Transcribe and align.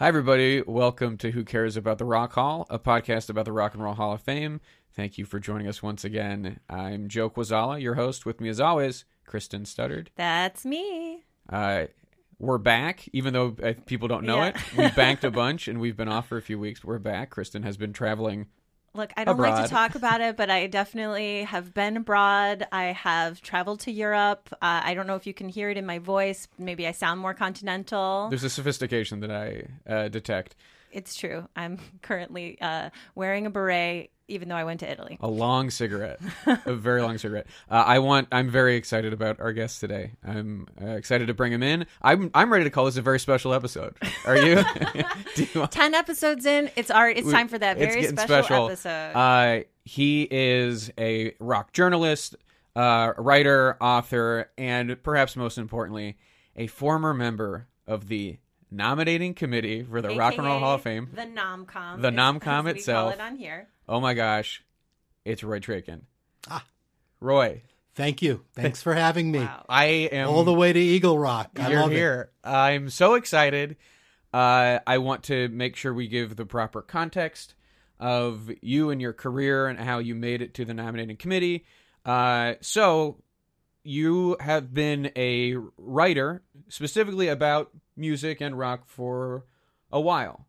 Hi, 0.00 0.08
everybody. 0.08 0.62
Welcome 0.62 1.18
to 1.18 1.30
Who 1.32 1.44
Cares 1.44 1.76
About 1.76 1.98
the 1.98 2.06
Rock 2.06 2.32
Hall, 2.32 2.66
a 2.70 2.78
podcast 2.78 3.28
about 3.28 3.44
the 3.44 3.52
Rock 3.52 3.74
and 3.74 3.82
Roll 3.82 3.92
Hall 3.92 4.14
of 4.14 4.22
Fame. 4.22 4.62
Thank 4.94 5.18
you 5.18 5.26
for 5.26 5.38
joining 5.38 5.68
us 5.68 5.82
once 5.82 6.04
again. 6.06 6.58
I'm 6.70 7.08
Joe 7.08 7.28
Quazala, 7.28 7.80
your 7.82 7.96
host. 7.96 8.24
With 8.24 8.40
me, 8.40 8.48
as 8.48 8.60
always, 8.60 9.04
Kristen 9.26 9.64
Studdard. 9.64 10.08
That's 10.16 10.64
me. 10.64 11.24
Uh, 11.50 11.84
we're 12.38 12.56
back, 12.56 13.10
even 13.12 13.34
though 13.34 13.54
uh, 13.62 13.74
people 13.84 14.08
don't 14.08 14.24
know 14.24 14.38
Yeah. 14.38 14.48
it. 14.48 14.76
We 14.78 14.88
banked 14.88 15.22
a 15.24 15.30
bunch 15.42 15.68
and 15.68 15.78
we've 15.78 15.98
been 15.98 16.08
off 16.08 16.28
for 16.28 16.38
a 16.38 16.42
few 16.42 16.58
weeks. 16.58 16.82
We're 16.82 16.98
back. 16.98 17.28
Kristen 17.28 17.62
has 17.64 17.76
been 17.76 17.92
traveling. 17.92 18.46
Look, 18.92 19.12
I 19.16 19.24
don't 19.24 19.38
like 19.38 19.62
to 19.62 19.70
talk 19.70 19.94
about 19.94 20.20
it, 20.20 20.36
but 20.36 20.50
I 20.50 20.66
definitely 20.66 21.44
have 21.44 21.72
been 21.72 21.96
abroad. 21.96 22.66
I 22.72 22.86
have 22.86 23.40
traveled 23.40 23.80
to 23.80 23.92
Europe. 23.92 24.48
Uh, 24.54 24.80
I 24.82 24.94
don't 24.94 25.06
know 25.06 25.14
if 25.14 25.26
you 25.26 25.34
can 25.34 25.48
hear 25.48 25.70
it 25.70 25.76
in 25.76 25.86
my 25.86 26.00
voice. 26.00 26.48
Maybe 26.58 26.88
I 26.88 26.92
sound 26.92 27.20
more 27.20 27.32
continental. 27.32 28.28
There's 28.30 28.42
a 28.42 28.50
sophistication 28.50 29.20
that 29.20 29.30
I 29.30 29.66
uh, 29.88 30.08
detect. 30.08 30.56
It's 30.90 31.14
true. 31.14 31.46
I'm 31.54 31.78
currently 32.02 32.60
uh, 32.60 32.90
wearing 33.14 33.46
a 33.46 33.50
beret, 33.50 34.10
even 34.30 34.48
though 34.48 34.54
I 34.56 34.64
went 34.64 34.80
to 34.80 34.90
Italy. 34.90 35.18
A 35.20 35.28
long 35.28 35.70
cigarette, 35.70 36.20
a 36.66 36.72
very 36.74 37.02
long 37.02 37.18
cigarette. 37.18 37.46
Uh, 37.70 37.84
I 37.86 37.98
want. 37.98 38.28
I'm 38.32 38.48
very 38.50 38.76
excited 38.76 39.12
about 39.12 39.40
our 39.40 39.52
guest 39.52 39.80
today. 39.80 40.12
I'm 40.26 40.66
uh, 40.80 40.86
excited 40.92 41.26
to 41.26 41.34
bring 41.34 41.52
him 41.52 41.62
in. 41.62 41.86
I'm. 42.02 42.30
I'm 42.34 42.52
ready 42.52 42.64
to 42.64 42.70
call 42.70 42.84
this 42.86 42.96
a 42.96 43.02
very 43.02 43.20
special 43.20 43.52
episode. 43.52 43.96
Are 44.26 44.36
you? 44.36 44.62
You 45.36 45.46
want- 45.60 45.72
Ten 45.72 45.94
episodes 45.94 46.44
in, 46.46 46.70
it's 46.76 46.90
art. 46.90 47.16
It's 47.16 47.30
time 47.30 47.48
for 47.48 47.58
that 47.58 47.78
very 47.78 48.00
getting 48.02 48.16
special, 48.16 48.66
episode. 48.68 49.12
Uh, 49.16 49.60
he 49.84 50.26
is 50.30 50.90
a 50.98 51.34
rock 51.40 51.72
journalist, 51.72 52.36
uh, 52.76 53.12
writer, 53.16 53.76
author, 53.80 54.50
and 54.58 55.02
perhaps 55.02 55.36
most 55.36 55.56
importantly, 55.58 56.16
a 56.56 56.66
former 56.66 57.14
member 57.14 57.68
of 57.86 58.08
the 58.08 58.38
nominating 58.70 59.34
committee 59.34 59.82
for 59.82 60.00
the 60.00 60.14
Rock 60.14 60.34
and 60.36 60.46
Roll 60.46 60.58
Hall 60.60 60.74
of 60.76 60.82
Fame. 60.82 61.08
the 61.14 61.22
NomCom, 61.22 62.02
The 62.02 62.10
NomCom 62.10 62.66
itself. 62.76 63.14
call 63.16 63.20
it 63.26 63.30
on 63.32 63.36
here. 63.36 63.68
Oh 63.90 64.00
my 64.00 64.14
gosh, 64.14 64.64
it's 65.24 65.42
Roy 65.42 65.58
Trakin. 65.58 66.06
Ah. 66.48 66.64
Roy, 67.18 67.62
Thank 67.96 68.22
you. 68.22 68.44
Thanks 68.54 68.82
for 68.82 68.94
having 68.94 69.32
me. 69.32 69.40
Wow. 69.40 69.66
I 69.68 69.84
am 69.84 70.28
All 70.28 70.44
the 70.44 70.54
way 70.54 70.72
to 70.72 70.78
Eagle 70.78 71.18
Rock. 71.18 71.50
I 71.58 71.70
You're 71.70 71.80
love 71.80 71.90
here. 71.90 72.30
I'm 72.44 72.88
so 72.88 73.14
excited. 73.14 73.76
Uh, 74.32 74.78
I 74.86 74.98
want 74.98 75.24
to 75.24 75.48
make 75.48 75.74
sure 75.74 75.92
we 75.92 76.06
give 76.06 76.36
the 76.36 76.46
proper 76.46 76.82
context 76.82 77.54
of 77.98 78.48
you 78.62 78.90
and 78.90 79.02
your 79.02 79.12
career 79.12 79.66
and 79.66 79.78
how 79.78 79.98
you 79.98 80.14
made 80.14 80.40
it 80.40 80.54
to 80.54 80.64
the 80.64 80.72
nominating 80.72 81.16
committee. 81.16 81.66
Uh, 82.06 82.54
so, 82.60 83.18
you 83.82 84.36
have 84.38 84.72
been 84.72 85.10
a 85.16 85.56
writer 85.76 86.42
specifically 86.68 87.26
about 87.26 87.70
music 87.96 88.40
and 88.40 88.56
rock 88.56 88.84
for 88.86 89.44
a 89.90 90.00
while, 90.00 90.46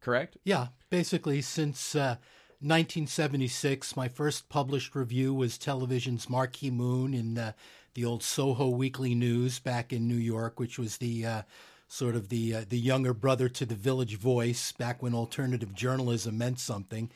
correct? 0.00 0.38
Yeah, 0.44 0.68
basically 0.90 1.42
since 1.42 1.96
uh, 1.96 2.16
1976, 2.64 3.94
my 3.94 4.08
first 4.08 4.48
published 4.48 4.94
review 4.94 5.34
was 5.34 5.58
television's 5.58 6.30
Marquee 6.30 6.70
Moon 6.70 7.12
in 7.12 7.36
uh, 7.36 7.52
the 7.92 8.06
old 8.06 8.22
Soho 8.22 8.70
Weekly 8.70 9.14
News 9.14 9.58
back 9.58 9.92
in 9.92 10.08
New 10.08 10.16
York, 10.16 10.58
which 10.58 10.78
was 10.78 10.96
the 10.96 11.26
uh, 11.26 11.42
sort 11.86 12.16
of 12.16 12.28
the 12.28 12.54
uh, 12.54 12.64
the 12.68 12.78
younger 12.78 13.14
brother 13.14 13.48
to 13.48 13.66
the 13.66 13.74
Village 13.74 14.16
Voice 14.16 14.72
back 14.72 15.02
when 15.02 15.14
alternative 15.14 15.74
journalism 15.74 16.38
meant 16.38 16.58
something, 16.58 17.10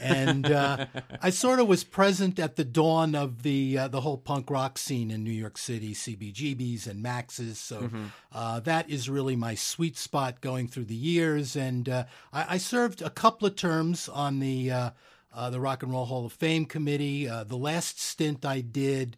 and 0.00 0.50
uh, 0.50 0.86
I 1.20 1.30
sort 1.30 1.60
of 1.60 1.68
was 1.68 1.84
present 1.84 2.38
at 2.38 2.56
the 2.56 2.64
dawn 2.64 3.14
of 3.14 3.42
the 3.42 3.78
uh, 3.78 3.88
the 3.88 4.00
whole 4.00 4.18
punk 4.18 4.50
rock 4.50 4.78
scene 4.78 5.10
in 5.10 5.24
New 5.24 5.30
York 5.30 5.58
City, 5.58 5.94
CBGBs 5.94 6.86
and 6.86 7.02
Max's. 7.02 7.58
So 7.58 7.90
uh, 8.32 8.60
that 8.60 8.90
is 8.90 9.08
really 9.08 9.36
my 9.36 9.54
sweet 9.54 9.96
spot 9.96 10.40
going 10.40 10.68
through 10.68 10.86
the 10.86 10.94
years, 10.94 11.56
and 11.56 11.88
uh, 11.88 12.04
I, 12.32 12.54
I 12.54 12.58
served 12.58 13.02
a 13.02 13.10
couple 13.10 13.46
of 13.46 13.56
terms 13.56 14.08
on 14.08 14.40
the. 14.40 14.70
Uh, 14.70 14.90
uh, 15.36 15.50
the 15.50 15.60
Rock 15.60 15.82
and 15.82 15.90
Roll 15.90 16.04
Hall 16.04 16.24
of 16.24 16.32
Fame 16.32 16.64
committee. 16.64 17.28
Uh, 17.28 17.42
the 17.42 17.56
last 17.56 18.00
stint 18.00 18.44
I 18.44 18.60
did, 18.60 19.16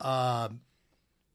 uh, 0.00 0.50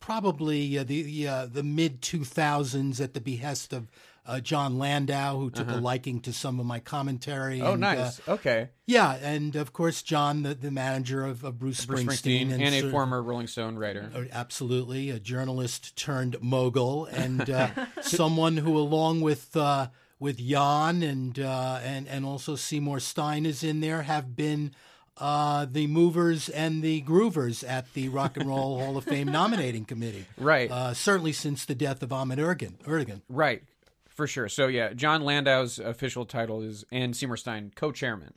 probably 0.03 0.77
uh, 0.77 0.83
the 0.83 1.27
uh, 1.27 1.45
the 1.45 1.63
mid 1.63 2.01
two 2.01 2.25
thousands, 2.25 2.99
at 2.99 3.13
the 3.13 3.21
behest 3.21 3.71
of 3.71 3.87
uh, 4.25 4.41
Jon 4.41 4.77
Landau, 4.77 5.37
who 5.37 5.49
took 5.49 5.69
a 5.69 5.75
liking 5.75 6.19
to 6.21 6.33
some 6.33 6.59
of 6.59 6.65
my 6.65 6.79
commentary. 6.79 7.61
Oh, 7.61 7.73
and, 7.73 7.83
uh, 7.83 7.93
nice. 7.93 8.27
okay. 8.27 8.69
yeah, 8.85 9.15
and 9.15 9.55
of 9.55 9.71
course 9.71 10.01
Jon, 10.01 10.43
the, 10.43 10.55
the 10.55 10.71
manager 10.71 11.25
of, 11.25 11.45
of 11.45 11.57
Bruce, 11.57 11.85
Bruce 11.85 12.01
Springsteen, 12.01 12.49
Springsteen 12.49 12.51
and 12.51 12.75
a 12.75 12.81
cer- 12.81 12.91
former 12.91 13.21
Rolling 13.23 13.47
Stone 13.47 13.77
writer. 13.77 14.11
uh, 14.13 14.23
Absolutely, 14.33 15.09
a 15.09 15.19
journalist 15.19 15.95
turned 15.95 16.35
mogul, 16.41 17.05
and 17.05 17.49
uh, 17.49 17.69
someone 18.01 18.57
who, 18.57 18.77
along 18.77 19.21
with 19.21 19.55
uh, 19.55 19.87
with 20.19 20.37
Jan 20.37 21.01
and 21.01 21.39
uh, 21.39 21.79
and 21.81 22.09
and 22.09 22.25
also 22.25 22.57
Seymour 22.57 22.99
Stein 22.99 23.45
is 23.45 23.63
in 23.63 23.79
there, 23.79 24.01
have 24.01 24.35
been 24.35 24.73
uh, 25.17 25.65
the 25.69 25.87
movers 25.87 26.49
and 26.49 26.81
the 26.81 27.01
groovers 27.03 27.67
at 27.67 27.93
the 27.93 28.09
Rock 28.09 28.37
and 28.37 28.47
Roll 28.47 28.79
Hall 28.79 28.97
of 28.97 29.03
Fame 29.03 29.31
nominating 29.31 29.85
committee. 29.85 30.25
Right. 30.37 30.69
Uh, 30.71 30.93
certainly 30.93 31.33
since 31.33 31.65
the 31.65 31.75
death 31.75 32.01
of 32.01 32.11
Ahmet 32.11 32.39
Ertegun. 32.39 32.77
Ertegun. 32.83 33.21
Right, 33.29 33.63
for 34.09 34.25
sure. 34.27 34.49
So 34.49 34.67
yeah, 34.67 34.93
Jon 34.93 35.23
Landau's 35.23 35.77
official 35.79 36.25
title 36.25 36.61
is 36.61 36.83
and 36.91 37.15
Seymour 37.15 37.37
Stein 37.37 37.71
co-chairman. 37.75 38.33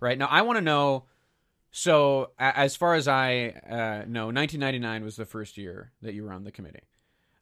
Right 0.00 0.18
now, 0.18 0.26
I 0.30 0.42
want 0.42 0.56
to 0.58 0.62
know. 0.62 1.04
So 1.70 2.30
a- 2.38 2.56
as 2.58 2.76
far 2.76 2.94
as 2.94 3.06
I 3.08 3.48
uh, 3.68 4.04
know, 4.08 4.26
1999 4.26 5.04
was 5.04 5.16
the 5.16 5.26
first 5.26 5.58
year 5.58 5.92
that 6.02 6.14
you 6.14 6.24
were 6.24 6.32
on 6.32 6.44
the 6.44 6.50
committee. 6.50 6.84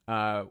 Uh, 0.09 0.45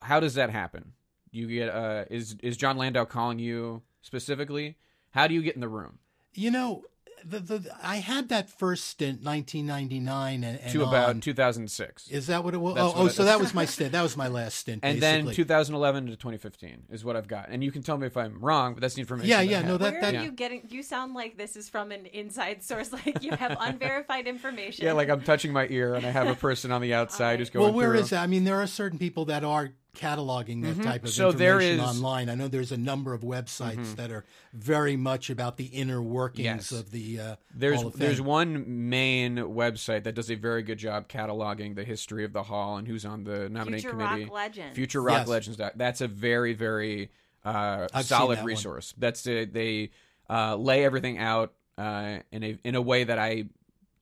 how 0.00 0.20
does 0.20 0.34
that 0.34 0.50
happen? 0.50 0.92
You 1.30 1.46
get 1.46 1.68
uh, 1.68 2.04
is 2.10 2.36
is 2.42 2.56
Jon 2.56 2.76
Landau 2.76 3.04
calling 3.04 3.38
you 3.38 3.82
specifically? 4.02 4.76
How 5.10 5.26
do 5.26 5.34
you 5.34 5.42
get 5.42 5.54
in 5.54 5.60
the 5.60 5.68
room? 5.68 5.98
You 6.34 6.50
know, 6.50 6.84
the, 7.24 7.38
the 7.40 7.76
I 7.82 7.96
had 7.96 8.28
that 8.30 8.48
first 8.50 8.84
stint, 8.84 9.22
1999, 9.22 10.44
and, 10.44 10.60
and 10.60 10.72
to 10.72 10.82
about 10.82 11.10
on. 11.10 11.20
2006, 11.20 12.08
Is 12.08 12.26
that 12.28 12.44
what 12.44 12.54
it 12.54 12.58
was? 12.58 12.74
That's 12.74 12.86
Oh, 12.86 12.92
oh 12.96 13.08
so 13.08 13.22
is. 13.22 13.28
that 13.28 13.40
was 13.40 13.54
my 13.54 13.64
stint. 13.66 13.92
That 13.92 14.02
was 14.02 14.16
my 14.16 14.28
last 14.28 14.58
stint. 14.58 14.80
and 14.82 15.00
then 15.00 15.26
2011 15.30 16.06
to 16.06 16.12
2015 16.16 16.84
is 16.90 17.04
what 17.04 17.16
I've 17.16 17.28
got. 17.28 17.48
And 17.50 17.62
you 17.62 17.70
can 17.72 17.82
tell 17.82 17.96
me 17.98 18.06
if 18.06 18.16
I'm 18.16 18.38
wrong, 18.40 18.74
but 18.74 18.80
that's 18.80 18.94
the 18.94 19.00
information. 19.00 19.28
Yeah, 19.30 19.36
that 19.38 19.42
I 19.42 19.50
yeah, 19.50 19.62
no, 19.62 19.76
that- 19.78 19.92
Where 19.92 20.00
that- 20.02 20.14
are 20.14 20.16
Yeah. 20.18 20.22
you 20.24 20.32
getting? 20.32 20.62
You 20.70 20.82
sound 20.82 21.14
like 21.14 21.36
this 21.36 21.56
is 21.56 21.68
from 21.68 21.92
an 21.92 22.06
inside 22.06 22.62
source. 22.62 22.90
Like 23.06 23.22
you 23.22 23.32
have 23.32 23.56
unverified 23.60 24.26
information. 24.26 24.84
Yeah, 24.84 24.92
like 24.92 25.08
I'm 25.08 25.22
touching 25.22 25.52
my 25.52 25.66
ear 25.70 25.94
and 25.94 26.04
I 26.04 26.10
have 26.10 26.26
a 26.26 26.34
person 26.34 26.70
on 26.72 26.80
the 26.82 26.92
outside 26.94 27.38
who's 27.38 27.48
going 27.50 27.64
well, 27.66 27.72
where 27.72 27.90
through. 27.90 28.00
is 28.00 28.10
that? 28.10 28.22
I 28.22 28.26
mean, 28.26 28.44
there 28.44 28.60
are 28.60 28.66
certain 28.66 28.98
people 28.98 29.24
that 29.26 29.44
are 29.44 29.70
cataloging 29.94 30.62
that 30.62 30.82
type 30.82 31.02
of 31.04 31.10
Mm-hmm. 31.10 31.14
So 31.14 31.30
information 31.30 31.80
is- 31.80 31.96
online. 31.96 32.28
I 32.28 32.34
know 32.34 32.48
there's 32.48 32.72
a 32.72 32.76
number 32.76 33.12
of 33.14 33.22
websites 33.22 33.96
that 33.96 34.10
are 34.10 34.24
very 34.52 34.96
much 34.96 35.30
about 35.30 35.56
the 35.56 35.64
inner 35.66 36.00
workings 36.02 36.44
Yes. 36.44 36.72
of 36.72 36.90
the 36.90 37.20
uh, 37.20 37.36
There's 37.54 37.78
Hall 37.80 37.88
of 37.88 37.98
there's 37.98 38.20
one 38.20 38.88
main 38.88 39.36
website 39.36 40.04
that 40.04 40.14
does 40.14 40.30
a 40.30 40.36
very 40.36 40.62
good 40.62 40.78
job 40.78 41.08
cataloging 41.08 41.74
the 41.74 41.84
history 41.84 42.24
of 42.24 42.32
the 42.32 42.42
hall 42.44 42.76
and 42.76 42.86
who's 42.86 43.04
on 43.04 43.24
the 43.24 43.48
nominating 43.48 43.82
Future 43.82 43.96
Rock 43.96 44.10
committee. 44.12 44.30
Legends. 44.30 44.74
Future 44.76 45.02
Rock 45.02 45.18
Yes. 45.18 45.28
Legends. 45.28 45.60
That's 45.76 46.00
a 46.00 46.08
very 46.08 46.52
very 46.54 47.10
uh, 47.44 47.88
solid 48.02 48.36
that 48.36 48.42
one. 48.42 48.46
resource. 48.48 48.94
That's 48.98 49.26
a, 49.26 49.44
they 49.46 49.90
uh, 50.28 50.56
lay 50.56 50.84
everything 50.84 51.18
out 51.18 51.52
uh, 51.78 52.18
in 52.30 52.44
a 52.44 52.58
in 52.64 52.74
a 52.74 52.80
way 52.82 53.04
that 53.04 53.18
I 53.18 53.44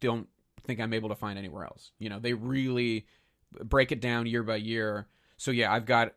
don't 0.00 0.28
think 0.64 0.80
I'm 0.80 0.92
able 0.92 1.08
to 1.08 1.14
find 1.14 1.38
anywhere 1.38 1.64
else. 1.64 1.92
You 1.98 2.10
know, 2.10 2.18
they 2.18 2.34
really 2.34 3.06
break 3.64 3.92
it 3.92 4.00
down 4.00 4.26
year 4.26 4.42
by 4.42 4.56
year. 4.56 5.06
So 5.38 5.50
yeah, 5.50 5.72
I've 5.72 5.86
got 5.86 6.12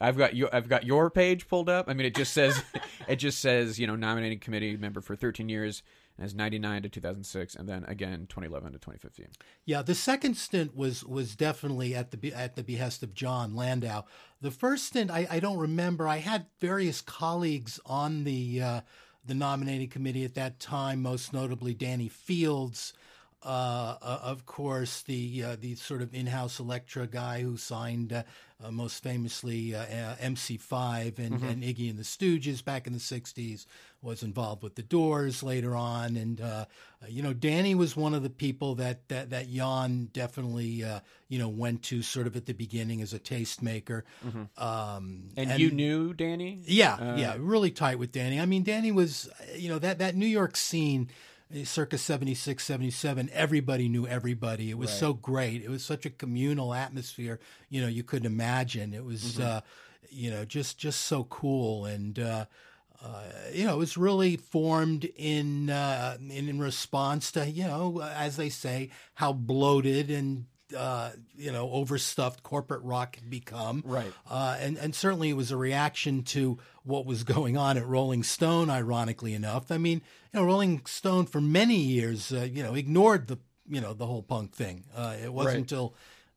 I've 0.00 0.18
got 0.18 0.34
your 0.34 0.52
I've 0.52 0.68
got 0.68 0.84
your 0.84 1.10
page 1.10 1.46
pulled 1.46 1.68
up. 1.68 1.88
I 1.88 1.94
mean, 1.94 2.06
it 2.06 2.16
just 2.16 2.32
says 2.32 2.60
it 3.08 3.16
just 3.16 3.40
says 3.40 3.78
you 3.78 3.86
know 3.86 3.94
nominating 3.94 4.40
committee 4.40 4.76
member 4.76 5.00
for 5.00 5.14
13 5.14 5.48
years 5.48 5.84
as 6.18 6.34
99 6.34 6.82
to 6.82 6.88
2006, 6.88 7.54
and 7.54 7.68
then 7.68 7.84
again 7.84 8.26
2011 8.28 8.72
to 8.72 8.78
2015. 8.78 9.28
Yeah, 9.64 9.82
the 9.82 9.94
second 9.94 10.36
stint 10.36 10.76
was 10.76 11.04
was 11.04 11.36
definitely 11.36 11.94
at 11.94 12.10
the 12.10 12.32
at 12.34 12.56
the 12.56 12.64
behest 12.64 13.02
of 13.02 13.14
Jon 13.14 13.54
Landau. 13.54 14.02
The 14.40 14.50
first 14.50 14.86
stint, 14.86 15.10
I, 15.10 15.26
I 15.30 15.40
don't 15.40 15.58
remember. 15.58 16.08
I 16.08 16.16
had 16.16 16.46
various 16.60 17.00
colleagues 17.00 17.78
on 17.86 18.24
the 18.24 18.60
uh, 18.60 18.80
the 19.24 19.34
nominating 19.34 19.88
committee 19.88 20.24
at 20.24 20.34
that 20.34 20.58
time, 20.58 21.02
most 21.02 21.32
notably 21.32 21.74
Danny 21.74 22.08
Fields. 22.08 22.92
Uh, 23.44 23.96
uh, 24.00 24.18
of 24.22 24.46
course, 24.46 25.02
the 25.02 25.42
uh, 25.44 25.56
the 25.60 25.74
sort 25.74 26.00
of 26.02 26.14
in-house 26.14 26.60
Elektra 26.60 27.06
guy 27.08 27.42
who 27.42 27.56
signed 27.56 28.12
uh, 28.12 28.22
uh, 28.62 28.70
most 28.70 29.02
famously 29.02 29.74
uh, 29.74 29.80
uh, 29.82 30.16
MC5 30.16 31.18
and, 31.18 31.42
and 31.42 31.62
Iggy 31.64 31.90
and 31.90 31.98
the 31.98 32.04
Stooges 32.04 32.64
back 32.64 32.86
in 32.86 32.92
the 32.92 33.00
'60s 33.00 33.66
was 34.00 34.22
involved 34.22 34.62
with 34.62 34.76
the 34.76 34.82
Doors 34.82 35.42
later 35.42 35.74
on, 35.74 36.16
and 36.16 36.40
you 37.08 37.22
know 37.22 37.32
Danny 37.32 37.74
was 37.74 37.96
one 37.96 38.14
of 38.14 38.22
the 38.22 38.30
people 38.30 38.76
that 38.76 39.08
that 39.08 39.30
that 39.30 39.50
Jan 39.50 40.08
definitely 40.12 40.84
uh, 40.84 41.00
you 41.28 41.40
know 41.40 41.48
went 41.48 41.82
to 41.84 42.02
sort 42.02 42.28
of 42.28 42.36
at 42.36 42.46
the 42.46 42.52
beginning 42.54 43.02
as 43.02 43.12
a 43.12 43.18
tastemaker. 43.18 44.02
Um, 44.56 45.30
And, 45.36 45.58
you 45.58 45.72
knew 45.72 46.14
Danny? 46.14 46.60
yeah, 46.64 47.16
yeah, 47.16 47.36
really 47.38 47.72
tight 47.72 47.98
with 47.98 48.12
Danny. 48.12 48.38
I 48.40 48.46
mean, 48.46 48.62
Danny 48.62 48.92
was, 48.92 49.28
you 49.56 49.68
know, 49.68 49.80
that 49.80 49.98
that 49.98 50.14
New 50.14 50.26
York 50.26 50.56
scene, 50.56 51.08
circa 51.64 51.98
76, 51.98 52.64
77, 52.64 53.30
everybody 53.32 53.88
knew 53.88 54.06
everybody. 54.06 54.70
It 54.70 54.78
was 54.78 54.90
so 54.90 55.12
great. 55.12 55.62
It 55.62 55.68
was 55.70 55.84
such 55.84 56.06
a 56.06 56.10
communal 56.10 56.74
atmosphere, 56.74 57.40
you 57.68 57.80
know, 57.80 57.88
you 57.88 58.02
couldn't 58.02 58.26
imagine. 58.26 58.94
It 58.94 59.04
was, 59.04 59.22
Mm-hmm. 59.34 59.42
uh, 59.42 59.60
you 60.14 60.30
know, 60.30 60.44
just 60.44 60.78
just 60.78 61.02
so 61.02 61.24
cool 61.24 61.84
and. 61.86 62.18
Uh, 62.18 62.44
uh, 63.04 63.24
you 63.52 63.64
know, 63.66 63.74
it 63.74 63.78
was 63.78 63.96
really 63.96 64.36
formed 64.36 65.04
in, 65.16 65.68
uh, 65.70 66.16
in 66.20 66.48
in 66.48 66.60
response 66.60 67.32
to 67.32 67.50
you 67.50 67.64
know, 67.64 68.00
as 68.00 68.36
they 68.36 68.48
say, 68.48 68.90
how 69.14 69.32
bloated 69.32 70.08
and 70.08 70.44
uh, 70.76 71.10
you 71.36 71.52
know 71.52 71.70
overstuffed 71.70 72.42
corporate 72.42 72.82
rock 72.82 73.16
had 73.16 73.28
become. 73.30 73.82
Right. 73.86 74.12
Uh, 74.30 74.56
and 74.60 74.76
and 74.76 74.94
certainly 74.94 75.30
it 75.30 75.36
was 75.36 75.50
a 75.50 75.56
reaction 75.56 76.22
to 76.24 76.58
what 76.84 77.06
was 77.06 77.24
going 77.24 77.56
on 77.56 77.76
at 77.78 77.86
Rolling 77.86 78.22
Stone. 78.22 78.70
Ironically 78.70 79.34
enough, 79.34 79.70
I 79.70 79.78
mean, 79.78 80.02
you 80.32 80.40
know, 80.40 80.46
Rolling 80.46 80.82
Stone 80.86 81.26
for 81.26 81.40
many 81.40 81.76
years, 81.76 82.32
uh, 82.32 82.48
you 82.50 82.62
know, 82.62 82.74
ignored 82.74 83.28
the 83.28 83.38
you 83.68 83.80
know 83.80 83.94
the 83.94 84.06
whole 84.06 84.22
punk 84.22 84.54
thing. 84.54 84.84
Uh, 84.94 85.16
it 85.22 85.32
wasn't 85.32 85.54
Right. 85.54 85.58
until 85.60 85.94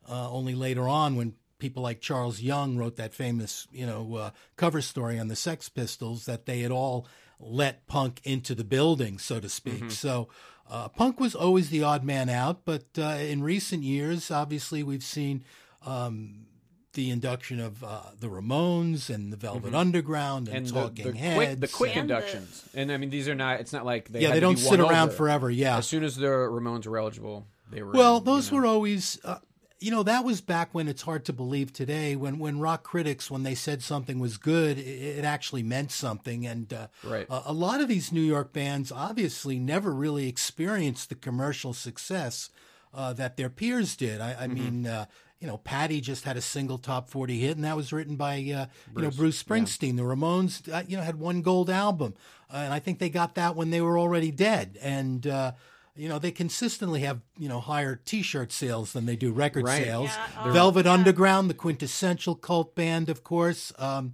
uh, 0.07 0.29
only 0.29 0.55
later 0.55 0.87
on 0.87 1.15
when 1.15 1.33
people 1.57 1.81
like 1.81 2.01
Charles 2.01 2.41
Young 2.41 2.77
wrote 2.77 2.97
that 2.97 3.13
famous 3.13 3.67
you 3.71 3.85
know 3.85 4.15
uh, 4.15 4.29
cover 4.55 4.81
story 4.81 5.17
on 5.19 5.27
the 5.29 5.35
Sex 5.35 5.69
Pistols 5.69 6.25
that 6.25 6.45
they 6.45 6.59
had 6.59 6.71
all 6.71 7.07
let 7.39 7.85
punk 7.87 8.21
into 8.23 8.55
the 8.55 8.63
building, 8.63 9.17
so 9.17 9.39
to 9.39 9.49
speak. 9.49 9.91
So. 9.91 10.27
Uh, 10.69 10.87
punk 10.89 11.19
was 11.19 11.35
always 11.35 11.69
the 11.69 11.83
odd 11.83 12.03
man 12.03 12.27
out, 12.29 12.61
but 12.65 12.85
uh, 12.97 13.17
in 13.19 13.43
recent 13.43 13.83
years, 13.83 14.31
obviously, 14.31 14.81
we've 14.81 15.03
seen 15.03 15.43
um, 15.85 16.47
the 16.93 17.11
induction 17.11 17.59
of 17.59 17.83
uh, 17.83 17.99
the 18.19 18.27
Ramones 18.27 19.13
and 19.13 19.31
the 19.31 19.37
Velvet 19.37 19.75
Underground 19.75 20.47
and, 20.47 20.57
And 20.57 20.67
Talking 20.73 21.11
the 21.11 21.17
Heads. 21.17 21.35
quick, 21.35 21.59
the 21.59 21.67
quick 21.67 21.95
And 21.95 22.09
the- 22.09 22.15
inductions, 22.15 22.63
and 22.73 22.91
I 22.91 22.97
mean 22.97 23.09
these 23.11 23.27
are 23.27 23.35
not. 23.35 23.59
It's 23.59 23.73
not 23.73 23.85
like 23.85 24.09
they 24.09 24.21
yeah, 24.21 24.31
they 24.33 24.39
don't 24.39 24.57
sit 24.57 24.79
around 24.79 25.09
over. 25.09 25.17
forever. 25.17 25.51
Yeah. 25.51 25.77
As 25.77 25.87
soon 25.87 26.03
as 26.03 26.15
the 26.15 26.25
Ramones 26.25 26.87
were 26.87 26.97
eligible, 26.97 27.45
they 27.69 27.83
were. 27.83 27.91
Well, 27.91 28.17
in, 28.17 28.23
those 28.23 28.49
you 28.49 28.57
know. 28.57 28.61
were 28.63 28.67
always, 28.67 29.19
uh, 29.23 29.37
you 29.79 29.91
know, 29.91 30.03
that 30.03 30.23
was 30.23 30.41
back 30.41 30.69
when 30.73 30.87
it's 30.87 31.01
hard 31.01 31.25
to 31.25 31.33
believe 31.33 31.73
today. 31.73 32.15
When 32.15 32.39
when 32.39 32.59
rock 32.59 32.83
critics, 32.83 33.29
when 33.29 33.43
they 33.43 33.55
said 33.55 33.83
something 33.83 34.19
was 34.19 34.37
good, 34.37 34.77
it, 34.77 34.81
it 35.19 35.25
actually 35.25 35.63
meant 35.63 35.91
something. 35.91 36.45
And 36.47 36.73
uh, 36.73 36.87
Right. 37.03 37.27
a, 37.29 37.43
a 37.47 37.53
lot 37.53 37.81
of 37.81 37.87
these 37.87 38.11
New 38.11 38.21
York 38.21 38.53
bands 38.53 38.91
obviously 38.91 39.59
never 39.59 39.91
really 39.91 40.27
experienced 40.27 41.09
the 41.09 41.15
commercial 41.15 41.73
success 41.73 42.49
uh, 42.93 43.11
that 43.13 43.35
their 43.35 43.49
peers 43.49 43.95
did. 43.95 44.21
I, 44.21 44.33
Mm-hmm. 44.47 44.53
Mean. 44.53 44.87
Uh, 44.87 45.05
you 45.41 45.47
know, 45.47 45.57
Patti 45.57 45.99
just 45.99 46.23
had 46.23 46.37
a 46.37 46.41
single 46.41 46.77
top 46.77 47.09
forty 47.09 47.39
hit, 47.39 47.55
and 47.57 47.65
that 47.65 47.75
was 47.75 47.91
written 47.91 48.15
by 48.15 48.35
uh, 48.37 48.65
you 48.95 49.01
know 49.01 49.11
Bruce 49.11 49.43
Springsteen. 49.43 49.97
The 49.97 50.01
Ramones, 50.03 50.71
uh, 50.73 50.83
you 50.87 50.95
know, 50.95 51.03
had 51.03 51.19
one 51.19 51.41
gold 51.41 51.69
album, 51.69 52.15
uh, 52.51 52.55
and 52.55 52.73
I 52.73 52.79
think 52.79 52.99
they 52.99 53.09
got 53.09 53.35
that 53.35 53.53
when 53.55 53.69
they 53.69 53.81
were 53.81 53.99
already 53.99 54.31
dead. 54.31 54.79
And 54.81 55.27
uh, 55.27 55.51
you 55.95 56.09
know, 56.09 56.19
they 56.19 56.31
consistently 56.31 57.01
have 57.01 57.21
you 57.37 57.47
know 57.49 57.59
higher 57.59 57.95
T-shirt 57.95 58.51
sales 58.51 58.93
than 58.93 59.05
they 59.05 59.15
do 59.15 59.31
record 59.31 59.63
Right. 59.65 59.83
sales. 59.83 60.09
Yeah, 60.09 60.27
oh, 60.45 60.51
Velvet 60.51 60.85
yeah. 60.85 60.93
Underground, 60.93 61.49
the 61.49 61.53
quintessential 61.53 62.35
cult 62.35 62.75
band, 62.75 63.09
of 63.09 63.23
course. 63.23 63.71
Um, 63.77 64.13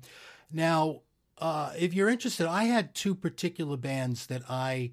now, 0.51 1.01
uh, 1.37 1.73
if 1.77 1.93
you're 1.93 2.09
interested, 2.09 2.47
I 2.47 2.65
had 2.65 2.93
two 2.93 3.15
particular 3.15 3.77
bands 3.77 4.27
that 4.27 4.43
I 4.49 4.91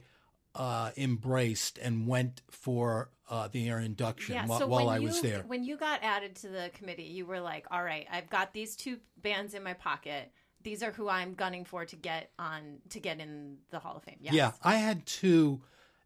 uh, 0.55 0.90
embraced 0.96 1.79
and 1.79 2.06
went 2.06 2.43
for 2.50 3.11
uh, 3.29 3.49
their 3.49 3.79
induction 3.79 4.34
Yeah, 4.34 4.46
while, 4.46 4.58
so 4.58 4.67
while 4.67 4.87
when 4.87 4.94
I 4.94 4.99
you, 4.99 5.08
was 5.08 5.20
there. 5.20 5.44
When 5.46 5.62
you 5.62 5.76
got 5.76 6.02
added 6.02 6.34
to 6.37 6.49
the 6.49 6.70
committee, 6.75 7.02
you 7.05 7.26
were 7.26 7.41
like, 7.41 7.67
all 7.70 7.82
right, 7.84 8.06
I've 8.11 8.31
got 8.31 8.55
these 8.55 8.75
two 8.75 8.99
bands 9.23 9.52
in 9.55 9.62
my 9.62 9.75
pocket. 9.75 10.32
These 10.62 10.82
are 10.82 10.91
who 10.91 11.08
I'm 11.08 11.34
gunning 11.34 11.64
for 11.64 11.84
to 11.84 11.96
get 11.96 12.31
on 12.38 12.79
to 12.91 12.99
get 12.99 13.20
in 13.20 13.58
the 13.70 13.79
Hall 13.79 13.96
of 13.96 14.02
Fame. 14.05 14.17
Yes. 14.20 14.34
Yeah, 14.34 14.52
I 14.62 14.76
had 14.76 15.05
two 15.06 15.61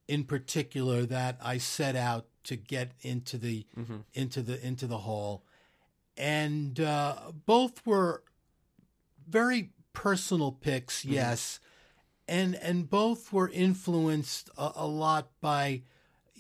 in 0.09 0.25
particular 0.25 1.05
that 1.07 1.39
I 1.43 1.59
set 1.59 1.97
out 1.97 2.27
to 2.45 2.57
get 2.57 2.93
into 3.03 3.39
the 3.39 3.67
into 4.15 4.43
the 4.43 4.65
into 4.65 4.87
the 4.87 4.99
hall, 4.99 5.45
and 6.17 6.79
uh, 6.81 7.17
both 7.47 7.85
were 7.87 8.23
very 9.29 9.71
personal 9.93 10.53
picks. 10.53 11.05
Yes, 11.05 11.61
and 12.29 12.55
and 12.57 12.89
both 12.91 13.33
were 13.33 13.49
influenced 13.49 14.51
a, 14.59 14.73
a 14.77 14.87
lot 14.87 15.31
by. 15.41 15.83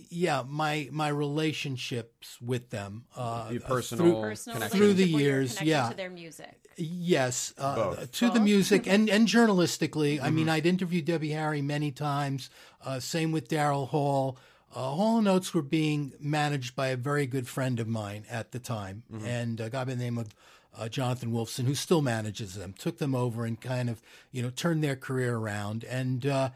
Yeah, 0.08 0.42
my 0.46 0.88
my 0.90 1.08
relationships 1.08 2.36
with 2.40 2.70
them, 2.70 3.04
uh, 3.16 3.48
Your 3.52 3.62
uh, 3.62 3.66
personal 3.68 4.04
through- 4.06 4.20
Personal. 4.22 4.68
Through 4.68 4.94
the 4.94 5.04
relationship 5.04 5.14
or 5.14 5.20
your 5.20 5.20
years, 5.20 5.58
connection 5.58 5.68
yeah. 5.68 5.88
to 5.90 5.96
their 5.96 6.10
music. 6.10 6.61
Yes, 6.76 7.52
uh, 7.58 7.74
Both. 7.76 8.12
to 8.12 8.30
the 8.30 8.40
music 8.40 8.86
and 8.86 9.08
and 9.10 9.26
journalistically. 9.28 10.20
I 10.20 10.26
Mm-hmm. 10.26 10.34
mean, 10.34 10.48
I'd 10.48 10.66
interviewed 10.66 11.04
Debbie 11.04 11.30
Harry 11.30 11.62
many 11.62 11.90
times. 11.90 12.50
Uh, 12.84 13.00
same 13.00 13.32
with 13.32 13.48
Daryl 13.48 13.88
Hall. 13.88 14.36
Uh, 14.74 14.80
Hall 14.80 15.18
and 15.18 15.28
Oates 15.28 15.52
were 15.52 15.62
being 15.62 16.14
managed 16.18 16.74
by 16.74 16.88
a 16.88 16.96
very 16.96 17.26
good 17.26 17.46
friend 17.46 17.78
of 17.78 17.86
mine 17.86 18.24
at 18.30 18.52
the 18.52 18.58
time, 18.58 19.02
Mm-hmm. 19.12 19.26
and 19.26 19.60
a 19.60 19.68
guy 19.70 19.84
by 19.84 19.92
the 19.94 19.96
name 19.96 20.16
of 20.18 20.34
uh, 20.78 20.88
Jonathan 20.88 21.30
Wolfson, 21.32 21.66
who 21.66 21.74
still 21.74 22.00
manages 22.00 22.54
them. 22.54 22.72
Took 22.78 22.96
them 22.98 23.14
over 23.14 23.44
and 23.44 23.60
kind 23.60 23.90
of 23.90 24.00
you 24.30 24.42
know 24.42 24.50
turned 24.50 24.82
their 24.82 24.96
career 24.96 25.36
around, 25.36 25.84
and 25.84 26.24
uh, 26.26 26.50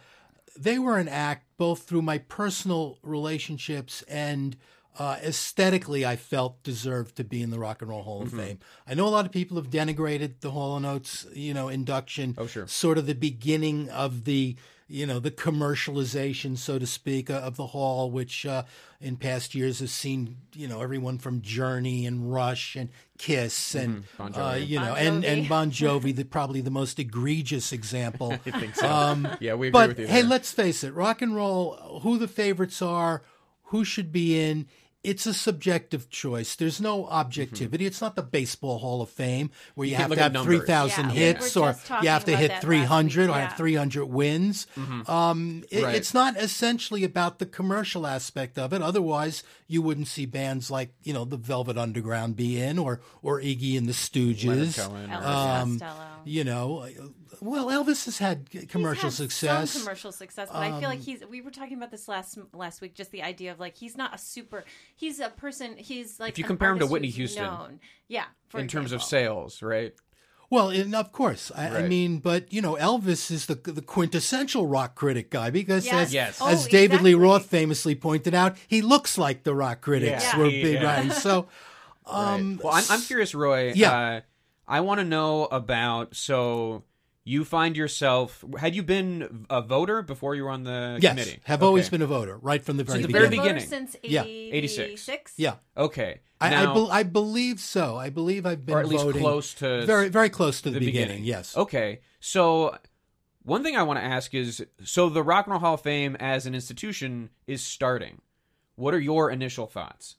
they 0.59 0.79
were 0.79 0.97
an 0.97 1.09
act 1.09 1.45
both 1.59 1.83
through 1.83 2.01
my 2.03 2.17
personal 2.19 2.99
relationships 3.03 4.03
and 4.09 4.57
uh, 4.99 5.17
aesthetically, 5.23 6.05
I 6.07 6.17
felt 6.17 6.63
deserved 6.63 7.17
to 7.17 7.25
be 7.25 7.43
in 7.43 7.51
the 7.51 7.59
Rock 7.59 7.83
and 7.83 7.91
Roll 7.91 8.03
Hall 8.03 8.23
Mm-hmm. 8.25 8.39
of 8.39 8.45
Fame. 8.47 8.59
I 8.87 8.95
know 8.95 9.07
a 9.07 9.11
lot 9.11 9.27
of 9.27 9.33
people 9.33 9.57
have 9.57 9.71
denigrated 9.71 10.41
the 10.41 10.51
Hall 10.53 10.77
and 10.77 10.87
Oates, 10.87 11.27
you 11.35 11.53
know, 11.55 11.69
induction. 11.69 12.35
Oh, 12.39 12.47
sure. 12.47 12.67
Sort 12.67 12.97
of 12.99 13.07
the 13.07 13.15
beginning 13.15 13.89
of 13.91 14.25
the, 14.25 14.57
you 14.89 15.07
know, 15.07 15.19
the 15.19 15.31
commercialization, 15.31 16.57
so 16.57 16.79
to 16.79 16.87
speak, 16.87 17.29
uh, 17.31 17.35
of 17.35 17.57
the 17.57 17.69
Hall, 17.69 18.11
which 18.11 18.47
uh, 18.47 18.63
in 19.01 19.17
past 19.17 19.55
years 19.55 19.81
has 19.81 19.91
seen, 19.93 20.37
you 20.55 20.69
know, 20.69 20.81
everyone 20.81 21.19
from 21.19 21.43
Journey 21.43 22.07
and 22.07 22.33
Rush 22.33 22.77
and 22.77 22.89
Kiss 23.19 23.75
and, 23.75 24.05
Bon 24.17 24.33
uh, 24.35 24.53
Jovi. 24.55 24.67
you 24.69 24.79
know, 24.79 24.87
Bon 24.95 24.99
and, 24.99 25.25
Jovi. 25.25 25.29
and 25.33 25.49
Bon 25.49 25.71
Jovi, 25.73 26.17
the, 26.17 26.25
probably 26.25 26.61
the 26.61 26.71
most 26.71 26.99
egregious 26.99 27.73
example. 27.73 28.33
I 28.47 28.51
think 28.51 28.75
so. 28.77 28.89
Um, 28.89 29.29
yeah, 29.41 29.55
we 29.55 29.69
agree 29.69 29.71
but 29.71 29.89
with 29.91 29.99
you. 30.01 30.07
hey, 30.07 30.23
let's 30.23 30.53
face 30.53 30.83
it, 30.85 30.95
rock 30.95 31.23
and 31.23 31.35
roll, 31.35 32.01
who 32.03 32.19
the 32.19 32.29
favorites 32.29 32.81
are, 32.83 33.23
who 33.65 33.85
should 33.85 34.13
be 34.13 34.39
in. 34.41 34.67
It's 35.07 35.25
a 35.27 35.33
subjective 35.35 36.11
choice. 36.11 36.57
There's 36.57 36.81
no 36.81 37.07
objectivity. 37.07 37.87
It's 37.87 38.01
not 38.01 38.17
the 38.17 38.23
Baseball 38.23 38.79
Hall 38.79 39.01
of 39.01 39.09
Fame 39.11 39.51
where 39.75 39.87
you, 39.87 39.95
Mm-hmm. 39.97 40.13
have 40.13 40.33
to 40.33 40.39
have 40.39 40.45
3,000 40.45 41.05
Yeah, 41.07 41.11
hits 41.13 41.55
were 41.57 41.63
or 41.63 41.77
you 42.03 42.09
have 42.09 42.25
to 42.27 42.37
hit 42.37 42.61
300 42.61 43.29
week, 43.29 43.37
or 43.37 43.39
have 43.41 43.57
300 43.57 44.05
wins. 44.07 44.67
Um, 45.07 45.65
it- 45.71 45.83
Right. 45.85 45.95
It's 45.95 46.13
not 46.13 46.37
essentially 46.37 47.05
about 47.05 47.39
the 47.39 47.47
commercial 47.47 48.07
aspect 48.07 48.59
of 48.59 48.73
it. 48.73 48.83
Otherwise, 48.83 49.43
you 49.69 49.81
wouldn't 49.83 50.09
see 50.09 50.27
bands 50.27 50.71
like, 50.71 50.93
you 51.05 51.13
know, 51.13 51.25
the 51.25 51.37
Velvet 51.37 51.79
Underground 51.79 52.35
be 52.37 52.61
in 52.61 52.79
or, 52.79 53.01
or 53.23 53.41
Iggy 53.41 53.79
and 53.79 53.89
the 53.89 53.93
Stooges. 53.93 54.79
Elvis 54.79 55.23
Um, 55.23 55.79
Costello. 55.79 56.07
you 56.25 56.45
know, 56.45 56.87
well, 57.41 57.67
Elvis 57.67 58.07
has 58.07 58.19
had 58.19 58.49
commercial 58.69 59.11
He's 59.11 59.19
had 59.19 59.25
success. 59.31 59.71
Some 59.73 59.83
commercial 59.83 60.13
success, 60.13 60.49
but 60.51 60.59
I 60.63 60.81
feel 60.81 60.89
like 60.89 61.01
he's. 61.01 61.23
We 61.29 61.41
were 61.43 61.51
talking 61.51 61.77
about 61.77 61.91
this 61.91 62.09
last 62.09 62.39
last 62.55 62.81
week. 62.81 62.95
Just 62.95 63.11
the 63.11 63.23
idea 63.23 63.53
of 63.53 63.61
like 63.61 63.77
he's 63.77 63.97
not 63.97 64.15
a 64.15 64.19
super. 64.19 64.65
He's 64.97 65.21
a 65.21 65.29
person. 65.29 65.77
He's 65.77 66.19
like 66.19 66.31
If 66.33 66.39
you 66.39 66.45
compare 66.45 66.73
him 66.73 66.79
to 66.81 66.87
Whitney 66.87 67.11
Houston, 67.11 67.45
known. 67.45 67.81
yeah, 68.09 68.25
for 68.49 68.59
in 68.61 68.67
terms 68.69 68.93
of 68.93 69.03
sales, 69.03 69.63
right? 69.63 69.95
Well, 70.49 70.71
and 70.71 70.95
of 70.95 71.11
course, 71.13 71.51
I, 71.55 71.79
I 71.81 71.89
mean, 71.89 72.19
but 72.19 72.53
you 72.53 72.63
know, 72.63 72.75
Elvis 72.77 73.31
is 73.31 73.47
the 73.47 73.57
the 73.57 73.83
quintessential 73.83 74.67
rock 74.67 74.95
critic 74.95 75.29
guy 75.31 75.51
because 75.51 75.85
Yes. 75.87 75.95
as, 76.09 76.15
Yes. 76.15 76.39
Oh, 76.41 76.49
as 76.49 76.67
David 76.69 77.03
Lee. 77.03 77.15
Roth 77.15 77.47
famously 77.47 77.95
pointed 77.95 78.33
out, 78.35 78.57
he 78.69 78.81
looks 78.81 79.19
like 79.19 79.43
the 79.43 79.55
rock 79.55 79.81
critics 79.81 80.23
Yeah. 80.25 80.39
were 80.39 80.47
Yeah. 80.47 80.63
big 80.63 80.75
Yeah. 80.75 80.85
writers. 80.85 81.17
So, 81.23 81.49
um, 82.07 82.53
Right. 82.57 82.65
Well, 82.65 82.75
I'm, 82.75 82.85
I'm 82.91 83.03
curious, 83.03 83.35
Roy. 83.35 83.73
Yeah. 83.75 83.93
Uh, 83.93 84.21
I 84.69 84.81
want 84.81 85.01
to 85.01 85.05
know 85.05 85.47
about. 85.47 86.15
So 86.17 86.85
you 87.29 87.45
find 87.45 87.77
yourself. 87.77 88.45
Had 88.57 88.77
you 88.77 88.85
been 88.85 89.47
a 89.51 89.61
voter 89.61 90.01
before 90.01 90.37
you 90.37 90.45
were 90.45 90.51
on 90.51 90.63
the 90.63 90.99
yes, 91.03 91.11
committee? 91.13 91.41
have 91.45 91.61
always 91.61 91.89
been 91.91 92.01
a 92.01 92.07
voter 92.07 92.39
right 92.39 92.63
from 92.65 92.77
the 92.77 92.85
very 92.85 93.03
the 93.03 93.09
beginning. 93.09 93.29
very 93.31 93.37
Voter 93.37 93.55
beginning. 93.55 93.69
since 93.69 93.97
Yeah. 94.05 94.23
86. 94.23 95.35
Yeah, 95.37 95.55
Okay. 95.77 96.21
I, 96.41 96.47
I, 96.47 96.51
Now- 96.51 96.75
bel 96.75 96.91
I 96.91 97.03
believe 97.03 97.59
so. 97.61 97.97
I 97.97 98.11
believe 98.11 98.47
I've 98.47 98.65
been 98.65 98.77
or 98.77 98.81
at 98.81 98.89
least 98.89 99.09
close 99.11 99.55
to 99.55 99.85
very 99.87 100.09
very 100.09 100.29
close 100.31 100.61
to 100.61 100.71
the, 100.71 100.79
the 100.79 100.87
beginning. 100.87 101.09
beginning. 101.09 101.25
Yes. 101.25 101.57
Okay. 101.57 102.01
So 102.21 102.77
one 103.43 103.63
thing 103.65 103.77
I 103.77 103.83
want 103.83 103.99
to 103.99 104.05
ask 104.05 104.33
is 104.35 104.65
so 104.85 105.09
the 105.09 105.23
Rock 105.25 105.47
and 105.47 105.53
Roll 105.53 105.61
Hall 105.61 105.75
of 105.75 105.81
Fame 105.81 106.15
as 106.21 106.47
an 106.47 106.55
institution 106.55 107.31
is 107.49 107.61
starting. 107.63 108.21
What 108.77 108.93
are 108.95 109.01
your 109.01 109.31
initial 109.33 109.67
thoughts? 109.67 110.17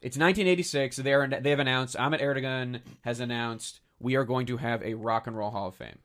It's 0.00 0.16
1986. 0.16 0.96
They 0.96 1.12
are 1.14 1.28
they 1.28 1.50
have 1.50 1.58
announced 1.60 1.94
Ahmet 1.96 2.20
Ertegun 2.20 2.80
has 3.02 3.20
announced 3.20 3.80
we 4.04 4.14
are 4.16 4.24
going 4.24 4.46
to 4.46 4.58
have 4.58 4.82
a 4.82 4.94
Rock 4.94 5.26
and 5.26 5.36
Roll 5.36 5.50
Hall 5.50 5.68
of 5.68 5.74
Fame. 5.74 5.98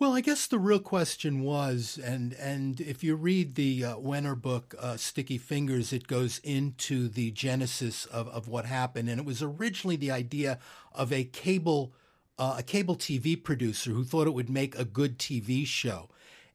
Well, 0.00 0.12
I 0.12 0.20
guess 0.20 0.46
the 0.46 0.58
real 0.58 0.80
question 0.80 1.42
was, 1.42 1.98
and 2.02 2.32
and 2.34 2.80
if 2.80 3.02
you 3.02 3.16
read 3.16 3.54
the 3.54 3.84
uh, 3.84 3.96
Wenner 3.96 4.40
book, 4.40 4.74
uh, 4.78 4.96
Sticky 4.96 5.38
Fingers, 5.38 5.92
it 5.92 6.06
goes 6.06 6.40
into 6.44 7.08
the 7.08 7.30
genesis 7.30 8.04
of, 8.06 8.28
of 8.28 8.46
what 8.48 8.64
happened, 8.64 9.08
and 9.08 9.20
it 9.20 9.26
was 9.26 9.42
originally 9.42 9.96
the 9.96 10.10
idea 10.10 10.58
of 10.92 11.12
a 11.12 11.24
cable 11.24 11.92
uh, 12.38 12.56
a 12.58 12.62
cable 12.62 12.96
TV 12.96 13.42
producer 13.42 13.90
who 13.90 14.04
thought 14.04 14.28
it 14.28 14.34
would 14.34 14.50
make 14.50 14.78
a 14.78 14.84
good 14.84 15.18
TV 15.18 15.66
show, 15.66 16.08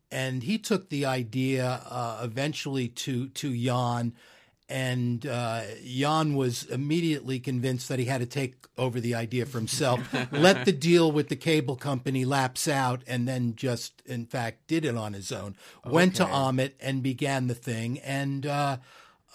and 0.10 0.44
he 0.44 0.58
took 0.58 0.90
the 0.90 1.06
idea 1.06 1.82
uh, 1.90 2.22
eventually 2.24 2.88
to 2.88 3.28
to 3.30 3.54
Jan. 3.58 4.14
And 4.70 5.26
uh, 5.26 5.62
Jan 5.86 6.36
was 6.36 6.64
immediately 6.66 7.40
convinced 7.40 7.90
that 7.90 8.00
he 8.00 8.06
had 8.06 8.22
to 8.22 8.26
take 8.26 8.56
over 8.78 9.00
the 9.00 9.14
idea 9.14 9.46
for 9.46 9.58
himself, 9.58 10.00
let 10.32 10.66
the 10.66 10.72
deal 10.72 11.12
with 11.12 11.28
the 11.28 11.36
cable 11.36 11.76
company 11.76 12.24
lapse 12.26 12.68
out, 12.68 13.04
and 13.06 13.28
then 13.28 13.56
just, 13.56 14.02
in 14.06 14.26
fact, 14.26 14.68
did 14.68 14.86
it 14.86 14.96
on 14.96 15.14
his 15.14 15.32
own. 15.32 15.56
Went 15.86 16.16
to 16.16 16.26
Ahmet 16.26 16.76
and 16.80 17.04
began 17.04 17.48
the 17.48 17.56
thing, 17.56 18.00
and 18.00 18.46
uh, 18.46 18.78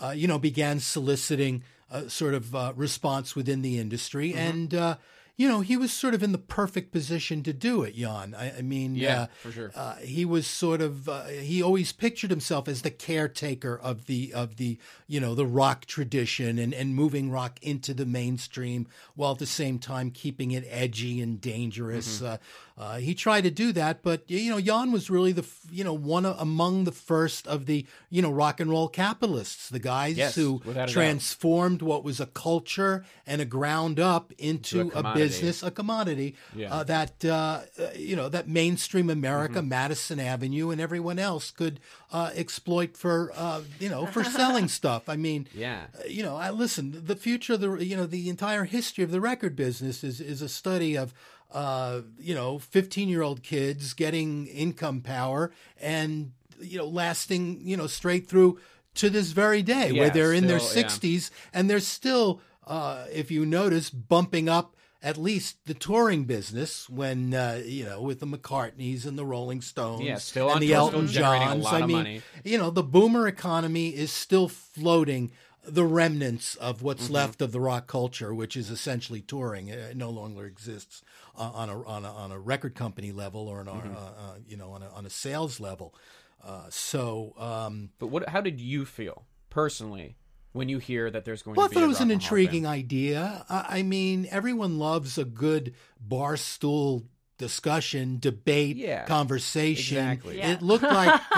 uh, 0.00 0.11
you 0.11 0.26
know 0.26 0.38
began 0.38 0.80
soliciting 0.80 1.62
a 1.90 2.08
sort 2.11 2.35
of 2.35 2.54
uh, 2.54 2.73
response 2.75 3.37
within 3.37 3.62
the 3.62 3.78
industry, 3.78 4.30
Mm-hmm. 4.30 4.38
and 4.38 4.75
uh, 4.75 4.97
you 5.38 5.49
know 5.49 5.61
he 5.61 5.76
was 5.76 5.92
sort 5.92 6.14
of 6.14 6.23
in 6.23 6.33
the 6.33 6.38
perfect 6.38 6.90
position 6.92 7.42
to 7.45 7.52
do 7.52 7.85
it. 7.85 7.95
Jan, 7.95 8.35
I, 8.35 8.59
I 8.59 8.62
mean, 8.62 8.97
Yeah, 8.97 9.23
uh, 9.23 9.26
for 9.40 9.52
sure. 9.52 9.71
uh, 9.75 9.95
he 9.97 10.25
was 10.25 10.49
sort 10.49 10.83
of 10.83 11.09
uh, 11.09 11.26
he 11.26 11.62
always 11.62 11.92
pictured 11.92 12.30
himself 12.30 12.66
as 12.66 12.83
the 12.83 12.90
caretaker 12.90 13.78
of 13.78 14.07
the 14.07 14.35
of 14.35 14.57
the 14.57 14.78
you 15.07 15.21
know 15.21 15.37
the 15.37 15.47
rock 15.47 15.87
tradition 15.87 16.59
and 16.59 16.75
and 16.75 16.95
moving 16.95 17.30
rock 17.30 17.59
into 17.62 17.95
the 17.95 18.04
mainstream 18.04 18.88
while 19.14 19.33
at 19.33 19.38
the 19.38 19.47
same 19.47 19.78
time 19.78 20.11
keeping 20.11 20.50
it 20.50 20.64
edgy 20.68 21.23
and 21.23 21.40
dangerous. 21.40 22.16
Mm-hmm. 22.16 22.26
Uh, 22.26 22.37
uh, 22.78 22.99
he 22.99 23.12
tried 23.12 23.40
to 23.40 23.50
do 23.50 23.73
that, 23.73 24.02
but 24.02 24.23
you 24.28 24.50
know 24.50 24.61
Jan 24.61 24.92
was 24.92 25.09
really 25.11 25.33
the 25.33 25.47
you 25.71 25.85
know 25.85 25.92
one 25.92 26.25
of, 26.26 26.38
among 26.40 26.85
the 26.85 26.92
first 26.92 27.47
of 27.47 27.66
the 27.66 27.87
you 28.11 28.23
know 28.23 28.30
rock 28.30 28.61
and 28.61 28.71
roll 28.71 28.88
capitalists, 28.88 29.68
the 29.68 29.78
guys 29.78 30.16
Yes, 30.16 30.35
who 30.35 30.61
transformed 30.87 31.83
what 31.83 32.02
was 32.04 32.21
a 32.21 32.26
culture 32.26 33.04
and 33.26 33.40
a 33.40 33.45
ground 33.45 34.00
up 34.00 34.33
into, 34.38 34.80
a 34.80 34.87
a, 34.87 34.90
commodity. 34.90 35.27
Business, 35.28 35.62
a 35.62 35.70
commodity 35.70 36.35
Yeah. 36.54 36.75
uh, 36.75 36.85
that 36.85 37.25
uh, 37.25 37.30
uh, 37.30 37.61
you 37.97 38.16
know 38.16 38.28
that 38.28 38.49
mainstream 38.49 39.11
America, 39.11 39.58
Mm-hmm. 39.61 39.68
Madison 39.68 40.20
Avenue, 40.20 40.70
and 40.70 40.80
everyone 40.80 41.18
else 41.18 41.50
could 41.50 41.80
uh, 42.12 42.30
exploit 42.35 42.97
for 42.97 43.32
uh, 43.37 43.61
you 43.80 43.88
know 43.88 44.06
for 44.06 44.25
selling 44.25 44.68
stuff. 44.80 45.08
I 45.08 45.16
mean, 45.16 45.47
Yeah. 45.54 45.87
uh, 45.99 46.06
you 46.08 46.23
know, 46.23 46.37
I 46.37 46.50
listen. 46.50 47.02
The 47.06 47.16
future 47.16 47.54
of 47.54 47.61
the 47.61 47.70
you 47.85 47.97
know 47.97 48.06
the 48.06 48.28
entire 48.28 48.64
history 48.64 49.04
of 49.04 49.11
the 49.11 49.20
record 49.20 49.54
business 49.56 50.02
is 50.04 50.20
is 50.20 50.42
a 50.42 50.49
study 50.49 50.97
of 50.97 51.12
uh, 51.52 52.00
you 52.18 52.35
know 52.35 52.58
fifteen 52.58 53.08
year 53.08 53.23
old 53.23 53.42
kids 53.42 53.94
getting 53.94 54.47
income 54.49 55.00
power 55.00 55.50
and 55.80 56.32
you 56.61 56.76
know 56.78 56.87
lasting 56.87 57.61
you 57.62 57.76
know 57.76 57.87
straight 57.87 58.28
through 58.28 58.58
to 58.94 59.08
this 59.08 59.30
very 59.32 59.62
day 59.62 59.92
where 59.92 60.11
they're 60.11 60.32
in 60.32 60.47
their 60.49 60.58
still, 60.58 60.76
yeah. 60.82 60.88
sixties 60.88 61.30
and 61.54 61.70
they're 61.70 61.78
still 61.80 62.40
uh, 62.66 63.06
if 63.12 63.30
you 63.30 63.47
notice 63.47 63.90
bumping 63.90 64.49
up 64.49 64.75
at 65.02 65.17
least 65.17 65.57
the 65.67 65.75
touring 65.75 66.25
business 66.25 66.88
when 66.88 67.33
uh, 67.35 67.61
you 67.64 67.85
know 67.85 68.00
with 68.02 68.21
the 68.21 68.26
McCartneys 68.26 69.07
and 69.07 69.17
the 69.19 69.25
Rolling 69.26 69.61
Stones 69.61 70.05
Yeah, 70.07 70.17
still 70.17 70.47
and 70.49 70.57
on 70.57 70.61
the 70.61 70.73
Elton 70.75 71.07
still 71.09 71.23
generating 71.23 71.49
a 71.49 71.50
Johns. 71.52 71.67
I 71.67 71.87
mean, 71.87 71.97
money. 71.97 72.23
you 72.45 72.59
know, 72.59 72.71
the 72.71 72.83
boomer 72.83 73.26
economy 73.28 73.90
is 73.90 74.11
still 74.12 74.49
floating 74.49 75.31
the 75.64 75.85
remnants 75.85 76.55
of 76.57 76.83
what's 76.83 77.05
Mm-hmm. 77.05 77.12
left 77.14 77.43
of 77.43 77.52
the 77.52 77.61
rock 77.61 77.87
culture, 77.87 78.33
which 78.35 78.57
is 78.57 78.71
essentially 78.71 79.21
touring. 79.21 79.69
It 79.69 79.97
no 79.97 80.09
longer 80.11 80.47
exists 80.47 81.02
uh, 81.37 81.50
on 81.55 81.69
a 81.69 81.83
on 81.87 82.05
a 82.05 82.11
on 82.11 82.33
a 82.33 82.38
record 82.38 82.75
company 82.75 83.12
level 83.12 83.49
or 83.49 83.61
on 83.61 83.69
a, 83.69 83.73
Mm-hmm. 83.73 83.95
uh, 83.97 84.00
uh, 84.00 84.35
you 84.49 84.57
know 84.57 84.71
on 84.73 84.83
a 84.83 84.88
on 84.90 85.07
a 85.07 85.11
sales 85.11 85.61
level. 85.61 85.95
Uh, 86.43 86.67
so. 86.71 87.35
Um, 87.38 87.90
But 87.99 88.07
what? 88.09 88.28
How 88.31 88.40
did 88.40 88.61
you 88.61 88.85
feel 88.85 89.26
personally 89.50 90.17
when 90.58 90.68
you 90.68 90.78
hear 90.78 91.10
that 91.10 91.24
there's 91.24 91.42
going 91.42 91.56
Well, 91.56 91.64
I 91.64 91.68
to 91.68 91.70
be? 91.70 91.74
thought 91.76 91.82
a 91.82 91.84
it 91.84 91.88
was 91.88 92.00
an 92.00 92.10
and 92.10 92.10
Roll 92.10 92.18
Hall 92.20 92.26
of 92.26 92.30
Fame? 92.40 92.40
intriguing 92.44 92.66
idea. 92.66 93.46
I 93.48 93.78
I 93.78 93.82
mean, 93.82 94.26
everyone 94.30 94.78
loves 94.78 95.16
a 95.16 95.24
good 95.24 95.74
bar 95.98 96.36
stool 96.36 97.04
discussion, 97.38 98.18
debate, 98.21 98.76
Yeah, 98.76 99.04
conversation. 99.07 99.97
exactly. 99.99 100.38
Yeah. 100.38 100.52
It 100.52 100.62
looked 100.62 100.85
like. 100.85 101.21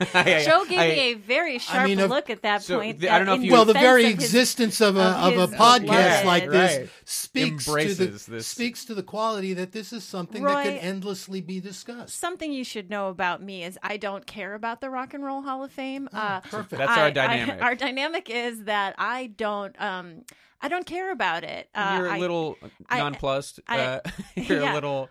Uh, 0.00 0.22
Joe 0.44 0.64
gave 0.68 0.78
I- 0.78 0.88
me 0.90 0.98
a 1.00 1.14
very 1.14 1.58
sharp 1.58 1.88
mean, 1.88 1.98
if- 1.98 2.08
look 2.08 2.30
at 2.30 2.42
that 2.42 2.62
So, 2.62 2.78
point. 2.78 3.00
the- 3.00 3.10
I 3.10 3.18
don't 3.18 3.26
know 3.26 3.34
if 3.34 3.42
you- 3.42 3.50
well, 3.50 3.64
the 3.64 3.72
very 3.72 4.04
of 4.04 4.14
his- 4.14 4.24
existence 4.26 4.80
of 4.80 4.96
a 4.96 5.00
of 5.00 5.36
of, 5.36 5.52
a 5.52 5.56
podcast 5.56 5.80
beloved- 5.86 6.26
like 6.26 6.48
this 6.50 6.76
Right. 6.78 6.88
speaks 7.04 7.64
to 7.64 7.72
the 7.94 8.06
this. 8.28 8.46
speaks 8.46 8.84
to 8.84 8.94
the 8.94 9.02
quality 9.02 9.54
that 9.54 9.72
this 9.72 9.92
is 9.92 10.04
something 10.04 10.44
that 10.44 10.62
can 10.64 10.74
endlessly 10.78 11.40
be 11.40 11.58
discussed. 11.58 12.16
Something 12.16 12.52
you 12.52 12.62
should 12.62 12.90
know 12.90 13.08
about 13.08 13.42
me 13.42 13.64
is 13.64 13.76
I 13.82 13.96
don't 13.96 14.24
care 14.24 14.54
about 14.54 14.80
the 14.80 14.88
Rock 14.88 15.14
and 15.14 15.24
Roll 15.24 15.42
Hall 15.42 15.64
of 15.64 15.72
Fame. 15.72 16.08
uh, 16.12 16.40
perfect. 16.42 16.78
That's 16.78 16.96
our 16.96 17.04
I- 17.04 17.06
I- 17.06 17.10
dynamic. 17.10 17.62
our 17.62 17.74
dynamic 17.74 18.30
is 18.30 18.64
that 18.64 18.94
I 18.98 19.26
don't. 19.26 19.74
Um, 19.82 20.22
I 20.60 20.68
don't 20.68 20.86
care 20.86 21.10
about 21.10 21.42
it. 21.42 21.68
Uh, 21.74 21.96
You're 21.98 22.14
a 22.14 22.18
little 22.20 22.56
I- 22.88 22.98
nonplussed. 22.98 23.58
I- 23.66 23.78
uh, 23.80 24.00
you're 24.36 24.62
yeah. 24.62 24.72
a 24.72 24.74
little. 24.74 25.08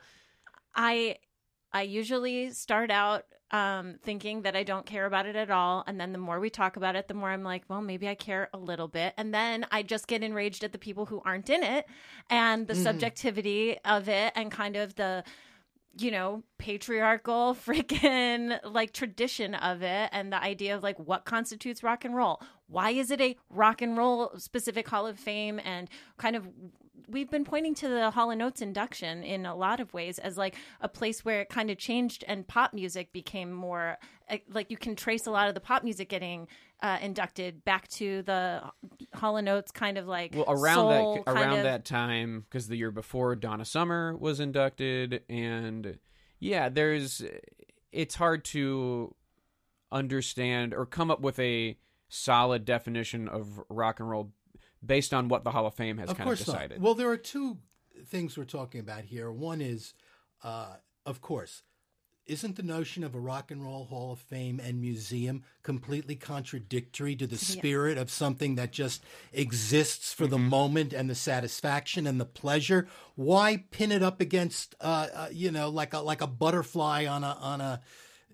I 0.77 1.17
I 1.73 1.81
usually 1.81 2.51
start 2.51 2.91
out 2.91 3.25
um, 3.51 3.95
thinking 4.03 4.41
that 4.43 4.55
I 4.55 4.63
don't 4.63 4.85
care 4.85 5.05
about 5.05 5.25
it 5.25 5.35
at 5.35 5.49
all, 5.49 5.83
and 5.87 5.99
then 5.99 6.11
the 6.11 6.17
more 6.17 6.39
we 6.39 6.49
talk 6.49 6.75
about 6.77 6.95
it, 6.95 7.07
the 7.07 7.13
more 7.13 7.29
I'm 7.29 7.43
like, 7.43 7.63
well, 7.69 7.81
maybe 7.81 8.07
I 8.07 8.15
care 8.15 8.49
a 8.53 8.57
little 8.57 8.87
bit, 8.87 9.13
and 9.17 9.33
then 9.33 9.65
I 9.71 9.83
just 9.83 10.07
get 10.07 10.21
enraged 10.21 10.63
at 10.63 10.71
the 10.71 10.77
people 10.77 11.05
who 11.05 11.21
aren't 11.25 11.49
in 11.49 11.63
it, 11.63 11.85
and 12.29 12.67
the 12.67 12.73
subjectivity 12.83 13.77
of 13.83 14.07
it, 14.07 14.33
and 14.35 14.51
kind 14.51 14.75
of 14.75 14.95
the 14.95 15.23
you 15.99 16.11
know 16.11 16.43
patriarchal 16.57 17.55
freaking 17.65 18.59
like 18.63 18.93
tradition 18.93 19.55
of 19.55 19.81
it 19.81 20.09
and 20.11 20.31
the 20.31 20.41
idea 20.41 20.75
of 20.75 20.83
like 20.83 20.99
what 20.99 21.25
constitutes 21.25 21.83
rock 21.83 22.05
and 22.05 22.15
roll. 22.15 22.41
Why 22.67 22.91
is 22.91 23.11
it 23.11 23.21
a 23.21 23.37
rock 23.49 23.81
and 23.81 23.97
roll 23.97 24.33
specific 24.37 24.87
hall 24.87 25.07
of 25.07 25.19
fame 25.19 25.59
and 25.63 25.89
kind 26.17 26.35
of 26.35 26.47
we've 27.07 27.29
been 27.29 27.45
pointing 27.45 27.73
to 27.75 27.87
the 27.87 28.11
Hall 28.11 28.29
and 28.31 28.41
Oates 28.41 28.61
induction 28.61 29.23
in 29.23 29.45
a 29.45 29.55
lot 29.55 29.79
of 29.79 29.93
ways 29.93 30.19
as 30.19 30.37
like 30.37 30.55
a 30.81 30.89
place 30.89 31.23
where 31.23 31.41
it 31.41 31.49
kind 31.49 31.69
of 31.69 31.77
changed 31.77 32.23
and 32.27 32.47
pop 32.47 32.73
music 32.73 33.13
became 33.13 33.51
more 33.51 33.97
eh, 34.29 34.39
like 34.49 34.69
you 34.69 34.77
can 34.77 34.95
trace 34.95 35.25
a 35.25 35.31
lot 35.31 35.47
of 35.47 35.53
the 35.53 35.61
pop 35.61 35.83
music 35.83 36.09
getting 36.09 36.47
uh, 36.83 36.97
inducted 37.01 37.63
back 37.65 37.87
to 37.87 38.21
the 38.23 38.61
Hall 39.15 39.37
and 39.37 39.49
Oates 39.49 39.71
kind 39.71 39.97
of 39.97 40.05
like 40.07 40.33
Well, 40.35 40.45
around 40.47 40.89
that 40.89 41.31
around 41.31 41.57
of- 41.57 41.63
that 41.63 41.85
time, 41.85 42.45
because 42.49 42.67
the 42.67 42.75
year 42.75 42.91
before 42.91 43.35
Donna 43.35 43.65
Summer 43.65 44.15
was 44.15 44.39
inducted, 44.39 45.23
and 45.29 45.97
yeah, 46.39 46.69
there's. 46.69 47.23
It's 47.91 48.15
hard 48.15 48.43
to 48.45 49.15
understand 49.91 50.73
or 50.73 50.85
come 50.85 51.09
up 51.09 51.21
with 51.21 51.39
a 51.39 51.77
solid 52.09 52.65
definition 52.65 53.27
of 53.27 53.59
rock 53.69 53.99
and 53.99 54.09
roll 54.09 54.33
based 54.85 55.13
on 55.13 55.27
what 55.27 55.43
the 55.43 55.51
Hall 55.51 55.65
of 55.65 55.73
Fame 55.73 55.97
has 55.97 56.09
of 56.09 56.17
kind 56.17 56.29
of 56.29 56.37
decided. 56.37 56.79
Not. 56.79 56.85
Well, 56.85 56.93
there 56.95 57.09
are 57.09 57.17
two 57.17 57.57
things 58.05 58.37
we're 58.37 58.43
talking 58.45 58.79
about 58.79 59.03
here. 59.05 59.31
One 59.31 59.59
is, 59.61 59.93
uh, 60.43 60.75
of 61.05 61.21
course, 61.21 61.63
isn't 62.27 62.57
the 62.57 62.63
notion 62.63 63.03
of 63.05 63.15
a 63.15 63.19
rock 63.19 63.51
and 63.51 63.63
roll 63.63 63.85
hall 63.85 64.11
of 64.11 64.19
fame 64.19 64.59
and 64.61 64.81
museum 64.81 65.43
completely 65.63 66.13
contradictory 66.15 67.15
to 67.15 67.25
the 67.25 67.37
spirit 67.37 67.97
of 67.97 68.11
something 68.11 68.55
that 68.55 68.71
just 68.73 69.01
exists 69.31 70.13
for 70.13 70.23
Mm-hmm. 70.25 70.31
the 70.31 70.37
moment 70.39 70.93
and 70.93 71.09
the 71.09 71.15
satisfaction 71.15 72.05
and 72.05 72.19
the 72.19 72.25
pleasure 72.25 72.85
why 73.15 73.63
pin 73.71 73.93
it 73.93 74.03
up 74.03 74.19
against 74.19 74.75
uh, 74.81 75.07
uh, 75.13 75.27
you 75.31 75.51
know 75.51 75.69
like 75.69 75.93
a 75.93 75.99
like 75.99 76.19
a 76.21 76.27
butterfly 76.27 77.05
on 77.05 77.23
a 77.23 77.37
on 77.39 77.61
a 77.61 77.79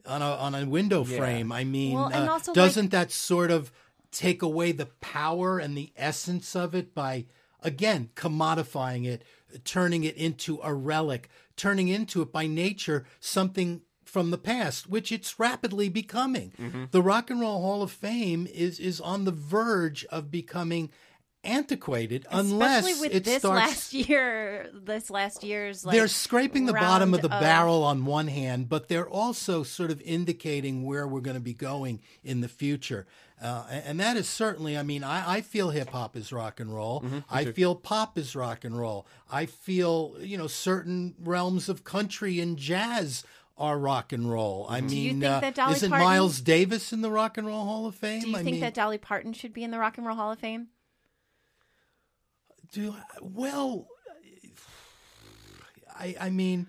on 0.08 0.22
a 0.24 0.26
on 0.26 0.56
a 0.56 0.66
window 0.66 1.06
Yeah. 1.06 1.18
frame 1.20 1.52
i 1.52 1.64
mean 1.64 1.94
Well, 1.94 2.12
uh, 2.12 2.40
doesn't 2.54 2.90
that 2.92 3.12
sort 3.12 3.52
of 3.52 3.72
take 4.13 4.41
away 4.41 4.72
the 4.72 4.86
power 5.01 5.60
and 5.60 5.75
the 5.77 5.91
essence 5.98 6.55
of 6.55 6.74
it 6.75 6.93
by 6.96 7.25
again 7.62 8.10
commodifying 8.15 9.05
it 9.05 9.24
turning 9.63 10.03
it 10.03 10.15
into 10.15 10.60
a 10.63 10.74
relic 10.74 11.29
turning 11.55 11.88
into 11.88 12.22
it 12.22 12.32
by 12.32 12.46
nature 12.48 13.05
something 13.20 13.82
from 14.05 14.29
the 14.32 14.38
past 14.38 14.88
which 14.89 15.12
it's 15.12 15.39
rapidly 15.39 15.89
becoming 15.89 16.51
Mm-hmm. 16.60 16.86
the 16.91 17.01
rock 17.01 17.29
and 17.29 17.39
roll 17.41 17.62
hall 17.62 17.82
of 17.82 17.91
fame 17.91 18.48
is 18.53 18.79
is 18.79 19.01
on 19.01 19.25
the 19.25 19.32
verge 19.32 20.05
of 20.05 20.29
becoming 20.29 20.91
antiquated 21.44 22.26
unless 22.32 22.86
Especially 22.86 23.02
with 23.02 23.16
it 23.16 23.24
this 23.24 23.40
starts 23.40 23.68
last 23.68 23.94
year, 23.94 24.70
this 24.74 25.10
last 25.10 25.44
year's 25.44 25.86
like 25.86 25.96
they're 25.96 26.08
scraping 26.08 26.66
the 26.66 26.74
bottom 26.74 27.14
of 27.14 27.20
round 27.20 27.24
the 27.24 27.30
barrel 27.30 27.84
on 27.84 28.06
one 28.06 28.28
hand, 28.28 28.70
but 28.70 28.88
they're 28.88 29.08
also 29.08 29.64
sort 29.64 29.92
of 29.92 30.02
indicating 30.02 30.84
where 30.86 31.08
we're 31.08 31.22
going 31.22 31.36
to 31.38 31.42
be 31.42 31.54
going 31.54 32.00
in 32.24 32.42
the 32.42 32.48
future. 32.48 33.06
Uh, 33.42 33.66
and 33.70 33.84
and 33.86 34.00
that 34.00 34.16
is 34.18 34.28
certainly, 34.28 34.78
I 34.78 34.84
mean, 34.84 35.04
I, 35.04 35.36
I 35.36 35.42
feel 35.42 35.70
hip 35.70 35.90
hop 35.90 36.16
is 36.16 36.32
rock 36.32 36.60
and 36.60 36.74
roll. 36.74 37.02
Mm-hmm. 37.02 37.20
I 37.30 37.46
feel 37.46 37.76
pop 37.76 38.18
is 38.18 38.36
rock 38.36 38.64
and 38.64 38.78
roll. 38.78 39.06
I 39.32 39.46
feel, 39.46 40.16
you 40.20 40.38
know, 40.38 40.48
certain 40.48 41.14
realms 41.20 41.68
of 41.70 41.84
country 41.84 42.40
and 42.40 42.58
jazz 42.58 43.24
are 43.58 43.78
rock 43.78 44.14
and 44.14 44.32
roll. 44.32 44.66
I 44.70 44.78
you 44.78 44.84
mean, 44.84 45.20
think 45.22 45.24
uh, 45.26 45.40
that 45.42 45.56
Dolly 45.56 45.76
isn't 45.76 45.90
Parton- 45.90 46.08
Miles 46.08 46.42
Davis 46.42 46.92
in 46.94 47.02
the 47.02 47.12
Rock 47.12 47.38
and 47.38 47.46
Roll 47.46 47.66
Hall 47.66 47.86
of 47.86 47.96
Fame? 47.96 48.22
Do 48.22 48.30
you 48.30 48.36
I 48.36 48.44
think 48.44 48.54
mean, 48.54 48.62
that 48.62 48.74
Dolly 48.74 48.98
Parton 48.98 49.34
should 49.34 49.54
be 49.54 49.64
in 49.64 49.72
the 49.72 49.78
Rock 49.78 49.98
and 49.98 50.08
Roll 50.08 50.16
Hall 50.16 50.32
of 50.32 50.40
Fame? 50.40 50.70
Do 52.74 52.96
well, 53.22 53.88
I 55.96 56.15
I 56.20 56.30
mean, 56.32 56.68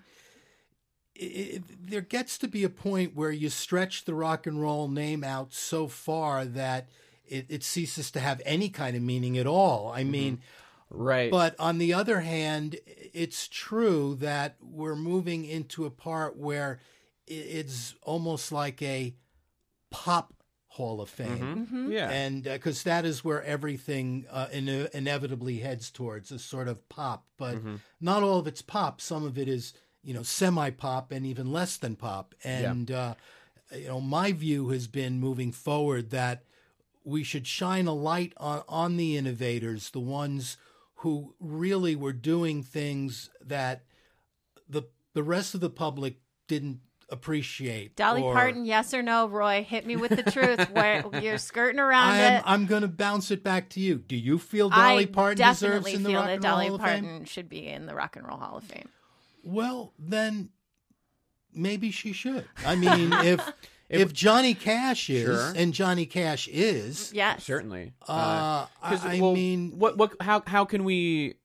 it, 1.15 1.23
it, 1.23 1.63
there 1.87 2.01
gets 2.01 2.37
to 2.37 2.47
be 2.47 2.63
a 2.63 2.69
point 2.69 3.15
where 3.15 3.31
you 3.31 3.49
stretch 3.49 4.05
the 4.05 4.13
rock 4.13 4.45
and 4.45 4.61
roll 4.61 4.87
name 4.87 5.23
out 5.23 5.53
so 5.53 5.87
far 5.87 6.45
that 6.45 6.87
it, 7.27 7.47
it 7.49 7.63
ceases 7.63 8.11
to 8.11 8.19
have 8.19 8.41
any 8.45 8.69
kind 8.69 8.95
of 8.95 9.01
meaning 9.01 9.37
at 9.37 9.47
all. 9.47 9.91
I 9.91 10.01
mm-hmm. 10.01 10.11
mean, 10.11 10.41
right. 10.91 11.31
but 11.31 11.55
on 11.59 11.79
the 11.79 11.93
other 11.93 12.19
hand, 12.19 12.77
it's 12.85 13.47
true 13.47 14.15
that 14.19 14.57
we're 14.61 14.95
moving 14.95 15.43
into 15.43 15.85
a 15.85 15.91
part 15.91 16.37
where 16.37 16.79
it's 17.27 17.95
almost 18.03 18.51
like 18.51 18.81
a 18.83 19.15
pop 19.89 20.33
hall 20.75 21.01
of 21.01 21.09
fame. 21.09 21.67
Mm-hmm. 21.67 21.91
yeah. 21.91 22.09
and 22.09 22.43
because 22.43 22.83
that 22.83 23.05
is 23.05 23.23
where 23.23 23.43
everything 23.43 24.25
uh, 24.29 24.47
ine- 24.53 24.89
inevitably 24.93 25.59
heads 25.59 25.89
towards 25.89 26.31
a 26.31 26.39
sort 26.39 26.67
of 26.67 26.87
pop. 26.89 27.25
But 27.37 27.57
not 27.99 28.23
all 28.23 28.39
of 28.39 28.47
it's 28.47 28.61
pop. 28.61 29.01
Some 29.01 29.25
of 29.25 29.37
it 29.37 29.47
is 29.47 29.73
you 30.03 30.13
know 30.13 30.23
semi 30.23 30.69
pop 30.69 31.11
and 31.11 31.25
even 31.25 31.51
less 31.51 31.77
than 31.77 31.95
pop. 31.95 32.35
And 32.43 32.91
uh, 32.91 33.15
you 33.75 33.87
know 33.87 34.01
my 34.01 34.31
view 34.31 34.69
has 34.69 34.87
been 34.87 35.19
moving 35.19 35.51
forward 35.51 36.11
that 36.11 36.43
we 37.03 37.23
should 37.23 37.47
shine 37.47 37.87
a 37.87 37.93
light 37.93 38.33
on 38.37 38.63
on 38.67 38.97
the 38.97 39.15
innovators 39.17 39.91
the 39.91 39.99
ones 39.99 40.57
who 40.99 41.35
really 41.39 41.95
were 41.95 42.13
doing 42.13 42.63
things 42.63 43.29
that 43.39 43.83
the 44.67 44.83
the 45.13 45.23
rest 45.23 45.53
of 45.55 45.61
the 45.61 45.69
public 45.69 46.15
didn't 46.47 46.79
appreciate 47.09 47.95
Dolly 47.95 48.21
or- 48.21 48.33
Parton, 48.33 48.65
yes 48.65 48.93
or 48.93 49.01
no? 49.01 49.27
Roy, 49.27 49.63
hit 49.67 49.85
me 49.85 49.95
with 49.95 50.15
the 50.15 50.29
truth. 50.31 50.69
Where 50.71 51.03
you're 51.21 51.37
skirting 51.37 51.79
around 51.79 52.11
I 52.11 52.17
am, 52.17 52.33
it. 52.39 52.43
I'm 52.45 52.65
going 52.65 52.81
to 52.81 52.87
bounce 52.87 53.31
it 53.31 53.43
back 53.43 53.69
to 53.71 53.79
you. 53.79 53.95
Do 53.97 54.15
you 54.15 54.37
feel 54.39 54.69
Dolly 54.69 55.03
I 55.03 55.05
Parton 55.05 55.37
deserves 55.37 55.59
definitely 55.61 55.93
in 55.93 56.03
the 56.03 56.09
feel 56.09 56.19
Rock 56.19 56.27
that 56.27 56.33
and 56.33 56.41
Dolly 56.43 56.69
Roll 56.69 56.77
Hall 56.79 56.85
of 56.87 56.91
Fame? 56.91 57.01
Dolly 57.03 57.11
Parton 57.11 57.25
should 57.25 57.49
be 57.49 57.67
in 57.67 57.85
the 57.85 57.95
Rock 57.95 58.15
and 58.15 58.27
Roll 58.27 58.37
Hall 58.37 58.57
of 58.57 58.63
Fame. 58.63 58.89
Well, 59.43 59.93
then 59.99 60.49
maybe 61.53 61.91
she 61.91 62.11
should. 62.13 62.45
I 62.65 62.75
mean, 62.75 63.13
if 63.13 63.51
if 63.89 64.11
Johnny 64.13 64.53
Cash 64.55 65.09
is, 65.09 65.25
Sure. 65.25 65.53
and 65.55 65.73
Johnny 65.73 66.05
Cash 66.07 66.47
is, 66.47 67.11
Yes, 67.13 67.43
Certainly. 67.43 67.93
uh, 68.07 68.65
I 68.81 69.19
well, 69.21 69.33
mean, 69.33 69.73
what 69.77 69.97
what 69.97 70.13
how 70.19 70.41
how 70.47 70.65
can 70.65 70.83
we? 70.83 71.35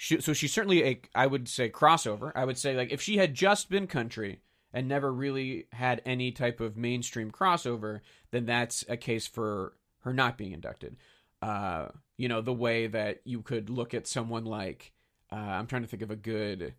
She, 0.00 0.20
so 0.20 0.32
she's 0.32 0.52
certainly 0.52 0.84
a 0.84 1.00
I 1.12 1.26
would 1.26 1.48
say 1.48 1.68
crossover. 1.70 2.30
I 2.36 2.44
would 2.44 2.56
say 2.56 2.76
like 2.76 2.92
if 2.92 3.02
she 3.02 3.16
had 3.16 3.34
just 3.34 3.68
been 3.68 3.88
country 3.88 4.38
and 4.72 4.88
never 4.88 5.12
really 5.12 5.66
had 5.72 6.02
any 6.04 6.30
type 6.30 6.60
of 6.60 6.76
mainstream 6.76 7.30
crossover, 7.30 8.00
then 8.30 8.46
that's 8.46 8.84
a 8.88 8.96
case 8.96 9.26
for 9.26 9.74
her 10.00 10.12
not 10.12 10.38
being 10.38 10.52
inducted. 10.52 10.96
Uh, 11.40 11.88
you 12.16 12.28
know 12.28 12.40
the 12.40 12.52
way 12.52 12.86
that 12.88 13.20
you 13.24 13.42
could 13.42 13.70
look 13.70 13.94
at 13.94 14.06
someone 14.06 14.44
like 14.44 14.92
uh, 15.32 15.36
I'm 15.36 15.66
trying 15.66 15.82
to 15.82 15.88
think 15.88 16.02
of 16.02 16.10
a 16.10 16.16
good 16.16 16.74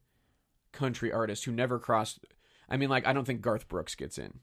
country 0.71 1.11
artist 1.11 1.45
who 1.45 1.51
never 1.51 1.79
crossed. 1.79 2.19
I 2.67 2.77
mean, 2.77 2.89
like 2.89 3.07
I 3.07 3.13
don't 3.13 3.25
think 3.25 3.41
Garth 3.41 3.67
Brooks 3.67 3.95
gets 3.95 4.17
in 4.17 4.39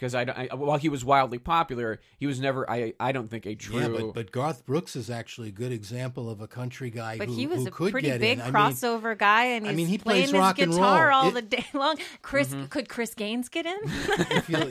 because 0.00 0.14
I, 0.14 0.22
I 0.50 0.54
while 0.54 0.78
he 0.78 0.88
was 0.88 1.04
wildly 1.04 1.38
popular, 1.38 2.00
he 2.18 2.26
was 2.26 2.40
never 2.40 2.68
I 2.70 2.94
I 2.98 3.12
don't 3.12 3.28
think 3.28 3.44
a 3.44 3.54
true. 3.54 3.80
yeah, 3.80 3.88
but 3.88 4.14
but 4.14 4.32
Garth 4.32 4.64
Brooks 4.64 4.96
is 4.96 5.10
actually 5.10 5.48
a 5.48 5.52
good 5.52 5.72
example 5.72 6.30
of 6.30 6.40
a 6.40 6.48
country 6.48 6.88
guy 6.88 7.18
but 7.18 7.28
who, 7.28 7.34
he 7.34 7.46
was 7.46 7.60
who 7.60 7.66
a 7.68 7.70
could 7.70 7.92
pretty 7.92 8.10
big 8.16 8.38
in. 8.38 8.40
I 8.40 8.44
mean, 8.46 8.54
crossover 8.54 9.16
guy, 9.16 9.44
and 9.44 9.66
I 9.66 9.70
he's 9.70 9.76
mean, 9.76 9.86
he 9.88 9.98
playing 9.98 10.22
plays 10.22 10.30
his 10.30 10.38
rock 10.40 10.58
and 10.58 10.72
guitar 10.72 11.08
roll. 11.08 11.18
all 11.18 11.28
It- 11.28 11.34
the 11.34 11.42
day 11.42 11.66
long. 11.74 11.96
Chris, 12.22 12.48
Mm-hmm. 12.48 12.64
could 12.66 12.88
Chris 12.88 13.14
Gaines 13.14 13.48
get 13.50 13.66
in? 13.66 13.78
he'll, 14.46 14.66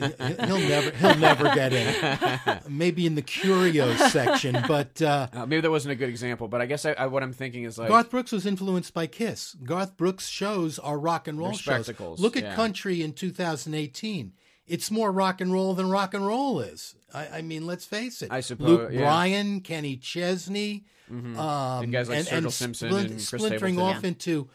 he'll 0.46 0.68
never 0.68 0.90
he'll 0.96 1.16
never 1.16 1.44
get 1.54 1.72
in. 1.72 2.60
Maybe 2.68 3.06
in 3.06 3.14
the 3.14 3.22
curios 3.22 3.98
section, 4.12 4.58
but. 4.66 5.00
Uh, 5.00 5.28
Uh, 5.40 5.46
maybe 5.46 5.60
that 5.60 5.70
wasn't 5.70 5.92
a 5.92 5.94
good 5.94 6.08
example, 6.08 6.48
but 6.48 6.60
I 6.60 6.66
guess 6.66 6.84
I, 6.84 6.92
I, 6.92 7.06
what 7.06 7.22
I'm 7.22 7.32
thinking 7.32 7.64
is 7.64 7.78
like 7.78 7.88
Garth 7.88 8.10
Brooks 8.10 8.32
was 8.32 8.46
influenced 8.46 8.92
by 8.92 9.06
Kiss. 9.06 9.54
Garth 9.64 9.96
Brooks 9.96 10.26
shows 10.28 10.78
are 10.78 10.98
rock 10.98 11.28
and 11.28 11.38
roll 11.38 11.52
shows. 11.52 11.88
Look 12.18 12.36
at 12.36 12.42
yeah. 12.42 12.54
country 12.54 13.02
in 13.02 13.12
2018. 13.12 14.32
It's 14.66 14.90
more 14.90 15.10
rock 15.10 15.40
and 15.40 15.52
roll 15.52 15.74
than 15.74 15.90
rock 15.90 16.14
and 16.14 16.24
roll 16.24 16.60
is. 16.60 16.94
I, 17.12 17.38
I 17.38 17.42
mean, 17.42 17.66
let's 17.66 17.84
face 17.84 18.22
it. 18.22 18.30
I 18.30 18.40
suppose, 18.40 18.68
Luke 18.68 18.90
yeah. 18.92 19.00
Bryan, 19.00 19.60
Kenny 19.62 19.96
Chesney, 19.96 20.84
um, 21.10 21.36
And 21.36 21.92
guys 21.92 22.08
like 22.08 22.20
Sturgill 22.20 22.52
Simpson 22.52 22.94
and 22.94 23.08
Chris 23.08 23.26
splintering 23.26 23.74
Stapleton. 23.74 23.96
off 23.96 24.04
into 24.04 24.48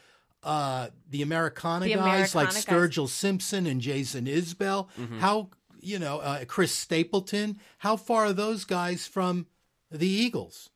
uh, 0.44 0.88
the 1.10 1.22
Americana 1.22 1.86
The 1.86 1.96
guys 1.96 2.34
like 2.34 2.50
Americana 2.50 2.54
guys. 2.54 2.90
Sturgill 2.96 3.10
Simpson 3.10 3.68
and 3.68 3.82
Jason 3.82 4.26
Isbell. 4.26 4.88
Mm-hmm. 4.98 5.20
How 5.20 5.50
you 5.82 6.00
know 6.00 6.20
uh, 6.20 6.46
Chris 6.46 6.72
Stapleton? 6.74 7.60
How 7.80 7.98
far 7.98 8.26
are 8.26 8.34
those 8.34 8.64
guys 8.64 9.06
from 9.08 9.48
the 9.92 10.08
Eagles? 10.08 10.70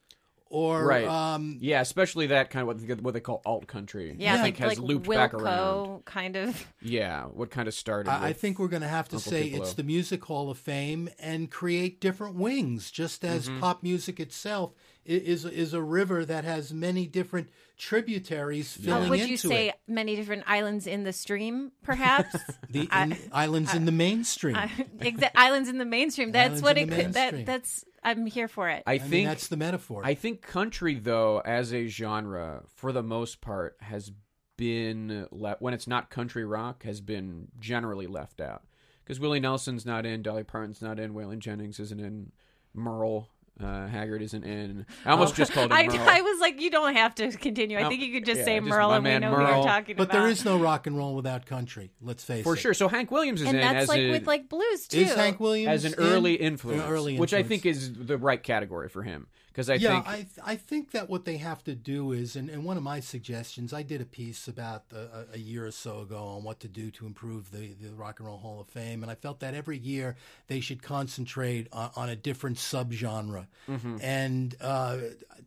Or 0.52 0.84
right, 0.84 1.06
um, 1.06 1.58
yeah, 1.62 1.80
especially 1.82 2.26
that 2.28 2.50
kind 2.50 2.62
of 2.62 2.68
what 2.68 2.80
they, 2.88 2.94
what 2.96 3.14
they 3.14 3.20
call 3.20 3.40
alt 3.46 3.68
country. 3.68 4.16
yeah, 4.18 4.32
I 4.32 4.36
like, 4.38 4.44
think 4.44 4.58
has 4.58 4.70
like 4.70 4.80
looped 4.80 5.06
Wilco, 5.06 5.14
back 5.16 5.34
around. 5.36 6.06
kind 6.06 6.36
of. 6.36 6.68
Yeah, 6.82 7.26
what 7.26 7.52
kind 7.52 7.68
of 7.68 7.76
started? 7.76 8.10
I, 8.10 8.30
I 8.30 8.34
think 8.34 8.58
we're 8.58 8.68
going 8.68 8.82
to 8.82 8.88
have 8.88 9.08
to 9.10 9.18
Uncle 9.18 9.32
say 9.32 9.44
Tupelo. 9.44 9.64
it's 9.64 9.74
the 9.76 9.84
Music 9.84 10.26
Hall 10.26 10.50
of 10.50 10.58
Fame 10.58 11.08
and 11.20 11.52
create 11.52 12.02
different 12.02 12.34
wings, 12.36 12.90
just 12.90 13.24
as 13.24 13.48
Mm-hmm. 13.48 13.60
pop 13.60 13.84
music 13.84 14.20
itself 14.20 14.74
i- 15.08 15.12
is 15.12 15.46
is 15.46 15.74
a 15.76 15.82
river 15.84 16.26
that 16.26 16.46
has 16.46 16.74
many 16.74 17.06
different 17.06 17.50
tributaries 17.78 18.74
filling 18.74 19.06
Uh, 19.06 19.10
would 19.10 19.20
into 19.20 19.32
you 19.32 19.38
say 19.38 19.70
it. 19.70 19.76
many 19.88 20.16
different 20.16 20.44
islands 20.48 20.88
in 20.88 21.04
the 21.04 21.14
stream, 21.14 21.72
perhaps? 21.84 22.36
The 22.72 22.88
I- 22.92 23.04
in- 23.04 23.18
islands 23.32 23.74
in 23.76 23.86
the 23.86 23.92
mainstream. 23.92 24.56
I- 24.56 24.68
exa- 25.00 25.32
islands 25.36 25.70
in 25.70 25.78
the 25.78 25.86
mainstream. 25.86 26.32
That's 26.34 26.62
Islands 26.62 26.62
what 26.64 26.78
it 26.78 26.90
could. 26.90 27.14
That 27.14 27.46
that's. 27.46 27.84
I'm 28.04 28.26
here 28.26 28.48
for 28.48 28.70
it. 28.70 28.84
I 28.86 28.94
I 28.94 28.98
think 28.98 29.12
mean, 29.12 29.26
that's 29.28 29.48
the 29.48 29.58
metaphor. 29.58 30.02
I 30.06 30.14
think 30.14 30.42
country, 30.42 30.96
though, 30.96 31.40
as 31.40 31.74
a 31.74 31.88
genre, 31.88 32.64
for 32.76 32.92
the 32.92 33.04
most 33.04 33.42
part, 33.42 33.76
has 33.82 34.12
been 34.58 35.28
le- 35.32 35.58
when 35.60 35.74
it's 35.74 35.88
not 35.88 36.10
country 36.10 36.46
rock, 36.46 36.84
has 36.84 37.02
been 37.02 37.48
generally 37.60 38.08
left 38.08 38.42
out 38.42 38.64
because 39.04 39.20
Willie 39.20 39.40
Nelson's 39.40 39.86
not 39.86 40.06
in, 40.06 40.22
Dolly 40.22 40.44
Parton's 40.44 40.82
not 40.82 41.00
in, 41.00 41.14
Waylon 41.14 41.40
Jennings 41.40 41.80
isn't 41.80 42.00
in, 42.00 42.32
Merle 42.74 43.30
uh, 43.64 43.88
Haggard 43.88 44.22
isn't 44.22 44.44
in. 44.44 44.86
I 45.06 45.12
almost 45.12 45.36
just 45.36 45.52
called 45.52 45.72
him 45.72 45.78
I, 45.78 45.88
Merle. 45.88 46.00
I 46.10 46.22
was 46.22 46.40
like, 46.40 46.62
you 46.62 46.70
don't 46.72 46.96
have 46.96 47.16
to 47.16 47.32
continue. 47.32 47.78
I 47.78 47.84
No, 47.84 47.90
think 47.90 48.02
you 48.02 48.14
could 48.14 48.26
just 48.26 48.40
yeah, 48.40 48.46
say 48.46 48.60
just 48.60 48.70
Merle 48.70 48.94
and 48.94 49.04
we 49.04 49.10
man 49.10 49.22
know 49.22 49.32
who 49.32 49.38
Merle. 49.38 49.56
you're 49.58 49.66
talking 49.66 49.96
But 49.96 50.04
about. 50.04 50.14
But 50.14 50.20
there 50.20 50.30
is 50.30 50.46
no 50.46 50.58
rock 50.58 50.88
and 50.88 50.98
roll 50.98 51.16
without 51.16 51.46
country. 51.46 51.92
Let's 52.02 52.24
face 52.24 52.44
For 52.44 52.54
it. 52.54 52.56
For 52.58 52.62
sure. 52.62 52.74
So 52.74 52.88
Hank 52.88 53.12
Williams 53.12 53.42
is 53.42 53.48
and 53.48 53.58
in 53.58 53.62
that's 53.62 53.84
as 53.84 53.90
like 53.90 54.00
a, 54.00 54.12
with 54.12 54.28
like 54.28 54.50
blues 54.50 54.88
too. 54.88 55.00
Is 55.00 55.14
Hank 55.14 55.40
Williams 55.40 55.86
as 55.86 55.86
an 55.86 55.94
in? 56.02 56.10
early 56.10 56.36
influence, 56.36 56.84
An 56.84 56.90
early 56.90 57.18
which 57.20 57.34
I 57.34 57.44
think 57.44 57.66
is 57.66 57.94
the 57.94 58.18
right 58.18 58.42
category 58.42 58.90
for 58.90 59.04
him 59.04 59.28
because 59.50 59.70
I 59.70 59.76
yeah, 59.76 60.02
think 60.02 60.08
I 60.46 60.52
I 60.54 60.56
think 60.56 60.92
that 60.92 61.10
what 61.10 61.26
they 61.26 61.38
have 61.38 61.64
to 61.66 61.76
do 61.76 62.12
is, 62.12 62.36
and, 62.36 62.50
and 62.50 62.64
one 62.64 62.78
of 62.78 62.84
my 62.84 63.00
suggestions, 63.00 63.74
I 63.74 63.84
did 63.84 64.02
a 64.02 64.06
piece 64.06 64.48
about 64.48 64.84
a, 64.94 65.26
a 65.34 65.38
year 65.38 65.66
or 65.66 65.72
so 65.72 66.02
ago 66.02 66.18
on 66.18 66.44
what 66.44 66.60
to 66.62 66.68
do 66.68 66.90
to 66.92 67.06
improve 67.06 67.52
the, 67.52 67.74
the 67.82 67.94
Rock 67.94 68.20
and 68.20 68.28
Roll 68.28 68.38
Hall 68.38 68.60
of 68.62 68.68
Fame, 68.68 69.04
and 69.04 69.12
I 69.12 69.16
felt 69.16 69.40
that 69.42 69.54
every 69.54 69.78
year 69.78 70.16
they 70.48 70.60
should 70.60 70.82
concentrate 70.82 71.68
on, 71.72 71.92
on 71.96 72.10
a 72.10 72.16
different 72.16 72.58
subgenre, 72.58 73.48
Mm-hmm. 73.70 73.98
and 74.02 74.56
uh, 74.62 74.98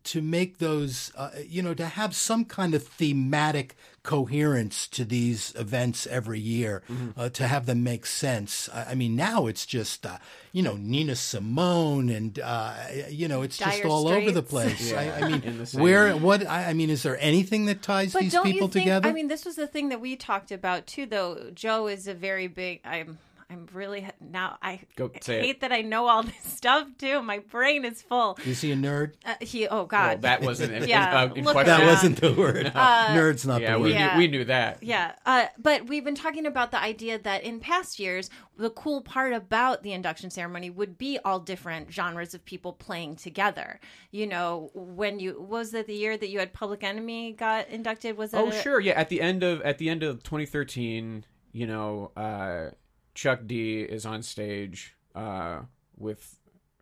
to 0.05 0.21
make 0.21 0.57
those, 0.59 1.11
uh, 1.15 1.29
you 1.45 1.61
know, 1.61 1.73
to 1.73 1.85
have 1.85 2.15
some 2.15 2.45
kind 2.45 2.73
of 2.73 2.83
thematic 2.83 3.75
coherence 4.03 4.87
to 4.89 5.05
these 5.05 5.53
events 5.57 6.05
every 6.07 6.39
year, 6.39 6.83
Mm-hmm. 6.91 7.19
uh, 7.19 7.29
to 7.29 7.47
have 7.47 7.65
them 7.65 7.83
make 7.83 8.05
sense. 8.05 8.69
I, 8.73 8.91
I 8.91 8.95
mean, 8.95 9.15
now 9.15 9.47
it's 9.47 9.65
just, 9.65 10.05
uh, 10.05 10.17
you 10.51 10.61
know, 10.61 10.75
Nina 10.77 11.15
Simone, 11.15 12.09
and 12.09 12.37
uh, 12.39 12.73
you 13.09 13.27
know, 13.27 13.41
it's 13.41 13.57
just 13.57 13.81
Dire 13.81 13.87
all 13.89 14.07
over 14.07 14.31
the 14.31 14.43
place. 14.43 14.91
Yeah, 14.91 14.99
I, 15.19 15.25
I 15.25 15.29
mean, 15.29 15.41
in 15.43 15.57
the 15.57 15.65
same- 15.65 15.81
where, 15.81 16.15
what? 16.17 16.45
I, 16.45 16.65
I 16.69 16.73
mean, 16.73 16.89
is 16.89 17.01
there 17.03 17.17
anything 17.19 17.65
that 17.65 17.81
ties 17.81 18.13
but 18.13 18.21
these 18.23 18.33
don't 18.33 18.43
people 18.45 18.67
you 18.67 18.73
think, 18.73 18.83
together? 18.85 19.09
I 19.09 19.13
mean, 19.13 19.29
this 19.29 19.45
was 19.45 19.55
the 19.55 19.67
thing 19.67 19.89
that 19.89 20.01
we 20.01 20.15
talked 20.15 20.51
about 20.51 20.85
too. 20.85 21.05
Though 21.05 21.49
Joe 21.53 21.87
is 21.87 22.07
a 22.07 22.13
very 22.13 22.47
big. 22.47 22.81
I'm. 22.85 23.17
I'm 23.53 23.67
really 23.73 24.07
now. 24.19 24.57
I 24.61 24.81
Go, 24.95 25.11
say 25.21 25.39
it. 25.39 25.45
hate 25.45 25.61
that 25.61 25.71
I 25.71 25.81
know 25.81 26.07
all 26.07 26.23
this 26.31 26.35
stuff 26.43 26.87
too. 26.97 27.21
My 27.21 27.39
brain 27.39 27.85
is 27.85 28.01
full. 28.01 28.37
is 28.45 28.61
he 28.61 28.71
a 28.71 28.75
nerd? 28.75 29.13
Uh, 29.25 29.35
he. 29.39 29.67
Oh 29.67 29.75
well, 29.77 29.85
God. 29.85 30.21
that 30.23 30.41
wasn't 30.41 30.73
in, 30.83 30.87
Yeah, 30.89 31.23
in, 31.23 31.31
uh, 31.31 31.33
in 31.35 31.43
look 31.45 31.53
question. 31.53 31.77
That 31.77 31.85
wasn't 31.85 32.19
the 32.21 32.33
word. 32.33 32.65
Nerd's 32.75 33.45
not 33.45 33.61
yeah, 33.61 33.73
the 33.73 33.79
we 33.79 33.83
word. 33.91 33.91
Yeah. 33.93 34.13
knew 34.13 34.17
we 34.19 34.27
knew 34.27 34.45
that. 34.45 34.81
Yeah, 34.83 35.13
uh, 35.25 35.45
but 35.57 35.87
we've 35.87 36.03
been 36.03 36.15
talking 36.15 36.45
about 36.45 36.71
the 36.71 36.81
idea 36.81 37.19
that 37.19 37.43
in 37.43 37.59
past 37.59 37.99
years, 37.99 38.29
the 38.57 38.69
cool 38.71 39.01
part 39.01 39.33
about 39.33 39.83
the 39.83 39.93
induction 39.93 40.29
ceremony 40.29 40.69
would 40.69 40.97
be 40.97 41.19
all 41.23 41.39
different 41.39 41.91
genres 41.93 42.33
of 42.33 42.43
people 42.45 42.73
playing 42.73 43.15
together. 43.15 43.79
You 44.11 44.27
know, 44.27 44.71
when 44.73 45.19
you 45.19 45.39
was 45.41 45.73
it 45.73 45.87
the 45.87 45.93
year 45.95 46.17
that 46.17 46.29
you 46.29 46.39
had 46.39 46.53
Public 46.53 46.83
Enemy 46.83 47.33
got 47.33 47.69
inducted? 47.69 48.17
Was 48.17 48.33
it? 48.33 48.37
Oh 48.37 48.47
a- 48.49 48.61
sure, 48.61 48.79
yeah. 48.79 48.93
At 48.93 49.09
the 49.09 49.21
end 49.21 49.43
of 49.43 49.61
at 49.61 49.77
the 49.77 49.89
end 49.89 50.03
of 50.03 50.23
2013, 50.23 51.25
you 51.51 51.67
know, 51.67 52.11
uh, 52.17 52.69
Chuck 53.13 53.41
D 53.45 53.81
is 53.81 54.05
on 54.05 54.23
stage 54.23 54.95
uh, 55.15 55.59
with 55.97 56.37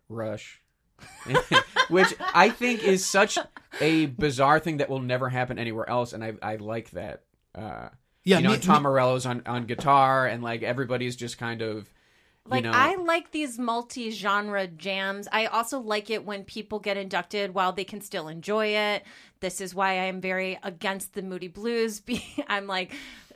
Rush, 0.08 0.60
which 1.88 2.14
I 2.34 2.50
think 2.50 2.82
is 2.84 3.04
such 3.04 3.38
a 3.80 4.06
bizarre 4.06 4.60
thing 4.60 4.78
that 4.78 4.88
will 4.88 5.00
never 5.00 5.28
happen 5.28 5.58
anywhere 5.58 5.88
else, 5.88 6.12
and 6.12 6.22
I 6.24 6.34
I 6.42 6.56
like 6.56 6.90
that. 6.92 7.22
Uh, 7.54 7.88
Yeah, 8.24 8.38
you 8.38 8.44
know, 8.44 8.52
me- 8.52 8.58
Tom 8.58 8.82
me- 8.82 8.88
Morello's 8.88 9.26
on 9.26 9.42
on 9.46 9.66
guitar, 9.66 10.26
and 10.26 10.42
like 10.42 10.62
everybody's 10.62 11.16
just 11.16 11.38
kind 11.38 11.62
of. 11.62 11.88
Like 12.44 12.64
you 12.64 12.70
know, 12.72 12.76
I 12.76 12.96
like 12.96 13.30
these 13.30 13.56
multi-genre 13.56 14.66
jams. 14.66 15.28
I 15.30 15.46
also 15.46 15.78
like 15.78 16.10
it 16.10 16.24
when 16.24 16.42
people 16.42 16.80
get 16.80 16.96
inducted 16.96 17.54
while 17.54 17.72
they 17.72 17.84
can 17.84 18.00
still 18.00 18.26
enjoy 18.26 18.66
it. 18.74 19.04
This 19.38 19.60
is 19.60 19.76
why 19.76 19.90
I 19.90 20.04
am 20.06 20.20
very 20.20 20.58
against 20.64 21.14
the 21.14 21.22
Moody 21.22 21.46
Blues. 21.46 22.02
I'm 22.48 22.66
like 22.66 22.92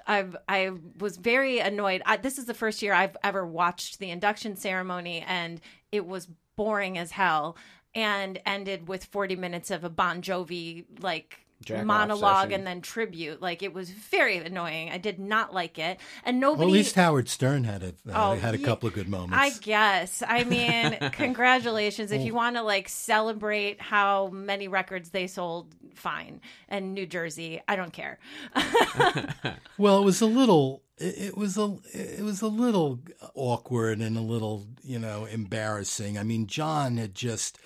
I've 0.06 0.36
I 0.48 0.70
was 0.98 1.16
very 1.16 1.58
annoyed. 1.58 2.02
I, 2.06 2.16
this 2.16 2.38
is 2.38 2.44
the 2.44 2.54
first 2.54 2.82
year 2.82 2.92
I've 2.92 3.16
ever 3.24 3.46
watched 3.46 3.98
the 3.98 4.10
induction 4.10 4.56
ceremony 4.56 5.24
and 5.26 5.60
it 5.90 6.06
was 6.06 6.28
boring 6.56 6.96
as 6.96 7.12
hell 7.12 7.56
and 7.94 8.40
ended 8.46 8.88
with 8.88 9.04
40 9.04 9.36
minutes 9.36 9.70
of 9.70 9.84
a 9.84 9.90
Bon 9.90 10.22
Jovi 10.22 10.84
like 11.00 11.45
Jack 11.64 11.80
off 11.80 11.84
monologue 11.86 12.48
session. 12.48 12.52
and 12.52 12.66
then 12.66 12.80
tribute. 12.80 13.40
Like 13.42 13.62
it 13.62 13.72
was 13.72 13.90
very 13.90 14.36
annoying. 14.38 14.90
I 14.90 14.98
did 14.98 15.18
not 15.18 15.54
like 15.54 15.78
it. 15.78 15.98
And 16.24 16.40
Well, 16.40 16.52
nobody 16.52 16.70
at 16.70 16.72
least 16.74 16.94
Howard 16.96 17.28
Stern 17.28 17.64
had 17.64 17.82
a 17.82 17.88
uh, 18.12 18.32
Oh, 18.34 18.36
had 18.36 18.54
a 18.54 18.58
couple 18.58 18.86
of 18.88 18.94
good 18.94 19.08
moments. 19.08 19.36
I 19.38 19.50
guess. 19.60 20.22
I 20.26 20.44
mean, 20.44 20.98
congratulations. 21.12 22.12
If 22.12 22.22
you 22.22 22.34
want 22.34 22.56
to 22.56 22.62
like 22.62 22.88
celebrate 22.88 23.80
how 23.80 24.28
many 24.28 24.68
records 24.68 25.10
they 25.10 25.26
sold, 25.26 25.74
fine. 25.94 26.40
And 26.68 26.94
New 26.94 27.06
Jersey, 27.06 27.60
I 27.66 27.76
don't 27.76 27.92
care. 27.92 28.18
Well, 29.78 30.00
it 30.00 30.04
was 30.04 30.20
a 30.22 30.26
little. 30.26 30.82
It 30.98 31.18
it 31.28 31.36
was 31.36 31.58
a. 31.58 31.76
It 31.92 32.22
was 32.22 32.40
a 32.40 32.48
little 32.48 33.00
awkward 33.34 34.00
and 34.00 34.16
a 34.16 34.22
little, 34.22 34.66
you 34.82 34.98
know, 34.98 35.26
embarrassing. 35.26 36.16
I 36.18 36.22
mean, 36.22 36.46
John 36.46 36.96
had 36.96 37.14
just, 37.14 37.58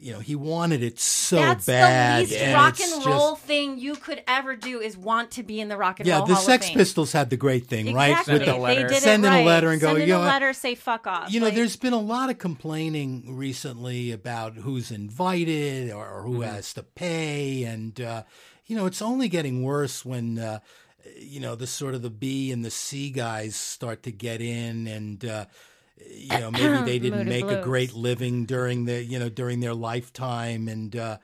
you 0.00 0.12
know, 0.12 0.20
he 0.20 0.36
wanted 0.36 0.82
it 0.82 0.98
so 1.00 1.36
That's 1.36 1.66
bad. 1.66 2.18
the 2.26 2.30
least 2.30 2.40
and 2.40 2.54
rock 2.54 2.78
and 2.80 2.92
just- 2.94 3.06
roll 3.06 3.34
thing 3.34 3.78
you 3.78 3.96
could 3.96 4.22
ever 4.28 4.54
do 4.54 4.80
is 4.80 4.96
want 4.96 5.32
to 5.32 5.42
be 5.42 5.60
in 5.60 5.68
the 5.68 5.76
rock 5.76 5.98
and 5.98 6.06
yeah, 6.06 6.18
roll 6.18 6.26
the 6.26 6.34
Hall 6.34 6.44
Sex. 6.44 6.70
Pistols 6.70 7.10
had 7.12 7.30
the 7.30 7.36
great 7.36 7.66
thing, 7.66 7.92
right? 7.92 8.10
Exactly. 8.10 8.38
Send 8.38 8.48
in 8.48 8.54
a 8.54 8.58
letter. 8.60 8.82
They 8.82 8.94
did 8.94 9.02
Send 9.02 9.24
in 9.26 9.32
a 9.32 9.44
letter 9.44 9.70
and 9.70 9.80
go, 9.80 9.88
Send 9.88 10.02
in 10.02 10.08
you 10.08 10.14
a 10.14 10.18
know, 10.18 10.24
letter, 10.24 10.52
say 10.52 10.74
fuck 10.76 11.06
off. 11.08 11.32
You 11.32 11.40
know, 11.40 11.46
Like, 11.46 11.56
there's 11.56 11.74
been 11.76 11.92
a 11.92 12.00
lot 12.00 12.30
of 12.30 12.38
complaining 12.38 13.36
recently 13.36 14.12
about 14.12 14.54
who's 14.56 14.90
invited 14.90 15.90
or, 15.90 16.08
or 16.08 16.22
who 16.22 16.42
has 16.42 16.72
to 16.74 16.82
pay, 16.84 17.64
and 17.64 18.00
uh, 18.00 18.22
you 18.66 18.76
know, 18.76 18.86
it's 18.86 19.02
only 19.02 19.28
getting 19.28 19.62
worse 19.64 20.04
when 20.04 20.38
uh, 20.38 20.60
you 21.16 21.40
know 21.40 21.54
the 21.56 21.66
sort 21.66 21.94
of 21.94 22.02
the 22.02 22.10
B 22.10 22.52
and 22.52 22.64
the 22.64 22.70
C 22.70 23.10
guys 23.10 23.56
start 23.56 24.04
to 24.04 24.12
get 24.12 24.40
in, 24.40 24.86
and 24.86 25.24
uh, 25.24 25.46
you 26.06 26.38
know, 26.38 26.50
maybe 26.50 26.82
they 26.84 26.98
didn't 26.98 27.28
make 27.28 27.46
a 27.46 27.62
great 27.62 27.94
living 27.94 28.44
during 28.44 28.84
the 28.84 29.02
you 29.02 29.18
know 29.18 29.28
during 29.28 29.60
their 29.60 29.74
lifetime, 29.74 30.68
and. 30.68 30.94
Uh, 30.96 31.18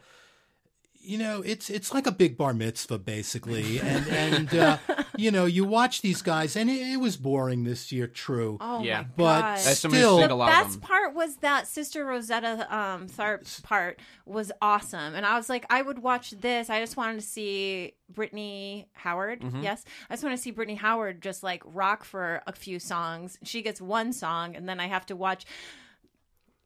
you 1.05 1.19
know, 1.19 1.43
it's 1.45 1.71
it's 1.71 1.93
like 1.93 2.07
a 2.07 2.13
big 2.13 2.37
bar 2.37 2.55
mitzvah 2.55 2.99
basically, 2.99 3.81
and 3.93 4.07
and 4.09 4.55
uh, 4.55 4.79
you 5.17 5.31
know, 5.31 5.45
you 5.45 5.65
watch 5.65 6.01
these 6.03 6.23
guys, 6.23 6.57
and 6.57 6.69
it, 6.71 6.81
it 6.93 6.97
was 7.01 7.17
boring 7.17 7.65
this 7.65 7.93
year, 7.93 8.07
true. 8.07 8.59
Oh 8.61 8.83
Yeah. 8.83 9.03
my 9.03 9.07
But 9.17 9.41
God. 9.41 9.55
As 9.59 9.79
somebody 9.81 10.01
who's 10.03 10.09
still- 10.11 10.19
seen 10.19 10.29
the 10.29 10.35
a 10.35 10.37
lot 10.37 10.49
of 10.49 10.65
best 10.65 10.81
them. 10.81 10.89
part 10.89 11.15
was 11.15 11.37
that 11.37 11.67
Sister 11.69 12.05
Rosetta 12.05 12.67
um, 12.75 13.07
Tharpe's 13.09 13.61
part 13.61 14.01
was 14.27 14.51
awesome, 14.63 15.15
and 15.15 15.25
I 15.27 15.37
was 15.37 15.49
like, 15.49 15.67
I 15.71 15.83
would 15.83 15.99
watch 16.01 16.31
this. 16.33 16.71
I 16.71 16.81
just 16.81 16.97
wanted 16.97 17.21
to 17.21 17.27
see 17.27 17.95
Brittany 18.09 18.89
Howard. 18.95 19.41
Mm-hmm. 19.43 19.63
Yes, 19.63 19.85
I 20.11 20.15
just 20.15 20.25
want 20.25 20.37
to 20.37 20.43
see 20.43 20.51
Brittany 20.51 20.77
Howard 20.77 21.23
just 21.23 21.43
like 21.43 21.63
rock 21.67 22.05
for 22.05 22.43
a 22.47 22.53
few 22.53 22.79
songs. 22.79 23.39
She 23.43 23.63
gets 23.63 23.81
one 23.81 24.13
song, 24.13 24.57
and 24.57 24.69
then 24.69 24.81
I 24.81 24.87
have 24.87 25.07
to 25.07 25.17
watch. 25.17 25.45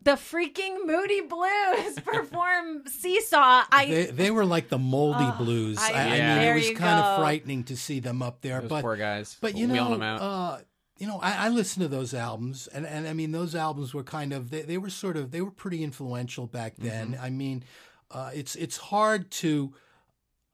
The 0.03 0.13
freaking 0.13 0.87
Moody 0.87 1.23
Blues 1.23 1.99
perform 2.05 2.85
Seesaw. 2.87 3.65
I 3.71 3.87
they, 3.87 4.07
they 4.07 4.31
were 4.31 4.45
like 4.45 4.69
the 4.69 4.79
moldy 4.79 5.25
Oh, 5.25 5.35
blues. 5.45 5.77
I- 5.79 5.93
I, 5.93 6.01
I 6.03 6.05
mean, 6.11 6.19
There 6.39 6.53
it 6.57 6.71
was 6.71 6.79
kind 6.79 7.01
go. 7.03 7.07
of 7.09 7.19
frightening 7.21 7.65
to 7.65 7.77
see 7.77 7.99
them 8.01 8.23
up 8.23 8.41
there. 8.41 8.61
those 8.61 8.71
but 8.71 8.83
poor 8.83 8.97
guys. 8.97 9.37
but 9.41 9.57
you 9.57 9.67
wheeling 9.69 10.01
know, 10.01 10.07
uh, 10.17 10.61
you 10.99 11.07
know, 11.07 11.19
I, 11.21 11.47
I 11.47 11.49
listened 11.49 11.83
to 11.83 11.89
those 11.89 12.13
albums, 12.15 12.67
and, 12.69 12.85
and 12.87 13.07
I 13.07 13.13
mean, 13.13 13.31
those 13.33 13.55
albums 13.55 13.93
were 13.95 14.03
kind 14.05 14.33
of 14.33 14.51
they, 14.51 14.63
they 14.63 14.79
were 14.79 14.91
sort 14.91 15.17
of 15.17 15.31
they 15.31 15.41
were 15.41 15.51
pretty 15.51 15.83
influential 15.85 16.47
back 16.47 16.75
then. 16.79 17.13
Mm-hmm. 17.13 17.25
I 17.25 17.31
mean, 17.31 17.65
uh, 18.11 18.31
it's 18.35 18.55
it's 18.57 18.77
hard 18.77 19.31
to. 19.33 19.75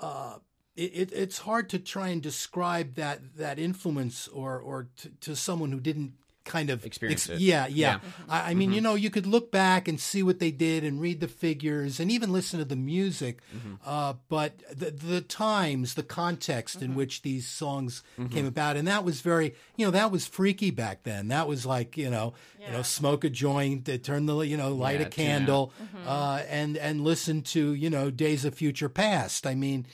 Uh, 0.00 0.36
it, 0.76 0.90
it, 0.94 1.12
it's 1.12 1.38
hard 1.38 1.70
to 1.70 1.78
try 1.78 2.08
and 2.08 2.20
describe 2.20 2.96
that 2.96 3.36
that 3.36 3.58
influence 3.58 4.26
or 4.28 4.58
or 4.58 4.88
to, 4.96 5.08
to 5.20 5.36
someone 5.36 5.70
who 5.70 5.80
didn't 5.80 6.12
kind 6.44 6.70
of 6.70 6.84
Experience 6.84 7.28
it. 7.28 7.40
Yeah, 7.40 7.66
yeah. 7.66 8.00
Yeah. 8.02 8.10
I, 8.28 8.50
I 8.50 8.54
mean, 8.54 8.72
you 8.72 8.80
know, 8.80 8.94
you 8.94 9.10
could 9.10 9.26
look 9.26 9.50
back 9.50 9.88
and 9.88 9.98
see 9.98 10.22
what 10.22 10.38
they 10.38 10.50
did 10.50 10.84
and 10.84 11.00
read 11.00 11.20
the 11.20 11.28
figures 11.28 11.98
and 12.00 12.10
even 12.10 12.32
listen 12.32 12.58
to 12.58 12.64
the 12.64 12.76
music, 12.76 13.40
uh, 13.84 14.14
but 14.28 14.58
the 14.70 14.90
the 14.90 15.20
times, 15.20 15.94
the 15.94 16.02
context 16.02 16.82
in 16.82 16.94
which 16.94 17.22
these 17.22 17.48
songs 17.48 18.02
came 18.30 18.46
about, 18.46 18.76
and 18.76 18.86
that 18.86 19.04
was 19.04 19.20
very, 19.20 19.54
you 19.76 19.84
know, 19.86 19.90
that 19.90 20.10
was 20.10 20.26
freaky 20.26 20.70
back 20.70 21.02
then. 21.02 21.28
That 21.28 21.48
was 21.48 21.64
like, 21.66 21.96
you 21.96 22.10
know, 22.10 22.34
you 22.58 22.72
know, 22.72 22.82
smoke 22.82 23.24
a 23.24 23.30
joint, 23.30 23.88
turn 24.04 24.26
the, 24.26 24.38
you 24.40 24.56
know, 24.56 24.74
light 24.74 25.00
Yeah, 25.00 25.06
a 25.06 25.10
candle, 25.10 25.72
uh, 26.04 26.42
and 26.48 26.76
and 26.76 27.00
listen 27.00 27.42
to, 27.42 27.72
you 27.74 27.90
know, 27.90 28.10
Days 28.10 28.44
of 28.44 28.54
Future 28.54 28.88
Past. 28.88 29.46
I 29.46 29.54
mean, 29.54 29.86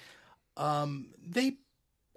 um, 0.56 1.08
they 1.24 1.58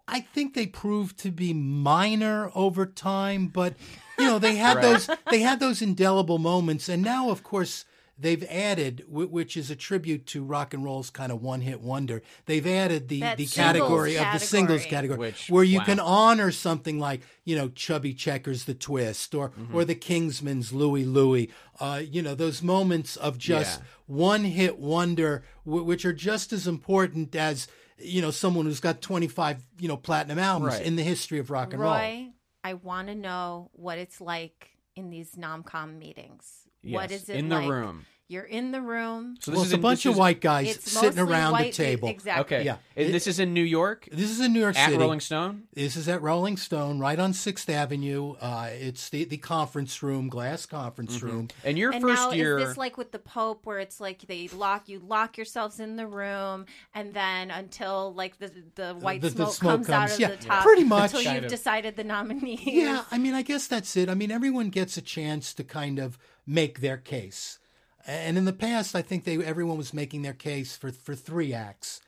I 0.08 0.20
think 0.20 0.54
they 0.54 0.66
proved 0.68 1.18
to 1.20 1.32
be 1.32 1.54
minor 1.54 2.52
over 2.54 2.86
time, 2.86 3.48
but 3.48 3.74
you 4.18 4.26
know 4.26 4.40
they 4.40 4.56
had 4.56 4.78
Right. 4.78 4.82
those 4.84 5.10
they 5.32 5.40
had 5.40 5.60
those 5.60 5.82
indelible 5.82 6.38
moments, 6.40 6.90
and 6.90 7.02
now 7.02 7.30
of 7.30 7.44
course 7.44 7.86
they've 8.18 8.44
added, 8.44 9.04
which 9.10 9.58
is 9.58 9.72
a 9.72 9.76
tribute 9.76 10.28
to 10.28 10.44
rock 10.44 10.72
and 10.76 10.84
roll's 10.84 11.10
kind 11.10 11.32
of 11.32 11.42
one 11.42 11.62
hit 11.62 11.82
wonder. 11.82 12.22
They've 12.46 12.66
added 12.66 13.08
the 13.10 13.22
That 13.22 13.38
the 13.38 13.46
singles 13.48 13.66
category 13.80 14.18
of 14.18 14.34
the 14.34 14.40
singles 14.40 14.86
category. 14.86 14.90
category, 14.92 15.18
Which- 15.30 15.50
where 15.50 15.64
you 15.64 15.80
wow. 15.80 15.86
can 15.86 16.00
honor 16.00 16.52
something 16.52 17.00
like 17.00 17.22
you 17.44 17.56
know 17.56 17.70
Chubby 17.70 18.14
Checkers, 18.14 18.66
The 18.66 18.76
Twist, 18.76 19.34
or 19.34 19.50
Mm-hmm. 19.50 19.76
or 19.76 19.84
the 19.84 19.96
Kingsmen's 19.96 20.72
Louie 20.72 21.06
Louie. 21.06 21.50
Uh, 21.80 22.02
you 22.08 22.22
know 22.22 22.36
those 22.36 22.62
moments 22.62 23.16
of 23.18 23.38
just 23.40 23.80
Yeah. 23.80 23.86
one 24.06 24.44
hit 24.44 24.78
wonder, 24.78 25.44
w- 25.66 25.84
which 25.84 26.06
are 26.06 26.14
just 26.14 26.54
as 26.54 26.68
important 26.68 27.36
as 27.36 27.68
you 27.98 28.22
know 28.22 28.32
someone 28.32 28.66
who's 28.66 28.80
got 28.80 29.02
25 29.02 29.66
you 29.80 29.88
know 29.88 29.98
platinum 29.98 30.38
albums 30.38 30.76
Right. 30.76 30.86
in 30.86 30.96
the 30.98 31.04
history 31.04 31.40
of 31.40 31.50
rock 31.50 31.74
and 31.74 31.82
roll 31.82 31.94
Roy, 31.94 32.28
I 32.64 32.76
want 32.76 33.08
to 33.10 33.16
know 33.16 33.70
what 33.74 33.98
it's 33.98 34.22
like 34.22 34.72
in 34.96 35.10
these 35.10 35.32
nomcom 35.36 35.98
meetings. 35.98 36.68
what 36.84 37.12
Yes, 37.12 37.24
is 37.24 37.30
it 37.30 37.36
in 37.38 37.50
the 37.50 37.56
like? 37.58 37.70
room? 37.70 38.06
You're 38.30 38.44
in 38.44 38.72
the 38.72 38.82
room. 38.82 39.36
So 39.42 39.52
well, 39.52 39.62
is 39.62 39.68
it's 39.68 39.74
a 39.74 39.76
in- 39.76 39.82
bunch 39.82 40.06
of 40.06 40.14
is- 40.14 40.18
white 40.18 40.40
guys 40.42 40.76
It's 40.78 40.92
sitting 40.92 41.18
mostly 41.20 41.34
around 41.34 41.52
white 41.52 41.74
a 41.74 41.78
table. 41.78 42.08
Exactly. 42.10 42.58
Okay. 42.58 42.66
Yeah. 42.66 42.78
And 42.96 43.14
this 43.14 43.28
is 43.28 43.38
in 43.38 43.54
New 43.54 43.64
York 43.64 44.08
This 44.12 44.32
is 44.32 44.40
in 44.40 44.54
New 44.54 44.62
York 44.62 44.76
City. 44.76 44.84
at 44.86 44.90
City. 44.92 44.98
Rolling 45.04 45.20
Stone. 45.20 45.64
This 45.74 45.96
is 45.98 46.08
at 46.08 46.22
Rolling 46.22 46.56
Stone, 46.58 47.00
right 47.00 47.20
on 47.20 47.34
Sixth 47.34 47.70
Avenue. 47.70 48.36
Uh, 48.40 48.70
it's 48.72 49.10
the, 49.10 49.26
the 49.26 49.38
conference 49.38 50.02
room, 50.02 50.30
glass 50.30 50.66
conference 50.66 51.22
room. 51.22 51.50
And 51.66 51.78
your 51.78 51.92
and 51.92 52.02
first 52.02 52.16
now 52.22 52.32
year. 52.32 52.60
is 52.60 52.70
this 52.70 52.78
like 52.78 52.98
with 52.98 53.12
the 53.12 53.20
Pope, 53.20 53.66
where 53.66 53.80
it's 53.80 54.00
like 54.00 54.22
they 54.22 54.48
lock 54.48 54.88
you 54.88 55.00
lock 55.06 55.38
yourselves 55.38 55.80
in 55.82 55.98
the 55.98 56.08
room, 56.08 56.66
and 56.96 57.14
then 57.14 57.52
until 57.52 58.14
like 58.14 58.40
the 58.40 58.52
the 58.76 58.94
white 58.96 59.22
the- 59.22 59.30
the 59.30 59.36
smoke, 59.48 59.54
smoke 59.54 59.72
comes, 59.76 59.90
out 59.90 60.00
comes- 60.08 60.14
of 60.14 60.20
yeah, 60.22 60.28
the 60.30 60.38
top, 60.38 60.64
pretty 60.64 60.86
much. 60.86 61.12
until 61.12 61.24
Kind 61.24 61.36
you've 61.36 61.44
of. 61.46 61.50
decided 61.52 61.98
the 61.98 62.04
nominee. 62.06 62.60
Yeah, 62.64 63.04
I 63.12 63.18
mean, 63.18 63.34
I 63.34 63.42
guess 63.42 63.68
that's 63.68 63.96
it. 63.98 64.08
I 64.10 64.16
mean, 64.16 64.32
everyone 64.32 64.70
gets 64.70 64.96
a 64.98 65.02
chance 65.02 65.54
to 65.56 65.64
kind 65.64 66.00
of 66.00 66.18
make 66.48 66.80
their 66.80 66.98
case. 66.98 67.60
And 68.06 68.38
in 68.38 68.46
the 68.46 68.54
past, 68.54 68.96
I 68.96 69.02
think 69.02 69.24
they 69.24 69.38
everyone 69.44 69.78
was 69.78 69.94
making 69.94 70.22
their 70.24 70.34
case 70.34 70.76
for 70.76 70.92
for 70.92 71.16
three 71.16 71.54
acts. 71.54 72.02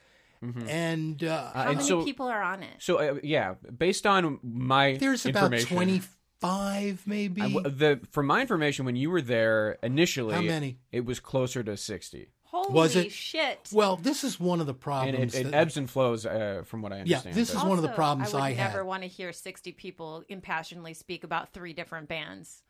And 0.67 1.23
uh, 1.23 1.51
How 1.53 1.61
and 1.69 1.77
many 1.77 1.87
so- 1.87 2.03
people 2.03 2.27
are 2.27 2.43
on 2.43 2.61
it? 2.61 2.75
so 2.79 2.97
uh, 2.97 3.19
yeah, 3.23 3.55
based 3.75 4.05
on 4.05 4.39
my 4.43 4.95
there's 4.97 5.25
about 5.25 5.57
twenty 5.61 6.01
five, 6.39 7.01
maybe. 7.07 7.41
I- 7.41 7.47
the 7.69 7.99
from 8.11 8.27
my 8.27 8.41
information 8.41 8.85
when 8.85 8.95
you 8.95 9.09
were 9.09 9.21
there 9.21 9.77
initially, 9.81 10.35
How 10.35 10.41
many? 10.41 10.77
It 10.91 11.03
was 11.05 11.19
closer 11.19 11.63
to 11.63 11.75
sixty, 11.77 12.29
Holy 12.43 12.71
Was 12.73 12.95
it? 12.95 13.11
shit! 13.11 13.69
well, 13.73 13.95
this 13.95 14.23
is 14.23 14.39
one 14.39 14.59
of 14.59 14.67
the 14.67 14.73
and 14.73 14.81
problems. 14.81 15.33
it, 15.33 15.39
it 15.39 15.43
that- 15.45 15.53
ebbs 15.55 15.77
and 15.77 15.89
flows 15.89 16.27
uh, 16.27 16.61
from 16.65 16.83
what 16.83 16.91
I 16.93 16.99
understand. 16.99 17.09
Yeah, 17.09 17.17
understand. 17.31 17.35
this 17.41 17.51
but- 17.51 17.57
is 17.63 17.63
one 17.69 17.77
of 17.79 17.83
the 17.83 17.89
problems 17.95 18.33
I 18.33 18.37
would 18.37 18.43
I 18.43 18.51
had. 18.51 18.67
never 18.73 18.85
want 18.85 19.01
to 19.01 19.09
hear 19.09 19.31
sixty 19.33 19.71
people 19.71 20.23
impassionedly 20.29 20.93
speak 20.95 21.23
about 21.23 21.53
three 21.53 21.73
different 21.73 22.07
bands. 22.07 22.61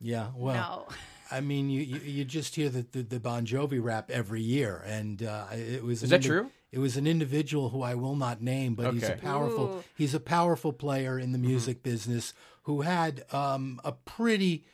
yeah, 0.00 0.28
well, 0.36 0.86
no. 0.88 0.94
I 1.36 1.40
mean, 1.40 1.70
you, 1.70 1.82
you 1.82 2.00
you 2.00 2.24
just 2.24 2.54
hear 2.54 2.68
the, 2.68 2.86
the 2.92 3.02
the 3.02 3.20
Bon 3.20 3.44
Jovi 3.44 3.82
rap 3.82 4.10
every 4.10 4.42
year, 4.42 4.82
and 4.86 5.22
uh, 5.22 5.46
it 5.52 5.82
was 5.82 6.02
Is 6.02 6.10
an 6.10 6.20
that 6.20 6.22
true? 6.22 6.50
It 6.72 6.78
was 6.78 6.96
an 6.96 7.06
individual 7.06 7.68
who 7.70 7.82
I 7.82 7.94
will 7.94 8.16
not 8.16 8.42
name, 8.42 8.74
but 8.74 8.92
he's 8.94 9.08
a 9.08 9.12
powerful 9.14 9.66
Ooh. 9.66 9.82
he's 9.96 10.14
a 10.14 10.20
powerful 10.20 10.72
player 10.72 11.18
in 11.18 11.32
the 11.32 11.38
Mm-hmm. 11.38 11.48
music 11.48 11.82
business 11.82 12.34
who 12.62 12.80
had 12.82 13.24
um, 13.32 13.80
a 13.84 13.92
pretty 13.92 14.64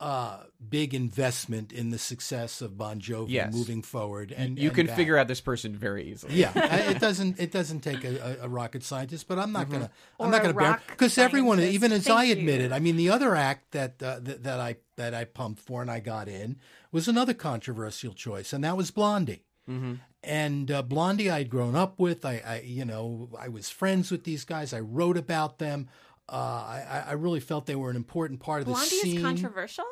uh, 0.00 0.38
big 0.66 0.94
investment 0.94 1.72
in 1.72 1.90
the 1.90 1.98
success 1.98 2.62
of 2.62 2.78
Bon 2.78 2.98
Jovi 3.00 3.26
Yes. 3.28 3.52
moving 3.52 3.82
forward. 3.82 4.32
And 4.32 4.58
you 4.58 4.68
and 4.70 4.76
can 4.76 4.86
back. 4.86 4.96
figure 4.96 5.18
out 5.18 5.28
this 5.28 5.42
person 5.42 5.76
very 5.76 6.10
easily. 6.10 6.34
Yeah, 6.36 6.52
I- 6.54 6.90
it 6.92 6.98
doesn't. 7.06 7.38
It 7.38 7.52
doesn't 7.52 7.80
take 7.80 8.02
a, 8.04 8.38
a, 8.40 8.46
a 8.46 8.48
rocket 8.48 8.82
scientist, 8.82 9.28
but 9.28 9.38
I'm 9.38 9.52
not 9.52 9.64
Mm-hmm. 9.66 9.72
gonna. 9.74 9.90
Or 10.18 10.26
I'm 10.26 10.32
not 10.32 10.40
gonna 10.42 10.54
bear 10.54 10.80
because 10.88 11.18
everyone, 11.18 11.60
even 11.60 11.92
as 11.92 12.04
Thank 12.04 12.18
I 12.18 12.24
you. 12.24 12.32
admitted, 12.32 12.72
I 12.72 12.78
mean, 12.78 12.96
the 12.96 13.10
other 13.10 13.36
act 13.36 13.72
that, 13.72 14.02
uh, 14.02 14.20
that 14.22 14.42
that 14.44 14.58
I 14.58 14.76
that 14.96 15.12
I 15.14 15.24
pumped 15.24 15.60
for 15.60 15.82
and 15.82 15.90
I 15.90 16.00
got 16.00 16.28
in 16.28 16.56
was 16.90 17.06
another 17.06 17.34
controversial 17.34 18.14
choice, 18.14 18.52
and 18.54 18.64
that 18.64 18.76
was 18.78 18.90
Blondie. 18.90 19.44
Mm-hmm. 19.68 19.94
And 20.22 20.70
uh, 20.70 20.82
Blondie, 20.82 21.30
I'd 21.30 21.48
grown 21.48 21.74
up 21.74 21.98
with. 21.98 22.24
I, 22.24 22.42
I, 22.46 22.60
you 22.64 22.84
know, 22.84 23.30
I 23.38 23.48
was 23.48 23.70
friends 23.70 24.10
with 24.10 24.24
these 24.24 24.44
guys. 24.44 24.72
I 24.74 24.80
wrote 24.80 25.16
about 25.16 25.58
them. 25.58 25.88
Uh, 26.30 26.34
I, 26.36 27.04
I 27.08 27.12
really 27.12 27.40
felt 27.40 27.66
they 27.66 27.74
were 27.74 27.90
an 27.90 27.96
important 27.96 28.40
part 28.40 28.60
of 28.60 28.66
the 28.66 28.72
Blondie 28.72 28.88
scene. 28.88 29.16
is 29.16 29.22
controversial. 29.22 29.84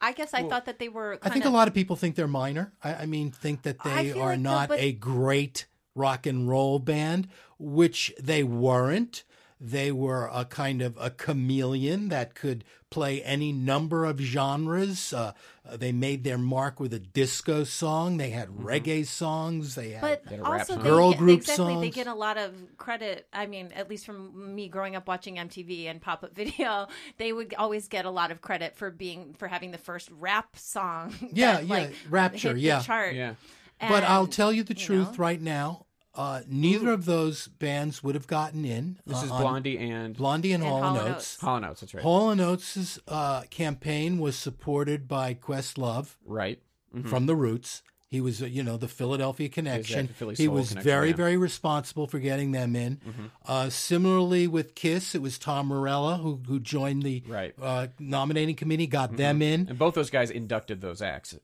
I 0.00 0.12
guess 0.12 0.32
I 0.34 0.42
thought 0.42 0.64
that 0.66 0.78
they 0.78 0.88
were. 0.88 1.18
I 1.22 1.28
think 1.28 1.44
kinda- 1.44 1.48
a 1.48 1.50
lot 1.50 1.68
of 1.68 1.74
people 1.74 1.96
think 1.96 2.14
they're 2.14 2.26
minor. 2.28 2.72
I, 2.82 2.94
I 2.94 3.06
mean, 3.06 3.30
think 3.30 3.62
that 3.62 3.82
they 3.82 4.12
are 4.12 4.30
like 4.30 4.40
not 4.40 4.68
but- 4.70 4.80
a 4.80 4.92
great 4.92 5.66
rock 5.94 6.26
and 6.26 6.48
roll 6.48 6.78
band, 6.78 7.28
which 7.58 8.12
they 8.20 8.42
weren't. 8.42 9.24
They 9.60 9.92
were 9.92 10.28
a 10.32 10.44
kind 10.44 10.82
of 10.82 10.96
a 11.00 11.10
chameleon 11.10 12.08
that 12.08 12.34
could 12.34 12.64
play 12.90 13.22
any 13.22 13.50
number 13.50 14.04
of 14.04 14.20
genres. 14.20 15.12
Uh, 15.12 15.32
uh, 15.68 15.76
they 15.76 15.90
made 15.90 16.22
their 16.22 16.38
mark 16.38 16.78
with 16.78 16.94
a 16.94 16.98
disco 17.00 17.64
song. 17.64 18.18
They 18.18 18.30
had 18.30 18.48
reggae 18.50 19.04
songs. 19.06 19.74
They 19.74 19.90
had 19.90 20.00
But 20.00 20.28
Get 20.28 20.38
a 20.38 20.42
rap 20.42 20.60
also, 20.60 20.74
song. 20.74 20.82
Girl 20.82 21.10
get, 21.10 21.18
group 21.18 21.40
exactly, 21.40 21.80
they 21.80 21.90
get 21.90 22.06
a 22.06 22.14
lot 22.14 22.36
of 22.36 22.52
credit. 22.76 23.26
I 23.32 23.46
mean, 23.46 23.72
at 23.74 23.90
least 23.90 24.06
from 24.06 24.54
me 24.54 24.68
growing 24.68 24.94
up 24.94 25.08
watching 25.08 25.36
MTV 25.36 25.86
and 25.86 26.00
pop 26.00 26.22
up 26.22 26.34
video, 26.36 26.86
they 27.16 27.32
would 27.32 27.54
always 27.58 27.88
get 27.88 28.04
a 28.04 28.10
lot 28.10 28.30
of 28.30 28.40
credit 28.40 28.76
for 28.76 28.90
being 28.90 29.34
for 29.38 29.48
having 29.48 29.70
the 29.72 29.78
first 29.78 30.08
rap 30.12 30.56
song. 30.56 31.14
Yeah, 31.34 31.54
that, 31.54 31.66
yeah, 31.66 31.74
like, 31.74 31.94
Rapture, 32.10 32.48
hit 32.48 32.54
the 32.54 32.60
yeah. 32.60 32.80
chart. 32.80 33.14
Yeah. 33.14 33.34
But 33.80 34.04
I'll 34.04 34.28
tell 34.28 34.52
you 34.52 34.62
the 34.62 34.76
you 34.76 34.86
truth 34.86 35.12
know. 35.12 35.18
right 35.18 35.40
now. 35.40 35.83
Uh, 36.14 36.40
neither 36.46 36.90
of 36.92 37.04
those 37.06 37.48
bands 37.48 38.02
would 38.02 38.14
have 38.14 38.26
gotten 38.26 38.64
in. 38.64 38.98
This 39.06 39.20
uh, 39.22 39.24
is 39.24 39.30
Blondie 39.30 39.78
and 39.78 40.16
Blondie 40.16 40.52
and, 40.52 40.62
And 40.62 40.70
Hall 40.72 40.80
Hall 40.82 40.90
and 40.90 40.98
and 40.98 41.08
Oates. 41.16 41.34
Oates. 41.34 41.40
Hall 41.40 41.56
and 41.56 41.64
Oates. 41.66 41.80
That's 41.80 41.94
right. 41.94 42.02
Hall 42.02 42.30
and 42.30 42.40
Oates' 42.40 42.98
uh, 43.08 43.42
campaign 43.50 44.18
was 44.18 44.36
supported 44.36 45.08
by 45.08 45.34
Questlove 45.34 46.14
right. 46.24 46.60
Mhm. 46.94 47.08
from 47.08 47.26
the 47.26 47.34
Roots. 47.34 47.82
He 48.08 48.20
was, 48.20 48.40
uh, 48.40 48.46
you 48.46 48.62
know, 48.62 48.76
the 48.76 48.86
Philadelphia 48.86 49.48
connection. 49.48 50.06
Philly 50.06 50.36
he 50.36 50.46
was 50.46 50.68
connection, 50.68 50.88
very, 50.88 51.08
yeah. 51.08 51.12
Mm-hmm. 51.14 51.20
very 51.22 51.36
responsible 51.36 52.06
for 52.06 52.20
getting 52.20 52.52
them 52.52 52.76
in. 52.76 53.00
Uh, 53.44 53.68
similarly 53.70 54.46
with 54.46 54.76
Kiss, 54.76 55.16
it 55.16 55.22
was 55.22 55.36
Tom 55.36 55.66
Morello 55.66 56.18
who 56.18 56.40
who 56.46 56.60
joined 56.60 57.02
the 57.02 57.24
Right. 57.26 57.56
Mm-hmm. 57.56 57.64
uh, 57.64 57.86
nominating 57.98 58.54
committee, 58.54 58.86
got 58.86 59.16
them 59.16 59.42
in, 59.42 59.66
And 59.68 59.76
both 59.80 59.94
those 59.94 60.10
guys 60.10 60.30
inducted 60.30 60.80
those 60.80 61.02
acts 61.02 61.36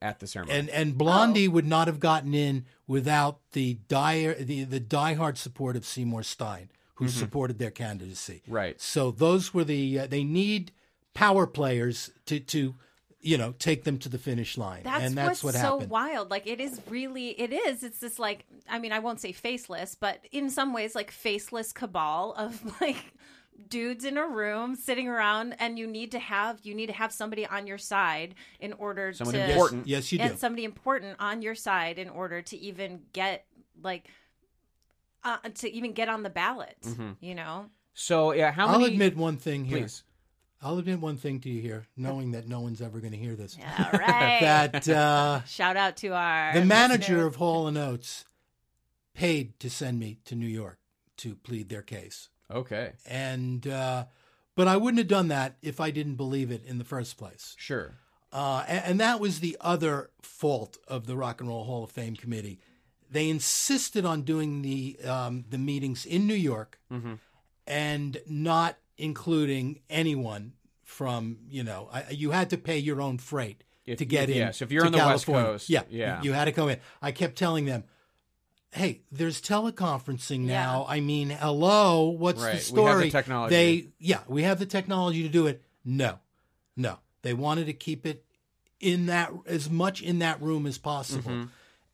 at 0.00 0.20
the 0.20 0.26
ceremony. 0.26 0.58
and 0.58 0.68
and 0.70 0.96
Blondie 0.98 1.48
would 1.48 1.66
not 1.66 1.86
have 1.88 2.00
gotten 2.00 2.34
in 2.34 2.64
without 2.86 3.40
the 3.52 3.78
dire 3.88 4.34
the 4.34 4.64
the 4.64 4.80
diehard 4.80 5.36
support 5.36 5.76
of 5.76 5.84
Seymour 5.84 6.22
Stein, 6.22 6.70
who 6.94 7.08
supported 7.08 7.58
their 7.58 7.70
candidacy. 7.70 8.42
Mm-hmm. 8.44 8.54
Right. 8.54 8.80
So 8.80 9.10
those 9.10 9.52
were 9.52 9.64
the 9.64 10.00
uh, 10.00 10.06
they 10.06 10.24
need 10.24 10.72
power 11.14 11.46
players 11.46 12.10
to 12.26 12.38
to 12.40 12.74
you 13.20 13.36
know 13.36 13.52
take 13.58 13.84
them 13.84 13.98
to 13.98 14.08
the 14.08 14.18
finish 14.18 14.56
line, 14.56 14.82
That's, 14.84 15.04
and 15.04 15.16
that's 15.16 15.42
what's 15.42 15.42
what 15.42 15.54
so 15.54 15.72
happened. 15.72 15.90
wild. 15.90 16.30
Like 16.30 16.46
it 16.46 16.60
is 16.60 16.80
really, 16.88 17.30
it 17.30 17.52
is. 17.52 17.82
It's 17.82 17.98
this 17.98 18.18
like, 18.18 18.44
I 18.68 18.78
mean, 18.78 18.92
I 18.92 19.00
won't 19.00 19.20
say 19.20 19.32
faceless, 19.32 19.96
but 19.96 20.24
in 20.30 20.50
some 20.50 20.72
ways, 20.72 20.94
like 20.94 21.10
faceless 21.10 21.72
cabal 21.72 22.34
of 22.34 22.80
like 22.80 23.14
dudes 23.68 24.04
in 24.04 24.16
a 24.16 24.26
room 24.26 24.76
sitting 24.76 25.08
around, 25.08 25.56
and 25.58 25.78
you 25.78 25.86
need 25.86 26.12
to 26.12 26.18
have 26.18 26.60
you 26.62 26.74
need 26.74 26.86
to 26.86 26.92
have 26.92 27.12
somebody 27.12 27.46
on 27.46 27.66
your 27.66 27.78
side 27.78 28.34
in 28.60 28.72
order 28.74 29.12
Someone 29.12 29.34
to 29.34 29.50
important. 29.50 29.86
Yes, 29.86 30.12
you 30.12 30.18
do. 30.18 30.24
and 30.24 30.38
somebody 30.38 30.64
important 30.64 31.16
on 31.18 31.42
your 31.42 31.54
side 31.54 31.98
in 31.98 32.08
order 32.08 32.42
to 32.42 32.56
even 32.56 33.02
get 33.12 33.44
like 33.82 34.06
uh, 35.24 35.38
to 35.56 35.70
even 35.70 35.92
get 35.92 36.08
on 36.08 36.22
the 36.22 36.30
ballot. 36.30 36.76
Mm-hmm. 36.82 37.12
You 37.20 37.34
know, 37.34 37.66
so 37.94 38.32
yeah, 38.32 38.52
how 38.52 38.68
I'll 38.68 38.84
admit 38.84 39.16
one 39.16 39.36
thing 39.36 39.64
here. 39.64 39.78
Please. 39.78 40.04
I'll 40.60 40.76
admit 40.78 40.98
one 41.00 41.16
thing 41.16 41.38
to 41.40 41.48
you 41.48 41.62
here, 41.62 41.86
knowing 41.96 42.32
that 42.32 42.48
no 42.48 42.60
one's 42.60 42.82
ever 42.82 42.98
going 42.98 43.12
to 43.12 43.18
hear 43.18 43.36
this. 43.36 43.56
all 43.78 43.98
right. 43.98 44.40
That 44.40 44.88
uh, 44.88 45.44
Shout 45.44 45.76
out 45.76 45.96
to 45.98 46.08
our 46.08 46.52
the 46.52 46.64
manager 46.64 47.14
listeners. 47.14 47.26
of 47.26 47.36
Hall 47.36 47.68
and 47.68 47.78
Oates 47.78 48.24
paid 49.14 49.58
to 49.60 49.70
send 49.70 50.00
me 50.00 50.18
to 50.24 50.34
New 50.34 50.48
York 50.48 50.78
to 51.18 51.36
plead 51.36 51.68
their 51.68 51.82
case, 51.82 52.28
Okay. 52.52 52.92
and 53.06 53.66
uh, 53.66 54.04
but 54.54 54.66
I 54.68 54.76
wouldn't 54.76 54.98
have 54.98 55.08
done 55.08 55.28
that 55.28 55.56
if 55.62 55.80
I 55.80 55.90
didn't 55.90 56.16
believe 56.16 56.50
it 56.50 56.64
in 56.64 56.78
the 56.78 56.84
first 56.84 57.16
place. 57.18 57.54
Sure. 57.58 57.94
Uh, 58.32 58.64
and, 58.68 58.84
and 58.84 59.00
that 59.00 59.20
was 59.20 59.40
the 59.40 59.56
other 59.60 60.10
fault 60.22 60.76
of 60.86 61.06
the 61.06 61.16
Rock 61.16 61.40
and 61.40 61.48
Roll 61.48 61.64
Hall 61.64 61.84
of 61.84 61.90
Fame 61.90 62.16
committee. 62.16 62.58
They 63.10 63.28
insisted 63.30 64.04
on 64.04 64.22
doing 64.22 64.62
the 64.62 64.98
um, 65.04 65.44
the 65.48 65.58
meetings 65.58 66.04
in 66.06 66.26
New 66.26 66.34
York 66.34 66.78
Mm-hmm. 66.92 67.14
and 67.66 68.18
not 68.26 68.76
including 68.96 69.80
anyone 69.88 70.52
from 70.82 71.38
you 71.48 71.62
know 71.62 71.88
I, 71.92 72.04
you 72.10 72.30
had 72.32 72.50
to 72.50 72.58
pay 72.58 72.78
your 72.78 73.00
own 73.00 73.18
freight 73.18 73.62
If 73.86 73.98
to 73.98 74.04
get 74.04 74.28
in. 74.30 74.36
yes, 74.38 74.60
if 74.62 74.72
you're 74.72 74.84
on 74.86 74.92
the 74.92 74.98
West 74.98 75.26
California. 75.26 75.52
Coast, 75.52 75.70
yeah, 75.70 75.82
yeah. 75.90 76.18
you, 76.22 76.30
you 76.30 76.32
had 76.32 76.46
to 76.46 76.52
come 76.52 76.68
in. 76.70 76.78
I 77.00 77.12
kept 77.12 77.36
telling 77.36 77.64
them. 77.66 77.84
Hey, 78.70 79.00
there's 79.10 79.40
teleconferencing 79.40 80.40
now. 80.40 80.84
I 80.88 81.00
mean, 81.00 81.30
hello, 81.30 82.08
what's 82.08 82.42
Right, 82.42 82.54
we 82.70 82.76
the 82.76 82.82
have 82.84 82.96
the 82.98 83.00
story? 83.00 83.10
technology. 83.10 83.54
They, 83.54 83.88
yeah, 83.98 84.20
we 84.26 84.42
have 84.42 84.58
the 84.58 84.66
technology 84.66 85.22
to 85.22 85.28
do 85.28 85.46
it. 85.46 85.62
No, 85.84 86.18
no, 86.76 86.98
they 87.22 87.32
wanted 87.32 87.66
to 87.66 87.72
keep 87.72 88.04
it 88.04 88.24
in 88.78 89.06
that 89.06 89.32
as 89.46 89.70
much 89.70 90.02
in 90.02 90.18
that 90.18 90.40
room 90.42 90.66
as 90.66 90.76
possible. 90.76 91.30
Mm-hmm. 91.30 91.44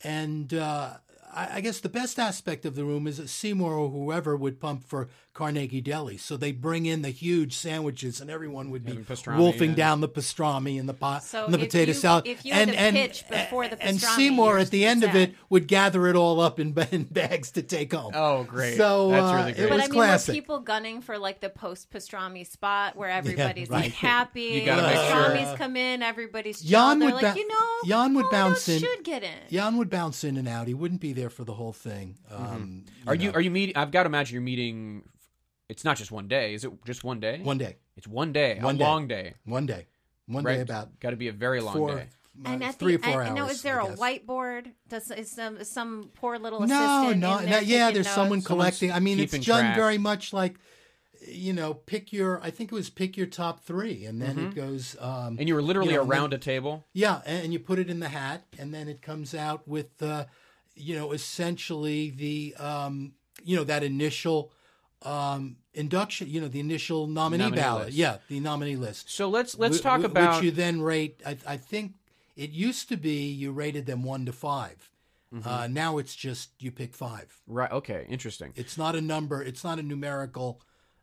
And 0.02 0.52
uh, 0.52 0.94
I, 1.32 1.56
I 1.56 1.60
guess 1.60 1.80
the 1.80 1.88
best 1.88 2.18
aspect 2.18 2.66
of 2.66 2.74
the 2.74 2.84
room 2.84 3.06
is 3.06 3.18
that 3.18 3.28
Seymour 3.28 3.72
or 3.72 3.88
whoever 3.88 4.36
would 4.36 4.60
pump 4.60 4.84
for 4.84 5.08
Carnegie 5.34 5.80
Deli. 5.80 6.16
So 6.16 6.36
they 6.36 6.52
bring 6.52 6.86
in 6.86 7.02
the 7.02 7.10
huge 7.10 7.56
sandwiches, 7.56 8.20
and 8.20 8.30
everyone 8.30 8.70
would 8.70 8.84
be 8.84 8.92
pastrami, 8.92 9.38
wolfing 9.38 9.70
yeah. 9.70 9.76
down 9.76 10.00
the 10.00 10.08
pastrami 10.08 10.78
and 10.78 10.88
the 10.88 10.94
pot 10.94 11.24
So 11.24 11.44
and 11.44 11.52
the 11.52 11.58
if 11.58 11.64
potato 11.64 11.90
you- 11.90 11.94
salad. 11.94 12.26
if 12.26 12.44
you 12.44 12.54
had 12.54 12.68
and, 12.68 12.70
to 12.70 12.78
and, 12.78 12.96
pitch 12.96 13.24
before 13.28 13.66
the 13.66 13.82
and 13.82 14.00
Seymour 14.00 14.58
at 14.58 14.70
the 14.70 14.84
end 14.84 15.02
of 15.02 15.14
it 15.16 15.34
would 15.50 15.66
gather 15.66 16.06
it 16.06 16.14
all 16.14 16.40
up 16.40 16.60
in, 16.60 16.72
in 16.92 17.04
bags 17.04 17.50
to 17.52 17.62
take 17.62 17.92
home. 17.92 18.12
Oh, 18.14 18.44
great. 18.44 18.76
So 18.76 19.10
That's 19.10 19.26
uh, 19.26 19.34
really 19.34 19.50
it 19.50 19.56
great. 19.56 19.68
But 19.68 19.74
was 19.74 19.82
I 19.82 19.86
mean, 19.86 19.92
classic. 19.94 20.28
were 20.28 20.34
people 20.34 20.60
gunning 20.60 21.00
for 21.02 21.18
like 21.18 21.40
the 21.40 21.50
post 21.50 21.90
pastrami 21.90 22.46
spot 22.46 22.94
where 22.94 23.10
everybody's 23.10 23.68
right. 23.68 23.84
like 23.84 23.92
happy? 23.92 24.42
You 24.42 24.64
gotta 24.64 24.82
make 24.82 24.94
sure. 24.94 25.04
pastrami's 25.04 25.58
come 25.58 25.76
in, 25.76 26.02
everybody's. 26.02 26.60
Jan 26.60 27.00
They're 27.00 27.08
would 27.08 27.22
like, 27.22 27.34
ba- 27.34 27.40
you 27.40 27.48
know, 27.48 27.76
Jan 27.86 28.14
would 28.14 28.30
bounce 28.30 28.66
those 28.66 28.82
in. 28.82 28.88
Should 28.88 29.02
get 29.04 29.24
in. 29.24 29.30
Jan 29.50 29.76
would 29.78 29.90
bounce 29.90 30.22
in 30.22 30.36
and 30.36 30.46
out. 30.46 30.68
He 30.68 30.74
wouldn't 30.74 31.00
be 31.00 31.12
there 31.12 31.30
for 31.30 31.42
the 31.42 31.54
whole 31.54 31.72
thing. 31.72 32.18
Um, 32.30 32.84
Are 33.06 33.16
you 33.16 33.30
know, 33.30 33.34
are 33.34 33.40
you 33.40 33.50
meeting? 33.50 33.76
I've 33.76 33.90
got 33.90 34.04
to 34.04 34.06
imagine 34.06 34.34
you're 34.34 34.42
meeting. 34.42 35.02
It's 35.68 35.84
not 35.84 35.96
just 35.96 36.10
one 36.12 36.28
day. 36.28 36.54
Is 36.54 36.64
it 36.64 36.72
just 36.84 37.04
one 37.04 37.20
day? 37.20 37.40
one 37.42 37.58
day? 37.58 37.76
It's 37.96 38.06
one 38.06 38.32
day. 38.32 38.58
One 38.60 38.74
a 38.74 38.78
day. 38.78 38.84
long 38.84 39.08
day. 39.08 39.34
One 39.44 39.66
day. 39.66 39.86
One 40.26 40.44
Right. 40.44 40.56
day 40.56 40.60
about 40.60 40.98
Got 41.00 41.10
to 41.10 41.16
be 41.16 41.28
a 41.28 41.32
very 41.32 41.60
long 41.60 41.74
four 41.74 41.94
day. 41.94 42.06
And 42.44 42.62
uh, 42.62 42.66
at 42.66 42.74
three 42.78 42.96
the 42.96 43.08
or 43.08 43.12
four 43.12 43.22
end, 43.22 43.38
hours. 43.38 43.46
now, 43.48 43.48
is 43.48 43.62
there 43.62 43.80
I 43.80 43.84
a 43.86 43.88
guess. 43.90 43.98
whiteboard? 44.00 44.72
Does 44.88 45.10
is 45.12 45.30
some 45.30 45.62
some 45.64 46.10
poor 46.14 46.36
little 46.38 46.60
No, 46.60 46.64
assistant? 47.06 47.20
no, 47.20 47.38
in 47.38 47.44
no. 47.46 47.50
there 47.52 47.62
Yeah, 47.62 47.86
taking 47.86 47.94
there's 47.94 48.08
someone 48.14 48.38
notes? 48.38 48.46
collecting. 48.46 48.92
I 48.92 48.98
mean, 49.00 49.20
it's 49.20 49.32
keeping 49.32 49.44
done 49.44 49.60
track. 49.60 49.76
very 49.76 49.98
much 49.98 50.32
like, 50.32 50.56
you 51.28 51.52
know, 51.52 51.74
pick 51.74 52.12
your. 52.12 52.42
I 52.42 52.50
think 52.50 52.72
it 52.72 52.74
was 52.74 52.90
pick 52.90 53.16
your 53.16 53.28
top 53.28 53.60
three, 53.64 54.04
and 54.04 54.20
then 54.20 54.38
it 54.38 54.54
goes. 54.54 54.96
Um, 55.00 55.08
Mm-hmm. 55.10 55.38
And 55.38 55.48
you 55.48 55.54
were 55.54 55.62
literally 55.62 55.90
you 55.92 55.96
know, 55.96 56.02
and 56.02 56.10
then- 56.10 56.18
around 56.18 56.34
a 56.34 56.38
table. 56.38 56.84
Yeah, 56.92 57.22
and 57.24 57.52
you 57.52 57.58
put 57.60 57.78
it 57.78 57.88
in 57.88 58.00
the 58.00 58.08
hat, 58.08 58.44
and 58.58 58.74
then 58.74 58.88
it 58.88 59.00
comes 59.00 59.32
out 59.34 59.66
with, 59.68 60.02
uh, 60.02 60.24
you 60.74 60.96
know, 60.96 61.12
essentially 61.12 62.10
the, 62.10 62.54
um, 62.56 63.12
you 63.44 63.56
know, 63.56 63.64
that 63.64 63.84
initial 63.84 64.50
um, 65.04 65.56
induction. 65.72 66.28
You 66.30 66.40
know, 66.40 66.48
the 66.48 66.60
initial 66.60 67.06
nominee, 67.06 67.44
Nominee 67.44 67.60
ballot. 67.60 67.86
list. 67.86 67.96
Yeah, 67.96 68.18
the 68.28 68.40
nominee 68.40 68.76
list. 68.76 69.10
So 69.10 69.28
let's 69.28 69.58
let's 69.58 69.78
Wh- 69.80 69.82
talk 69.82 70.00
wh- 70.02 70.04
about 70.06 70.36
which 70.36 70.44
you 70.44 70.50
then 70.50 70.82
rate. 70.82 71.20
I, 71.26 71.36
I 71.46 71.56
think 71.56 71.94
it 72.36 72.50
used 72.50 72.88
to 72.88 72.96
be 72.96 73.26
you 73.30 73.52
rated 73.52 73.86
them 73.86 74.02
one 74.02 74.26
to 74.26 74.32
5 74.32 74.90
Mm-hmm. 75.34 75.48
Uh, 75.48 75.66
now 75.66 75.98
it's 75.98 76.14
just 76.14 76.50
you 76.60 76.70
pick 76.70 76.94
five. 76.94 77.40
right. 77.48 77.70
Okay, 77.72 78.06
interesting. 78.08 78.52
It's 78.54 78.78
not 78.78 78.94
a 78.94 79.00
number. 79.00 79.42
It's 79.42 79.64
not 79.64 79.80
a 79.80 79.82
numerical. 79.82 80.60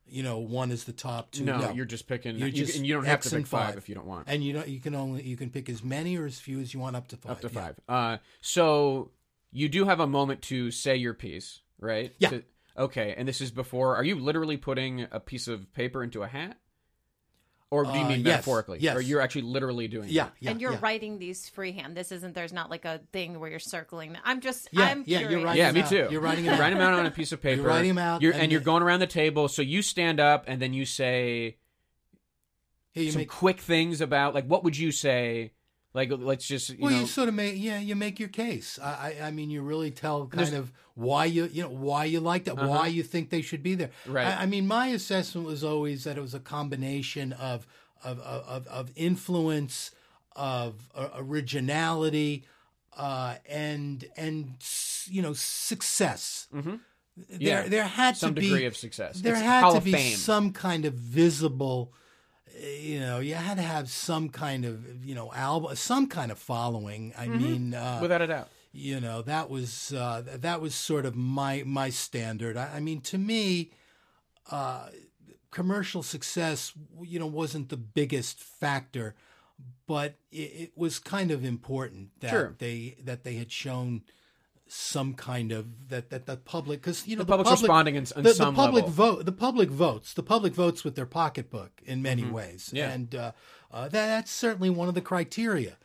You 0.07 0.23
know, 0.23 0.37
one 0.39 0.71
is 0.71 0.85
the 0.85 0.93
top 0.93 1.31
two. 1.31 1.43
No, 1.43 1.71
you're 1.71 1.83
just 1.85 2.07
picking. 2.07 2.37
You're 2.37 2.49
just 2.49 2.77
and 2.77 2.85
you 2.87 2.93
don't 2.93 3.03
have 3.03 3.15
X 3.15 3.29
to 3.31 3.35
pick 3.37 3.47
five. 3.47 3.69
five. 3.71 3.77
if 3.77 3.89
you 3.89 3.95
don't 3.95 4.07
want. 4.07 4.27
and 4.29 4.41
you 4.41 4.53
know 4.53 4.63
you 4.63 4.79
can 4.79 4.95
only 4.95 5.23
you 5.23 5.35
can 5.35 5.49
pick 5.49 5.67
as 5.69 5.83
many 5.83 6.17
or 6.17 6.25
as 6.25 6.39
few 6.39 6.61
as 6.61 6.73
you 6.73 6.79
want 6.79 6.95
up 6.95 7.09
to 7.09 7.17
five. 7.17 7.31
up 7.33 7.41
to 7.41 7.47
yeah. 7.51 7.61
five. 7.61 7.75
Uh, 7.89 8.17
so 8.39 9.11
you 9.51 9.67
do 9.67 9.83
have 9.83 9.99
a 9.99 10.07
moment 10.07 10.41
to 10.43 10.71
say 10.71 10.95
your 10.95 11.13
piece, 11.13 11.59
right? 11.79 12.13
Yeah. 12.19 12.29
To- 12.29 12.43
okay, 12.77 13.13
and 13.17 13.27
this 13.27 13.41
is 13.41 13.51
before. 13.51 13.95
Are 13.95 14.03
you 14.03 14.15
literally 14.19 14.57
putting 14.57 15.07
a 15.11 15.19
piece 15.19 15.47
of 15.47 15.71
paper 15.73 16.03
into 16.03 16.23
a 16.23 16.27
hat, 16.27 16.57
or 17.69 17.85
do 17.85 17.91
you 17.91 18.05
Uh, 18.05 18.09
mean 18.09 18.19
yes, 18.19 18.25
metaphorically? 18.25 18.79
yes. 18.81 18.95
Or 18.97 19.01
you're 19.01 19.21
actually 19.21 19.43
literally 19.43 19.87
doing? 19.87 20.09
Yeah, 20.09 20.25
that? 20.25 20.33
yeah. 20.39 20.51
and 20.51 20.59
you're 20.61 20.73
yeah. 20.73 20.79
writing 20.81 21.19
these 21.19 21.47
freehand. 21.49 21.95
This 21.95 22.11
isn't. 22.11 22.35
There's 22.35 22.51
not 22.53 22.69
like 22.69 22.85
a 22.85 22.99
thing 23.13 23.39
where 23.39 23.49
you're 23.49 23.59
circling. 23.59 24.17
I'm 24.25 24.41
just. 24.41 24.67
Yeah, 24.71 24.85
I'm 24.85 25.03
yeah, 25.05 25.19
you're 25.29 25.43
writing. 25.43 25.57
Yeah, 25.61 25.71
me 25.71 25.81
out. 25.81 25.89
too. 25.89 26.07
You're 26.11 26.21
writing 26.21 26.43
You're 26.45 26.51
them 26.53 26.59
out. 26.59 26.63
writing 26.63 26.77
them 26.79 26.87
out 26.93 26.99
on 26.99 27.05
a 27.05 27.11
piece 27.11 27.31
of 27.31 27.41
paper. 27.43 27.61
You're 27.61 27.69
writing 27.69 27.89
them 27.89 27.97
out, 27.97 28.21
You're, 28.21 28.33
and 28.33 28.43
and, 28.43 28.51
you're 28.51 28.61
going 28.61 28.83
around 28.83 28.99
the 28.99 29.07
table. 29.07 29.47
So 29.47 29.61
you 29.61 29.81
stand 29.81 30.19
up, 30.19 30.45
and 30.47 30.61
then 30.61 30.73
you 30.73 30.85
say 30.85 31.57
Yeah, 32.93 33.03
you 33.03 33.11
some 33.11 33.19
make 33.21 33.29
quick 33.29 33.59
things 33.61 34.01
about 34.01 34.33
like 34.35 34.45
what 34.45 34.63
would 34.63 34.77
you 34.77 34.91
say? 34.91 35.53
Like 35.93 36.09
let's 36.17 36.47
just 36.47 36.69
you 36.69 36.77
well, 36.79 36.91
know. 36.91 36.99
you 37.01 37.05
sort 37.07 37.27
of 37.27 37.35
make 37.35 37.55
yeah, 37.57 37.79
you 37.79 37.95
make 37.95 38.17
your 38.19 38.29
case. 38.29 38.79
I, 38.81 39.15
I, 39.19 39.27
I 39.27 39.31
mean, 39.31 39.49
you 39.49 39.61
really 39.61 39.91
tell 39.91 40.25
kind 40.27 40.55
of 40.55 40.71
why 40.95 41.25
you, 41.25 41.49
you 41.51 41.63
know, 41.63 41.69
why 41.69 42.05
you 42.05 42.21
like 42.21 42.45
that, 42.45 42.53
Uh-huh. 42.57 42.67
why 42.67 42.87
you 42.87 43.03
think 43.03 43.29
they 43.29 43.41
should 43.41 43.61
be 43.61 43.75
there. 43.75 43.89
Right. 44.07 44.25
I, 44.27 44.43
I 44.43 44.45
mean, 44.45 44.67
my 44.67 44.87
assessment 44.87 45.45
was 45.45 45.63
always 45.63 46.05
that 46.05 46.17
it 46.17 46.21
was 46.21 46.33
a 46.33 46.39
combination 46.39 47.33
of 47.33 47.67
of 48.03 48.19
of, 48.19 48.67
of 48.67 48.91
influence, 48.95 49.91
of 50.35 50.75
uh, 50.95 51.09
originality, 51.15 52.45
uh, 52.97 53.35
and 53.49 54.05
and 54.15 54.55
you 55.07 55.21
know 55.21 55.33
success. 55.33 56.47
Mhm. 56.53 56.79
There, 57.29 57.37
Yeah. 57.63 57.67
there 57.67 57.83
had 57.83 58.15
some 58.15 58.33
to 58.35 58.39
be 58.41 58.47
some 58.47 58.53
degree 58.55 58.65
of 58.65 58.77
success. 58.77 59.19
there 59.21 59.33
It's 59.33 59.41
had 59.43 59.63
Hall 59.63 59.73
to 59.75 59.81
be 59.81 59.91
Fame. 59.91 60.15
some 60.17 60.53
kind 60.53 60.85
of 60.85 60.93
visible 60.93 61.93
you 62.59 62.99
know 62.99 63.19
you 63.19 63.35
had 63.35 63.57
to 63.57 63.63
have 63.63 63.89
some 63.89 64.29
kind 64.29 64.65
of 64.65 65.05
you 65.05 65.15
know 65.15 65.31
album 65.33 65.75
some 65.75 66.07
kind 66.07 66.31
of 66.31 66.37
following 66.39 67.13
i 67.17 67.27
mean 67.27 67.73
uh, 67.73 67.99
without 68.01 68.21
a 68.21 68.27
doubt. 68.27 68.49
you 68.71 68.99
know 68.99 69.21
that 69.21 69.49
was 69.49 69.93
uh, 69.93 70.21
that 70.25 70.61
was 70.61 70.73
sort 70.75 71.05
of 71.05 71.15
my 71.15 71.63
my 71.65 71.89
standard 71.89 72.57
i, 72.57 72.75
I 72.75 72.79
mean 72.79 73.01
to 73.01 73.17
me 73.17 73.71
uh, 74.51 74.87
commercial 75.51 76.03
success 76.03 76.73
you 77.01 77.19
know 77.19 77.27
wasn't 77.27 77.69
the 77.69 77.77
biggest 77.77 78.39
factor 78.39 79.15
but 79.87 80.15
it, 80.31 80.35
it 80.37 80.71
was 80.75 80.97
kind 80.99 81.29
of 81.31 81.43
important 81.45 82.09
that 82.21 82.29
Sure. 82.31 82.55
they 82.57 82.97
that 83.03 83.23
they 83.23 83.35
had 83.35 83.51
shown 83.51 84.01
some 84.73 85.13
kind 85.13 85.51
of 85.51 85.89
that 85.89 86.09
that 86.11 86.25
the 86.25 86.37
public 86.37 86.79
because 86.81 87.05
you 87.05 87.17
know 87.17 87.23
The 87.23 87.27
public's 87.37 87.51
responding 87.51 87.95
in- 87.95 88.05
in 88.15 88.23
the, 88.23 88.33
some 88.33 88.53
the 88.55 88.61
public 88.61 88.85
level. 88.85 89.15
vote 89.15 89.25
the 89.25 89.31
public 89.33 89.69
votes 89.69 90.13
the 90.13 90.23
public 90.23 90.53
votes 90.53 90.85
with 90.85 90.95
their 90.95 91.05
pocketbook 91.05 91.71
in 91.85 92.01
many 92.01 92.23
ways 92.23 92.67
Mm-hmm. 92.67 92.75
Yeah. 92.77 92.91
and 92.91 93.15
uh, 93.15 93.31
uh, 93.71 93.83
that, 93.89 93.91
that's 94.07 94.31
certainly 94.31 94.69
one 94.69 94.87
of 94.87 94.93
the 94.95 95.01
criteria 95.01 95.75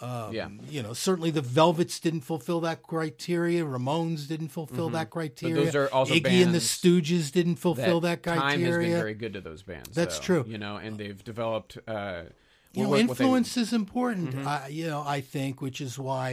um, 0.00 0.32
Yeah. 0.32 0.48
you 0.68 0.80
know 0.80 0.92
certainly 0.92 1.32
the 1.32 1.40
Velvets 1.40 1.98
didn't 1.98 2.20
fulfill 2.20 2.60
that 2.60 2.84
criteria 2.84 3.64
Ramones 3.64 4.28
didn't 4.28 4.50
fulfill 4.50 4.90
that 4.90 5.10
criteria 5.10 5.56
Mm-hmm. 5.56 5.64
those 5.64 5.74
are 5.74 5.88
also 5.88 6.14
Iggy 6.14 6.42
and 6.44 6.54
the 6.54 6.58
Stooges 6.60 7.32
didn't 7.32 7.56
fulfill 7.56 8.00
that, 8.02 8.22
criteria. 8.22 8.40
time 8.50 8.60
has 8.60 8.76
been 8.78 8.90
very 8.92 9.14
good 9.14 9.32
to 9.32 9.40
those 9.40 9.62
bands. 9.64 9.88
That's 9.90 10.18
though, 10.20 10.24
true. 10.42 10.44
You 10.46 10.58
know, 10.58 10.76
and 10.76 10.98
they've 10.98 11.22
developed. 11.24 11.78
Uh, 11.88 12.22
you 12.72 12.82
know, 12.84 12.90
what 12.90 12.96
they- 12.96 13.02
Mm-hmm. 13.02 13.10
influence 13.10 13.56
is 13.56 13.72
important. 13.72 14.36
I, 14.46 14.68
you 14.68 14.86
know, 14.86 15.02
I 15.06 15.20
think, 15.22 15.62
which 15.62 15.80
is 15.80 15.98
why, 15.98 16.30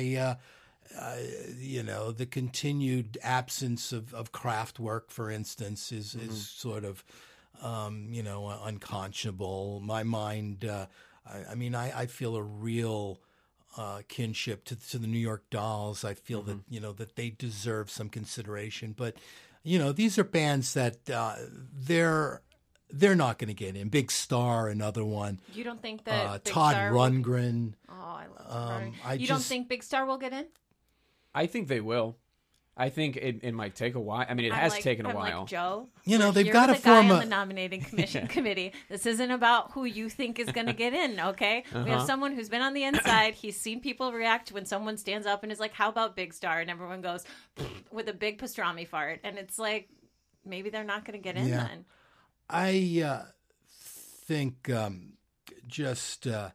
uh, 0.97 1.15
you 1.57 1.83
know, 1.83 2.11
the 2.11 2.25
continued 2.25 3.17
absence 3.23 3.91
of, 3.91 4.13
of 4.13 4.31
Kraftwerk, 4.31 5.09
for 5.09 5.29
instance, 5.31 5.91
is 5.91 6.13
Mm-hmm. 6.15 6.29
is 6.29 6.47
sort 6.49 6.83
of, 6.85 7.03
um, 7.61 8.07
you 8.11 8.23
know, 8.23 8.47
unconscionable. 8.63 9.81
My 9.83 10.03
mind, 10.03 10.65
uh, 10.65 10.85
I, 11.25 11.51
I 11.51 11.55
mean, 11.55 11.75
I, 11.75 12.01
I 12.01 12.05
feel 12.07 12.35
a 12.35 12.43
real. 12.43 13.19
Uh, 13.75 14.03
kinship 14.07 14.63
to, 14.65 14.75
to 14.75 14.99
the 14.99 15.07
New 15.07 15.17
York 15.17 15.49
Dolls. 15.49 16.05
I 16.05 16.13
feel 16.13 16.43
that 16.43 16.57
Mm-hmm. 16.57 16.73
you 16.75 16.79
know 16.79 16.93
that 16.93 17.15
they 17.15 17.31
deserve 17.31 17.89
some 17.89 18.07
consideration, 18.07 18.93
but 18.95 19.15
you 19.63 19.79
know 19.79 19.91
these 19.91 20.19
are 20.19 20.23
bands 20.23 20.75
that 20.75 21.09
uh, 21.09 21.37
they're 21.75 22.43
they're 22.91 23.15
not 23.15 23.39
going 23.39 23.47
to 23.47 23.55
get 23.55 23.75
in. 23.75 23.89
Big 23.89 24.11
Star, 24.11 24.67
another 24.67 25.03
one. 25.03 25.39
You 25.55 25.63
don't 25.63 25.81
think 25.81 26.03
that 26.03 26.23
Uh, 26.27 26.33
Big 26.33 26.43
Todd 26.43 26.73
Star 26.75 26.93
will- 26.93 26.99
Rundgren. 27.01 27.73
Oh, 27.89 27.93
I 27.95 28.25
love 28.27 28.47
Todd. 28.47 28.83
Um, 28.83 28.93
I 29.03 29.13
you 29.15 29.25
don't 29.25 29.41
think 29.41 29.67
Big 29.69 29.81
Star 29.81 30.05
will 30.05 30.19
get 30.19 30.33
in? 30.33 30.45
I 31.33 31.47
think 31.47 31.67
they 31.67 31.79
will. 31.81 32.17
I 32.75 32.89
think 32.89 33.17
it, 33.17 33.41
it 33.43 33.53
might 33.53 33.75
take 33.75 33.93
a 33.93 33.99
while. 33.99 34.25
I 34.27 34.33
mean, 34.33 34.47
it 34.47 34.51
I'm 34.53 34.57
has 34.59 34.71
like- 34.71 34.81
taken 34.83 35.05
a 35.05 35.09
I'm 35.09 35.15
while. 35.15 35.41
Like 35.41 35.47
Joe, 35.49 35.89
You 36.05 36.17
know, 36.17 36.31
they've 36.31 36.51
gotta 36.51 36.73
the 36.73 36.79
guy 36.79 36.83
form 36.95 37.11
on 37.11 37.17
a- 37.17 37.19
the 37.19 37.29
nominating 37.29 37.81
commission 37.89 38.25
committee. 38.25 38.73
This 38.89 39.05
isn't 39.05 39.29
about 39.29 39.73
who 39.73 39.85
you 39.85 40.09
think 40.09 40.39
is 40.39 40.51
going 40.51 40.65
to 40.65 40.73
get 40.73 40.91
in. 40.91 41.19
Okay, 41.19 41.65
we 41.71 41.79
Uh-huh. 41.81 41.89
have 41.99 42.07
someone 42.07 42.33
who's 42.33 42.49
been 42.49 42.63
on 42.63 42.73
the 42.73 42.83
inside. 42.83 43.35
He's 43.35 43.59
seen 43.59 43.79
people 43.79 44.11
react 44.11 44.51
when 44.51 44.65
someone 44.65 44.97
stands 44.97 45.27
up 45.27 45.43
and 45.43 45.51
is 45.51 45.59
like, 45.59 45.73
"How 45.73 45.87
about 45.89 46.15
Big 46.15 46.33
Star?" 46.33 46.61
and 46.61 46.69
everyone 46.71 47.01
goes 47.01 47.23
with 47.91 48.09
a 48.09 48.13
big 48.13 48.39
pastrami 48.41 48.87
fart, 48.87 49.19
and 49.23 49.37
it's 49.37 49.59
like 49.59 49.87
maybe 50.43 50.71
they're 50.71 50.83
not 50.83 51.05
going 51.05 51.17
to 51.19 51.23
get 51.23 51.35
in 51.37 51.49
Yeah. 51.49 51.67
then. 51.67 51.85
I 52.49 53.03
uh, 53.05 53.25
think 53.77 54.69
um, 54.71 55.13
just 55.67 56.25
uh, 56.25 56.49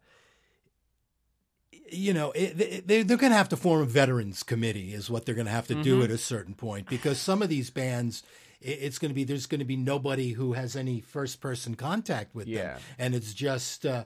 you 1.91 2.13
know 2.13 2.33
it, 2.33 2.87
they, 2.87 3.03
they're 3.03 3.17
going 3.17 3.33
to 3.33 3.37
have 3.39 3.49
to 3.49 3.57
form 3.57 3.83
a 3.83 3.87
veterans 3.87 4.43
committee 4.43 4.95
is 4.95 5.09
what 5.11 5.25
they're 5.27 5.35
going 5.35 5.47
to 5.47 5.53
have 5.53 5.67
to 5.69 5.75
Mm-hmm. 5.75 5.83
do 5.83 6.03
at 6.03 6.11
a 6.11 6.19
certain 6.19 6.55
point 6.55 6.89
because 6.89 7.19
some 7.21 7.43
of 7.43 7.49
these 7.49 7.71
bands 7.71 8.23
it- 8.61 8.79
it's 8.83 8.99
going 8.99 9.11
to 9.11 9.15
be 9.15 9.25
there's 9.25 9.47
going 9.47 9.61
to 9.61 9.65
be 9.65 9.77
nobody 9.77 10.33
who 10.33 10.55
has 10.55 10.75
any 10.77 11.01
first 11.01 11.41
person 11.41 11.75
contact 11.75 12.35
with 12.35 12.47
Yeah. 12.47 12.75
them 12.75 12.81
and 12.99 13.15
it's 13.15 13.33
just 13.35 13.87
uh, 13.87 14.05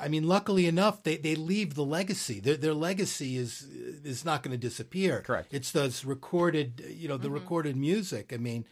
I 0.00 0.06
mean, 0.06 0.28
luckily 0.28 0.68
enough, 0.68 1.02
they, 1.02 1.16
they 1.16 1.34
leave 1.34 1.74
the 1.74 1.84
legacy. 1.84 2.38
Their, 2.38 2.56
their 2.56 2.72
legacy 2.72 3.36
is 3.36 3.62
is 4.04 4.24
not 4.24 4.44
going 4.44 4.52
to 4.52 4.56
disappear. 4.56 5.22
Correct. 5.22 5.48
It's 5.52 5.72
those 5.72 6.04
recorded, 6.04 6.84
you 6.88 7.08
know, 7.08 7.16
the 7.16 7.30
recorded 7.30 7.76
music. 7.76 8.32
I 8.32 8.36
mean, 8.36 8.64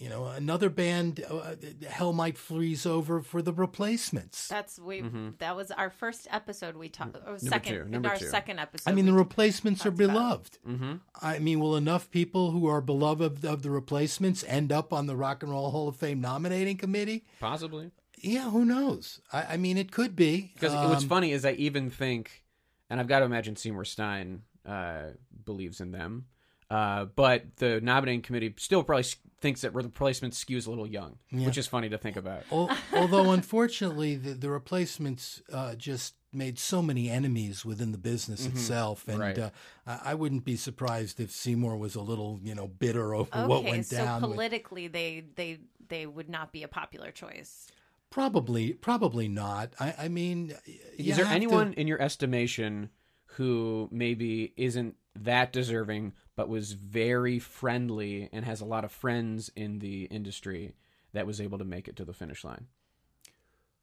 you 0.00 0.08
know, 0.08 0.26
another 0.26 0.70
band, 0.70 1.22
uh, 1.30 1.54
hell 1.88 2.12
might 2.14 2.38
freeze 2.38 2.86
over 2.86 3.20
for 3.20 3.42
the 3.42 3.52
replacements. 3.52 4.48
That's 4.48 4.78
we. 4.78 5.02
That 5.38 5.54
was 5.54 5.70
our 5.70 5.90
first 5.90 6.26
episode. 6.30 6.74
We 6.76 6.88
talked. 6.88 7.16
Or 7.16 7.20
Mm-hmm. 7.20 7.28
Number 7.30 7.38
second, 7.48 7.72
two, 7.74 7.84
number 7.90 8.08
our 8.08 8.16
two. 8.16 8.26
second 8.26 8.58
episode. 8.58 8.90
I 8.90 8.94
mean, 8.94 9.06
the 9.06 9.12
replacements 9.12 9.84
are 9.84 9.90
beloved. 9.90 10.58
Mm-hmm. 10.66 10.94
I 11.20 11.38
mean, 11.38 11.60
will 11.60 11.76
enough 11.76 12.10
people 12.10 12.50
who 12.50 12.66
are 12.66 12.80
beloved 12.80 13.20
of, 13.22 13.44
of 13.44 13.62
the 13.62 13.70
replacements 13.70 14.42
end 14.48 14.72
up 14.72 14.92
on 14.92 15.06
the 15.06 15.16
Rock 15.16 15.42
and 15.42 15.52
Roll 15.52 15.70
Hall 15.70 15.88
of 15.88 15.96
Fame 15.96 16.20
nominating 16.20 16.76
committee? 16.78 17.24
Possibly. 17.38 17.90
Yeah, 18.22 18.50
who 18.50 18.64
knows? 18.64 19.20
I, 19.32 19.42
I 19.54 19.56
mean, 19.58 19.76
it 19.78 19.92
could 19.92 20.16
be. 20.16 20.50
Because 20.54 20.72
what's 20.74 21.02
Um, 21.04 21.08
funny 21.08 21.32
is 21.32 21.44
I 21.44 21.52
even 21.52 21.90
think, 21.90 22.42
and 22.88 23.00
I've 23.00 23.08
got 23.08 23.20
to 23.20 23.24
imagine 23.26 23.56
Seymour 23.56 23.84
Stein 23.84 24.42
uh, 24.66 25.10
believes 25.44 25.80
in 25.80 25.92
them, 25.92 26.26
uh, 26.70 27.04
but 27.16 27.56
the 27.56 27.80
nominating 27.80 28.22
committee 28.22 28.54
still 28.58 28.82
probably 28.82 29.04
thinks 29.40 29.62
that 29.62 29.74
replacement 29.74 30.34
skews 30.34 30.66
a 30.66 30.70
little 30.70 30.86
young, 30.86 31.18
which 31.32 31.58
is 31.58 31.66
funny 31.66 31.88
to 31.88 31.98
think 31.98 32.16
about. 32.16 32.44
Although 32.50 33.32
unfortunately 33.32 34.16
the, 34.16 34.34
the 34.34 34.50
replacements 34.50 35.42
uh, 35.52 35.74
just 35.74 36.14
made 36.32 36.58
so 36.60 36.80
many 36.80 37.10
enemies 37.10 37.64
within 37.64 37.90
the 37.90 37.98
business 37.98 38.46
itself 38.46 39.08
and 39.08 39.18
Mm-hmm. 39.18 39.22
Right. 39.22 39.38
uh, 39.38 39.50
I 39.86 40.12
I 40.12 40.14
wouldn't 40.14 40.44
be 40.44 40.54
surprised 40.56 41.18
if 41.18 41.32
Seymour 41.32 41.76
was 41.76 41.96
a 41.96 42.00
little 42.02 42.38
you 42.42 42.54
know 42.54 42.68
bitter 42.68 43.14
over 43.14 43.28
Okay, 43.34 43.46
what 43.46 43.64
went 43.64 43.86
so 43.86 43.96
down 43.96 44.22
with- 44.22 44.30
politically, 44.32 44.86
they 44.88 45.24
they 45.34 45.58
they 45.88 46.06
would 46.06 46.28
not 46.28 46.52
be 46.52 46.62
a 46.62 46.68
popular 46.68 47.10
choice. 47.10 47.66
probably 48.10 48.72
probably 48.74 49.26
not 49.28 49.72
I, 49.80 49.94
I 50.04 50.08
mean 50.08 50.54
Is 50.96 51.16
there 51.16 51.24
have 51.24 51.32
to- 51.32 51.36
anyone 51.36 51.72
in 51.74 51.88
your 51.88 52.00
estimation 52.00 52.90
who 53.36 53.88
maybe 53.90 54.52
isn't 54.56 54.96
that 55.16 55.52
deserving, 55.52 56.12
but 56.40 56.48
was 56.48 56.72
very 56.72 57.38
friendly 57.38 58.30
and 58.32 58.46
has 58.46 58.62
a 58.62 58.64
lot 58.64 58.82
of 58.82 58.90
friends 58.90 59.50
in 59.54 59.78
the 59.80 60.04
industry 60.04 60.74
that 61.12 61.26
was 61.26 61.38
able 61.38 61.58
to 61.58 61.64
make 61.66 61.86
it 61.86 61.96
to 61.96 62.04
the 62.06 62.14
finish 62.14 62.44
line? 62.44 62.66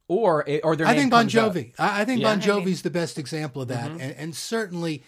or 0.08 0.44
or 0.64 0.76
their 0.76 0.88
I 0.88 0.94
name 0.94 1.02
think 1.02 1.12
Bon 1.12 1.22
comes 1.30 1.36
up. 1.36 1.54
Jovi. 1.54 1.74
I, 1.78 2.02
I 2.02 2.06
think 2.06 2.22
Yeah. 2.22 2.30
Bon 2.36 2.42
Jovi's 2.42 2.82
the 2.82 2.90
best 2.90 3.20
example 3.20 3.62
of 3.62 3.68
that, 3.68 3.92
Mm-hmm. 3.92 4.00
and, 4.02 4.16
and 4.16 4.36
certainly 4.36 5.04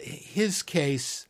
his 0.00 0.62
case. 0.64 1.28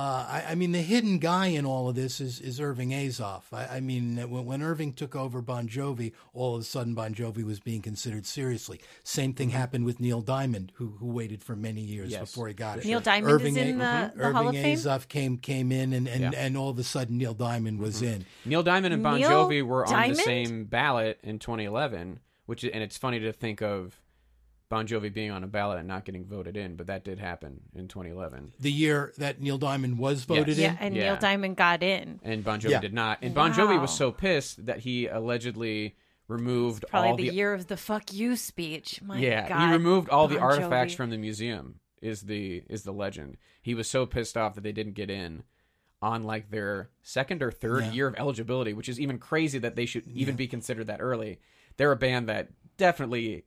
Uh, 0.00 0.24
I, 0.26 0.44
I 0.52 0.54
mean, 0.54 0.72
the 0.72 0.80
hidden 0.80 1.18
guy 1.18 1.48
in 1.48 1.66
all 1.66 1.86
of 1.90 1.94
this 1.94 2.22
is, 2.22 2.40
is 2.40 2.58
Irving 2.58 2.88
Azoff. 2.88 3.42
I, 3.52 3.76
I 3.76 3.80
mean, 3.80 4.16
when, 4.30 4.46
when 4.46 4.62
Irving 4.62 4.94
took 4.94 5.14
over 5.14 5.42
Bon 5.42 5.68
Jovi, 5.68 6.12
all 6.32 6.54
of 6.54 6.62
a 6.62 6.64
sudden 6.64 6.94
Bon 6.94 7.12
Jovi 7.14 7.44
was 7.44 7.60
being 7.60 7.82
considered 7.82 8.24
seriously. 8.24 8.80
Same 9.04 9.34
thing 9.34 9.50
happened 9.50 9.84
with 9.84 10.00
Neil 10.00 10.22
Diamond, 10.22 10.72
who 10.76 10.94
who 11.00 11.08
waited 11.08 11.42
for 11.42 11.54
many 11.54 11.82
years 11.82 12.10
Yes, 12.12 12.20
before 12.30 12.48
he 12.48 12.54
got 12.54 12.78
it. 12.78 12.86
Neil 12.86 13.00
Diamond 13.00 13.30
Irving 13.30 13.56
is 13.58 13.68
in 13.68 13.78
A- 13.78 14.10
the, 14.14 14.16
the 14.16 14.22
Irving 14.24 14.36
Hall 14.36 14.48
of 14.48 14.54
Fame. 14.54 14.76
Azoff 14.78 15.06
came 15.08 15.36
came 15.36 15.70
in, 15.70 15.92
and, 15.92 16.08
and, 16.08 16.20
Yeah. 16.22 16.30
Mm-hmm. 16.30 16.40
and 16.46 16.56
all 16.56 16.70
of 16.70 16.78
a 16.78 16.82
sudden 16.84 17.18
Neil 17.18 17.34
Diamond 17.34 17.78
was 17.78 18.00
in. 18.00 18.24
Neil 18.46 18.62
Diamond 18.62 18.94
and 18.94 19.02
Bon 19.02 19.20
Neil 19.20 19.28
Jovi 19.28 19.62
were 19.62 19.84
on 19.84 19.92
Diamond? 19.92 20.18
the 20.18 20.22
same 20.22 20.64
ballot 20.64 21.20
in 21.22 21.38
2011, 21.38 22.20
which 22.46 22.64
and 22.64 22.82
it's 22.82 22.96
funny 22.96 23.20
to 23.20 23.34
think 23.34 23.60
of 23.60 24.00
Bon 24.70 24.86
Jovi 24.86 25.12
being 25.12 25.30
on 25.32 25.42
a 25.44 25.48
ballot 25.48 25.78
and 25.80 25.88
not 25.88 26.04
getting 26.06 26.24
voted 26.24 26.56
in, 26.56 26.76
but 26.76 26.86
that 26.86 27.04
did 27.04 27.18
happen 27.18 27.60
in 27.74 27.88
2011, 27.88 28.52
The 28.60 28.70
year 28.72 29.12
that 29.18 29.40
Neil 29.40 29.58
Diamond 29.58 29.98
was 29.98 30.24
voted 30.24 30.56
Yeah, 30.56 30.68
in. 30.70 30.74
Yeah, 30.74 30.76
and 30.80 30.96
Yeah. 30.96 31.02
Neil 31.02 31.16
Diamond 31.16 31.56
got 31.56 31.82
in. 31.82 32.20
and 32.22 32.42
Bon 32.44 32.60
Jovi 32.60 32.70
Yeah. 32.70 32.80
did 32.80 32.94
not. 32.94 33.18
And 33.20 33.34
Bon 33.34 33.52
Jovi 33.52 33.78
was 33.80 33.92
so 33.94 34.12
pissed 34.12 34.64
that 34.66 34.78
he 34.80 35.06
allegedly 35.08 35.96
removed 36.28 36.84
Probably 36.88 37.10
all 37.10 37.16
the, 37.16 37.28
the 37.28 37.34
year 37.34 37.52
of 37.52 37.66
the 37.66 37.76
"fuck 37.76 38.12
you" 38.12 38.36
speech. 38.36 39.02
My 39.02 39.18
yeah, 39.18 39.48
God, 39.48 39.66
he 39.66 39.72
removed 39.72 40.08
all 40.08 40.28
the 40.28 40.38
artifacts 40.38 40.94
Jovi. 40.94 40.96
from 40.96 41.10
the 41.10 41.18
museum. 41.18 41.80
Is 42.00 42.22
the 42.22 42.62
is 42.68 42.84
the 42.84 42.92
legend? 42.92 43.36
He 43.60 43.74
was 43.74 43.90
so 43.90 44.06
pissed 44.06 44.36
off 44.36 44.54
that 44.54 44.62
they 44.62 44.72
didn't 44.72 44.94
get 44.94 45.10
in 45.10 45.42
on 46.00 46.22
like 46.22 46.50
their 46.50 46.90
second 47.02 47.42
or 47.42 47.50
third 47.50 47.84
Yeah. 47.86 47.92
year 47.92 48.06
of 48.06 48.14
eligibility, 48.16 48.72
which 48.72 48.88
is 48.88 48.98
even 49.00 49.18
crazy 49.18 49.58
that 49.58 49.74
they 49.76 49.84
should 49.84 50.06
even 50.06 50.36
be 50.36 50.46
considered 50.46 50.86
that 50.86 51.00
early. 51.02 51.40
They're 51.76 51.90
a 51.92 51.96
band 51.96 52.28
that 52.28 52.50
definitely 52.78 53.26
w- 53.26 53.42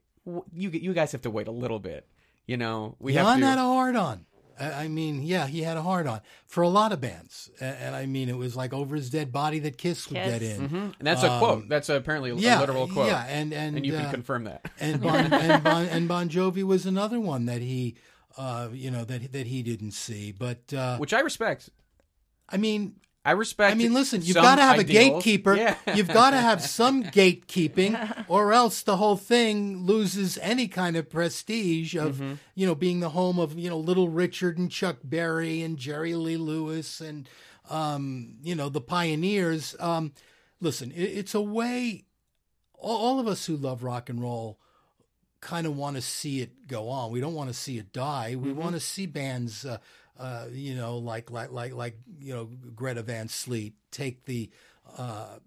you 0.52 0.70
you 0.70 0.92
guys 0.94 1.12
have 1.12 1.22
to 1.22 1.30
wait 1.30 1.48
a 1.48 1.52
little 1.52 1.78
bit. 1.78 2.06
You 2.46 2.56
know, 2.56 2.96
we 2.98 3.14
Jann 3.14 3.24
have 3.24 3.38
to. 3.40 3.46
had 3.46 3.58
a 3.58 3.62
hard 3.62 3.96
on. 3.96 4.26
I 4.60 4.84
I 4.84 4.88
mean, 4.88 5.22
yeah, 5.22 5.46
he 5.46 5.62
had 5.62 5.76
a 5.76 5.82
hard 5.82 6.06
on 6.06 6.20
for 6.46 6.62
a 6.62 6.68
lot 6.68 6.92
of 6.92 7.00
bands, 7.00 7.50
A- 7.60 7.64
and, 7.64 7.96
I 7.96 8.06
mean, 8.06 8.28
it 8.28 8.36
was 8.36 8.54
like 8.54 8.72
over 8.72 8.94
his 8.94 9.10
dead 9.10 9.32
body 9.32 9.58
that 9.60 9.78
Kiss 9.78 10.06
would 10.08 10.14
get 10.14 10.40
Kiss. 10.40 10.58
in. 10.58 10.68
Mhm. 10.68 10.94
And 10.98 11.06
that's 11.06 11.22
a 11.24 11.38
quote. 11.38 11.68
That's 11.68 11.88
apparently 11.88 12.30
a 12.30 12.34
Um, 12.34 12.38
yeah, 12.38 12.60
literal 12.60 12.86
quote. 12.86 13.08
yeah, 13.08 13.24
and 13.28 13.52
and 13.52 13.76
and 13.76 13.84
you 13.86 13.92
can 13.92 14.06
uh, 14.06 14.10
confirm 14.10 14.44
that. 14.44 14.70
and 14.78 15.00
bon, 15.00 15.16
and, 15.32 15.64
bon, 15.64 15.86
and 15.86 16.06
Bon 16.08 16.28
Jovi 16.28 16.62
was 16.62 16.86
another 16.86 17.18
one 17.18 17.46
that 17.46 17.62
he, 17.62 17.96
uh, 18.36 18.68
you 18.72 18.90
know, 18.90 19.04
that 19.04 19.32
that 19.32 19.46
he 19.48 19.62
didn't 19.62 19.92
see. 19.92 20.30
But 20.32 20.72
uh, 20.72 20.98
Which 20.98 21.12
I 21.12 21.20
respect. 21.20 21.70
I 22.48 22.56
mean, 22.58 22.96
I 23.24 23.30
respect. 23.32 23.72
I 23.72 23.74
mean, 23.74 23.94
listen, 23.94 24.20
you've 24.22 24.34
got 24.34 24.56
to 24.56 24.62
have 24.62 24.78
a 24.78 24.84
gatekeeper. 24.84 25.56
Yeah. 25.56 25.76
You've 25.94 26.08
got 26.08 26.30
to 26.32 26.36
have 26.36 26.60
some 26.80 27.02
gatekeeping, 27.04 28.24
or 28.28 28.52
else 28.52 28.82
the 28.82 28.98
whole 28.98 29.16
thing 29.16 29.78
loses 29.86 30.36
any 30.42 30.68
kind 30.68 30.94
of 30.96 31.08
prestige 31.08 31.94
of, 31.96 32.16
Mm-hmm. 32.16 32.34
you 32.54 32.66
know, 32.66 32.74
being 32.74 33.00
the 33.00 33.08
home 33.10 33.38
of, 33.38 33.58
you 33.58 33.70
know, 33.70 33.78
Little 33.78 34.10
Richard 34.10 34.58
and 34.58 34.70
Chuck 34.70 34.98
Berry 35.02 35.62
and 35.62 35.78
Jerry 35.78 36.14
Lee 36.14 36.36
Lewis 36.36 37.00
and, 37.00 37.26
um, 37.70 38.36
you 38.42 38.54
know, 38.54 38.68
the 38.68 38.82
pioneers. 38.82 39.74
Um, 39.80 40.12
listen, 40.60 40.92
it, 40.92 41.02
it's 41.02 41.34
a 41.34 41.40
way. 41.40 42.04
All, 42.74 42.96
all 42.98 43.20
of 43.20 43.26
us 43.26 43.46
who 43.46 43.56
love 43.56 43.82
rock 43.82 44.10
and 44.10 44.20
roll 44.20 44.58
kind 45.40 45.66
of 45.66 45.76
want 45.76 45.96
to 45.96 46.02
see 46.02 46.40
it 46.40 46.66
go 46.68 46.88
on. 46.90 47.10
We 47.10 47.20
don't 47.20 47.34
want 47.34 47.48
to 47.48 47.54
see 47.54 47.78
it 47.78 47.92
die. 47.92 48.34
We 48.36 48.52
want 48.52 48.74
to 48.74 48.80
see 48.80 49.06
bands, 49.06 49.64
uh, 49.64 49.78
uh, 50.18 50.46
you 50.52 50.74
know, 50.74 50.98
like 50.98 51.30
like 51.30 51.50
like 51.50 51.74
like 51.74 51.96
you 52.20 52.34
know 52.34 52.48
Greta 52.74 53.02
Van 53.02 53.28
Fleet 53.28 53.74
take 53.90 54.24
the. 54.24 54.50
Uh, 54.98 55.38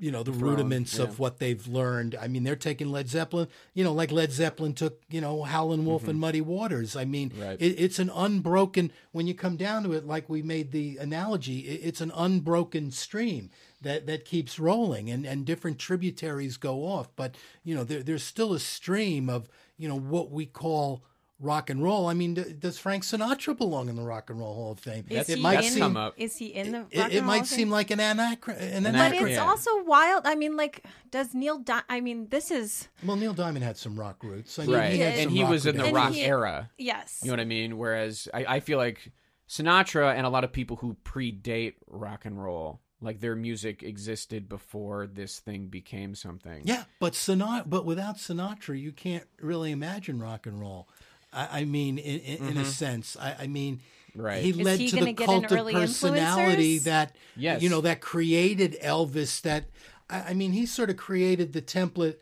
you 0.00 0.12
know 0.12 0.22
the 0.22 0.32
rudiments 0.32 0.96
yeah. 0.96 1.04
of 1.04 1.18
what 1.18 1.38
they've 1.38 1.66
learned. 1.66 2.16
I 2.20 2.28
mean, 2.28 2.44
they're 2.44 2.56
taking 2.56 2.90
Led 2.90 3.08
Zeppelin. 3.08 3.48
You 3.74 3.82
know, 3.84 3.92
like 3.92 4.12
Led 4.12 4.30
Zeppelin 4.30 4.72
took 4.74 5.02
you 5.10 5.20
know 5.20 5.42
Howlin' 5.42 5.84
Wolf 5.84 6.06
and 6.06 6.20
Muddy 6.20 6.40
Waters. 6.40 6.94
I 6.94 7.04
mean, 7.04 7.32
Right. 7.36 7.60
it, 7.60 7.74
it's 7.80 7.98
an 7.98 8.10
unbroken. 8.14 8.92
When 9.12 9.26
you 9.26 9.34
come 9.34 9.56
down 9.56 9.82
to 9.84 9.92
it, 9.92 10.06
like 10.06 10.28
we 10.28 10.42
made 10.42 10.70
the 10.70 10.98
analogy, 10.98 11.60
it, 11.60 11.80
it's 11.82 12.00
an 12.00 12.12
unbroken 12.14 12.90
stream 12.92 13.50
that 13.82 14.06
that 14.06 14.24
keeps 14.24 14.58
rolling, 14.60 15.10
and 15.10 15.26
and 15.26 15.44
different 15.44 15.78
tributaries 15.78 16.56
go 16.56 16.84
off. 16.86 17.08
But 17.16 17.34
you 17.64 17.74
know, 17.74 17.84
there, 17.84 18.02
there's 18.02 18.24
still 18.24 18.52
a 18.52 18.60
stream 18.60 19.28
of 19.28 19.48
you 19.76 19.88
know 19.88 19.98
what 19.98 20.30
we 20.30 20.46
call 20.46 21.02
rock 21.40 21.70
and 21.70 21.82
roll. 21.82 22.06
I 22.06 22.14
mean, 22.14 22.34
d- 22.34 22.52
does 22.58 22.78
Frank 22.78 23.04
Sinatra 23.04 23.56
belong 23.56 23.88
in 23.88 23.96
the 23.96 24.02
Rock 24.02 24.28
and 24.30 24.38
Roll 24.38 24.54
Hall 24.54 24.72
of 24.72 24.80
Fame? 24.80 25.04
Is 25.08 25.28
it 25.28 25.36
he 25.36 25.42
might 25.42 25.64
in, 25.64 25.70
seem 25.70 25.78
come 25.80 25.96
up. 25.96 26.14
Is 26.16 26.36
he 26.36 26.46
in 26.46 26.72
the? 26.72 26.78
it, 26.90 26.98
Rock 26.98 27.12
it 27.12 27.16
and 27.18 27.26
Roll 27.26 27.36
might 27.36 27.46
seem 27.46 27.70
like 27.70 27.90
an 27.90 27.98
anachron 28.00 28.60
an 28.60 28.82
But 28.84 28.88
anachronism. 28.90 29.26
it's 29.28 29.36
Yeah. 29.36 29.44
also 29.44 29.82
wild. 29.84 30.26
I 30.26 30.34
mean, 30.34 30.56
like, 30.56 30.84
does 31.10 31.34
Neil? 31.34 31.58
Di- 31.58 31.82
I 31.88 32.00
mean, 32.00 32.28
this 32.30 32.50
is 32.50 32.88
Well, 33.04 33.16
Neil 33.16 33.32
Diamond 33.34 33.64
had 33.64 33.76
some 33.76 33.98
rock 33.98 34.22
roots. 34.24 34.58
I 34.58 34.66
mean, 34.66 34.74
right. 34.74 34.92
he 34.92 34.98
had 34.98 35.14
and 35.18 35.30
he 35.30 35.44
was 35.44 35.66
in 35.66 35.76
the 35.76 35.92
rock 35.92 36.12
he- 36.12 36.22
era. 36.22 36.70
yes. 36.78 37.20
You 37.22 37.28
know 37.28 37.34
what 37.34 37.40
I 37.40 37.44
mean? 37.44 37.78
Whereas 37.78 38.28
I, 38.34 38.44
I 38.56 38.60
feel 38.60 38.78
like 38.78 39.12
Sinatra 39.48 40.14
and 40.14 40.26
a 40.26 40.30
lot 40.30 40.44
of 40.44 40.52
people 40.52 40.76
who 40.76 40.96
predate 41.04 41.74
rock 41.86 42.24
and 42.26 42.42
roll, 42.42 42.80
like 43.00 43.20
their 43.20 43.34
music 43.36 43.82
existed 43.82 44.48
before 44.48 45.06
this 45.06 45.38
thing 45.38 45.68
became 45.68 46.14
something. 46.14 46.62
Yeah, 46.64 46.84
but 47.00 47.12
Sinatra, 47.14 47.62
but 47.68 47.86
without 47.86 48.16
Sinatra, 48.16 48.78
you 48.78 48.92
can't 48.92 49.24
really 49.40 49.70
imagine 49.70 50.20
rock 50.20 50.46
and 50.46 50.60
roll. 50.60 50.88
I, 51.32 51.60
I 51.60 51.64
mean, 51.64 51.98
in, 51.98 52.20
in, 52.20 52.48
in 52.50 52.56
a 52.58 52.64
sense, 52.64 53.16
I, 53.20 53.36
I 53.40 53.46
mean, 53.46 53.80
Mm-hmm. 54.16 54.20
Right. 54.22 54.42
he 54.42 54.52
led 54.54 54.80
he 54.80 54.88
to 54.88 54.96
the 54.96 55.08
an 55.10 55.14
cult 55.14 55.44
of 55.52 55.70
personality 55.70 56.78
that 56.80 57.14
Yes. 57.36 57.62
you 57.62 57.68
know 57.68 57.82
that 57.82 58.00
created 58.00 58.76
Elvis. 58.82 59.42
That 59.42 59.66
I, 60.10 60.30
I 60.30 60.34
mean, 60.34 60.52
he 60.52 60.66
sort 60.66 60.90
of 60.90 60.96
created 60.96 61.52
the 61.52 61.62
template 61.62 62.16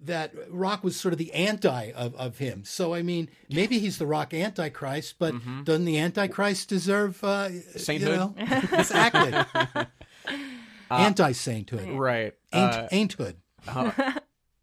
that 0.00 0.32
rock 0.48 0.82
was 0.84 0.94
sort 0.98 1.12
of 1.12 1.18
the 1.18 1.32
anti 1.34 1.90
of, 1.90 2.14
of 2.14 2.38
him. 2.38 2.64
So 2.64 2.94
I 2.94 3.02
mean, 3.02 3.28
maybe 3.50 3.78
he's 3.80 3.98
the 3.98 4.06
rock 4.06 4.32
antichrist, 4.32 5.16
but 5.18 5.34
doesn't 5.64 5.84
the 5.84 5.98
antichrist 5.98 6.68
deserve 6.70 7.22
uh, 7.24 7.48
Mm-hmm. 7.48 7.78
Sainthood? 7.78 8.10
You 8.10 8.16
know? 8.16 8.34
exactly. 8.78 9.84
Anti 10.90 11.32
sainthood, 11.32 11.90
Right. 11.90 12.32
ain't 12.54 12.74
Uh, 12.74 12.88
ain'thood. 12.90 13.36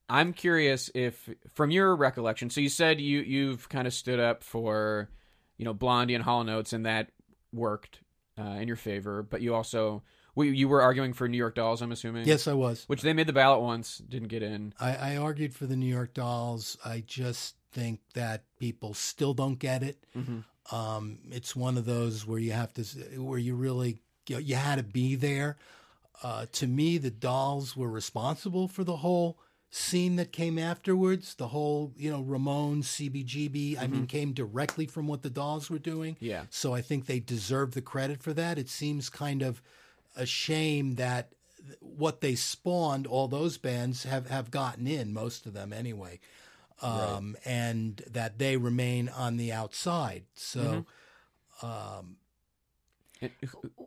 I'm 0.07 0.33
curious 0.33 0.91
if, 0.93 1.29
from 1.53 1.71
your 1.71 1.95
recollection, 1.95 2.49
so 2.49 2.61
you 2.61 2.69
said 2.69 3.01
you 3.01 3.21
you've 3.21 3.69
kind 3.69 3.87
of 3.87 3.93
stood 3.93 4.19
up 4.19 4.43
for, 4.43 5.09
you 5.57 5.65
know, 5.65 5.73
Blondie 5.73 6.15
and 6.15 6.23
Hall 6.23 6.41
and 6.41 6.49
Oates, 6.49 6.73
and 6.73 6.85
that 6.85 7.11
worked 7.51 8.01
uh, 8.39 8.57
in 8.59 8.67
your 8.67 8.77
favor. 8.77 9.23
But 9.23 9.41
you 9.41 9.55
also, 9.55 10.03
well, 10.35 10.45
you 10.45 10.67
were 10.67 10.81
arguing 10.81 11.13
for 11.13 11.27
New 11.27 11.37
York 11.37 11.55
Dolls, 11.55 11.81
I'm 11.81 11.91
assuming. 11.91 12.27
Yes, 12.27 12.47
I 12.47 12.53
was. 12.53 12.83
Which 12.87 13.01
they 13.01 13.13
made 13.13 13.27
the 13.27 13.33
ballot 13.33 13.61
once, 13.61 13.97
didn't 13.97 14.27
get 14.27 14.43
in. 14.43 14.73
I, 14.79 15.13
I 15.13 15.17
argued 15.17 15.55
for 15.55 15.65
the 15.65 15.75
New 15.75 15.91
York 15.91 16.13
Dolls. 16.13 16.77
I 16.85 17.03
just 17.05 17.55
think 17.71 18.01
that 18.13 18.43
people 18.59 18.93
still 18.93 19.33
don't 19.33 19.57
get 19.59 19.81
it. 19.81 20.03
Um, 20.71 21.19
it's 21.31 21.55
one 21.55 21.77
of 21.77 21.85
those 21.85 22.25
where 22.25 22.39
you 22.39 22.51
have 22.51 22.73
to, 22.73 22.83
where 23.21 23.39
you 23.39 23.55
really, 23.55 23.99
you, 24.27 24.35
know, 24.35 24.39
you 24.39 24.55
had 24.55 24.75
to 24.75 24.83
be 24.83 25.15
there. 25.15 25.57
Uh, 26.23 26.45
to 26.53 26.67
me, 26.67 26.97
the 26.97 27.11
Dolls 27.11 27.75
were 27.75 27.89
responsible 27.89 28.67
for 28.67 28.83
the 28.83 28.97
whole 28.97 29.37
scene 29.76 30.15
that 30.15 30.32
came 30.32 30.57
afterwards. 30.57 31.36
The 31.36 31.49
whole, 31.49 31.91
you 31.97 32.09
know, 32.09 32.23
Ramones, 32.23 32.86
CBGB. 32.86 33.78
I 33.78 33.88
mean, 33.88 34.01
mm-hmm. 34.01 34.05
came 34.05 34.32
directly 34.32 34.86
from 34.86 35.05
what 35.05 35.21
the 35.21 35.30
Dolls 35.30 35.69
were 35.69 35.80
doing. 35.80 36.15
Yeah. 36.21 36.43
So 36.49 36.73
I 36.73 36.82
think 36.82 37.05
they 37.05 37.19
deserve 37.19 37.73
the 37.73 37.82
credit 37.82 38.23
for 38.23 38.34
that. 38.34 38.57
It 38.57 38.69
seems 38.69 39.09
kind 39.09 39.41
of 39.41 39.61
a 40.15 40.26
shame 40.26 40.95
that 40.95 41.34
what 41.82 42.21
they 42.21 42.36
spawned, 42.36 43.05
all 43.05 43.28
those 43.28 43.57
bands 43.57 44.03
have, 44.03 44.30
have 44.30 44.49
gotten 44.49 44.88
in, 44.88 45.13
most 45.13 45.45
of 45.45 45.53
them 45.53 45.73
anyway, 45.73 46.19
um, 46.82 47.36
and 47.43 48.01
that 48.09 48.39
they 48.39 48.55
remain 48.55 49.09
on 49.09 49.36
the 49.36 49.51
outside. 49.51 50.23
So 50.36 50.86
It- 51.61 51.67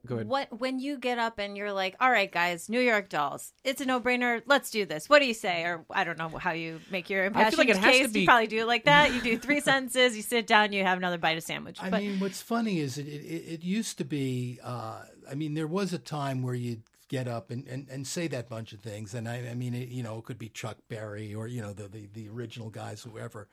Go 0.07 0.15
ahead. 0.17 0.29
What 0.29 0.59
when 0.61 0.79
you 0.81 0.99
get 0.99 1.19
up 1.19 1.39
and 1.39 1.57
you're 1.57 1.73
like, 1.73 1.95
"All 2.01 2.11
right, 2.11 2.31
guys, 2.31 2.69
New 2.69 2.81
York 2.81 3.09
Dolls, 3.09 3.53
it's 3.65 3.81
a 3.81 3.85
no-brainer. 3.87 4.43
Let's 4.47 4.71
do 4.71 4.87
this." 4.87 5.09
What 5.09 5.19
do 5.21 5.27
you 5.27 5.35
say? 5.35 5.63
Or 5.65 5.85
I 5.91 6.05
don't 6.05 6.19
know 6.19 6.29
how 6.29 6.53
you 6.53 6.81
make 6.91 7.11
your 7.11 7.25
impassioned 7.27 7.59
like 7.59 7.69
it 7.69 7.77
has 7.77 7.85
to 7.97 8.03
case. 8.05 8.13
be- 8.13 8.21
You 8.21 8.27
probably 8.27 8.47
do 8.47 8.59
it 8.61 8.67
like 8.67 8.85
that. 8.85 9.13
You 9.13 9.21
do 9.21 9.37
three 9.47 9.61
sentences. 9.61 10.17
You 10.17 10.23
sit 10.23 10.47
down. 10.47 10.73
You 10.73 10.83
have 10.85 10.99
another 10.99 11.19
bite 11.19 11.37
of 11.37 11.43
sandwich. 11.45 11.79
I 11.83 11.91
but 11.91 12.01
mean, 12.01 12.19
what's 12.21 12.41
funny 12.43 12.79
is 12.81 12.97
it, 12.99 13.07
it, 13.07 13.53
it 13.55 13.65
used 13.65 13.99
to 13.99 14.05
be, 14.05 14.59
uh, 14.63 15.03
I 15.31 15.35
mean, 15.35 15.55
there 15.55 15.67
was 15.67 15.93
a 15.93 15.99
time 15.99 16.43
where 16.43 16.55
you'd 16.55 16.83
get 17.09 17.27
up 17.29 17.51
and, 17.51 17.67
and, 17.69 17.87
and 17.91 18.07
say 18.07 18.29
that 18.29 18.49
bunch 18.49 18.73
of 18.73 18.81
things. 18.81 19.15
And 19.15 19.29
I, 19.29 19.49
I 19.51 19.55
mean, 19.55 19.75
it, 19.75 19.89
you 19.89 20.03
know, 20.03 20.19
it 20.19 20.25
could 20.25 20.39
be 20.39 20.49
Chuck 20.51 20.77
Berry 20.89 21.35
or, 21.35 21.47
you 21.49 21.63
know, 21.63 21.73
the, 21.73 21.89
the, 21.89 22.09
the 22.13 22.29
original 22.29 22.69
guys, 22.71 23.03
whoever, 23.03 23.49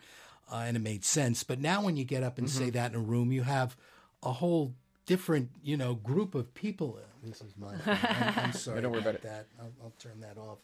uh, 0.51 0.63
and 0.65 0.75
it 0.75 0.81
made 0.81 1.05
sense. 1.05 1.43
But 1.43 1.59
now 1.61 1.81
when 1.83 1.95
you 1.97 2.03
get 2.03 2.21
up 2.23 2.37
and 2.37 2.47
Mm-hmm. 2.47 2.63
say 2.65 2.69
that 2.71 2.91
in 2.91 2.97
a 2.97 3.01
room, 3.01 3.31
you 3.31 3.43
have 3.43 3.77
a 4.23 4.31
whole 4.33 4.73
different, 5.05 5.49
you 5.63 5.77
know, 5.77 5.95
group 5.95 6.35
of 6.35 6.53
people. 6.53 6.99
This 7.23 7.41
is 7.41 7.53
my. 7.57 7.73
I'm, 7.85 8.33
I'm 8.45 8.51
sorry 8.53 8.81
don't 8.81 8.91
worry 8.91 9.01
about 9.01 9.15
it. 9.15 9.21
that. 9.23 9.47
I'll, 9.59 9.71
I'll 9.83 9.93
turn 9.99 10.19
that 10.21 10.37
off. 10.37 10.59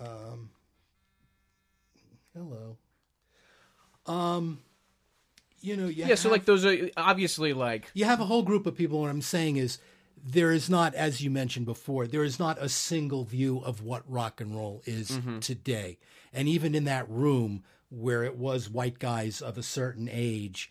Um, 0.00 0.50
hello. 2.34 2.76
Um, 4.06 4.60
you 5.60 5.76
know, 5.76 5.86
you 5.86 6.04
yeah, 6.06 6.14
so 6.14 6.30
like 6.30 6.44
those 6.44 6.64
are 6.64 6.90
obviously 6.96 7.52
like 7.52 7.90
you 7.94 8.04
have 8.04 8.20
a 8.20 8.24
whole 8.24 8.42
group 8.42 8.66
of 8.66 8.76
people. 8.76 9.00
What 9.00 9.10
I'm 9.10 9.22
saying 9.22 9.56
is, 9.56 9.78
there 10.24 10.52
is 10.52 10.70
not, 10.70 10.94
as 10.94 11.20
you 11.20 11.30
mentioned 11.30 11.66
before, 11.66 12.06
there 12.06 12.22
is 12.24 12.38
not 12.38 12.58
a 12.60 12.68
single 12.68 13.24
view 13.24 13.58
of 13.64 13.82
what 13.82 14.02
rock 14.10 14.40
and 14.40 14.54
roll 14.54 14.82
is 14.84 15.10
Mm-hmm. 15.10 15.38
today. 15.40 15.98
And 16.32 16.46
even 16.48 16.74
in 16.74 16.84
that 16.84 17.08
room 17.08 17.64
where 17.88 18.22
it 18.24 18.36
was 18.36 18.68
white 18.68 18.98
guys 18.98 19.40
of 19.40 19.56
a 19.56 19.62
certain 19.62 20.08
age, 20.12 20.70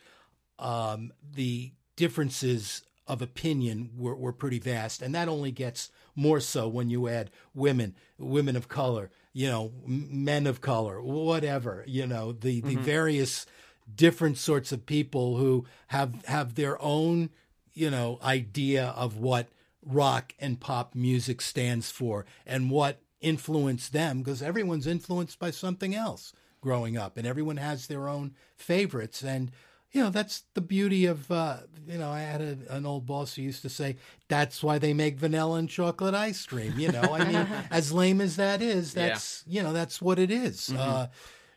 um, 0.59 1.11
the 1.33 1.71
differences 1.95 2.83
of 3.07 3.21
opinion 3.21 3.91
were, 3.97 4.15
were 4.15 4.33
pretty 4.33 4.59
vast. 4.59 5.01
And 5.01 5.13
that 5.13 5.27
only 5.27 5.51
gets 5.51 5.91
more 6.15 6.39
so 6.39 6.67
when 6.67 6.89
you 6.89 7.07
add 7.07 7.29
women, 7.53 7.95
women 8.17 8.55
of 8.55 8.67
color, 8.67 9.11
you 9.33 9.47
know, 9.47 9.71
men 9.85 10.47
of 10.47 10.61
color, 10.61 11.01
whatever, 11.01 11.83
you 11.87 12.07
know, 12.07 12.31
the, 12.31 12.61
the 12.61 12.75
mm-hmm. 12.75 12.83
various 12.83 13.45
different 13.93 14.37
sorts 14.37 14.71
of 14.71 14.85
people 14.85 15.37
who 15.37 15.65
have 15.87 16.25
have 16.25 16.55
their 16.55 16.81
own, 16.81 17.29
you 17.73 17.91
know, 17.91 18.17
idea 18.23 18.87
of 18.95 19.17
what 19.17 19.47
rock 19.85 20.33
and 20.39 20.59
pop 20.59 20.95
music 20.95 21.41
stands 21.41 21.91
for 21.91 22.25
and 22.45 22.71
what 22.71 23.01
influenced 23.21 23.93
them 23.93 24.19
because 24.19 24.41
everyone's 24.41 24.87
influenced 24.87 25.37
by 25.39 25.51
something 25.51 25.93
else 25.93 26.33
growing 26.61 26.97
up 26.97 27.17
and 27.17 27.27
everyone 27.27 27.57
has 27.57 27.87
their 27.87 28.07
own 28.07 28.33
favorites 28.55 29.23
and 29.23 29.51
you 29.91 30.01
know 30.03 30.09
that's 30.09 30.43
the 30.53 30.61
beauty 30.61 31.05
of 31.05 31.29
uh, 31.31 31.57
you 31.87 31.97
know 31.97 32.09
i 32.11 32.19
had 32.19 32.41
a, 32.41 32.57
an 32.69 32.85
old 32.85 33.05
boss 33.05 33.35
who 33.35 33.41
used 33.41 33.61
to 33.61 33.69
say 33.69 33.95
that's 34.27 34.63
why 34.63 34.77
they 34.77 34.93
make 34.93 35.17
vanilla 35.17 35.57
and 35.57 35.69
chocolate 35.69 36.13
ice 36.13 36.45
cream 36.45 36.73
you 36.77 36.91
know? 36.91 37.01
I 37.01 37.25
mean 37.25 37.47
as 37.71 37.91
lame 37.91 38.21
as 38.21 38.35
that 38.37 38.61
is 38.61 38.93
that's 38.93 39.43
you 39.47 39.63
know 39.63 39.73
that's 39.73 40.01
what 40.01 40.19
it 40.19 40.31
is. 40.31 40.71
uh, 40.73 41.07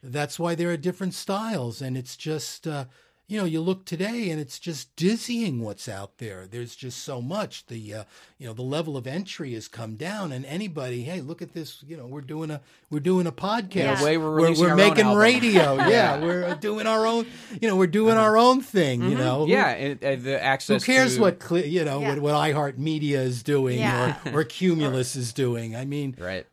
that's 0.03 0.39
why 0.39 0.55
there 0.55 0.71
are 0.71 0.77
different 0.77 1.15
styles 1.15 1.83
and 1.83 1.97
it's 1.97 2.17
just 2.17 2.67
uh, 2.67 2.85
you 3.29 3.39
know 3.39 3.45
you 3.45 3.61
look 3.61 3.85
today 3.85 4.31
and 4.31 4.41
it's 4.41 4.59
just 4.59 4.97
dizzying 4.97 5.61
what's 5.63 5.87
out 5.89 6.17
there 6.19 6.47
there's 6.51 6.75
just 6.75 7.03
so 7.05 7.21
much 7.21 7.67
the 7.67 7.93
uh, 7.95 8.05
you 8.39 8.47
know 8.47 8.55
the 8.55 8.63
level 8.63 8.97
of 8.97 9.07
entry 9.07 9.53
has 9.53 9.69
come 9.69 9.97
down 9.97 10.33
and 10.33 10.47
anybody 10.47 11.03
hey 11.03 11.21
look 11.21 11.43
at 11.43 11.53
this 11.53 11.85
you 11.87 11.95
know 11.97 12.07
we're 12.07 12.23
doing 12.23 12.51
a 12.51 12.61
we're 12.91 13.01
doing 13.01 13.27
a 13.27 13.33
podcast 13.33 13.75
Yeah. 13.75 14.03
Way 14.03 14.17
we're 14.17 14.31
we're, 14.41 14.59
we're 14.59 14.75
making 14.75 15.15
radio 15.15 15.75
yeah 15.89 16.19
we're 16.19 16.55
doing 16.55 16.87
our 16.87 17.07
own 17.07 17.27
you 17.61 17.69
know 17.69 17.77
we're 17.77 17.87
doing 17.87 18.17
our 18.17 18.39
own 18.39 18.63
thing 18.63 19.03
you 19.03 19.17
know 19.19 19.47
Yeah, 19.47 19.73
it, 19.73 20.03
uh, 20.03 20.11
the 20.17 20.17
who 20.17 20.31
access. 20.31 20.85
cares 20.85 21.17
to, 21.17 21.21
what 21.21 21.39
Cle- 21.39 21.59
you 21.67 21.85
know 21.85 22.01
Yeah. 22.01 22.09
what, 22.15 22.21
what 22.21 22.35
iHeart 22.35 22.79
Media 22.79 23.21
is 23.21 23.43
doing 23.43 23.79
Yeah. 23.79 24.17
or, 24.33 24.41
or 24.41 24.45
Cumulus 24.45 25.17
is 25.17 25.33
doing? 25.35 25.77
I 25.77 25.85
mean, 25.85 26.15
Right. 26.19 26.47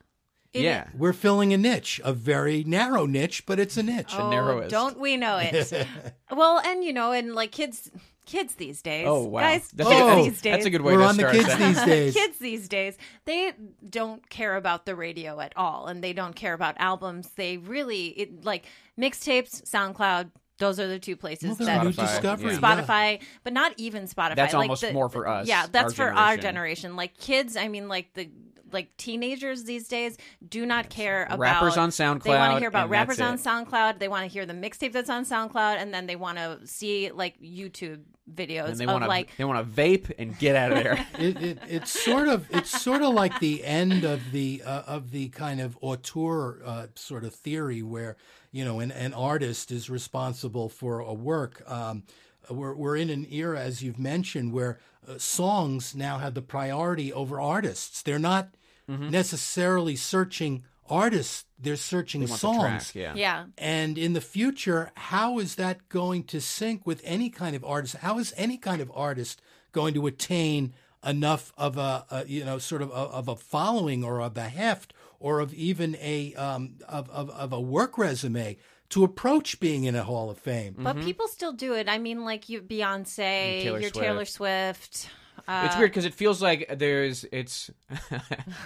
It- 0.56 0.62
yeah. 0.64 0.88
we're 0.98 1.14
filling 1.14 1.54
a 1.54 1.58
niche, 1.58 2.00
a 2.04 2.14
very 2.14 2.64
narrow 2.64 3.06
niche, 3.06 3.46
but 3.46 3.60
it's 3.60 3.78
a 3.78 3.84
niche. 3.84 4.14
Oh, 4.18 4.30
narrowest. 4.30 4.72
don't 4.72 5.00
we 5.00 5.18
know 5.18 5.38
it? 5.42 5.88
well, 6.32 6.60
and 6.60 6.84
you 6.84 6.94
know, 6.94 7.12
and 7.12 7.36
like 7.36 7.52
kids, 7.52 7.92
kids 8.26 8.56
these 8.56 8.82
days. 8.82 9.06
Oh 9.08 9.24
wow. 9.26 9.42
guys, 9.42 9.70
That's, 9.74 9.90
kids 9.90 10.02
a 10.02 10.04
good, 10.04 10.12
oh, 10.20 10.24
these 10.24 10.42
days. 10.42 10.52
that's 10.54 10.66
a 10.66 10.70
good 10.70 10.82
way 10.82 10.94
We're 10.94 11.02
to 11.04 11.08
on 11.08 11.18
the 11.18 11.22
start. 11.22 11.34
kids 11.36 11.48
that. 11.48 11.60
these 11.60 11.84
days. 11.86 12.14
kids 12.26 12.38
these 12.40 12.68
days 12.70 12.98
they 13.26 13.54
don't 13.90 14.28
care 14.30 14.56
about 14.56 14.86
the 14.86 14.96
radio 14.96 15.40
at 15.40 15.54
all 15.56 15.86
and 15.88 16.04
they 16.04 16.14
don't 16.14 16.36
care 16.36 16.54
about 16.54 16.76
albums 16.80 17.30
they 17.36 17.58
really 17.58 18.08
it, 18.08 18.44
like 18.46 18.66
mixtapes 19.00 19.64
soundcloud 19.70 20.32
those 20.58 20.80
are 20.80 20.88
the 20.88 20.98
two 21.00 21.16
places 21.18 21.48
Well, 21.50 21.56
they're 21.56 21.66
that 21.68 21.84
new 21.84 21.92
Spotify, 21.92 22.08
discovery. 22.08 22.54
yeah. 22.54 22.60
yeah. 22.62 22.82
Spotify, 22.86 23.22
but 23.44 23.52
not 23.54 23.74
even 23.78 24.06
Spotify. 24.06 24.36
That's 24.38 24.54
like 24.54 24.62
almost 24.70 24.82
the- 24.84 24.94
more 24.94 25.10
for 25.10 25.28
us, 25.28 25.48
Yeah, 25.48 25.68
that's 25.70 26.00
our 26.00 26.12
for 26.12 26.14
our 26.14 26.38
generation. 26.38 26.42
generation. 26.42 26.96
Like 26.96 27.18
kids, 27.18 27.58
I 27.58 27.68
mean, 27.68 27.90
like 27.90 28.14
the 28.14 28.30
like 28.76 28.96
teenagers 28.98 29.64
these 29.64 29.88
days 29.88 30.18
do 30.48 30.68
not 30.68 30.90
care 30.90 31.24
about 31.24 31.40
Rappers 31.40 31.78
on 31.78 31.90
SoundCloud. 31.90 32.24
They 32.24 32.30
want 32.30 32.54
to 32.54 32.60
hear 32.60 32.70
about 32.70 32.90
rappers 32.90 33.20
on. 33.20 33.40
SoundCloud. 33.40 33.98
They 33.98 34.08
want 34.08 34.24
to 34.24 34.28
hear 34.28 34.46
the 34.46 34.54
mixtape 34.54 34.92
that's 34.92 35.10
on 35.10 35.26
SoundCloud, 35.26 35.78
and 35.78 35.92
then 35.92 36.06
they 36.06 36.16
want 36.16 36.38
to 36.38 36.60
see 36.68 37.10
like 37.10 37.42
YouTube 37.42 38.02
videos 38.34 38.70
And 38.70 38.78
they 38.78 38.86
want 38.86 39.04
to 39.04 39.08
like 39.08 39.30
they 39.38 39.46
want 39.46 39.66
to 39.66 39.82
vape 39.82 40.12
and 40.18 40.38
get 40.38 40.56
out 40.56 40.72
of 40.72 40.84
there. 40.84 41.08
it, 41.20 41.42
it, 41.42 41.60
it's 41.68 41.92
sort 41.92 42.28
of 42.28 42.48
it's 42.50 42.82
sort 42.82 43.02
of 43.02 43.14
like 43.14 43.40
the 43.40 43.64
end 43.64 44.04
of 44.04 44.32
the 44.32 44.64
uh, 44.66 44.84
of 44.88 45.12
the 45.12 45.30
kind 45.30 45.62
of 45.62 45.78
auteur 45.82 46.62
uh, 46.66 46.88
sort 46.96 47.24
of 47.24 47.34
theory 47.34 47.82
where 47.82 48.18
you 48.52 48.66
know 48.66 48.80
an, 48.80 48.92
an 48.92 49.14
artist 49.14 49.72
is 49.72 49.90
responsible 49.90 50.70
for 50.70 51.00
a 51.00 51.14
work. 51.14 51.64
Um, 51.70 52.04
we're 52.50 52.74
we're 52.74 52.96
in 52.96 53.10
an 53.10 53.28
era, 53.30 53.60
as 53.60 53.82
you've 53.82 54.00
mentioned, 54.00 54.54
where 54.54 54.80
uh, 55.08 55.18
songs 55.18 55.96
now 55.96 56.18
have 56.18 56.34
the 56.34 56.42
priority 56.42 57.14
over 57.14 57.40
artists. 57.40 58.02
They're 58.02 58.20
not 58.20 58.56
necessarily 58.88 59.96
searching 59.96 60.64
artists; 60.90 61.46
they're 61.58 61.76
searching 61.76 62.22
They 62.22 62.28
want 62.28 62.42
the 62.42 62.48
songs. 62.48 62.92
track, 62.92 62.96
yeah. 62.96 63.14
yeah. 63.16 63.46
And 63.58 63.98
in 63.98 64.14
the 64.14 64.22
future, 64.22 64.92
how 64.96 65.40
is 65.40 65.56
that 65.56 65.90
going 65.90 66.24
to 66.26 66.40
sync 66.42 66.86
with 66.86 67.02
any 67.04 67.30
kind 67.30 67.56
of 67.56 67.64
artist? 67.66 67.96
How 67.98 68.20
is 68.20 68.34
any 68.38 68.58
kind 68.58 68.82
of 68.82 68.92
artist 68.94 69.42
going 69.72 69.94
to 69.96 70.06
attain 70.08 70.74
enough 71.06 71.54
of 71.58 71.78
a, 71.78 72.06
a 72.10 72.26
you 72.26 72.44
know 72.44 72.58
sort 72.58 72.82
of 72.82 72.90
a, 72.90 72.94
of 72.94 73.28
a 73.28 73.36
following 73.36 74.04
or 74.04 74.22
of 74.22 74.38
a 74.38 74.50
heft 74.50 74.94
or 75.20 75.40
of 75.40 75.54
even 75.54 75.96
a 76.02 76.34
um, 76.36 76.76
of, 76.88 77.10
of 77.10 77.30
of 77.32 77.54
a 77.54 77.62
work 77.62 77.98
resume 77.98 78.58
to 78.90 79.04
approach 79.04 79.60
being 79.60 79.86
in 79.86 79.96
a 79.96 80.04
Hall 80.04 80.30
of 80.30 80.38
Fame? 80.38 80.76
But 80.78 81.02
people 81.02 81.28
still 81.28 81.54
do 81.54 81.74
it. 81.74 81.90
I 81.90 81.98
mean, 81.98 82.24
like 82.24 82.50
you, 82.50 82.62
Beyonce, 82.62 83.20
And 83.20 83.64
Taylor 83.64 83.80
your 83.80 83.90
Swift. 83.90 84.06
Taylor 84.06 84.26
Swift. 84.26 85.10
Uh, 85.48 85.64
it's 85.66 85.78
weird 85.78 85.92
because 85.92 86.06
it 86.06 86.14
feels 86.14 86.42
like 86.42 86.78
there's 86.78 87.26
it's. 87.32 87.70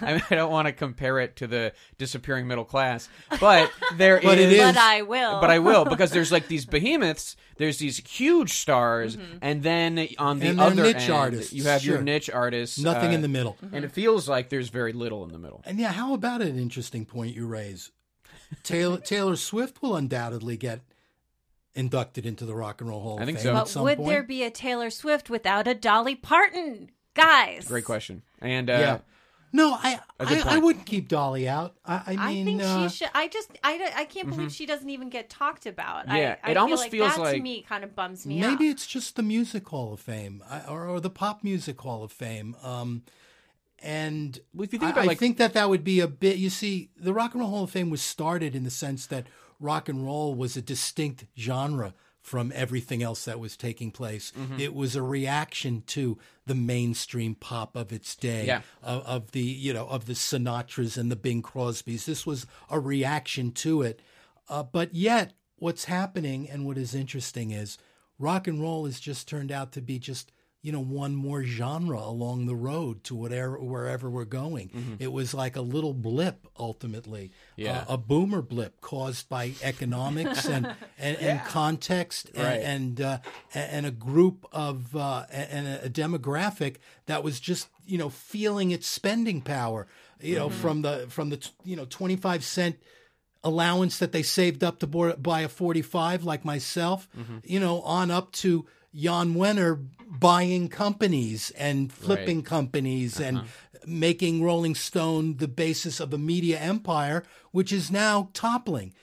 I 0.01 0.13
mean, 0.13 0.21
I 0.29 0.35
don't 0.35 0.51
want 0.51 0.67
to 0.67 0.71
compare 0.71 1.19
it 1.19 1.35
to 1.37 1.47
the 1.47 1.73
disappearing 1.97 2.47
middle 2.47 2.63
class, 2.63 3.09
but 3.39 3.71
there 3.95 4.17
is. 4.17 4.23
But 4.23 4.37
it 4.39 4.51
is. 4.51 4.59
But 4.59 4.77
I 4.77 5.01
will. 5.01 5.41
But 5.41 5.49
I 5.49 5.59
will 5.59 5.85
because 5.85 6.11
there's 6.11 6.31
like 6.31 6.47
these 6.47 6.65
behemoths. 6.65 7.35
There's 7.57 7.77
these 7.79 7.97
huge 7.97 8.53
stars, 8.53 9.17
and 9.41 9.61
then 9.61 10.07
on 10.17 10.39
the 10.39 10.47
And 10.47 10.61
other 10.61 10.83
niche 10.83 10.95
end, 11.03 11.11
artists, 11.11 11.53
you 11.53 11.63
have 11.65 11.83
your 11.83 12.01
niche 12.01 12.29
artists. 12.29 12.79
Nothing 12.79 13.09
uh, 13.11 13.15
in 13.15 13.21
the 13.21 13.27
middle. 13.27 13.57
and 13.73 13.83
it 13.83 13.91
feels 13.91 14.29
like 14.29 14.49
there's 14.49 14.69
very 14.69 14.93
little 14.93 15.23
in 15.25 15.31
the 15.31 15.39
middle. 15.39 15.61
And 15.65 15.79
yeah, 15.79 15.91
how 15.91 16.13
about 16.13 16.41
an 16.41 16.57
interesting 16.57 17.05
point 17.05 17.35
you 17.35 17.45
raise? 17.45 17.91
Taylor 18.63 18.97
Taylor 18.97 19.35
Swift 19.35 19.81
will 19.81 19.95
undoubtedly 19.95 20.57
get 20.57 20.81
inducted 21.79 22.25
into 22.25 22.45
the 22.45 22.53
Rock 22.53 22.81
and 22.81 22.89
Roll 22.89 23.01
Hall 23.01 23.19
I 23.21 23.25
think 23.25 23.37
of 23.37 23.43
so. 23.43 23.49
Fame 23.49 23.57
at 23.57 23.73
But 23.73 23.83
would 23.83 23.97
point. 23.97 24.09
there 24.09 24.23
be 24.23 24.43
a 24.43 24.51
Taylor 24.51 24.89
Swift 24.89 25.29
without 25.29 25.67
a 25.67 25.73
Dolly 25.73 26.15
Parton? 26.15 26.91
Guys. 27.15 27.67
Great 27.67 27.85
question. 27.85 28.21
And 28.41 28.69
uh, 28.69 28.73
yeah. 28.73 28.97
No, 29.51 29.73
I 29.73 29.99
A 30.19 30.27
good 30.27 30.45
I, 30.45 30.55
I 30.55 30.57
wouldn't 30.59 30.85
keep 30.85 31.07
Dolly 31.07 31.49
out. 31.49 31.73
I, 31.83 31.95
I 31.95 32.15
I 32.19 32.33
mean, 32.33 32.45
think 32.45 32.61
uh, 32.61 32.87
she 32.87 32.97
should. 32.97 33.09
I 33.15 33.27
just, 33.27 33.49
I, 33.63 33.91
I 33.95 34.05
can't 34.05 34.29
believe 34.29 34.51
she 34.51 34.67
doesn't 34.67 34.89
even 34.91 35.09
get 35.09 35.27
talked 35.27 35.65
about. 35.65 36.07
I- 36.07 36.11
Mm-hmm. 36.11 36.15
Yeah, 36.17 36.35
I, 36.43 36.51
it 36.51 36.53
feel 36.53 36.61
almost 36.61 36.81
like 36.83 36.91
feels 36.91 37.15
that 37.15 37.19
like- 37.21 37.35
to 37.37 37.41
me 37.41 37.63
kind 37.67 37.83
of 37.83 37.95
bums 37.95 38.27
me 38.27 38.39
maybe 38.41 38.67
out. 38.67 38.71
it's 38.73 38.85
just 38.85 39.15
the 39.15 39.23
Music 39.23 39.67
Hall 39.67 39.91
of 39.93 39.99
Fame 40.01 40.43
or, 40.69 40.85
or 40.85 40.99
the 40.99 41.09
Pop 41.09 41.43
Music 41.43 41.81
Hall 41.81 42.03
of 42.03 42.11
Fame. 42.11 42.55
Um, 42.61 43.01
and 43.81 44.39
Well, 44.53 44.65
if 44.65 44.73
you 44.73 44.77
think 44.79 44.89
I, 44.89 44.91
about, 44.91 45.03
I 45.05 45.07
like- 45.07 45.17
think 45.19 45.37
that 45.37 45.53
that 45.53 45.67
would 45.69 45.83
be 45.83 45.99
a 45.99 46.07
bit. 46.07 46.37
You 46.37 46.49
see, 46.51 46.91
the 46.95 47.13
Rock 47.13 47.33
and 47.33 47.41
Roll 47.41 47.49
Hall 47.49 47.63
of 47.63 47.71
Fame 47.71 47.89
was 47.89 48.01
started 48.01 48.55
in 48.55 48.63
the 48.63 48.69
sense 48.69 49.07
that 49.07 49.25
rock 49.59 49.89
and 49.89 50.05
roll 50.05 50.33
was 50.35 50.55
a 50.57 50.61
distinct 50.61 51.25
genre 51.37 51.93
from 52.21 52.51
everything 52.53 53.01
else 53.01 53.25
that 53.25 53.39
was 53.39 53.55
taking 53.57 53.91
place. 53.91 54.31
Mm-hmm. 54.37 54.59
It 54.59 54.73
was 54.75 54.95
a 54.95 55.01
reaction 55.01 55.83
to 55.87 56.17
the 56.45 56.53
mainstream 56.55 57.33
pop 57.33 57.75
of 57.75 57.91
its 57.93 58.15
day, 58.15 58.45
Yeah. 58.45 58.61
of, 58.83 59.01
of 59.03 59.31
the 59.31 59.41
you 59.41 59.73
know 59.73 59.87
of 59.87 60.05
the 60.05 60.13
Sinatras 60.13 60.97
and 60.97 61.11
the 61.11 61.15
Bing 61.15 61.41
Crosbys. 61.41 62.05
This 62.05 62.25
was 62.25 62.45
a 62.69 62.79
reaction 62.79 63.51
to 63.53 63.81
it, 63.81 64.01
uh, 64.49 64.63
but 64.63 64.93
yet 64.93 65.33
what's 65.57 65.85
happening 65.85 66.49
and 66.49 66.65
what 66.65 66.77
is 66.77 66.93
interesting 66.93 67.51
is 67.51 67.77
rock 68.17 68.47
and 68.47 68.61
roll 68.61 68.85
has 68.85 68.99
just 68.99 69.27
turned 69.27 69.51
out 69.51 69.71
to 69.73 69.81
be 69.81 69.97
just 69.97 70.31
you 70.61 70.71
know 70.73 70.81
one 70.81 71.15
more 71.15 71.43
genre 71.43 71.99
along 71.99 72.45
the 72.45 72.55
road 72.55 73.03
to 73.05 73.15
whatever 73.15 73.57
wherever 73.59 74.09
we're 74.09 74.25
going. 74.25 74.97
It 74.99 75.11
was 75.11 75.33
like 75.33 75.55
a 75.55 75.61
little 75.61 75.93
blip 75.93 76.47
ultimately, 76.57 77.31
Yeah. 77.55 77.79
uh, 77.87 77.93
a 77.93 77.97
boomer 77.97 78.41
blip 78.41 78.81
caused 78.81 79.29
by 79.29 79.53
economics 79.63 80.45
and 80.45 80.65
and, 80.99 81.17
and 81.17 81.41
context 81.45 82.29
and 82.35 82.43
Right. 82.43 82.61
and, 82.61 83.01
uh, 83.01 83.17
and 83.53 83.85
a 83.85 83.91
group 83.91 84.45
of 84.51 84.95
uh, 84.95 85.25
and 85.31 85.65
a 85.67 85.89
demographic 85.89 86.75
that 87.05 87.23
was 87.23 87.39
just 87.39 87.69
you 87.85 87.97
know 87.97 88.09
feeling 88.09 88.71
its 88.71 88.85
spending 88.87 89.41
power. 89.41 89.87
You 90.21 90.35
know 90.35 90.49
from 90.49 90.81
the 90.81 91.05
from 91.09 91.29
the 91.29 91.39
you 91.63 91.77
know 91.77 91.85
twenty 91.85 92.17
five 92.17 92.43
cent 92.43 92.75
allowance 93.43 93.99
that 93.99 94.11
they 94.11 94.21
saved 94.21 94.63
up 94.65 94.79
to 94.79 94.87
buy 94.87 95.41
a 95.41 95.47
45 95.47 96.25
like 96.25 96.43
myself, 96.43 97.07
you 97.45 97.57
know, 97.61 97.79
on 97.83 98.11
up 98.11 98.33
to 98.33 98.65
Jann 98.93 99.35
Wenner 99.35 99.87
buying 100.07 100.67
companies 100.69 101.51
and 101.51 101.91
flipping 101.91 102.41
companies 102.43 103.19
and 103.19 103.41
making 103.85 104.43
Rolling 104.43 104.75
Stone 104.75 105.37
the 105.37 105.47
basis 105.47 105.99
of 105.99 106.13
a 106.13 106.17
media 106.17 106.59
empire, 106.59 107.23
which 107.51 107.71
is 107.71 107.91
now 107.91 108.29
toppling. 108.33 108.93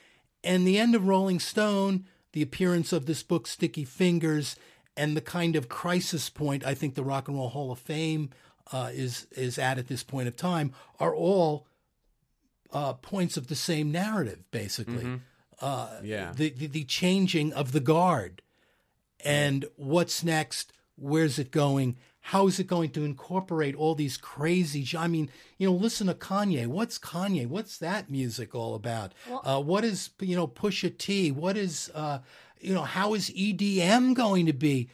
And 0.45 0.67
the 0.67 0.79
end 0.79 0.95
of 0.95 1.07
Rolling 1.07 1.41
Stone, 1.41 2.05
the 2.33 2.43
appearance 2.43 2.93
of 2.93 3.07
this 3.07 3.23
book, 3.23 3.47
Sticky 3.47 3.85
Fingers, 3.85 4.57
and 4.97 5.17
the 5.17 5.21
kind 5.21 5.57
of 5.57 5.69
crisis 5.69 6.29
point 6.31 6.65
I 6.65 6.75
think 6.75 6.95
the 6.95 7.05
Rock 7.05 7.29
and 7.29 7.37
Roll 7.37 7.49
Hall 7.49 7.71
of 7.73 7.79
Fame 7.79 8.31
uh, 8.73 8.91
is 8.93 9.27
is 9.33 9.59
at 9.59 9.79
at 9.79 9.87
this 9.89 10.03
point 10.03 10.27
of 10.29 10.37
time 10.37 10.73
are 10.99 11.15
all 11.15 11.67
uh, 12.73 12.95
points 12.95 13.37
of 13.37 13.47
the 13.47 13.55
same 13.55 13.93
narrative, 13.93 14.45
basically. 14.51 15.21
Uh, 15.61 16.01
Yeah. 16.03 16.33
the, 16.35 16.51
the 16.51 16.67
the 16.67 16.85
changing 16.85 17.53
of 17.53 17.73
the 17.73 17.81
guard, 17.81 18.43
and 19.27 19.65
what's 19.77 20.23
next? 20.25 20.73
Where's 20.97 21.39
it 21.39 21.51
going? 21.51 21.97
How 22.21 22.47
is 22.49 22.59
it 22.59 22.67
going 22.67 22.91
to 22.91 23.05
incorporate 23.05 23.75
all 23.75 23.95
these 23.95 24.17
crazy? 24.17 24.87
I 24.97 25.07
mean, 25.07 25.31
you 25.59 25.69
know, 25.69 25.75
listen 25.75 26.07
to 26.09 26.15
Kanye. 26.15 26.67
What's 26.67 26.99
Kanye? 26.99 27.47
What's 27.47 27.79
that 27.79 28.11
music 28.11 28.55
all 28.55 28.75
about? 28.75 29.15
uh, 29.45 29.61
what 29.61 29.85
is 29.85 30.11
you 30.21 30.35
know 30.37 30.49
Pusha 30.49 30.97
T? 30.97 31.31
What 31.31 31.57
is 31.57 31.91
uh, 31.95 32.21
you 32.61 32.75
know? 32.75 32.83
How 32.83 33.15
is 33.15 33.31
EDM 33.31 34.15
going 34.15 34.47
to 34.47 34.53
be 34.53 34.89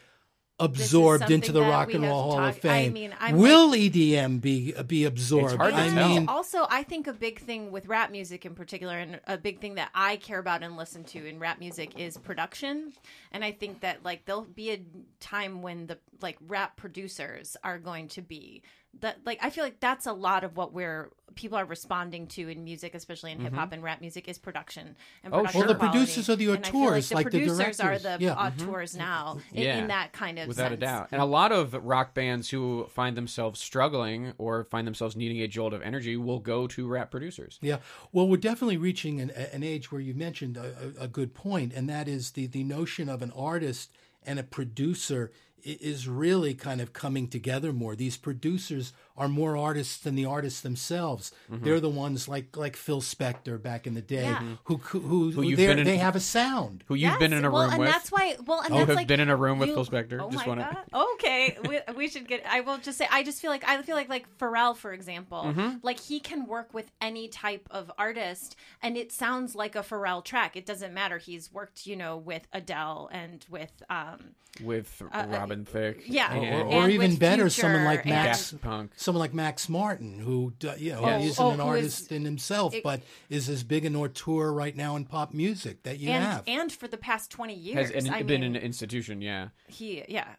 absorbed 0.61 1.31
into 1.31 1.51
the 1.53 1.61
Rock 1.61 1.93
and 1.93 2.05
Roll 2.05 2.11
to 2.33 2.37
Hall 2.37 2.39
of 2.49 2.55
talk- 2.55 2.65
I 2.67 2.85
Fame? 2.85 2.93
mean, 2.93 3.15
I'm 3.19 3.37
Will 3.39 3.71
EDM 3.73 4.41
be 4.41 4.73
be 4.87 5.05
absorbed? 5.05 5.57
hard 5.57 5.73
to 5.75 5.81
I 5.81 5.89
tell. 5.89 6.09
mean, 6.09 6.29
also 6.29 6.67
i 6.71 6.83
think 6.83 7.07
a 7.07 7.13
big 7.13 7.41
thing 7.41 7.73
with 7.73 7.87
rap 7.87 8.11
music 8.11 8.45
in 8.47 8.55
particular 8.55 8.97
and 8.99 9.21
a 9.27 9.37
big 9.39 9.61
thing 9.61 9.75
that 9.77 9.91
i 9.95 10.17
care 10.17 10.39
about 10.39 10.63
and 10.63 10.77
listen 10.77 11.05
to 11.05 11.27
in 11.27 11.39
rap 11.39 11.59
music 11.59 11.99
is 11.99 12.17
production 12.19 12.93
and 13.33 13.45
i 13.45 13.51
think 13.51 13.81
that 13.81 14.05
like 14.05 14.25
there'll 14.25 14.43
be 14.43 14.71
a 14.71 14.81
time 15.21 15.63
when 15.63 15.87
the 15.87 15.99
like 16.21 16.37
rap 16.47 16.77
producers 16.77 17.57
are 17.65 17.79
going 17.79 18.09
to 18.09 18.23
be 18.23 18.63
that 19.01 19.19
like 19.25 19.39
i 19.43 19.49
feel 19.51 19.65
like 19.65 19.81
that's 19.81 20.07
a 20.07 20.13
lot 20.13 20.45
of 20.45 20.57
what 20.57 20.73
we're 20.73 21.11
people 21.35 21.57
are 21.57 21.65
responding 21.65 22.27
to 22.27 22.47
in 22.51 22.63
music 22.63 22.95
especially 22.95 23.33
in 23.33 23.41
hip-hop 23.41 23.65
mm-hmm. 23.69 23.75
and 23.75 23.83
rap 23.83 24.03
music 24.03 24.29
is 24.29 24.37
production 24.37 24.95
and 25.25 25.33
Oh, 25.33 25.39
production 25.39 25.53
sure. 25.61 25.67
Well, 25.67 25.75
the 25.75 25.79
quality. 25.79 25.99
producers 25.99 26.29
are 26.29 26.37
the 26.37 26.51
And 26.53 26.67
I 26.67 26.71
feel 26.71 26.81
auteurs, 26.83 27.09
the 27.09 27.15
like 27.15 27.31
the 27.31 27.39
producers 27.39 27.81
are 27.81 27.99
the 27.99 28.17
Yeah. 28.21 28.35
auteurs 28.35 28.91
mm-hmm. 28.91 28.99
now 28.99 29.39
in, 29.55 29.63
Yeah. 29.63 29.79
in 29.79 29.87
that 29.87 30.13
kind 30.13 30.39
of 30.39 30.47
without 30.47 30.67
a 30.67 30.69
sense. 30.75 30.81
doubt. 30.81 31.09
And 31.11 31.23
a 31.23 31.25
lot 31.25 31.51
of 31.53 31.73
rock 31.73 32.13
bands 32.13 32.51
who 32.51 32.87
find 32.91 33.17
themselves 33.17 33.61
struggling 33.61 34.35
or 34.37 34.65
find 34.65 34.87
themselves 34.87 35.17
needing 35.17 35.41
a 35.41 35.49
jolt 35.49 35.73
of 35.73 35.81
energy 35.81 36.19
will 36.19 36.39
go 36.39 36.67
to 36.67 36.87
rap 36.87 37.11
producers. 37.11 37.59
Yeah, 37.63 37.79
well, 38.13 38.29
we're 38.29 38.37
definitely 38.37 38.77
reaching 38.77 39.19
an, 39.19 39.31
an 39.31 39.63
age 39.63 39.91
where 39.91 40.03
you 40.03 40.13
mentioned 40.13 40.59
a, 40.59 40.93
a 41.01 41.05
a 41.05 41.09
good 41.09 41.33
point, 41.33 41.73
and 41.73 41.89
that 41.89 42.09
is 42.09 42.33
the 42.33 42.47
the 42.47 42.63
notion 42.63 43.09
of 43.09 43.23
an 43.23 43.33
artist 43.35 43.91
and 44.25 44.39
a 44.39 44.43
producer 44.43 45.33
i- 45.33 45.52
is 45.65 46.09
really 46.09 46.55
kind 46.55 46.81
of 46.81 46.93
coming 46.93 47.29
together 47.29 47.73
more. 47.73 47.95
These 47.97 48.17
producers 48.17 48.93
are 49.17 49.29
more 49.29 49.57
artists 49.57 49.99
than 49.99 50.15
the 50.15 50.25
artists 50.25 50.63
themselves. 50.63 51.33
Mm-hmm. 51.51 51.65
They're 51.65 51.81
the 51.81 51.89
ones 51.91 52.29
like 52.29 52.57
like 52.57 52.77
Phil 52.77 53.01
Spector 53.03 53.63
back 53.63 53.87
in 53.87 53.95
the 53.95 54.01
day, 54.01 54.23
Yeah. 54.23 54.43
who 54.65 54.79
who, 54.79 55.01
who, 55.01 55.31
Who 55.33 55.43
you've 55.43 55.59
they're- 55.59 55.69
been 55.69 55.81
in- 55.81 55.85
they 55.85 55.99
have 55.99 56.17
a 56.17 56.21
sound. 56.21 56.83
Who 56.87 56.95
you've 56.95 57.19
been 57.19 57.33
in 57.33 57.45
a 57.45 57.49
room 57.49 57.53
well, 57.53 57.63
room 57.65 57.71
and 57.73 57.81
with. 57.81 57.89
that's 57.91 58.11
why. 58.11 58.37
Well, 58.47 58.61
and 58.63 58.73
Oh, 58.73 58.79
that's 58.79 58.89
have 58.89 58.97
like 58.97 59.07
been 59.07 59.21
in 59.21 59.29
a 59.29 59.37
room 59.37 59.59
with 59.59 59.69
you- 59.69 59.75
Phil 59.75 59.85
Spector. 59.87 60.21
Oh 60.21 60.31
Just 60.31 60.47
my 60.47 60.49
wanna- 60.49 60.85
god. 60.93 61.03
Okay, 61.15 61.59
we, 61.69 61.81
we 61.95 62.09
should 62.09 62.27
get. 62.27 62.43
I 62.49 62.61
will 62.61 62.79
just 62.79 62.97
say. 62.99 63.07
I 63.11 63.23
just 63.23 63.41
feel 63.43 63.51
like 63.51 63.65
I 63.69 63.81
feel 63.83 63.97
like 63.97 64.09
like 64.09 64.27
Pharrell, 64.39 64.77
for 64.77 64.93
example, 64.93 65.43
Mm-hmm. 65.45 65.77
like 65.83 66.01
he 66.01 66.19
can 66.19 66.47
work 66.47 66.73
with 66.73 66.91
any 67.01 67.29
type 67.29 67.69
of 67.71 67.91
artist, 67.99 68.57
and 68.83 68.97
it 68.97 69.13
sounds 69.13 69.55
like 69.55 69.77
a 69.77 69.83
Pharrell 69.83 70.25
track. 70.25 70.57
It 70.57 70.65
doesn't 70.67 70.95
matter. 70.95 71.19
He's 71.19 71.53
worked, 71.53 71.87
you 71.87 71.97
know, 71.97 72.17
with 72.17 72.47
Adele 72.53 73.11
and 73.13 73.45
with 73.51 73.83
um, 73.91 74.35
with 74.63 75.03
Robin 75.13 75.52
Thicke. 75.65 75.99
uh, 75.99 76.03
yeah, 76.07 76.37
Or, 76.37 76.43
and 76.43 76.73
or 76.75 76.89
even 76.89 77.11
with 77.13 77.21
better, 77.21 77.49
someone 77.51 77.85
like 77.85 78.05
Max, 78.07 78.53
Punk. 78.61 78.93
someone 78.97 79.21
like 79.21 79.33
Max 79.35 79.69
Martin, 79.69 80.19
who 80.19 80.53
d- 80.59 80.71
you 80.79 80.93
know 80.93 81.03
Yes. 81.03 81.33
isn't 81.33 81.45
Oh, 81.45 81.51
an 81.51 81.57
who 81.59 81.63
is- 81.63 81.69
artist 81.69 82.13
in 82.13 82.25
himself, 82.25 82.75
but 82.83 83.03
is 83.31 83.49
as 83.49 83.63
big 83.65 83.85
an 83.85 83.95
auteur 83.97 84.53
right 84.53 84.75
now 84.77 84.97
in 84.97 85.05
pop 85.05 85.33
music 85.35 85.83
that 85.85 85.99
you 85.99 86.11
and 86.11 86.25
have. 86.25 86.45
and 86.47 86.73
for 86.73 86.89
the 86.89 86.97
past 86.99 87.31
twenty 87.31 87.55
years, 87.55 87.91
Has 87.91 88.05
an, 88.07 88.13
I 88.13 88.23
been 88.23 88.41
mean, 88.43 88.57
an 88.57 88.63
institution, 88.63 89.21
yeah. 89.23 89.49
he 89.69 90.05
yeah 90.09 90.35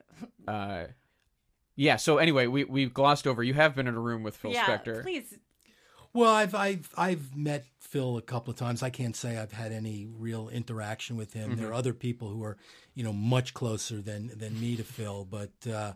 Uh, 0.47 0.85
yeah, 1.75 1.95
so 1.95 2.17
anyway, 2.19 2.45
we, 2.47 2.63
we 2.65 2.85
glossed 2.85 3.25
over. 3.25 3.41
You 3.43 3.55
have 3.55 3.75
been 3.75 3.87
in 3.87 3.95
a 3.95 3.99
room 3.99 4.21
with 4.23 4.37
Phil 4.37 4.51
yeah. 4.51 4.65
Spector. 4.65 5.01
Please, 5.01 5.37
Well, 6.13 6.31
I've 6.31 6.53
I've 6.53 6.89
I've 6.95 7.35
met 7.35 7.65
Phil 7.79 8.17
a 8.17 8.21
couple 8.21 8.51
of 8.51 8.57
times. 8.59 8.83
I 8.83 8.91
can't 8.91 9.15
say 9.15 9.37
I've 9.39 9.53
had 9.53 9.71
any 9.71 10.05
real 10.05 10.49
interaction 10.49 11.17
with 11.17 11.33
him. 11.33 11.55
There 11.55 11.69
are 11.69 11.73
other 11.73 11.93
people 11.93 12.29
who 12.29 12.43
are, 12.43 12.57
you 12.95 13.03
know, 13.03 13.13
much 13.13 13.53
closer 13.53 14.01
than 14.01 14.31
than 14.37 14.59
me 14.59 14.75
to 14.75 14.83
Phil, 14.83 15.25
but 15.25 15.51
uh, 15.71 15.93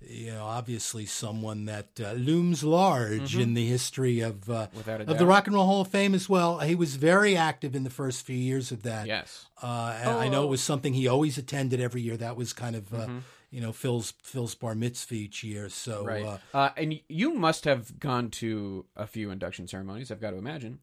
you 0.00 0.32
know, 0.32 0.44
obviously 0.44 1.06
someone 1.06 1.66
that 1.66 2.00
uh, 2.04 2.12
looms 2.14 2.64
large 2.64 3.36
in 3.36 3.54
the 3.54 3.66
history 3.68 4.18
of 4.20 4.50
uh, 4.50 4.66
of 5.06 5.18
the. 5.18 5.24
Rock 5.26 5.46
and 5.46 5.54
Roll 5.54 5.66
Hall 5.66 5.80
of 5.82 5.88
Fame 5.88 6.14
as 6.14 6.28
well. 6.28 6.58
He 6.58 6.74
was 6.74 6.96
very 6.96 7.36
active 7.36 7.76
in 7.76 7.84
the 7.84 7.90
first 7.90 8.26
few 8.26 8.36
years 8.36 8.72
of 8.72 8.82
that. 8.82 9.06
Yes. 9.06 9.46
Uh, 9.62 9.96
and 10.00 10.10
I 10.10 10.28
know 10.28 10.40
Oh. 10.42 10.44
it 10.46 10.50
was 10.50 10.60
something 10.62 10.92
he 10.94 11.06
always 11.06 11.38
attended 11.38 11.80
every 11.80 12.02
year. 12.02 12.16
That 12.16 12.36
was 12.36 12.52
kind 12.52 12.74
of, 12.74 12.92
uh, 12.92 12.96
Mm-hmm. 13.06 13.18
you 13.52 13.60
know, 13.60 13.70
Phil's 13.72 14.12
Phil's 14.24 14.56
bar 14.56 14.74
mitzvah 14.74 15.14
each 15.14 15.44
year. 15.44 15.68
So 15.68 16.04
Right. 16.04 16.24
uh, 16.24 16.38
Uh, 16.52 16.70
and 16.76 16.98
you 17.08 17.34
must 17.34 17.64
have 17.64 18.00
gone 18.00 18.30
to 18.42 18.86
a 18.96 19.06
few 19.06 19.30
induction 19.30 19.68
ceremonies, 19.68 20.10
I've 20.10 20.20
got 20.20 20.32
to 20.32 20.36
imagine. 20.38 20.80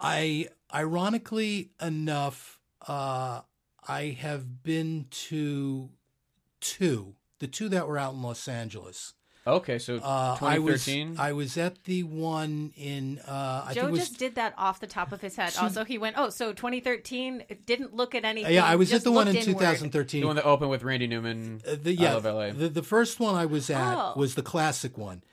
I, 0.00 0.48
ironically 0.74 1.70
enough, 1.80 2.58
uh, 2.88 3.42
I 3.88 4.16
have 4.20 4.62
been 4.62 5.06
to 5.10 5.90
two, 6.60 7.14
the 7.40 7.46
two 7.46 7.68
that 7.70 7.88
were 7.88 7.98
out 7.98 8.14
in 8.14 8.22
Los 8.22 8.46
Angeles. 8.48 9.14
Okay, 9.44 9.80
so 9.80 9.96
Uh, 9.96 10.38
I 10.40 10.60
was 10.60 10.84
2013. 10.84 11.16
I 11.18 11.32
was 11.32 11.56
at 11.56 11.82
the 11.82 12.04
one 12.04 12.72
in 12.76 13.18
uh, 13.26 13.64
I 13.66 13.72
Joe 13.74 13.80
think 13.80 13.88
it 13.88 13.90
was 13.90 14.00
just 14.08 14.18
did 14.20 14.36
that 14.36 14.54
off 14.56 14.78
the 14.78 14.86
top 14.86 15.10
of 15.10 15.20
his 15.20 15.34
head. 15.34 15.52
Also, 15.60 15.84
he 15.84 15.98
went, 15.98 16.14
"Oh, 16.16 16.30
so 16.30 16.52
2013 16.52 17.42
didn't 17.66 17.92
look 17.92 18.14
at 18.14 18.24
anything." 18.24 18.54
yeah 18.54 18.64
I 18.64 18.76
was 18.76 18.92
at 18.92 19.02
the 19.02 19.10
one 19.10 19.26
in 19.26 19.34
inward." 19.34 19.58
2013. 19.58 20.20
the 20.20 20.26
one 20.28 20.36
that 20.36 20.44
opened 20.44 20.70
with 20.70 20.84
Randy 20.84 21.08
Newman. 21.08 21.60
Uh, 21.66 21.74
the, 21.74 21.90
I 21.90 22.02
yeah, 22.02 22.14
love 22.14 22.24
LA. 22.24 22.50
The, 22.52 22.68
the 22.68 22.84
first 22.84 23.18
one 23.18 23.34
I 23.34 23.46
was 23.46 23.68
at 23.68 23.96
Oh. 23.98 24.12
was 24.14 24.36
the 24.36 24.42
classic 24.42 24.96
one. 24.96 25.24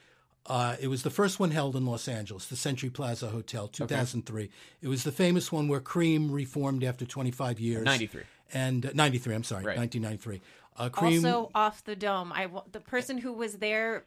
Uh, 0.48 0.76
it 0.82 0.88
was 0.88 1.04
the 1.04 1.12
first 1.12 1.40
one 1.40 1.52
held 1.52 1.76
in 1.76 1.86
Los 1.86 2.08
Angeles, 2.08 2.48
the 2.48 2.56
Century 2.56 2.90
Plaza 2.90 3.28
Hotel, 3.30 3.68
2003. 3.68 4.50
It 4.82 4.88
was 4.88 5.04
the 5.04 5.12
famous 5.12 5.52
one 5.52 5.68
where 5.68 5.80
Cream 5.80 6.32
reformed 6.32 6.84
after 6.84 7.06
25 7.06 7.60
years. 7.60 7.86
93. 7.86 8.24
And 8.54 8.86
uh, 8.86 8.90
93, 8.94 9.36
I'm 9.36 9.44
sorry, 9.44 9.64
Right. 9.66 9.78
1993. 9.78 10.42
Uh, 10.78 10.88
Cream, 10.90 11.26
Also 11.26 11.52
off 11.54 11.84
the 11.84 11.96
dome. 11.96 12.32
I 12.34 12.46
wa- 12.46 12.64
the 12.72 12.80
person 12.80 13.18
who 13.18 13.34
was 13.34 13.56
there 13.56 14.06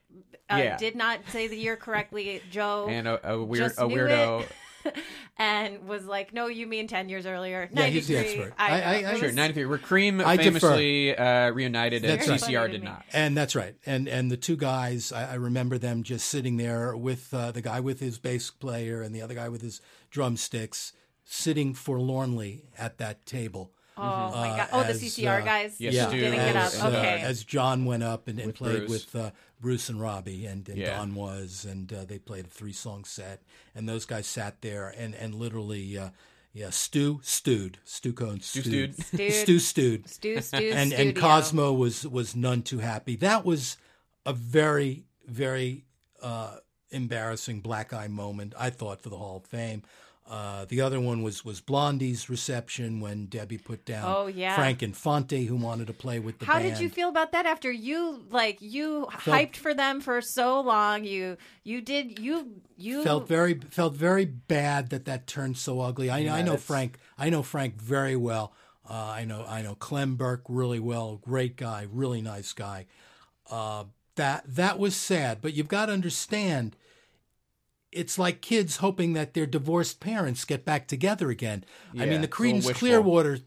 uh, 0.50 0.56
Yeah. 0.56 0.76
did 0.78 0.96
not 0.96 1.20
say 1.28 1.46
the 1.46 1.56
year 1.56 1.76
correctly. 1.76 2.40
Joe 2.50 2.86
and 2.88 3.06
a, 3.06 3.32
a 3.34 3.42
weird 3.44 3.64
just 3.70 3.78
a 3.78 3.86
knew 3.86 3.96
weirdo. 3.96 4.42
it 4.86 4.96
and 5.38 5.86
was 5.86 6.04
like, 6.06 6.32
"No, 6.32 6.46
you 6.48 6.66
mean 6.66 6.88
10 6.88 7.08
years 7.10 7.24
earlier." 7.26 7.68
Yeah, 7.72 7.84
he's 7.86 8.08
the 8.08 8.14
93. 8.14 8.40
expert. 8.42 8.54
I, 8.58 8.66
I- 8.66 8.70
I- 8.72 8.94
it 8.94 9.04
I- 9.04 9.10
was- 9.12 9.20
Sure, 9.20 9.32
93. 9.32 9.64
Where 9.66 9.78
Cream 9.78 10.20
I 10.22 10.36
defer. 10.36 10.44
famously 10.60 11.16
uh, 11.16 11.50
reunited 11.50 12.04
and 12.04 12.18
That's 12.20 12.28
right. 12.28 12.40
CCR 12.40 12.70
did 12.70 12.82
not. 12.82 13.04
And 13.12 13.36
that's 13.36 13.54
right. 13.54 13.74
And 13.84 14.08
and 14.08 14.30
the 14.30 14.36
two 14.38 14.56
guys, 14.56 15.12
I, 15.12 15.32
I 15.32 15.34
remember 15.34 15.76
them 15.78 16.02
just 16.02 16.26
sitting 16.28 16.56
there 16.56 16.96
with 16.96 17.32
uh, 17.34 17.52
the 17.52 17.60
guy 17.62 17.80
with 17.80 18.00
his 18.00 18.18
bass 18.18 18.50
player 18.50 19.02
and 19.02 19.14
the 19.14 19.20
other 19.22 19.34
guy 19.34 19.48
with 19.50 19.60
his 19.60 19.82
drumsticks, 20.10 20.92
sitting 21.24 21.74
forlornly 21.74 22.64
at 22.78 22.96
that 22.98 23.26
table. 23.26 23.72
Oh 23.96 24.00
my 24.00 24.50
Uh, 24.50 24.56
god! 24.56 24.68
Oh, 24.72 24.82
the 24.82 24.88
as, 24.90 25.02
CCR 25.02 25.42
uh, 25.42 25.44
guys 25.44 25.80
Yes, 25.80 25.94
who 25.94 26.10
Stu 26.10 26.20
didn't 26.20 26.36
get 26.36 26.56
up. 26.56 26.62
as, 26.66 26.80
uh, 26.82 26.86
Okay. 26.88 27.20
as 27.22 27.44
John 27.44 27.84
went 27.84 28.02
up 28.02 28.28
and, 28.28 28.38
and 28.38 28.46
With 28.48 28.56
played 28.56 28.86
Bruce. 28.86 29.12
with 29.12 29.16
uh, 29.16 29.30
Bruce 29.60 29.88
and 29.88 30.00
Robbie, 30.00 30.46
and, 30.46 30.66
and 30.68 30.78
Yeah. 30.78 30.96
Don 30.96 31.14
was, 31.14 31.66
and 31.68 31.92
uh, 31.92 32.04
they 32.04 32.18
played 32.18 32.46
a 32.46 32.48
three 32.48 32.72
song 32.72 33.04
set, 33.04 33.42
and 33.74 33.88
those 33.88 34.04
guys 34.06 34.26
sat 34.26 34.60
there 34.62 34.88
and 34.88 35.14
and 35.14 35.34
literally, 35.34 35.98
uh, 35.98 36.10
yeah, 36.54 36.70
Stu 36.70 37.20
stewed, 37.22 37.78
Stu 37.84 38.12
Cohn 38.12 38.40
Stu 38.40 38.60
stewed, 38.62 39.04
Stewed. 39.04 39.32
Stu 39.32 39.58
stewed, 39.58 40.08
Stu, 40.08 40.40
Stu, 40.40 40.56
and 40.74 40.90
studio. 40.90 40.96
and 40.98 41.16
Cosmo 41.16 41.72
was 41.72 42.06
was 42.06 42.34
none 42.34 42.62
too 42.62 42.78
happy. 42.78 43.16
That 43.16 43.44
was 43.44 43.76
a 44.24 44.32
very 44.32 45.04
very 45.26 45.84
uh, 46.22 46.56
embarrassing 46.90 47.60
black 47.60 47.92
eye 47.92 48.08
moment, 48.08 48.54
I 48.58 48.70
thought, 48.70 49.02
for 49.02 49.08
the 49.10 49.16
Hall 49.16 49.36
of 49.38 49.44
Fame. 49.46 49.82
Uh, 50.24 50.64
the 50.66 50.80
other 50.80 51.00
one 51.00 51.22
was 51.22 51.44
was 51.44 51.60
Blondie's 51.60 52.30
reception 52.30 53.00
when 53.00 53.26
Debbie 53.26 53.58
put 53.58 53.84
down 53.84 54.04
Oh, 54.06 54.26
yeah. 54.28 54.54
Frank 54.54 54.82
Infante, 54.82 55.44
who 55.46 55.56
wanted 55.56 55.88
to 55.88 55.92
play 55.92 56.20
with 56.20 56.38
the 56.38 56.46
How 56.46 56.58
band. 56.60 56.74
did 56.74 56.80
you 56.80 56.88
feel 56.88 57.08
about 57.08 57.32
that 57.32 57.44
after 57.44 57.70
you 57.70 58.24
like 58.30 58.58
you 58.62 59.08
hyped 59.10 59.56
for 59.56 59.74
them 59.74 60.00
for 60.00 60.20
so 60.22 60.60
long? 60.60 61.04
You 61.04 61.36
you 61.64 61.80
did 61.82 62.18
you 62.20 62.62
you 62.76 63.02
felt 63.02 63.26
very 63.26 63.54
felt 63.70 63.94
very 63.94 64.24
bad 64.24 64.90
that 64.90 65.04
that 65.06 65.26
turned 65.26 65.58
so 65.58 65.80
ugly. 65.80 66.08
I, 66.08 66.18
I 66.20 66.40
know 66.42 66.52
that's- 66.52 66.62
Frank. 66.62 66.98
I 67.18 67.28
know 67.28 67.42
Frank 67.42 67.80
very 67.80 68.16
well. 68.16 68.54
Uh, 68.88 68.94
I 68.94 69.24
know 69.24 69.44
I 69.46 69.60
know 69.62 69.74
Clem 69.74 70.14
Burke 70.14 70.44
really 70.48 70.80
well. 70.80 71.16
Great 71.16 71.56
guy, 71.56 71.86
really 71.90 72.22
nice 72.22 72.52
guy. 72.52 72.86
Uh, 73.50 73.84
that 74.14 74.44
that 74.46 74.78
was 74.78 74.94
sad, 74.94 75.40
but 75.42 75.52
you've 75.54 75.68
got 75.68 75.86
to 75.86 75.92
understand. 75.92 76.76
It's 77.92 78.18
like 78.18 78.40
kids 78.40 78.78
hoping 78.78 79.12
that 79.12 79.34
their 79.34 79.46
divorced 79.46 80.00
parents 80.00 80.44
get 80.44 80.64
back 80.64 80.88
together 80.88 81.30
again. 81.30 81.64
I 81.98 82.06
mean, 82.06 82.22
the 82.22 82.28
Creedence. 82.28 82.74
Clearwater 82.74 83.38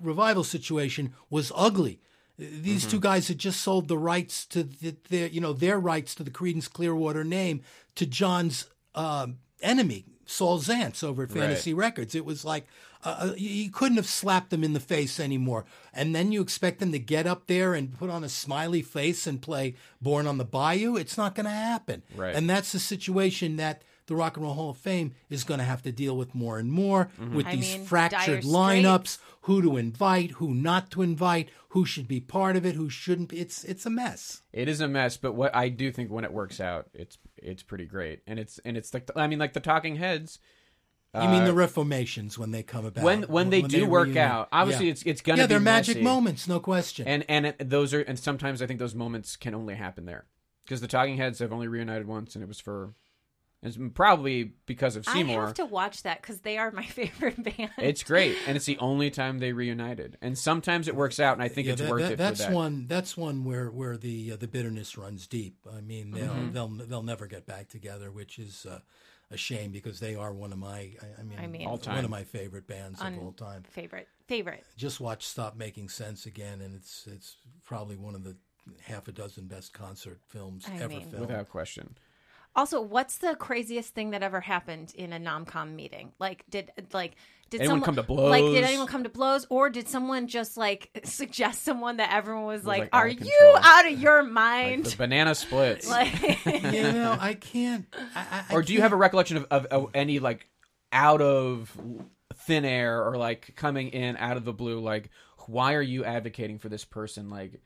revival 0.00 0.44
situation 0.44 1.14
was 1.30 1.52
ugly. 1.54 2.00
Mm-hmm. 2.40 2.62
These 2.62 2.86
two 2.86 3.00
guys 3.00 3.28
had 3.28 3.38
just 3.38 3.60
sold 3.60 3.88
the 3.88 3.98
rights 3.98 4.46
to 4.46 4.64
the, 4.64 4.96
their, 5.08 5.28
you 5.28 5.40
know, 5.40 5.52
their 5.52 5.78
rights 5.78 6.14
to 6.16 6.24
the 6.24 6.30
Creedence 6.30 6.70
Clearwater 6.70 7.24
name 7.24 7.62
to 7.94 8.06
John's 8.06 8.66
um, 8.94 9.38
enemy, 9.62 10.04
Saul 10.26 10.58
Zaentz, 10.60 11.02
over 11.04 11.24
at 11.24 11.30
Fantasy 11.30 11.74
Records. 11.74 12.14
It 12.14 12.24
was 12.24 12.44
like 12.44 12.66
uh, 13.04 13.34
you- 13.36 13.50
you 13.64 13.70
couldn't 13.70 13.96
have 13.98 14.06
slapped 14.06 14.48
them 14.50 14.64
in 14.64 14.72
the 14.72 14.80
face 14.80 15.20
anymore. 15.20 15.66
And 15.92 16.14
then 16.14 16.32
you 16.32 16.40
expect 16.40 16.78
them 16.80 16.90
to 16.92 16.98
get 16.98 17.26
up 17.26 17.46
there 17.48 17.74
and 17.74 17.96
put 17.98 18.08
on 18.08 18.24
a 18.24 18.28
smiley 18.30 18.80
face 18.80 19.26
and 19.26 19.42
play 19.42 19.74
"Born 20.00 20.26
on 20.26 20.38
the 20.38 20.44
Bayou." 20.44 20.96
It's 20.96 21.18
not 21.18 21.34
going 21.34 21.44
to 21.44 21.50
happen. 21.50 22.02
Right. 22.16 22.34
And 22.34 22.48
that's 22.48 22.72
the 22.72 22.78
situation 22.78 23.56
that 23.56 23.82
the 24.06 24.14
Rock 24.16 24.36
and 24.36 24.44
Roll 24.44 24.54
Hall 24.54 24.70
of 24.70 24.76
Fame 24.78 25.12
is 25.30 25.44
going 25.44 25.58
to 25.58 25.64
have 25.64 25.82
to 25.82 25.92
deal 25.92 26.16
with 26.16 26.34
more 26.34 26.58
and 26.58 26.70
more 26.72 27.08
with 27.32 27.46
I 27.46 27.56
these 27.56 27.76
mean, 27.76 27.84
fractured 27.86 28.42
lineups. 28.44 29.18
Who 29.42 29.60
to 29.60 29.76
invite, 29.76 30.30
who 30.32 30.54
not 30.54 30.90
to 30.92 31.02
invite, 31.02 31.50
who 31.68 31.84
should 31.84 32.08
be 32.08 32.18
part 32.18 32.56
of 32.56 32.64
it, 32.64 32.76
who 32.76 32.88
shouldn't. 32.88 33.28
Be. 33.28 33.40
It's 33.40 33.62
it's 33.64 33.84
a 33.84 33.90
mess. 33.90 34.40
It 34.54 34.68
is 34.70 34.80
a 34.80 34.88
mess, 34.88 35.18
but 35.18 35.34
what 35.34 35.54
I 35.54 35.68
do 35.68 35.92
think 35.92 36.10
when 36.10 36.24
it 36.24 36.32
works 36.32 36.60
out, 36.60 36.86
it's 36.94 37.18
it's 37.44 37.62
pretty 37.62 37.86
great, 37.86 38.20
and 38.26 38.38
it's 38.38 38.58
and 38.64 38.76
it's 38.76 38.92
like 38.94 39.08
I 39.14 39.26
mean, 39.26 39.38
like 39.38 39.52
the 39.52 39.60
Talking 39.60 39.96
Heads. 39.96 40.38
You 41.14 41.28
mean 41.28 41.42
uh, 41.42 41.46
the 41.46 41.54
reformations 41.54 42.36
when 42.36 42.50
they 42.50 42.64
come 42.64 42.84
about? 42.84 43.04
when 43.04 43.22
when 43.24 43.48
they 43.50 43.62
do 43.62 43.86
work 43.86 44.06
reunite. 44.08 44.24
out? 44.30 44.48
Obviously, 44.50 44.86
Yeah. 44.86 44.92
it's 44.92 45.02
it's 45.04 45.20
gonna 45.20 45.36
be 45.36 45.40
yeah, 45.42 45.46
they're 45.46 45.60
magic 45.60 45.96
messy. 45.98 46.02
moments, 46.04 46.48
no 46.48 46.58
question. 46.58 47.06
and 47.06 47.24
and 47.28 47.46
it, 47.46 47.70
those 47.70 47.94
are 47.94 48.00
and 48.00 48.18
sometimes 48.18 48.60
I 48.60 48.66
think 48.66 48.80
those 48.80 48.96
moments 48.96 49.36
can 49.36 49.54
only 49.54 49.76
happen 49.76 50.06
there 50.06 50.24
because 50.64 50.80
the 50.80 50.88
Talking 50.88 51.16
Heads 51.16 51.38
have 51.38 51.52
only 51.52 51.68
reunited 51.68 52.08
once, 52.08 52.34
and 52.34 52.42
it 52.42 52.48
was 52.48 52.58
for 52.58 52.94
it's 53.64 53.78
probably 53.94 54.52
because 54.66 54.94
of 54.96 55.04
Seymour. 55.06 55.16
I 55.16 55.26
Seymour. 55.26 55.46
have 55.46 55.54
to 55.54 55.64
watch 55.64 56.02
that 56.02 56.20
because 56.22 56.40
they 56.40 56.58
are 56.58 56.70
my 56.70 56.84
favorite 57.00 57.42
band. 57.42 57.70
It's 57.78 58.02
great, 58.02 58.36
and 58.46 58.56
it's 58.56 58.66
the 58.66 58.78
only 58.78 59.10
time 59.10 59.38
they 59.38 59.52
reunited. 59.52 60.18
And 60.20 60.36
sometimes 60.38 60.86
it 60.86 60.94
works 60.94 61.18
out, 61.18 61.32
and 61.34 61.42
I 61.42 61.48
think 61.48 61.66
Yeah, 61.66 61.72
it's 61.72 61.82
that- 61.82 61.90
worth 61.90 62.02
that- 62.02 62.12
it. 62.12 62.18
That's 62.18 62.44
for 62.44 62.50
that. 62.50 62.56
one. 62.56 62.86
That's 62.86 63.16
one 63.16 63.44
where 63.44 63.70
where 63.70 63.96
the 63.96 64.32
uh, 64.32 64.36
the 64.36 64.48
bitterness 64.48 64.96
runs 64.98 65.26
deep. 65.26 65.56
I 65.72 65.80
mean, 65.80 66.10
they'll 66.12 66.28
Mm-hmm. 66.28 66.52
they'll 66.52 66.68
they'll 66.68 67.02
never 67.02 67.26
get 67.26 67.46
back 67.46 67.68
together, 67.68 68.10
which 68.12 68.38
is 68.38 68.66
uh, 68.66 68.80
a 69.30 69.36
shame 69.36 69.72
because 69.72 69.98
they 70.00 70.14
are 70.14 70.32
one 70.34 70.52
of 70.52 70.58
my. 70.58 70.78
I, 71.00 71.20
I 71.20 71.22
mean, 71.22 71.38
I 71.38 71.46
mean- 71.46 71.66
All 71.66 71.78
one 71.78 72.04
of 72.04 72.10
my 72.10 72.24
favorite 72.24 72.66
bands 72.66 73.00
Un- 73.00 73.14
of 73.14 73.22
all 73.22 73.32
time. 73.32 73.62
favorite 73.70 74.08
favorite. 74.26 74.64
Just 74.76 75.00
watch 75.00 75.26
"Stop 75.26 75.56
Making 75.56 75.88
Sense" 75.88 76.26
again, 76.26 76.60
and 76.60 76.74
it's 76.74 77.06
it's 77.10 77.36
probably 77.64 77.96
one 77.96 78.14
of 78.14 78.24
the 78.24 78.36
half 78.82 79.08
a 79.08 79.12
dozen 79.12 79.46
best 79.46 79.72
concert 79.72 80.20
films 80.28 80.64
I 80.70 80.76
ever 80.76 80.88
mean- 80.88 81.00
filmed. 81.10 81.20
without 81.26 81.48
question. 81.48 81.96
Also, 82.56 82.80
what's 82.80 83.18
the 83.18 83.34
craziest 83.34 83.94
thing 83.94 84.10
that 84.10 84.22
ever 84.22 84.40
happened 84.40 84.92
in 84.94 85.12
a 85.12 85.18
nomcom 85.18 85.74
meeting? 85.74 86.12
Like, 86.18 86.44
did 86.48 86.70
like 86.92 87.16
did 87.50 87.60
Anyone 87.60 87.82
someone 87.82 87.86
come 87.86 87.96
to 87.96 88.02
blows? 88.02 88.30
Like, 88.30 88.42
did 88.42 88.50
blows? 88.52 88.64
anyone 88.64 88.86
come 88.86 89.02
to 89.04 89.08
blows, 89.08 89.46
or 89.48 89.70
did 89.70 89.88
someone 89.88 90.26
just 90.26 90.56
like 90.56 90.90
suggest 91.04 91.62
someone 91.62 91.98
that 91.98 92.12
everyone 92.12 92.44
was, 92.46 92.64
like, 92.64 92.80
like, 92.80 92.88
"Are 92.92 93.06
of 93.06 93.20
you 93.20 93.54
out 93.56 93.86
of 93.86 94.00
your 94.00 94.22
Like 94.22 94.32
mind?" 94.32 94.84
the 94.86 94.96
banana 94.96 95.34
splits. 95.34 95.88
Like, 95.88 96.44
you 96.46 96.82
know, 96.82 97.16
I 97.18 97.34
can't. 97.34 97.86
I, 98.14 98.20
I, 98.20 98.44
I 98.50 98.54
or 98.54 98.62
do 98.62 98.72
you 98.72 98.80
have 98.80 98.92
a 98.92 98.96
recollection 98.96 99.36
of, 99.36 99.46
of, 99.50 99.66
of 99.66 99.90
any 99.94 100.18
like 100.18 100.48
out 100.92 101.20
of 101.20 101.76
thin 102.34 102.64
air 102.64 103.06
or 103.06 103.16
like 103.16 103.54
coming 103.56 103.88
in 103.88 104.16
out 104.16 104.36
of 104.36 104.44
the 104.44 104.52
blue? 104.52 104.80
Like, 104.80 105.10
why 105.46 105.74
are 105.74 105.82
you 105.82 106.04
advocating 106.04 106.58
for 106.58 106.68
this 106.68 106.84
person? 106.84 107.30
Like, 107.30 107.60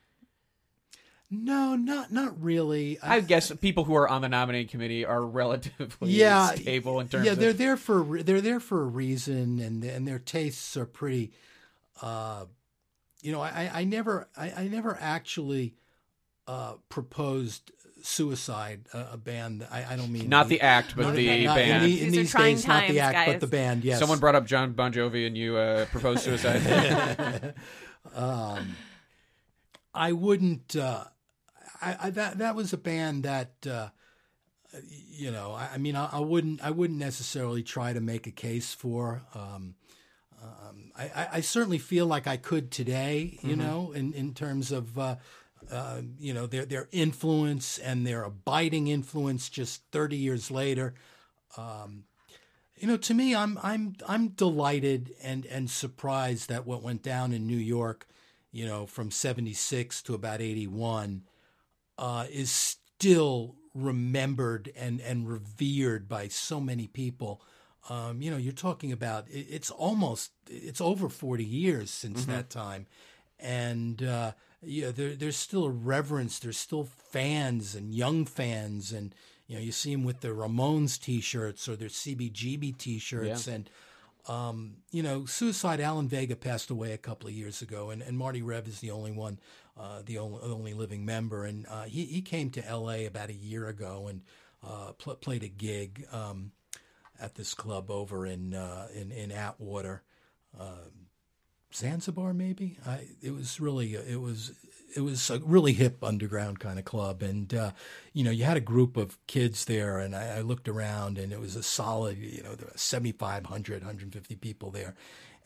No, 1.30 1.76
not 1.76 2.10
not 2.10 2.42
really. 2.42 2.98
I 3.02 3.20
guess 3.20 3.52
people 3.52 3.84
who 3.84 3.94
are 3.94 4.08
on 4.08 4.22
the 4.22 4.30
nominating 4.30 4.68
committee 4.68 5.04
are 5.04 5.22
relatively 5.22 6.10
yeah, 6.10 6.54
stable 6.54 7.00
in 7.00 7.08
terms 7.08 7.26
yeah, 7.26 7.34
they're 7.34 7.52
there 7.52 7.76
for 7.76 8.16
a 8.16 8.22
they're 8.22 8.40
there 8.40 8.60
for 8.60 8.80
a 8.80 8.86
reason, 8.86 9.58
and 9.60 9.84
and 9.84 10.08
their 10.08 10.18
tastes 10.18 10.76
are 10.76 10.86
pretty. 10.86 11.32
Uh, 12.00 12.46
you 13.20 13.32
know, 13.32 13.42
I 13.42 13.70
I 13.74 13.84
never 13.84 14.28
I, 14.36 14.52
I 14.52 14.68
never 14.68 14.96
actually 14.98 15.74
uh, 16.46 16.74
proposed 16.88 17.72
suicide 18.02 18.86
uh, 18.94 19.08
a 19.12 19.16
band. 19.18 19.66
I, 19.70 19.84
I 19.84 19.96
don't 19.96 20.10
mean 20.10 20.30
not 20.30 20.48
the 20.48 20.62
act, 20.62 20.96
but 20.96 21.02
not- 21.02 21.14
the 21.14 21.44
not- 21.44 21.56
band. 21.56 21.84
In, 21.84 21.90
the- 21.90 22.00
in 22.00 22.06
These 22.06 22.16
are 22.16 22.20
these 22.22 22.30
trying 22.30 22.54
days, 22.56 22.66
not 22.66 22.88
the 22.88 23.00
act, 23.00 23.14
guys. 23.14 23.32
but 23.34 23.40
the 23.40 23.46
band. 23.48 23.84
Yes, 23.84 23.98
Someone 23.98 24.18
brought 24.18 24.34
up 24.34 24.46
John 24.46 24.72
Bon 24.72 24.94
Jovi, 24.94 25.26
and 25.26 25.36
you 25.36 25.56
uh, 25.56 25.84
proposed 25.86 26.20
suicide. 26.22 27.54
um, 28.14 28.76
I 29.92 30.12
wouldn't. 30.12 30.74
Uh, 30.74 31.04
I, 31.80 31.96
I 32.00 32.10
that 32.10 32.38
that 32.38 32.54
was 32.54 32.72
a 32.72 32.78
band 32.78 33.24
that 33.24 33.52
uh, 33.66 33.88
you 34.82 35.30
know. 35.30 35.52
I, 35.52 35.70
I 35.74 35.78
mean, 35.78 35.96
I, 35.96 36.08
I 36.12 36.20
wouldn't. 36.20 36.62
I 36.62 36.70
wouldn't 36.70 36.98
necessarily 36.98 37.62
try 37.62 37.92
to 37.92 38.00
make 38.00 38.26
a 38.26 38.32
case 38.32 38.74
for. 38.74 39.22
Um, 39.34 39.74
um, 40.42 40.92
I, 40.96 41.04
I, 41.04 41.28
I 41.32 41.40
certainly 41.40 41.78
feel 41.78 42.06
like 42.06 42.26
I 42.26 42.36
could 42.36 42.70
today. 42.70 43.38
You 43.42 43.56
know, 43.56 43.92
in 43.92 44.12
in 44.12 44.34
terms 44.34 44.72
of. 44.72 44.98
Uh, 44.98 45.16
uh, 45.72 46.00
you 46.18 46.32
know 46.32 46.46
their 46.46 46.64
their 46.64 46.88
influence 46.92 47.78
and 47.78 48.06
their 48.06 48.22
abiding 48.22 48.86
influence 48.86 49.50
just 49.50 49.82
30 49.90 50.16
years 50.16 50.50
later 50.52 50.94
um, 51.56 52.04
you 52.76 52.86
know, 52.86 52.96
to 52.96 53.14
me, 53.14 53.34
I'm 53.34 53.58
I'm 53.62 53.96
I'm 54.06 54.28
delighted 54.28 55.14
and 55.22 55.46
and 55.46 55.70
surprised 55.70 56.48
that 56.48 56.66
what 56.66 56.82
went 56.82 57.02
down 57.02 57.32
in 57.32 57.46
New 57.46 57.56
York, 57.56 58.06
you 58.52 58.66
know, 58.66 58.86
from 58.86 59.10
'76 59.10 60.02
to 60.02 60.14
about 60.14 60.40
'81, 60.40 61.22
uh, 61.98 62.26
is 62.30 62.50
still 62.50 63.56
remembered 63.74 64.72
and 64.76 65.00
and 65.00 65.28
revered 65.28 66.08
by 66.08 66.28
so 66.28 66.60
many 66.60 66.86
people. 66.86 67.42
Um, 67.90 68.20
you 68.20 68.30
know, 68.30 68.36
you're 68.36 68.52
talking 68.52 68.92
about 68.92 69.28
it, 69.28 69.46
it's 69.50 69.70
almost 69.70 70.32
it's 70.48 70.80
over 70.80 71.08
40 71.08 71.44
years 71.44 71.90
since 71.90 72.24
that 72.26 72.50
time, 72.50 72.86
and 73.38 74.02
uh, 74.02 74.32
yeah, 74.62 74.90
there, 74.90 75.14
there's 75.14 75.36
still 75.36 75.64
a 75.64 75.70
reverence. 75.70 76.38
There's 76.38 76.58
still 76.58 76.84
fans 76.84 77.74
and 77.74 77.94
young 77.94 78.24
fans, 78.24 78.92
and 78.92 79.14
you 79.46 79.56
know, 79.56 79.62
you 79.62 79.72
see 79.72 79.92
them 79.92 80.04
with 80.04 80.20
their 80.20 80.34
Ramones 80.34 81.00
T-shirts 81.00 81.68
or 81.68 81.76
their 81.76 81.88
CBGB 81.88 82.76
T-shirts, 82.76 83.46
and 83.46 83.70
um, 84.28 84.76
you 84.90 85.02
know, 85.02 85.24
Suicide 85.24 85.80
Alan 85.80 86.08
Vega 86.08 86.36
passed 86.36 86.70
away 86.70 86.92
a 86.92 86.98
couple 86.98 87.28
of 87.28 87.34
years 87.34 87.62
ago, 87.62 87.90
and, 87.90 88.02
and 88.02 88.18
Marty 88.18 88.42
Rev 88.42 88.68
is 88.68 88.80
the 88.80 88.90
only 88.90 89.12
one, 89.12 89.38
uh, 89.78 90.02
the 90.04 90.18
only, 90.18 90.40
only 90.42 90.74
living 90.74 91.04
member, 91.04 91.44
and 91.44 91.66
uh, 91.68 91.84
he 91.84 92.04
he 92.04 92.22
came 92.22 92.50
to 92.50 92.66
L.A. 92.66 93.06
about 93.06 93.30
a 93.30 93.34
year 93.34 93.68
ago 93.68 94.08
and 94.08 94.22
uh, 94.66 94.92
pl- 94.92 95.16
played 95.16 95.42
a 95.42 95.48
gig 95.48 96.06
um, 96.12 96.52
at 97.20 97.34
this 97.36 97.54
club 97.54 97.90
over 97.90 98.26
in 98.26 98.54
uh, 98.54 98.88
in 98.94 99.12
in 99.12 99.30
Atwater. 99.32 100.02
Zanzibar, 101.74 102.32
maybe. 102.32 102.78
I, 102.86 103.06
it 103.22 103.32
was 103.32 103.60
really, 103.60 103.94
it 103.94 104.20
was, 104.20 104.52
it 104.96 105.00
was 105.00 105.28
a 105.30 105.38
really 105.40 105.74
hip 105.74 106.02
underground 106.02 106.60
kind 106.60 106.78
of 106.78 106.84
club, 106.84 107.22
and 107.22 107.52
uh, 107.54 107.72
you 108.12 108.24
know, 108.24 108.30
you 108.30 108.44
had 108.44 108.56
a 108.56 108.60
group 108.60 108.96
of 108.96 109.18
kids 109.26 109.66
there, 109.66 109.98
and 109.98 110.16
I, 110.16 110.38
I 110.38 110.40
looked 110.40 110.68
around, 110.68 111.18
and 111.18 111.32
it 111.32 111.40
was 111.40 111.56
a 111.56 111.62
solid, 111.62 112.18
you 112.18 112.42
know, 112.42 112.54
there 112.54 112.66
were 112.66 112.78
7,500, 112.78 113.82
150 113.82 114.36
people 114.36 114.70
there, 114.70 114.94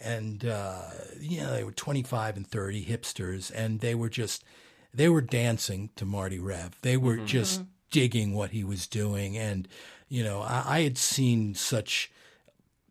and 0.03 0.45
uh, 0.45 0.83
you 1.21 1.41
know, 1.41 1.53
they 1.53 1.65
were 1.65 1.73
25 1.73 2.37
and 2.37 2.47
30 2.47 2.85
hipsters, 2.85 3.51
and 3.55 3.81
they 3.81 3.95
were 3.95 4.09
just, 4.09 4.45
they 4.93 5.09
were 5.09 5.21
dancing 5.21 5.91
to 5.97 6.05
Marty 6.05 6.39
Rev. 6.39 6.77
They 6.83 6.97
were 6.97 7.19
just 7.19 7.63
digging 7.91 8.35
what 8.35 8.51
he 8.51 8.65
was 8.65 8.87
doing, 8.87 9.37
and 9.37 9.69
you 10.09 10.23
know, 10.25 10.41
I, 10.41 10.65
I 10.67 10.81
had 10.83 10.99
seen 10.99 11.55
such 11.55 12.11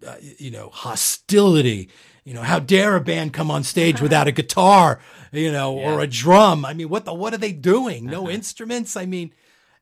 uh, 0.05 0.15
you 0.37 0.49
know, 0.49 0.69
hostility. 0.69 1.89
You 2.23 2.33
know, 2.33 2.41
how 2.41 2.59
dare 2.59 2.95
a 2.95 3.01
band 3.01 3.33
come 3.33 3.51
on 3.51 3.63
stage 3.63 4.01
without 4.05 4.27
a 4.27 4.31
guitar, 4.31 4.99
you 5.31 5.51
know, 5.51 5.77
or 5.77 5.99
a 6.01 6.07
drum? 6.07 6.65
I 6.65 6.73
mean, 6.73 6.89
what 6.89 7.05
the 7.05 7.13
what 7.13 7.33
are 7.33 7.37
they 7.37 7.51
doing? 7.51 8.05
No 8.05 8.29
instruments. 8.29 8.95
I 8.97 9.05
mean, 9.05 9.33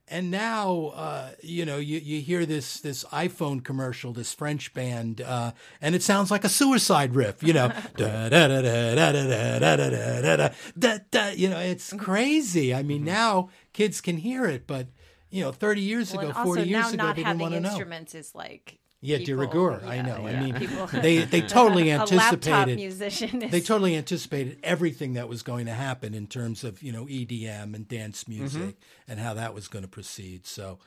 and 0.10 0.32
now, 0.32 0.88
uh, 0.96 1.32
you 1.42 1.66
know, 1.66 1.78
you, 1.78 2.00
you 2.00 2.22
hear 2.22 2.46
this 2.46 2.80
this 2.80 3.04
iPhone 3.06 3.64
commercial, 3.64 4.12
this 4.12 4.34
French 4.34 4.74
band, 4.74 5.22
uh, 5.22 5.52
and 5.82 5.96
it 5.96 6.04
sounds 6.04 6.32
like 6.32 6.44
a 6.44 6.50
suicide 6.50 7.16
riff. 7.16 7.44
You 7.44 7.54
know, 7.54 7.68
da 7.96 8.30
da 8.30 8.48
da 8.48 8.62
da 8.62 8.96
da 8.96 9.12
da 9.12 9.28
da 9.28 9.76
da 9.76 9.90
da 9.90 10.38
da 10.38 10.50
da 10.78 10.98
da. 11.12 11.30
You 11.30 11.50
know, 11.50 11.60
it's 11.60 11.94
crazy. 11.94 12.74
I 12.74 12.84
mean, 12.84 13.04
now 13.04 13.50
kids 13.74 14.02
can 14.02 14.18
hear 14.18 14.46
it, 14.46 14.66
but 14.68 14.88
you 15.30 15.44
know, 15.44 15.52
thirty 15.52 15.82
years 15.82 16.14
well, 16.14 16.30
ago, 16.30 16.44
forty 16.44 16.64
years 16.64 16.94
ago, 16.94 17.04
not 17.04 17.16
they 17.16 17.24
didn't 17.24 17.40
want 17.40 17.54
to 17.54 17.60
know. 17.60 17.70
instruments 17.70 18.16
is 18.16 18.34
like 18.34 18.80
Yeah, 19.02 19.18
de 19.18 19.26
people- 19.26 19.38
rigueur. 19.38 19.82
I 19.86 20.02
know. 20.02 20.28
yeah, 20.28 20.38
I 20.38 20.40
mean, 20.44 20.54
people- 20.56 20.88
they 21.02 21.20
they 21.20 21.42
totally 21.60 21.90
a 21.92 22.00
laptop 22.00 22.12
anticipated. 22.34 22.76
musician. 22.78 23.42
Is, 23.42 23.52
They 23.52 23.62
totally 23.62 23.96
anticipated 23.96 24.60
everything 24.64 25.14
that 25.14 25.30
was 25.30 25.42
going 25.42 25.68
to 25.68 25.74
happen 25.74 26.14
in 26.14 26.28
terms 26.28 26.64
of 26.64 26.84
you 26.84 26.92
know 26.92 27.06
EDM 27.06 27.74
and 27.76 27.88
dance 27.88 28.28
music 28.28 28.76
and 29.08 29.20
how 29.20 29.34
that 29.36 29.54
was 29.54 29.68
going 29.68 29.84
to 29.84 29.90
proceed. 29.90 30.46
So 30.46 30.80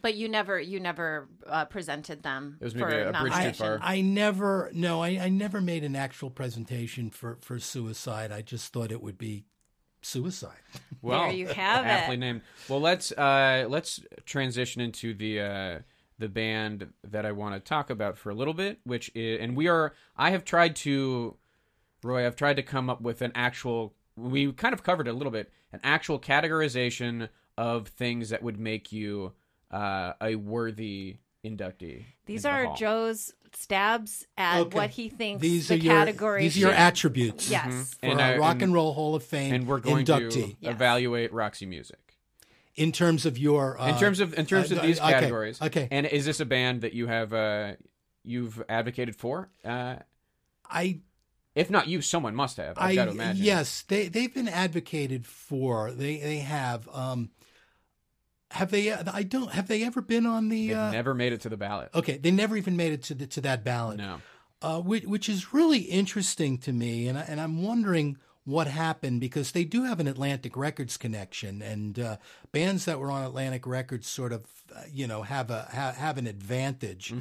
but 0.00 0.14
you 0.14 0.28
never 0.28 0.60
you 0.60 0.78
never 0.80 1.28
uh, 1.46 1.64
presented 1.64 2.22
them. 2.22 2.58
It 2.60 2.64
was 2.64 2.72
for 2.74 2.88
maybe 2.88 3.02
a 3.02 3.12
bridge 3.12 3.32
too 3.34 3.52
far. 3.52 3.78
I 3.82 4.00
never 4.00 4.70
no 4.72 5.02
I, 5.02 5.18
I 5.20 5.28
never 5.28 5.60
made 5.60 5.84
an 5.84 5.96
actual 5.96 6.30
presentation 6.30 7.10
for 7.10 7.38
for 7.40 7.58
suicide. 7.58 8.30
I 8.30 8.42
just 8.42 8.72
thought 8.72 8.92
it 8.92 9.02
would 9.02 9.18
be 9.18 9.44
suicide. 10.02 10.58
Well, 11.00 11.32
you 11.32 11.46
have 11.48 11.84
aptly 11.84 12.14
it. 12.14 12.18
named. 12.20 12.42
Well, 12.68 12.80
let's 12.80 13.10
uh, 13.12 13.66
let's 13.68 14.00
transition 14.24 14.80
into 14.80 15.14
the 15.14 15.40
uh, 15.40 15.78
the 16.22 16.28
band 16.28 16.92
that 17.04 17.26
I 17.26 17.32
want 17.32 17.54
to 17.54 17.60
talk 17.60 17.90
about 17.90 18.16
for 18.16 18.30
a 18.30 18.34
little 18.34 18.54
bit, 18.54 18.78
which 18.84 19.10
is, 19.14 19.40
and 19.40 19.54
we 19.56 19.68
are. 19.68 19.92
I 20.16 20.30
have 20.30 20.44
tried 20.44 20.76
to, 20.76 21.36
Roy. 22.02 22.24
I've 22.24 22.36
tried 22.36 22.56
to 22.56 22.62
come 22.62 22.88
up 22.88 23.00
with 23.02 23.20
an 23.20 23.32
actual. 23.34 23.92
We 24.16 24.52
kind 24.52 24.72
of 24.72 24.82
covered 24.82 25.08
it 25.08 25.10
a 25.10 25.14
little 25.14 25.32
bit. 25.32 25.50
An 25.72 25.80
actual 25.82 26.18
categorization 26.20 27.28
of 27.58 27.88
things 27.88 28.30
that 28.30 28.42
would 28.42 28.58
make 28.58 28.92
you 28.92 29.32
uh, 29.70 30.12
a 30.22 30.36
worthy 30.36 31.16
inductee. 31.44 32.04
These 32.26 32.44
into 32.44 32.56
the 32.56 32.68
are. 32.70 32.76
Joe's 32.76 33.34
stabs 33.54 34.26
at 34.38 34.60
Okay. 34.60 34.76
what 34.76 34.90
he 34.90 35.08
thinks 35.08 35.42
These 35.42 35.68
the 35.68 35.74
are 35.74 35.76
your 35.78 35.94
category. 35.94 36.42
these 36.42 36.56
are 36.56 36.60
your 36.60 36.70
attributes. 36.72 37.50
Yes. 37.50 37.94
For 37.94 38.06
And, 38.06 38.20
a 38.20 38.36
uh, 38.36 38.38
Rock 38.38 38.52
and- 38.54 38.62
and 38.62 38.74
Roll 38.74 38.94
Hall 38.94 39.14
of 39.14 39.22
Fame 39.24 39.52
and 39.52 39.66
we're 39.66 39.80
going 39.80 40.06
inductee 40.06 40.30
to 40.30 40.56
Yes. 40.60 40.72
evaluate 40.74 41.32
Roxy 41.32 41.66
Music. 41.66 42.11
In 42.74 42.92
terms 42.92 43.26
of 43.26 43.36
your 43.38 43.80
uh, 43.80 43.88
in 43.88 43.98
terms 43.98 44.20
of 44.20 44.34
in 44.38 44.46
terms 44.46 44.72
uh, 44.72 44.76
of 44.76 44.82
these 44.82 45.00
okay, 45.00 45.10
categories. 45.12 45.60
Okay, 45.60 45.88
And 45.90 46.06
is 46.06 46.24
this 46.24 46.40
a 46.40 46.44
band 46.46 46.80
that 46.82 46.92
you 46.94 47.06
have 47.06 47.32
uh, 47.32 47.72
you've 48.24 48.62
advocated 48.68 49.16
for? 49.16 49.50
Uh, 49.64 49.96
I 50.68 51.00
If 51.54 51.68
not 51.70 51.86
you, 51.88 52.00
someone 52.02 52.34
must 52.34 52.56
have. 52.56 52.78
I've 52.78 52.90
I 52.92 52.94
got 52.94 53.04
to 53.06 53.10
imagine. 53.10 53.44
yes, 53.44 53.82
they 53.88 54.08
they've 54.08 54.32
been 54.32 54.48
advocated 54.48 55.26
for. 55.26 55.92
They 55.92 56.16
they 56.18 56.38
have. 56.38 56.88
Um, 56.92 57.30
have 58.52 58.70
they? 58.70 58.92
I 58.92 59.22
don't. 59.22 59.50
Have 59.52 59.68
they 59.68 59.82
ever 59.84 60.00
been 60.02 60.26
on 60.26 60.48
the? 60.48 60.68
They've 60.68 60.76
Uh, 60.76 60.90
never 60.90 61.14
made 61.14 61.32
it 61.32 61.40
to 61.42 61.48
the 61.48 61.56
ballot. 61.56 61.90
okay, 61.94 62.16
they 62.18 62.30
never 62.30 62.56
even 62.56 62.76
made 62.76 62.92
it 62.92 63.02
to 63.04 63.14
the, 63.14 63.26
to 63.28 63.40
that 63.42 63.64
ballot. 63.64 63.96
No. 63.98 64.20
uh, 64.60 64.80
which, 64.80 65.04
which 65.04 65.28
is 65.28 65.52
really 65.54 65.78
interesting 65.80 66.58
to 66.58 66.72
me, 66.72 67.08
and 67.08 67.18
I, 67.18 67.22
and 67.22 67.40
I'm 67.40 67.62
wondering 67.62 68.18
what 68.44 68.66
happened 68.66 69.20
because 69.20 69.52
they 69.52 69.64
do 69.64 69.84
have 69.84 70.00
an 70.00 70.08
Atlantic 70.08 70.56
Records 70.56 70.96
connection, 70.96 71.62
and 71.62 71.98
uh, 71.98 72.16
bands 72.50 72.84
that 72.86 72.98
were 72.98 73.10
on 73.10 73.24
Atlantic 73.24 73.66
Records 73.66 74.08
sort 74.08 74.32
of, 74.32 74.46
uh, 74.74 74.80
you 74.92 75.06
know, 75.06 75.22
have 75.22 75.50
a 75.50 75.68
ha, 75.72 75.92
have 75.92 76.18
an 76.18 76.26
advantage. 76.26 77.14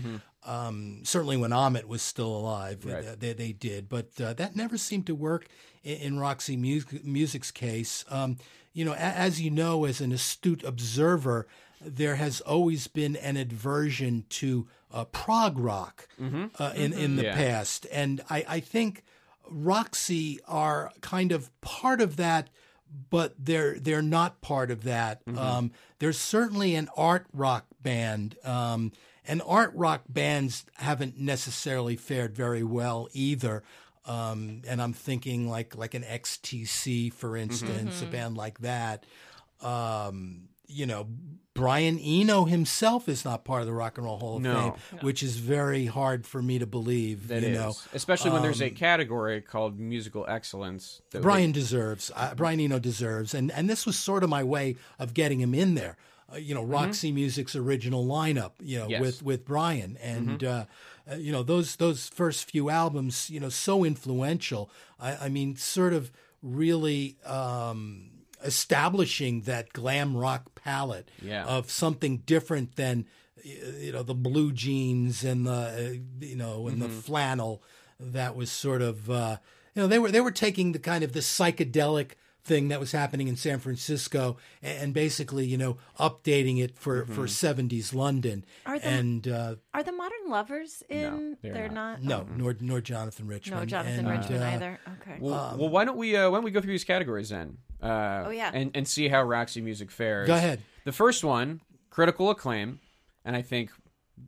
Um, 0.44 1.02
certainly, 1.04 1.38
when 1.38 1.54
Ahmet 1.54 1.88
was 1.88 2.02
still 2.02 2.36
alive, 2.36 2.84
Right. 2.84 3.06
uh, 3.06 3.16
they, 3.18 3.34
they 3.34 3.52
did, 3.52 3.88
but 3.88 4.20
uh, 4.20 4.34
that 4.34 4.56
never 4.56 4.76
seemed 4.78 5.06
to 5.06 5.14
work 5.16 5.48
in, 5.84 5.98
in 5.98 6.20
Roxy 6.20 6.58
Music, 6.58 7.06
Music's 7.06 7.52
case. 7.52 8.04
Um, 8.10 8.38
you 8.74 8.84
know, 8.84 8.94
a, 8.94 8.96
as 8.98 9.40
you 9.40 9.52
know, 9.52 9.86
as 9.86 10.02
an 10.02 10.12
astute 10.12 10.64
observer, 10.64 11.46
there 11.80 12.16
has 12.16 12.42
always 12.42 12.88
been 12.88 13.16
an 13.18 13.38
aversion 13.38 14.26
to 14.30 14.68
uh, 14.92 15.06
prog 15.06 15.60
rock 15.60 16.08
uh, 16.58 16.72
in 16.76 16.94
in 16.94 17.16
the 17.18 17.24
Yeah. 17.26 17.36
past, 17.36 17.86
and 17.92 18.22
I, 18.30 18.44
I 18.48 18.60
think 18.62 19.04
Roxy 19.50 20.40
are 20.48 20.92
kind 21.02 21.32
of 21.32 21.50
part 21.62 22.02
of 22.02 22.16
that, 22.18 22.50
but 23.10 23.34
they're 23.38 23.80
they're 23.80 24.02
not 24.02 24.42
part 24.42 24.72
of 24.72 24.84
that. 24.84 25.22
Um, 25.38 25.72
there's 26.00 26.18
certainly 26.18 26.76
an 26.76 26.90
art 26.96 27.26
rock 27.34 27.66
band, 27.82 28.36
um, 28.44 28.92
and 29.26 29.42
art 29.46 29.72
rock 29.76 30.02
bands 30.10 30.66
haven't 30.76 31.20
necessarily 31.20 31.96
fared 31.96 32.36
very 32.36 32.64
well 32.64 33.08
either. 33.14 33.64
Um, 34.06 34.64
and 34.68 34.82
I'm 34.82 34.94
thinking 34.94 35.48
like 35.50 35.76
like 35.76 35.94
an 35.94 36.04
XTC, 36.04 37.14
for 37.14 37.38
instance, 37.38 38.02
a 38.02 38.06
band 38.12 38.36
like 38.38 38.60
that. 38.60 39.06
Um, 39.62 40.50
you 40.68 40.86
know, 40.86 41.08
Brian 41.54 42.00
Eno 42.00 42.46
himself 42.46 43.10
is 43.10 43.26
not 43.26 43.44
part 43.44 43.60
of 43.62 43.68
the 43.68 43.74
Rock 43.74 43.98
and 43.98 44.06
Roll 44.06 44.18
Hall 44.20 44.38
of 44.38 44.42
No. 44.42 44.78
Fame, 44.90 45.00
which 45.02 45.22
is 45.22 45.36
very 45.38 45.86
hard 45.86 46.26
for 46.26 46.42
me 46.42 46.58
to 46.60 46.66
believe. 46.66 47.28
That 47.28 47.42
you 47.42 47.50
is, 47.50 47.58
know, 47.58 47.74
especially 47.94 48.32
when 48.32 48.42
there's 48.42 48.62
a 48.62 48.70
Um, 48.70 48.76
category 48.76 49.42
called 49.42 49.78
musical 49.78 50.26
excellence. 50.30 51.02
That 51.12 51.22
Brian 51.22 51.52
deserves. 51.52 52.10
Uh, 52.16 52.34
Brian 52.36 52.60
Eno 52.62 52.80
deserves, 52.80 53.34
and 53.34 53.52
and 53.52 53.70
this 53.70 53.86
was 53.86 53.98
sort 53.98 54.24
of 54.24 54.30
my 54.30 54.44
way 54.44 54.78
of 54.98 55.14
getting 55.14 55.42
him 55.42 55.54
in 55.54 55.76
there. 55.76 55.98
Uh, 56.34 56.38
you 56.38 56.56
know, 56.56 56.64
Roxy 56.64 57.12
Music's 57.12 57.56
original 57.58 58.06
lineup. 58.06 58.52
You 58.62 58.78
know, 58.80 58.84
Mm-hmm. 58.84 58.92
Yes. 58.92 58.98
Mm-hmm. 59.00 59.02
with 59.06 59.24
with 59.24 59.46
Brian, 59.46 59.98
and 60.02 60.44
uh, 60.46 60.66
uh, 61.12 61.16
you 61.16 61.34
know 61.34 61.44
those 61.44 61.76
those 61.76 62.08
first 62.08 62.50
few 62.50 62.70
albums. 62.70 63.30
You 63.30 63.42
know, 63.42 63.50
so 63.50 63.84
influential. 63.84 64.72
I, 65.02 65.26
I 65.26 65.30
mean, 65.30 65.58
sort 65.58 65.92
of 65.92 66.12
really. 66.42 67.18
Um, 67.26 68.08
establishing 68.44 69.42
that 69.42 69.74
glam 69.74 70.16
rock 70.16 70.54
palette 70.56 71.10
Yeah. 71.22 71.46
of 71.46 71.70
something 71.72 72.18
different 72.26 72.76
than 72.76 73.06
you 73.44 73.92
know 73.92 74.04
the 74.04 74.14
blue 74.14 74.52
jeans 74.52 75.24
and 75.24 75.48
the 75.48 75.52
uh, 75.52 76.26
you 76.26 76.36
know 76.36 76.68
and 76.68 76.82
the 76.82 76.88
Mm-hmm. 76.88 77.00
flannel 77.00 77.64
that 78.00 78.36
was 78.36 78.52
sort 78.52 78.82
of 78.82 79.10
uh, 79.10 79.38
you 79.76 79.82
know 79.82 79.88
they 79.88 80.00
were 80.00 80.12
they 80.12 80.22
were 80.22 80.32
taking 80.32 80.72
the 80.72 80.80
kind 80.80 81.04
of 81.04 81.14
the 81.14 81.20
psychedelic 81.22 82.12
thing 82.44 82.70
that 82.70 82.80
was 82.80 82.92
happening 82.92 83.28
in 83.28 83.36
San 83.36 83.60
Francisco 83.60 84.38
and, 84.64 84.84
and 84.86 84.94
basically 84.94 85.46
you 85.46 85.58
know 85.58 85.78
updating 86.00 86.60
it 86.62 86.78
for 86.78 87.04
Mm-hmm. 87.04 87.14
for 87.14 87.24
70s 87.24 87.94
London 87.94 88.44
Are 88.66 88.80
the- 88.80 88.88
and 88.88 89.28
uh, 89.28 89.56
Are 89.74 89.84
the 89.84 89.92
modern 89.92 90.28
lovers 90.30 90.84
in? 90.90 91.38
they're 91.42 91.70
not. 91.70 92.02
no 92.02 92.28
nor 92.36 92.56
nor 92.60 92.82
Jonathan 92.82 93.28
Richman. 93.28 93.60
No, 93.60 93.66
Jonathan 93.66 94.06
and, 94.06 94.10
Richman 94.20 94.42
uh, 94.42 94.46
either. 94.46 94.80
Okay. 95.02 95.18
Well, 95.20 95.56
well, 95.60 95.70
why 95.70 95.86
don't 95.86 95.98
we 95.98 96.16
uh, 96.16 96.30
why 96.30 96.38
don't 96.38 96.44
we 96.44 96.52
go 96.52 96.62
through 96.62 96.74
these 96.74 96.84
categories 96.84 97.30
then? 97.30 97.58
Uh, 97.82 98.24
Oh, 98.28 98.30
yeah. 98.32 98.52
and 98.54 98.72
and 98.76 98.88
see 98.88 99.08
how 99.08 99.24
Roxy 99.24 99.62
Music 99.62 99.90
fares. 99.92 100.28
Go 100.28 100.36
ahead. 100.36 100.62
The 100.86 100.92
first 100.92 101.24
one, 101.24 101.62
critical 101.90 102.30
acclaim, 102.30 102.80
and 103.26 103.36
I 103.36 103.42
think 103.42 103.72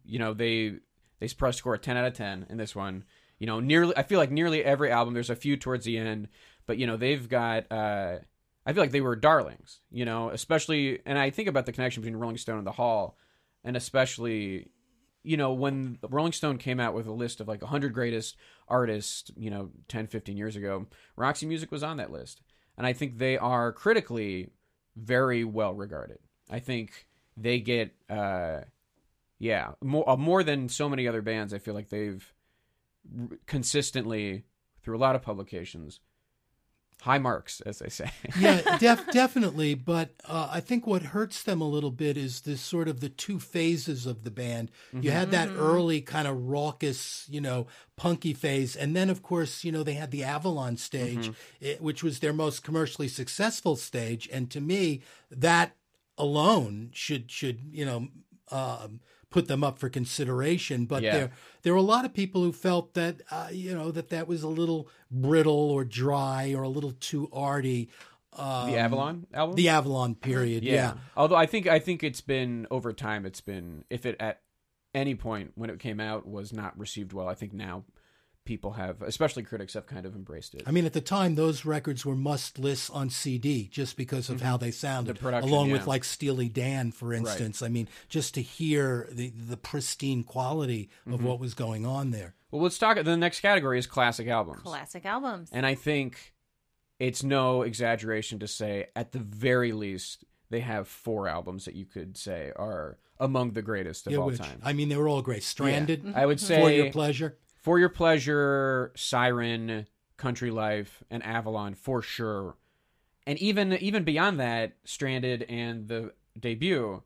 you 0.06 0.20
know 0.20 0.34
they 0.34 0.76
they 1.20 1.28
probably 1.30 1.54
score 1.54 1.74
a 1.76 1.80
ten 1.80 1.98
out 1.98 2.06
of 2.06 2.14
ten 2.14 2.46
in 2.50 2.58
this 2.58 2.76
one. 2.76 3.04
You 3.40 3.48
know, 3.48 3.60
nearly 3.60 3.96
I 3.98 4.04
feel 4.04 4.20
like 4.20 4.32
nearly 4.32 4.64
every 4.64 4.90
album. 4.92 5.14
There's 5.14 5.30
a 5.30 5.36
few 5.36 5.58
towards 5.58 5.86
the 5.86 5.98
end, 5.98 6.30
but 6.66 6.78
you 6.78 6.88
know 6.88 6.98
they've 6.98 7.28
got. 7.28 7.72
Uh, 7.72 8.20
I 8.66 8.72
feel 8.72 8.84
like 8.84 8.92
they 8.92 9.02
were 9.02 9.16
darlings. 9.16 9.82
You 9.92 10.06
know, 10.06 10.30
especially, 10.30 11.00
and 11.06 11.18
I 11.18 11.30
think 11.30 11.48
about 11.48 11.66
the 11.66 11.74
connection 11.74 12.02
between 12.02 12.20
Rolling 12.20 12.38
Stone 12.38 12.60
and 12.60 12.68
the 12.68 12.72
Hall, 12.72 13.18
and 13.64 13.76
especially 13.76 14.72
you 15.24 15.38
know, 15.38 15.54
when 15.54 15.98
Rolling 16.10 16.34
Stone 16.34 16.58
came 16.58 16.80
out 16.80 16.94
with 16.94 17.08
a 17.08 17.12
list 17.12 17.40
of 17.40 17.48
like 17.48 17.62
100 17.62 17.94
greatest 17.94 18.36
artists, 18.68 19.32
you 19.38 19.50
know, 19.50 19.72
10, 19.88 20.08
15 20.08 20.38
years 20.38 20.56
ago, 20.56 20.86
Roxy 21.16 21.46
Music 21.46 21.72
was 21.72 21.84
on 21.84 21.98
that 21.98 22.12
list. 22.12 22.42
And 22.78 22.86
I 22.86 22.94
think 22.94 23.18
they 23.18 23.38
are 23.38 23.72
critically 23.72 24.50
very 24.96 25.44
well 25.44 25.74
regarded. 25.74 26.20
I 26.50 26.60
think 26.60 27.08
they 27.38 27.60
get, 27.60 27.96
uh, 28.10 28.62
yeah, 29.40 29.72
more, 29.82 30.08
uh, 30.10 30.18
more 30.18 30.44
than 30.44 30.68
so 30.68 30.90
many 30.90 31.08
other 31.08 31.22
bands. 31.22 31.54
I 31.54 31.60
feel 31.60 31.74
like 31.74 31.90
they've 31.90 32.34
consistently, 33.46 34.44
through 34.82 34.98
a 34.98 35.00
lot 35.00 35.16
of 35.16 35.22
publications, 35.22 36.00
high 37.04 37.18
marks, 37.18 37.60
as 37.62 37.80
they 37.80 37.90
say. 37.90 38.10
yeah, 38.40 38.78
def- 38.80 39.12
definitely. 39.12 39.74
But 39.76 40.12
uh, 40.26 40.48
I 40.50 40.62
think 40.62 40.88
what 40.88 41.02
hurts 41.02 41.44
them 41.44 41.60
a 41.60 41.68
little 41.68 41.92
bit 41.92 42.16
is 42.16 42.42
this 42.42 42.62
sort 42.62 42.88
of 42.88 43.02
the 43.02 43.10
two 43.10 43.40
phases 43.40 44.06
of 44.06 44.24
the 44.24 44.32
band. 44.32 44.72
You 44.94 45.12
had 45.12 45.32
that 45.32 45.50
early 45.50 46.00
kind 46.00 46.30
of 46.30 46.48
raucous, 46.48 47.28
you 47.30 47.42
know, 47.42 47.68
punky 47.98 48.34
phase, 48.34 48.76
and 48.78 48.96
then 48.96 49.10
of 49.10 49.22
course, 49.22 49.66
you 49.66 49.72
know, 49.72 49.84
they 49.84 49.96
had 49.96 50.12
the 50.12 50.24
Avalon 50.24 50.78
stage, 50.78 51.32
it, 51.60 51.82
which 51.82 52.04
was 52.04 52.20
their 52.20 52.34
most 52.34 52.64
commercially 52.64 53.10
successful 53.10 53.76
stage. 53.76 54.30
And 54.32 54.50
to 54.52 54.62
me, 54.62 55.02
that 55.30 55.76
alone 56.18 56.90
should 56.94 57.30
should 57.30 57.60
you 57.72 57.86
know. 57.86 58.08
Um, 58.52 59.00
put 59.34 59.48
them 59.48 59.64
up 59.64 59.80
for 59.80 59.90
consideration 59.90 60.86
but 60.86 61.02
Yeah. 61.02 61.12
there 61.18 61.32
there 61.64 61.74
were 61.74 61.80
a 61.80 61.82
lot 61.96 62.06
of 62.06 62.14
people 62.14 62.44
who 62.44 62.52
felt 62.54 62.94
that 62.94 63.22
uh, 63.32 63.48
you 63.52 63.74
know 63.74 63.90
that 63.92 64.10
that 64.10 64.28
was 64.28 64.44
a 64.44 64.48
little 64.48 64.88
brittle 65.10 65.72
or 65.72 65.84
dry 65.84 66.54
or 66.54 66.62
a 66.62 66.70
little 66.70 66.92
too 66.92 67.28
arty 67.34 67.90
um, 68.36 68.72
the 68.72 68.78
Avalon 68.78 69.28
album? 69.34 69.56
the 69.56 69.70
Avalon 69.70 70.16
period. 70.16 70.64
Yeah. 70.64 70.94
Although 71.18 71.36
I 71.36 71.46
think 71.48 71.68
I 71.68 71.80
think 71.80 72.04
it's 72.04 72.22
been 72.22 72.66
over 72.72 72.92
time. 72.94 73.26
It's 73.26 73.42
been 73.42 73.86
if 73.90 74.06
it 74.06 74.16
at 74.20 74.42
any 74.96 75.16
point 75.16 75.52
when 75.56 75.70
it 75.70 75.80
came 75.80 76.00
out 76.00 76.28
was 76.28 76.54
not 76.54 76.78
received 76.78 77.14
well. 77.14 77.28
I 77.28 77.34
think 77.36 77.54
now 77.54 77.84
people 78.46 78.72
have, 78.74 79.02
especially 79.02 79.44
critics, 79.44 79.74
have 79.74 79.86
kind 79.86 80.06
of 80.06 80.16
embraced 80.16 80.54
it. 80.56 80.64
I 80.66 80.72
mean, 80.72 80.86
at 80.86 80.94
the 80.94 81.02
time, 81.02 81.36
those 81.36 81.66
records 81.66 82.06
were 82.06 82.16
must 82.16 82.60
lists 82.60 82.90
on 82.90 83.10
CD 83.10 83.68
just 83.72 83.96
because 83.96 84.30
of 84.30 84.42
how 84.42 84.58
they 84.58 84.72
sounded, 84.72 85.16
The 85.16 85.20
production, 85.22 85.50
along 85.50 85.68
yeah. 85.68 85.74
with 85.74 85.88
like 85.88 86.04
Steely 86.04 86.50
Dan, 86.50 86.92
for 86.92 87.14
instance. 87.14 87.62
I 87.62 87.70
mean, 87.70 87.88
just 88.10 88.34
to 88.36 88.42
hear 88.42 89.08
the 89.12 89.30
the 89.30 89.58
pristine 89.58 90.24
quality 90.24 90.90
of 91.06 91.14
Mm-hmm. 91.14 91.26
what 91.26 91.40
was 91.40 91.54
going 91.54 91.86
on 91.86 92.12
there. 92.12 92.36
well, 92.52 92.62
let's 92.62 92.78
talk. 92.78 93.02
The 93.04 93.18
next 93.18 93.40
category 93.40 93.80
is 93.80 93.88
classic 93.88 94.28
albums, 94.28 94.62
Classic 94.64 95.06
albums. 95.06 95.50
and 95.54 95.66
I 95.66 95.76
think 95.76 96.34
it's 97.00 97.24
no 97.24 97.62
exaggeration 97.64 98.40
to 98.40 98.48
say, 98.48 98.88
at 98.96 99.12
the 99.12 99.20
very 99.20 99.72
least, 99.72 100.24
they 100.50 100.60
have 100.62 100.88
four 100.88 101.28
albums 101.28 101.66
that 101.66 101.76
you 101.76 101.86
could 101.86 102.16
say 102.18 102.52
are 102.56 102.98
among 103.20 103.52
the 103.52 103.62
greatest 103.62 104.06
of 104.08 104.14
Yeah, 104.14 104.20
all 104.20 104.28
which- 104.28 104.38
time. 104.40 104.60
I 104.64 104.74
mean, 104.74 104.90
they 104.90 104.98
were 104.98 105.08
all 105.08 105.22
great. 105.22 105.44
Stranded, 105.44 106.12
I 106.16 106.26
would 106.26 106.40
say 106.40 106.62
for 106.62 106.70
your 106.72 106.92
pleasure. 106.92 107.38
For 107.64 107.80
Your 107.80 107.90
Pleasure, 107.90 108.92
Siren, 108.96 109.88
Country 110.18 110.52
Life, 110.52 111.04
and 111.10 111.24
Avalon 111.24 111.74
for 111.74 112.02
sure. 112.02 112.58
And 113.26 113.40
even 113.40 113.74
even 113.74 114.04
beyond 114.04 114.40
that, 114.40 114.74
Stranded 114.84 115.44
and 115.44 115.88
the 115.88 116.14
debut. 116.38 117.02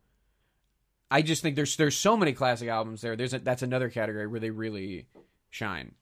I 1.10 1.22
just 1.22 1.42
think 1.42 1.56
there's 1.56 1.78
there's 1.78 1.96
so 1.96 2.18
many 2.18 2.34
classic 2.34 2.70
albums 2.70 3.02
there. 3.02 3.16
There's 3.16 3.34
a, 3.34 3.40
that's 3.40 3.62
another 3.62 3.90
category 3.90 4.28
where 4.28 4.40
they 4.40 4.50
really 4.50 5.08
shine. 5.52 5.94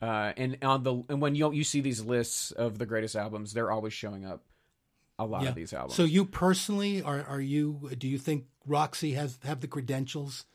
Uh, 0.00 0.32
and 0.36 0.58
on 0.62 0.82
the 0.82 1.04
and 1.08 1.22
when 1.22 1.36
you 1.36 1.52
you 1.52 1.62
see 1.62 1.80
these 1.80 2.04
lists 2.04 2.50
of 2.50 2.78
the 2.78 2.86
greatest 2.86 3.14
albums, 3.14 3.52
they're 3.52 3.70
always 3.70 3.92
showing 3.92 4.24
up. 4.24 4.44
A 5.18 5.24
lot 5.24 5.46
of 5.46 5.54
these 5.54 5.72
albums. 5.72 5.94
So 5.94 6.02
you 6.02 6.24
personally 6.24 7.02
are 7.02 7.24
are 7.28 7.40
you? 7.40 7.90
Do 7.96 8.08
you 8.08 8.18
think 8.18 8.46
Roxy 8.66 9.12
has 9.12 9.38
have 9.44 9.60
the 9.60 9.68
credentials 9.68 10.46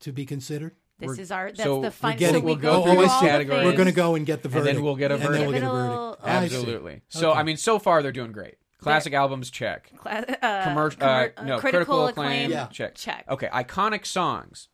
to 0.00 0.12
be 0.12 0.26
considered? 0.26 0.74
This 1.00 1.08
we're- 1.08 1.20
is 1.22 1.30
our. 1.32 1.46
That's 1.46 1.62
so 1.62 1.76
the 1.76 1.80
we're 1.88 1.90
final. 1.90 2.18
getting- 2.18 2.34
so 2.36 2.40
we 2.40 2.46
we'll 2.46 2.54
go 2.56 2.60
go 2.60 2.82
through 2.84 2.92
through 2.92 3.00
all 3.02 3.02
this 3.08 3.20
the 3.20 3.26
category. 3.26 3.64
We're 3.64 3.72
going 3.72 3.86
to 3.86 3.92
go 3.92 4.14
and 4.14 4.24
get 4.26 4.42
the 4.42 4.48
verdict, 4.48 4.68
And 4.68 4.76
then 4.78 4.84
we'll 4.84 4.96
get 4.96 5.10
a 5.10 5.14
and 5.14 5.22
then 5.22 5.30
verdict. 5.32 5.44
we'll 5.46 5.52
get 5.52 5.62
it 5.62 5.66
a 5.66 5.70
a 5.70 5.72
verdict. 5.72 5.90
little- 5.92 6.18
I. 6.22 6.30
Absolutely. 6.44 7.02
So 7.08 7.30
Okay. 7.30 7.40
I 7.40 7.42
mean, 7.42 7.56
so 7.56 7.78
far 7.78 8.02
they're 8.02 8.12
doing 8.12 8.32
great. 8.32 8.54
Classic 8.78 9.12
albums, 9.12 9.50
check. 9.50 9.90
Cla- 9.98 10.24
uh, 10.40 10.64
Commercial, 10.64 11.00
commer- 11.02 11.32
uh, 11.36 11.42
no, 11.44 11.58
critical, 11.58 12.06
acclaim. 12.06 12.50
Yeah. 12.50 12.66
check. 12.68 12.94
Check. 12.94 13.26
Okay, 13.28 13.48
iconic 13.48 14.06
songs. 14.06 14.68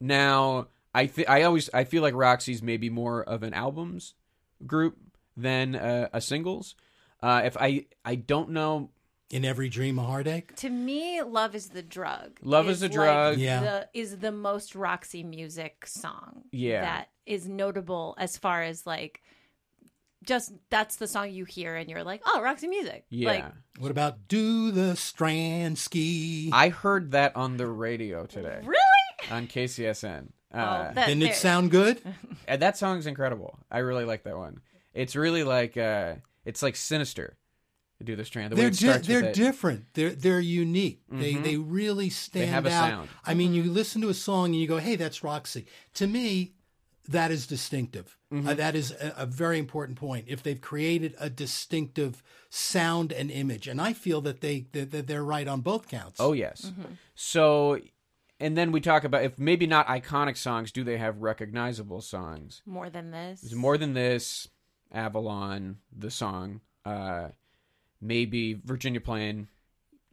Now, 0.00 0.68
I 0.94 1.06
th- 1.06 1.28
I 1.28 1.42
always 1.42 1.68
I 1.74 1.84
feel 1.84 2.02
like 2.02 2.14
Roxy's 2.14 2.62
maybe 2.62 2.88
more 2.90 3.22
of 3.22 3.42
an 3.42 3.52
albums 3.52 4.14
group 4.66 4.96
than 5.36 5.74
uh, 5.76 6.08
a 6.12 6.20
singles. 6.20 6.74
Uh, 7.22 7.42
if 7.44 7.56
I 7.58 7.86
I 8.04 8.14
don't 8.14 8.50
know, 8.50 8.90
In 9.30 9.44
every 9.44 9.68
dream, 9.68 9.98
a 9.98 10.02
heartache. 10.04 10.56
To 10.56 10.70
me, 10.70 11.20
"Love 11.22 11.54
Is 11.54 11.68
the 11.68 11.82
Drug." 11.82 12.38
Love 12.42 12.68
is 12.68 12.80
the 12.80 12.86
like 12.86 12.92
Drug. 12.94 13.38
Yeah. 13.38 13.60
The, 13.60 13.88
is 13.92 14.16
the 14.18 14.32
most 14.32 14.74
Roxy 14.74 15.22
music 15.22 15.86
song. 15.86 16.44
Yeah. 16.50 16.80
that 16.80 17.08
is 17.26 17.46
notable 17.46 18.14
as 18.18 18.38
far 18.38 18.62
as 18.62 18.86
like 18.86 19.20
just 20.24 20.52
that's 20.70 20.96
the 20.96 21.06
song 21.06 21.30
you 21.30 21.44
hear 21.44 21.76
and 21.76 21.88
you're 21.90 22.04
like, 22.04 22.22
oh, 22.26 22.40
Roxy 22.42 22.68
Music. 22.68 23.04
Yeah. 23.10 23.28
Like, 23.28 23.44
What 23.78 23.90
about 23.90 24.28
Do 24.28 24.70
the 24.70 24.96
Strand 24.96 25.78
Ski? 25.78 26.50
I 26.52 26.70
heard 26.70 27.12
that 27.12 27.36
on 27.36 27.56
the 27.56 27.66
radio 27.66 28.26
today 28.26 28.60
really? 28.64 29.30
on 29.30 29.46
KCSN. 29.46 30.28
Uh, 30.52 30.88
Oh, 30.90 30.94
that- 30.94 31.06
Didn't 31.06 31.22
it 31.22 31.34
sound 31.34 31.70
good? 31.70 32.00
and 32.46 32.62
that 32.62 32.76
song's 32.78 33.06
incredible. 33.06 33.58
I 33.70 33.78
really 33.80 34.04
like 34.06 34.24
that 34.24 34.36
one. 34.38 34.60
It's 34.94 35.14
really 35.14 35.44
like 35.44 35.76
uh 35.76 36.14
it's 36.44 36.62
like 36.62 36.76
sinister. 36.76 37.36
To 37.98 38.04
do 38.04 38.14
the 38.14 38.24
strand. 38.24 38.52
The 38.52 38.56
way 38.56 38.70
they're 38.70 38.96
it 38.96 39.02
di- 39.02 39.12
they're 39.12 39.24
it. 39.30 39.34
different. 39.34 39.86
They're 39.94 40.10
they're 40.10 40.40
unique. 40.40 41.02
They 41.10 41.34
they 41.34 41.56
really 41.56 42.10
stand 42.10 42.50
have 42.50 42.64
a 42.66 42.70
out. 42.70 42.88
sound. 42.90 43.08
I 43.26 43.34
mean, 43.34 43.54
you 43.54 43.64
listen 43.64 44.00
to 44.02 44.08
a 44.08 44.14
song 44.14 44.46
and 44.46 44.56
you 44.60 44.68
go, 44.68 44.78
"Hey, 44.78 44.94
that's 44.94 45.24
Roxy." 45.24 45.66
To 45.94 46.06
me, 46.06 46.54
that 47.08 47.30
is 47.32 47.46
distinctive. 47.46 48.16
Uh, 48.30 48.54
that 48.54 48.76
is 48.76 48.92
a, 48.92 49.14
a 49.16 49.26
very 49.26 49.58
important 49.58 49.98
point. 49.98 50.26
If 50.28 50.42
they've 50.42 50.60
created 50.60 51.16
a 51.18 51.30
distinctive 51.30 52.22
sound 52.50 53.10
and 53.12 53.30
image, 53.30 53.66
and 53.66 53.80
I 53.80 53.94
feel 53.94 54.20
that 54.20 54.42
they 54.42 54.66
that, 54.72 54.90
that 54.92 55.06
they're 55.06 55.24
right 55.24 55.48
on 55.48 55.62
both 55.62 55.88
counts. 55.88 56.20
Oh 56.20 56.32
yes. 56.34 56.70
So 57.14 57.80
and 58.38 58.56
then 58.56 58.70
we 58.70 58.80
talk 58.80 59.02
about 59.04 59.24
if 59.24 59.38
maybe 59.38 59.66
not 59.66 59.86
iconic 59.88 60.36
songs, 60.36 60.70
do 60.70 60.84
they 60.84 60.98
have 60.98 61.18
recognizable 61.22 62.00
songs? 62.00 62.62
More 62.64 62.90
than 62.90 63.10
this. 63.10 63.40
There's 63.40 63.54
more 63.54 63.76
than 63.76 63.94
this, 63.94 64.46
Avalon, 64.92 65.78
the 65.96 66.10
song, 66.10 66.60
uh 66.84 67.28
maybe 68.00 68.54
Virginia 68.54 69.00
Plain. 69.00 69.48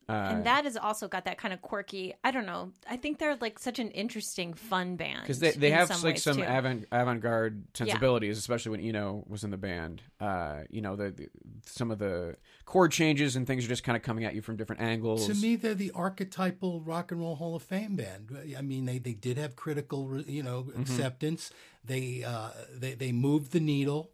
Uh, 0.08 0.12
and 0.12 0.46
that 0.46 0.66
has 0.66 0.78
also 0.78 1.08
got 1.08 1.26
that 1.26 1.36
kind 1.40 1.52
of 1.52 1.64
quirky. 1.64 2.14
I 2.24 2.30
don't 2.30 2.46
know. 2.46 2.72
I 2.88 2.96
think 2.96 3.18
they're 3.18 3.38
like 3.38 3.58
such 3.58 3.80
an 3.80 3.90
interesting, 3.90 4.54
fun 4.54 4.98
band 4.98 5.22
because 5.22 5.40
they, 5.40 5.50
they 5.50 5.72
have 5.72 5.88
some 5.88 6.04
like 6.04 6.20
some 6.20 6.38
too. 6.38 6.44
avant 6.44 6.86
avant 6.92 7.22
garde 7.22 7.64
sensibilities, 7.74 8.38
especially 8.38 8.70
when 8.70 8.82
Eno 8.82 9.24
was 9.28 9.44
in 9.44 9.50
the 9.50 9.58
band. 9.58 10.04
Uh, 10.20 10.60
you 10.70 10.80
know, 10.82 10.96
the, 10.96 11.10
the 11.10 11.30
some 11.66 11.90
of 11.90 11.98
the 11.98 12.36
chord 12.66 12.92
changes 12.92 13.36
and 13.36 13.48
things 13.48 13.66
are 13.66 13.68
just 13.68 13.84
kind 13.84 13.96
of 13.96 14.04
coming 14.04 14.26
at 14.26 14.36
you 14.36 14.44
from 14.44 14.58
different 14.58 14.84
angles. 14.84 15.26
To 15.26 15.34
me, 15.34 15.56
they're 15.56 15.74
the 15.74 15.90
archetypal 15.96 16.82
rock 16.82 17.12
and 17.12 17.20
roll 17.20 17.38
Hall 17.38 17.56
of 17.56 17.64
Fame 17.64 17.96
band. 17.96 18.30
I 18.56 18.62
mean, 18.62 18.86
they, 18.86 19.00
they 19.00 19.14
did 19.14 19.40
have 19.40 19.56
critical, 19.56 20.22
you 20.22 20.44
know, 20.44 20.66
Mm-hmm. 20.66 20.82
acceptance. 20.84 21.50
They 21.84 22.24
uh, 22.24 22.50
they 22.72 22.94
they 22.94 23.12
moved 23.12 23.54
the 23.54 23.60
needle, 23.60 24.12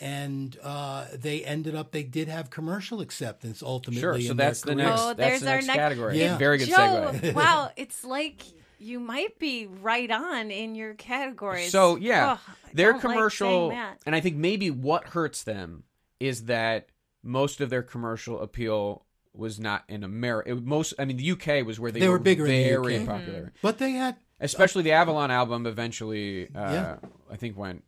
and 0.00 0.56
uh, 0.62 1.06
they 1.14 1.44
ended 1.44 1.74
up. 1.74 1.92
They 1.92 2.02
did 2.02 2.28
have 2.28 2.50
commercial 2.50 3.00
acceptance 3.00 3.62
ultimately. 3.62 4.00
sure, 4.00 4.20
so 4.20 4.34
that's 4.34 4.62
the 4.62 4.74
next. 4.74 5.00
Oh, 5.00 5.08
that's 5.14 5.16
there's 5.18 5.40
the 5.42 5.48
our 5.48 5.54
next 5.56 5.66
next- 5.68 5.78
category. 5.78 6.20
Yeah. 6.20 6.36
Very 6.38 6.58
good 6.58 6.68
Joe, 6.68 7.10
segue. 7.14 7.34
wow, 7.34 7.70
it's 7.76 8.04
like 8.04 8.42
you 8.78 8.98
might 8.98 9.38
be 9.38 9.66
right 9.66 10.10
on 10.10 10.50
in 10.50 10.74
your 10.74 10.94
categories. 10.94 11.70
So 11.70 11.96
yeah, 11.96 12.32
Ugh, 12.32 12.38
I 12.48 12.70
their 12.74 12.92
don't 12.92 13.04
like 13.04 13.14
commercial, 13.14 13.70
and 14.06 14.14
I 14.16 14.20
think 14.20 14.36
maybe 14.36 14.70
what 14.70 15.04
hurts 15.08 15.42
them 15.44 15.84
is 16.18 16.44
that 16.46 16.88
most 17.22 17.60
of 17.60 17.70
their 17.70 17.82
commercial 17.82 18.40
appeal 18.40 19.04
was 19.34 19.58
not 19.60 19.84
in 19.88 20.04
America. 20.04 20.54
Most, 20.54 20.94
I 20.98 21.04
mean, 21.04 21.16
the 21.16 21.30
UK 21.30 21.64
was 21.66 21.80
where 21.80 21.90
they, 21.90 22.00
They 22.00 22.08
were 22.08 22.18
bigger 22.18 22.44
in 22.46 22.50
the 22.50 22.68
very 22.68 22.98
UK. 22.98 23.06
popular. 23.06 23.52
But 23.62 23.78
they 23.78 23.92
had 23.92 24.16
Especially 24.40 24.82
the 24.82 24.92
Avalon 24.92 25.30
album 25.30 25.66
eventually, 25.66 26.48
uh, 26.54 26.72
Yeah. 26.72 26.96
I 27.30 27.36
think 27.36 27.56
went, 27.56 27.84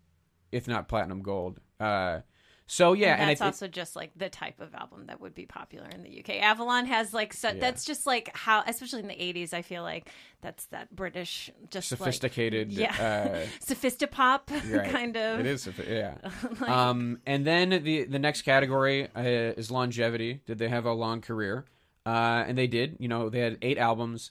if 0.53 0.67
not 0.69 0.89
platinum 0.89 1.21
gold. 1.23 1.59
Uh, 1.81 2.21
so 2.67 2.95
yeah, 2.95 3.13
And 3.13 3.23
and, 3.23 3.31
that's 3.31 3.43
also 3.43 3.69
just 3.69 3.95
like 3.95 4.11
the 4.17 4.31
type 4.31 4.59
of 4.61 4.75
album 4.75 5.07
that 5.09 5.21
would 5.21 5.35
be 5.35 5.45
popular 5.45 5.87
in 5.87 6.03
the 6.03 6.21
UK. 6.21 6.41
Avalon 6.43 6.87
has 6.87 7.13
like 7.13 7.35
so, 7.35 7.53
that's 7.53 7.85
just 7.85 8.07
like 8.07 8.35
how, 8.35 8.65
especially 8.67 9.01
in 9.01 9.09
the 9.09 9.15
'80s, 9.15 9.53
I 9.53 9.61
feel 9.61 9.83
like 9.83 10.09
that's 10.41 10.65
that 10.67 10.95
British 10.95 11.51
just 11.71 11.93
like- 11.93 11.99
sophisticated. 11.99 12.73
yeah, 12.73 12.95
Uh, 13.45 13.47
sophistopop 13.65 14.51
right. 14.75 14.91
kind 14.91 15.15
of. 15.17 15.41
It 15.41 15.47
is, 15.47 15.69
yeah. 15.87 16.17
um, 16.67 17.21
and 17.27 17.47
then 17.47 17.69
the 17.69 18.05
the 18.05 18.19
next 18.19 18.43
category 18.43 19.09
uh, 19.15 19.21
is 19.23 19.71
longevity. 19.71 20.41
Did 20.47 20.57
they 20.59 20.69
have 20.69 20.87
a 20.87 20.93
long 20.95 21.21
career? 21.21 21.67
Uh, 22.07 22.45
and 22.47 22.57
they 22.57 22.67
did. 22.67 22.97
You 22.99 23.09
know, 23.09 23.29
they 23.29 23.41
had 23.41 23.59
eight 23.61 23.77
albums, 23.77 24.31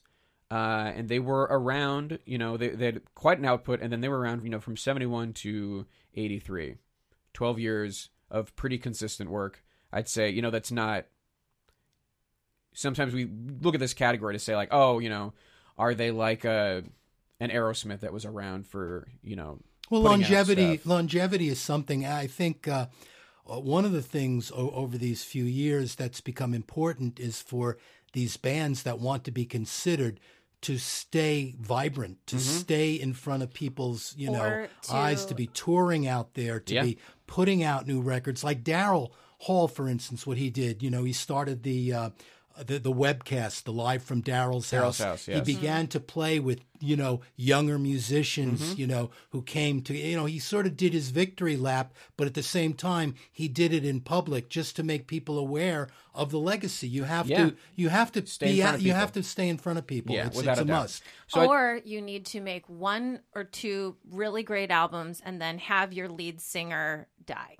uh, 0.49 0.91
and 0.95 1.07
they 1.07 1.19
were 1.19 1.43
around. 1.51 2.17
You 2.25 2.39
know, 2.39 2.57
they 2.57 2.69
they 2.69 2.85
had 2.85 3.01
quite 3.13 3.37
an 3.37 3.45
output, 3.45 3.79
and 3.79 3.91
then 3.93 4.01
they 4.01 4.09
were 4.09 4.19
around. 4.19 4.43
You 4.43 4.49
know, 4.49 4.59
from 4.59 4.75
seventy 4.75 5.05
one 5.05 5.33
to 5.33 5.85
eighty 6.15 6.39
three. 6.39 6.77
12 7.33 7.59
years 7.59 8.09
of 8.29 8.55
pretty 8.55 8.77
consistent 8.77 9.29
work. 9.29 9.63
I'd 9.91 10.07
say, 10.09 10.29
you 10.29 10.41
know, 10.41 10.49
that's 10.51 10.71
not. 10.71 11.05
Sometimes 12.73 13.13
we 13.13 13.29
look 13.61 13.75
at 13.75 13.79
this 13.79 13.93
category 13.93 14.33
to 14.33 14.39
say, 14.39 14.55
like, 14.55 14.69
oh, 14.71 14.99
you 14.99 15.09
know, 15.09 15.33
are 15.77 15.93
they 15.93 16.11
like 16.11 16.43
a 16.45 16.83
an 17.39 17.49
Aerosmith 17.49 17.99
that 17.99 18.13
was 18.13 18.25
around 18.25 18.65
for, 18.67 19.07
you 19.21 19.35
know, 19.35 19.59
Well, 19.89 20.01
longevity 20.01 20.79
longevity 20.85 21.49
is 21.49 21.59
something 21.59 22.05
I 22.05 22.25
think 22.27 22.67
uh, 22.67 22.87
uh, 23.47 23.59
one 23.59 23.85
of 23.85 23.91
the 23.91 24.01
things 24.01 24.51
o- 24.51 24.71
over 24.71 24.97
these 24.97 25.23
few 25.23 25.43
years 25.43 25.95
that's 25.95 26.21
become 26.21 26.53
important 26.53 27.19
is 27.19 27.41
for 27.41 27.77
these 28.13 28.37
bands 28.37 28.83
that 28.83 28.99
want 28.99 29.23
to 29.25 29.31
be 29.31 29.45
considered 29.45 30.19
to 30.61 30.77
stay 30.77 31.53
vibrant, 31.59 32.25
Mm-hmm. 32.27 32.37
to 32.37 32.43
stay 32.43 32.93
in 32.93 33.13
front 33.13 33.43
of 33.43 33.53
people's 33.53 34.15
you 34.17 34.31
know 34.31 34.67
to- 34.83 34.93
eyes, 34.95 35.25
to 35.25 35.35
be 35.35 35.47
touring 35.47 36.07
out 36.07 36.33
there, 36.33 36.59
to 36.59 36.73
Yeah. 36.73 36.83
be 36.83 36.97
putting 37.27 37.63
out 37.63 37.87
new 37.87 38.01
records. 38.01 38.43
Like 38.43 38.63
Daryl 38.63 39.11
Hall, 39.39 39.67
for 39.67 39.87
instance, 39.87 40.25
what 40.25 40.37
he 40.37 40.49
did. 40.49 40.81
You 40.83 40.89
know, 40.89 41.03
he 41.03 41.13
started 41.13 41.63
the. 41.63 41.93
Uh, 41.93 42.09
the, 42.65 42.77
the 42.79 42.91
webcast, 42.93 43.63
the 43.63 43.73
live 43.73 44.03
from 44.03 44.21
Daryl's 44.21 44.71
Daryl's 44.71 44.99
house. 44.99 44.99
house, 44.99 45.25
He 45.25 45.31
yes. 45.33 45.45
began 45.45 45.87
to 45.87 45.99
play 45.99 46.39
with 46.39 46.61
you 46.79 46.95
know 46.97 47.21
younger 47.35 47.79
musicians, 47.79 48.61
Mm-hmm. 48.61 48.79
you 48.81 48.87
know, 48.87 49.09
who 49.31 49.41
came 49.41 49.81
to 49.83 49.95
you 49.95 50.15
know 50.17 50.25
he 50.25 50.39
sort 50.39 50.65
of 50.65 50.75
did 50.77 50.93
his 50.93 51.09
victory 51.09 51.55
lap, 51.57 51.93
but 52.17 52.27
at 52.27 52.33
the 52.33 52.43
same 52.43 52.73
time 52.73 53.15
he 53.31 53.47
did 53.47 53.73
it 53.73 53.85
in 53.85 54.01
public 54.01 54.49
just 54.49 54.75
to 54.75 54.83
make 54.83 55.07
people 55.07 55.39
aware 55.39 55.87
of 56.13 56.29
the 56.29 56.37
legacy. 56.39 56.87
You 56.87 57.05
have 57.05 57.27
Yeah. 57.27 57.45
to 57.49 57.55
you 57.75 57.89
have 57.89 58.11
to 58.11 58.25
Stay 58.25 58.47
in 58.49 58.55
be 58.55 58.61
front 58.61 58.75
of 58.75 58.81
you 58.81 58.85
people. 58.89 58.99
have 58.99 59.11
to 59.13 59.23
stay 59.23 59.49
in 59.49 59.57
front 59.57 59.79
of 59.79 59.87
people. 59.87 60.13
Yeah, 60.15 60.27
it's, 60.27 60.35
without 60.37 60.51
it's 60.53 60.59
a 60.61 60.63
a 60.63 60.67
doubt. 60.67 60.81
must. 60.83 61.03
So 61.27 61.41
I- 61.41 61.45
or 61.47 61.81
you 61.83 62.01
need 62.01 62.25
to 62.27 62.41
make 62.41 62.67
one 62.69 63.21
or 63.33 63.43
two 63.45 63.95
really 64.11 64.43
great 64.43 64.69
albums 64.71 65.21
and 65.25 65.41
then 65.41 65.57
have 65.59 65.93
your 65.93 66.09
lead 66.09 66.39
singer 66.41 67.07
die. 67.25 67.57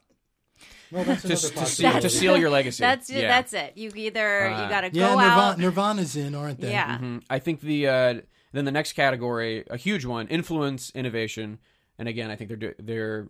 Well, 0.93 1.03
that's 1.03 1.21
to, 1.23 1.27
to, 1.29 1.65
seal, 1.65 1.99
to 1.99 2.09
seal 2.19 2.37
your 2.37 2.49
legacy. 2.49 2.81
That's 2.81 3.09
it. 3.09 3.23
Yeah. 3.23 3.27
That's 3.27 3.53
it. 3.53 3.73
You 3.75 3.91
either 3.95 4.45
Uh, 4.47 4.63
you 4.63 4.69
got 4.69 4.81
to 4.81 4.87
yeah, 4.93 5.07
go 5.09 5.15
Nirvana, 5.19 5.41
out. 5.41 5.57
Nirvana's 5.59 6.15
in, 6.15 6.35
aren't 6.35 6.61
they? 6.61 6.71
Yeah. 6.71 6.97
Mhm. 6.99 7.23
I 7.29 7.39
think 7.39 7.61
the 7.61 7.87
uh, 7.87 8.21
then 8.51 8.65
the 8.65 8.71
next 8.71 8.93
category, 8.93 9.63
a 9.69 9.77
huge 9.77 10.05
one, 10.05 10.27
influence, 10.27 10.91
innovation, 10.93 11.59
and 11.97 12.07
again, 12.07 12.29
I 12.29 12.35
think 12.35 12.49
they're 12.59 12.75
they're 12.77 13.27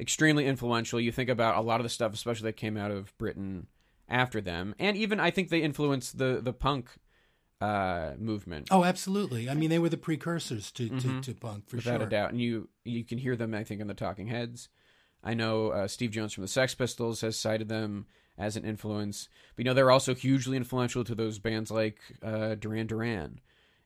extremely 0.00 0.46
influential. 0.46 1.00
You 1.00 1.12
think 1.12 1.30
about 1.30 1.56
a 1.56 1.60
lot 1.60 1.80
of 1.80 1.84
the 1.84 1.88
stuff, 1.90 2.12
especially 2.14 2.46
that 2.46 2.56
came 2.56 2.76
out 2.76 2.90
of 2.90 3.16
Britain 3.18 3.68
after 4.08 4.40
them, 4.40 4.74
and 4.78 4.96
even 4.96 5.20
I 5.20 5.30
think 5.30 5.48
they 5.50 5.62
influenced 5.62 6.18
the 6.18 6.40
the 6.42 6.52
punk 6.52 6.90
uh, 7.60 8.14
movement. 8.18 8.68
Oh, 8.70 8.84
absolutely. 8.84 9.48
I 9.48 9.54
mean, 9.54 9.70
they 9.70 9.78
were 9.78 9.88
the 9.88 9.96
precursors 9.96 10.70
to, 10.72 10.88
to, 11.00 11.20
to 11.22 11.34
punk 11.34 11.68
for 11.68 11.76
Mm-hmm. 11.76 11.88
without 11.88 12.02
a 12.02 12.06
doubt. 12.06 12.30
And 12.32 12.40
you 12.40 12.68
you 12.84 13.04
can 13.04 13.18
hear 13.18 13.36
them, 13.36 13.54
I 13.54 13.64
think, 13.64 13.80
in 13.80 13.86
the 13.86 13.94
Talking 13.94 14.26
Heads. 14.26 14.68
I 15.24 15.34
know 15.34 15.68
uh, 15.70 15.88
Steve 15.88 16.10
Jones 16.10 16.32
from 16.34 16.42
the 16.42 16.48
Sex 16.48 16.74
Pistols 16.74 17.22
has 17.22 17.36
cited 17.36 17.68
them 17.68 18.06
as 18.36 18.56
an 18.56 18.64
influence, 18.64 19.28
but 19.56 19.64
you 19.64 19.70
know 19.70 19.74
they're 19.74 19.90
also 19.90 20.14
hugely 20.14 20.56
influential 20.56 21.02
to 21.04 21.14
those 21.14 21.38
bands 21.38 21.70
like 21.70 21.98
uh, 22.22 22.54
Duran 22.56 22.86
Duran 22.86 23.40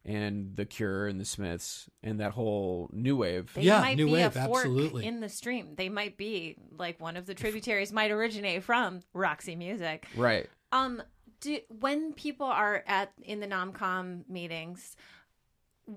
and 0.05 0.57
The 0.57 0.65
Cure 0.65 1.07
and 1.07 1.21
the 1.21 1.25
Smiths 1.25 1.89
and 2.03 2.19
that 2.21 2.33
whole 2.33 2.89
new 2.93 3.17
wave. 3.17 3.53
They 3.55 3.63
Yeah, 3.63 3.81
might 3.81 3.97
new 3.97 4.07
be 4.07 4.13
wave, 4.15 4.35
a 4.37 4.47
fork 4.47 4.65
absolutely. 4.65 5.07
in 5.07 5.21
the 5.21 5.29
stream. 5.29 5.75
They 5.77 5.89
might 5.91 6.17
be 6.17 6.57
like 6.77 6.99
one 7.01 7.17
of 7.17 7.27
the 7.27 7.35
tributaries 7.35 7.93
might 7.93 8.11
originate 8.11 8.65
from 8.65 9.01
Roxy 9.13 9.55
Music. 9.55 10.07
right. 10.17 10.49
Um, 10.73 11.03
do, 11.41 11.59
when 11.81 12.15
people 12.15 12.47
are 12.47 12.83
at 12.87 13.13
in 13.23 13.41
the 13.41 13.47
nomcom 13.47 14.29
meetings, 14.29 14.97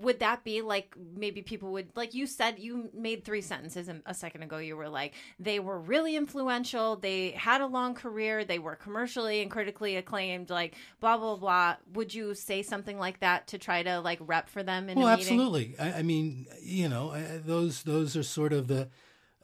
would 0.00 0.20
that 0.20 0.42
be 0.42 0.62
like 0.62 0.96
maybe 1.14 1.42
people 1.42 1.70
would 1.72 1.88
like 1.94 2.14
you 2.14 2.26
said 2.26 2.58
you 2.58 2.88
made 2.94 3.24
three 3.24 3.42
sentences 3.42 3.88
a- 3.88 4.00
a 4.06 4.14
second 4.14 4.42
ago. 4.42 4.56
You 4.58 4.74
were 4.76 4.88
like 4.88 5.12
they 5.38 5.60
were 5.60 5.78
really 5.78 6.16
influential. 6.16 6.96
They 6.96 7.32
had 7.32 7.60
a 7.60 7.66
long 7.66 7.94
career. 7.94 8.42
They 8.44 8.58
were 8.58 8.74
commercially 8.74 9.42
and 9.42 9.50
critically 9.50 9.96
acclaimed. 9.96 10.48
Like 10.48 10.74
blah 11.00 11.18
blah 11.18 11.36
blah. 11.36 11.76
Would 11.92 12.14
you 12.14 12.34
say 12.34 12.62
something 12.62 12.98
like 12.98 13.20
that 13.20 13.46
to 13.48 13.58
try 13.58 13.82
to 13.82 14.00
like 14.00 14.18
rep 14.22 14.48
for 14.48 14.62
them 14.62 14.88
in 14.88 14.98
Well, 14.98 15.08
a 15.08 15.12
absolutely. 15.12 15.74
I, 15.78 15.98
I 15.98 16.02
mean, 16.02 16.46
you 16.62 16.88
know, 16.88 17.10
uh, 17.10 17.20
those 17.44 17.82
those 17.82 18.16
are 18.16 18.22
sort 18.22 18.52
of 18.54 18.68
the 18.68 18.88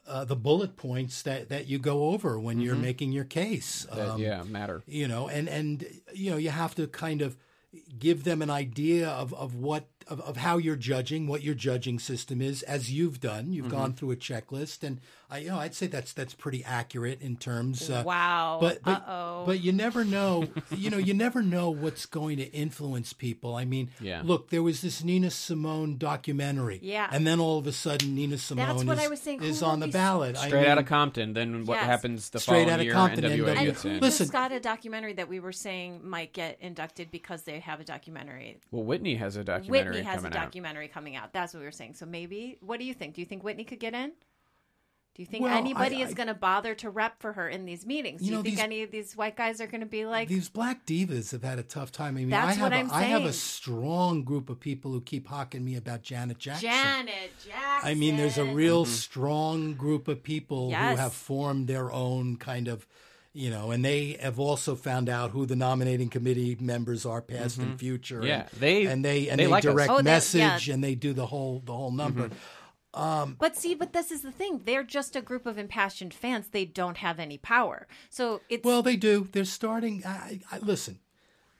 uh, 0.06 0.24
the 0.24 0.36
bullet 0.36 0.74
points 0.76 1.20
that, 1.24 1.50
that 1.50 1.66
you 1.66 1.78
go 1.78 2.06
over 2.08 2.40
when 2.40 2.58
you're 2.62 2.74
making 2.74 3.12
your 3.12 3.24
case. 3.24 3.86
That, 3.94 4.08
Um, 4.08 4.20
yeah, 4.22 4.42
matter. 4.44 4.82
you 4.86 5.06
know, 5.06 5.28
and 5.28 5.46
and 5.50 5.84
you 6.14 6.30
know, 6.30 6.38
you 6.38 6.48
have 6.48 6.74
to 6.76 6.86
kind 6.86 7.20
of 7.20 7.36
give 7.98 8.24
them 8.24 8.40
an 8.40 8.48
idea 8.48 9.06
of 9.10 9.34
of 9.34 9.54
what 9.54 9.84
of, 10.08 10.20
of 10.22 10.36
how 10.38 10.58
you're 10.58 10.76
judging, 10.76 11.26
what 11.26 11.42
your 11.42 11.54
judging 11.54 11.98
system 11.98 12.40
is, 12.40 12.62
as 12.62 12.90
you've 12.90 13.20
done. 13.20 13.52
You've 13.52 13.68
gone 13.70 13.92
through 13.92 14.10
a 14.12 14.16
checklist, 14.16 14.82
and 14.82 15.00
I, 15.30 15.38
you 15.38 15.48
know, 15.48 15.58
I'd 15.58 15.74
say 15.74 15.86
that's 15.86 16.12
that's 16.12 16.34
pretty 16.34 16.64
accurate 16.64 17.20
in 17.20 17.36
terms. 17.36 17.88
Uh, 17.90 18.02
Wow. 18.06 18.58
But 18.60 18.82
but, 18.82 19.02
Uh-oh. 19.08 19.44
but 19.46 19.60
you 19.60 19.72
never 19.72 20.04
know. 20.04 20.48
you 20.70 20.88
know, 20.90 20.96
you 20.96 21.14
never 21.14 21.42
know 21.42 21.70
what's 21.70 22.06
going 22.06 22.38
to 22.38 22.44
influence 22.52 23.12
people. 23.12 23.54
I 23.54 23.64
mean, 23.64 23.90
Yeah. 24.00 24.22
look, 24.24 24.50
there 24.50 24.62
was 24.62 24.80
this 24.80 25.04
Nina 25.04 25.30
Simone 25.30 25.98
documentary, 25.98 26.80
Yeah. 26.82 27.08
and 27.10 27.26
then 27.26 27.40
all 27.40 27.58
of 27.58 27.66
a 27.66 27.72
sudden 27.72 28.14
Nina 28.14 28.38
Simone 28.38 28.86
what 28.86 28.98
is, 28.98 29.04
I 29.04 29.08
was 29.08 29.20
saying. 29.20 29.42
is 29.42 29.62
on 29.62 29.80
the 29.80 29.86
be- 29.86 29.92
ballot. 29.92 30.36
I 30.36 30.46
Straight 30.48 30.66
out 30.66 30.78
of 30.78 30.86
Compton. 30.86 31.32
Then 31.34 31.64
what 31.66 31.76
Yes. 31.76 31.84
happens 31.86 32.30
the 32.30 32.40
Straight 32.40 32.54
following 32.64 32.70
outta 32.70 32.84
year? 32.84 32.92
Compton, 32.92 33.24
NWA 33.24 33.34
NWA. 33.48 33.56
and 33.56 33.66
gets 33.66 33.82
who 33.82 33.88
in. 33.90 34.00
Listen- 34.00 34.28
got 34.28 34.52
a 34.52 34.60
documentary 34.60 35.12
that 35.14 35.28
we 35.28 35.40
were 35.40 35.52
saying 35.52 36.00
might 36.08 36.32
get 36.32 36.58
inducted 36.60 37.10
because 37.10 37.42
they 37.42 37.60
have 37.60 37.80
a 37.80 37.84
documentary. 37.84 38.58
Well, 38.70 38.84
Whitney 38.84 39.16
has 39.16 39.36
a 39.36 39.44
documentary 39.44 39.90
Whitney 39.90 39.97
has 40.04 40.20
a 40.20 40.22
coming 40.24 40.36
out. 40.38 40.42
documentary 40.44 40.88
coming 40.88 41.16
out. 41.16 41.32
That's 41.32 41.52
what 41.54 41.60
we 41.60 41.66
were 41.66 41.72
saying. 41.72 41.94
So 41.94 42.06
maybe, 42.06 42.58
what 42.60 42.78
do 42.78 42.84
you 42.86 42.94
think? 42.94 43.14
Do 43.14 43.20
you 43.20 43.26
think 43.26 43.42
Whitney 43.44 43.64
could 43.64 43.80
get 43.80 43.94
in? 43.94 44.12
Do 45.14 45.22
you 45.22 45.26
think 45.26 45.42
Well, 45.42 45.56
anybody 45.58 45.96
I- 45.96 46.06
is 46.06 46.14
going 46.14 46.28
to 46.28 46.34
bother 46.34 46.76
to 46.76 46.90
rep 46.90 47.20
for 47.20 47.32
her 47.32 47.48
in 47.48 47.64
these 47.64 47.84
meetings? 47.84 48.20
Do 48.20 48.26
You 48.26 48.30
you, 48.30 48.36
know, 48.36 48.42
think 48.44 48.54
these- 48.56 48.62
any 48.64 48.82
of 48.84 48.92
these 48.92 49.16
white 49.16 49.36
guys 49.36 49.60
are 49.60 49.66
going 49.66 49.80
to 49.80 49.86
be 49.86 50.06
like, 50.06 50.28
these 50.28 50.48
black 50.48 50.86
divas 50.86 51.32
have 51.32 51.42
had 51.42 51.58
a 51.58 51.64
tough 51.64 51.90
time. 51.90 52.16
I 52.16 52.20
mean, 52.20 52.32
I 52.32 52.52
have 52.52 52.60
what 52.60 52.72
a, 52.72 52.76
I'm 52.76 52.90
I 52.92 53.02
have 53.02 53.24
a 53.24 53.32
strong 53.32 54.22
group 54.22 54.48
of 54.48 54.60
people 54.60 54.92
who 54.92 55.00
keep 55.00 55.26
hawking 55.26 55.64
me 55.64 55.74
about 55.74 56.02
Janet 56.02 56.38
Jackson. 56.38 56.70
Janet 56.70 57.32
Jackson? 57.44 57.90
I 57.90 57.94
mean, 57.94 58.16
there's 58.16 58.38
a 58.38 58.44
real 58.44 58.84
strong 58.84 59.74
group 59.74 60.06
of 60.06 60.22
people 60.22 60.68
Yes. 60.70 60.92
who 60.92 61.02
have 61.02 61.12
formed 61.14 61.66
their 61.66 61.90
own 61.90 62.36
kind 62.36 62.68
of, 62.68 62.86
you 63.32 63.50
know, 63.50 63.70
and 63.70 63.84
they 63.84 64.16
have 64.20 64.38
also 64.38 64.74
found 64.74 65.08
out 65.08 65.30
who 65.30 65.46
the 65.46 65.56
nominating 65.56 66.08
committee 66.08 66.56
members 66.60 67.06
are, 67.06 67.22
past 67.22 67.58
and 67.58 67.68
mm-hmm. 67.68 67.76
future. 67.76 68.24
Yeah, 68.24 68.48
and, 68.52 68.60
they- 68.60 68.86
and 68.86 69.04
they 69.04 69.28
and 69.28 69.38
they 69.38 69.44
they, 69.44 69.50
like 69.50 69.64
us. 69.64 69.72
direct 69.72 69.90
Oh, 69.90 69.96
they- 69.98 70.02
message 70.02 70.68
yeah. 70.68 70.74
and 70.74 70.82
they 70.82 70.94
do 70.94 71.12
the 71.12 71.26
whole 71.26 71.62
the 71.64 71.72
whole 71.72 71.92
number. 71.92 72.28
Mm-hmm. 72.28 72.34
Um, 72.94 73.36
but 73.38 73.54
see, 73.54 73.74
but 73.74 73.92
this 73.92 74.10
is 74.10 74.22
the 74.22 74.32
thing. 74.32 74.62
They're 74.64 74.82
just 74.82 75.14
a 75.14 75.20
group 75.20 75.46
of 75.46 75.58
impassioned 75.58 76.14
fans. 76.14 76.48
They 76.48 76.64
don't 76.64 76.96
have 76.96 77.20
any 77.20 77.38
power. 77.38 77.86
So 78.08 78.40
it's 78.48 78.64
Well, 78.64 78.82
they 78.82 78.96
do. 78.96 79.28
They're 79.30 79.44
starting. 79.44 80.02
I, 80.06 80.40
I, 80.50 80.58
listen, 80.58 80.98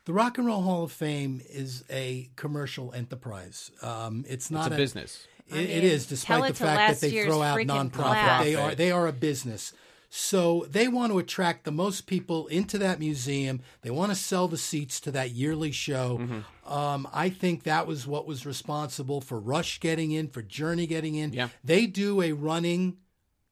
the 0.06 0.14
Rock 0.14 0.38
and 0.38 0.46
Roll 0.46 0.62
Hall 0.62 0.84
of 0.84 0.90
Fame 0.90 1.42
is 1.48 1.84
a 1.90 2.30
commercial 2.36 2.92
enterprise. 2.94 3.70
Um, 3.82 4.24
it's 4.26 4.50
not 4.50 4.68
It's 4.68 4.74
a 4.74 4.76
business. 4.78 5.28
It, 5.48 5.54
I 5.54 5.56
mean, 5.58 5.68
is, 5.68 6.06
tell 6.06 6.40
despite 6.40 6.54
the 6.54 6.64
fact 6.64 7.00
that 7.00 7.06
they 7.08 7.24
throw 7.24 7.42
out 7.42 7.58
freaking 7.58 7.90
nonprofit. 7.90 7.92
class. 7.92 8.44
They 8.44 8.54
are 8.54 8.74
they 8.74 8.90
are 8.90 9.06
a 9.06 9.12
business. 9.12 9.72
So 10.10 10.66
they 10.70 10.88
want 10.88 11.12
to 11.12 11.18
attract 11.18 11.64
the 11.64 11.70
most 11.70 12.06
people 12.06 12.46
into 12.46 12.78
that 12.78 12.98
museum. 12.98 13.60
They 13.82 13.90
want 13.90 14.10
to 14.10 14.16
sell 14.16 14.48
the 14.48 14.56
seats 14.56 15.00
to 15.00 15.10
that 15.10 15.32
yearly 15.32 15.70
show. 15.70 16.18
Mm-hmm. 16.18 16.72
Um, 16.72 17.06
I 17.12 17.28
think 17.28 17.64
that 17.64 17.86
was 17.86 18.06
what 18.06 18.26
was 18.26 18.46
responsible 18.46 19.20
for 19.20 19.38
Rush 19.38 19.80
getting 19.80 20.12
in, 20.12 20.28
for 20.28 20.40
Journey 20.40 20.86
getting 20.86 21.14
in. 21.14 21.34
Yeah. 21.34 21.48
They 21.62 21.86
do 21.86 22.22
a 22.22 22.32
running 22.32 22.96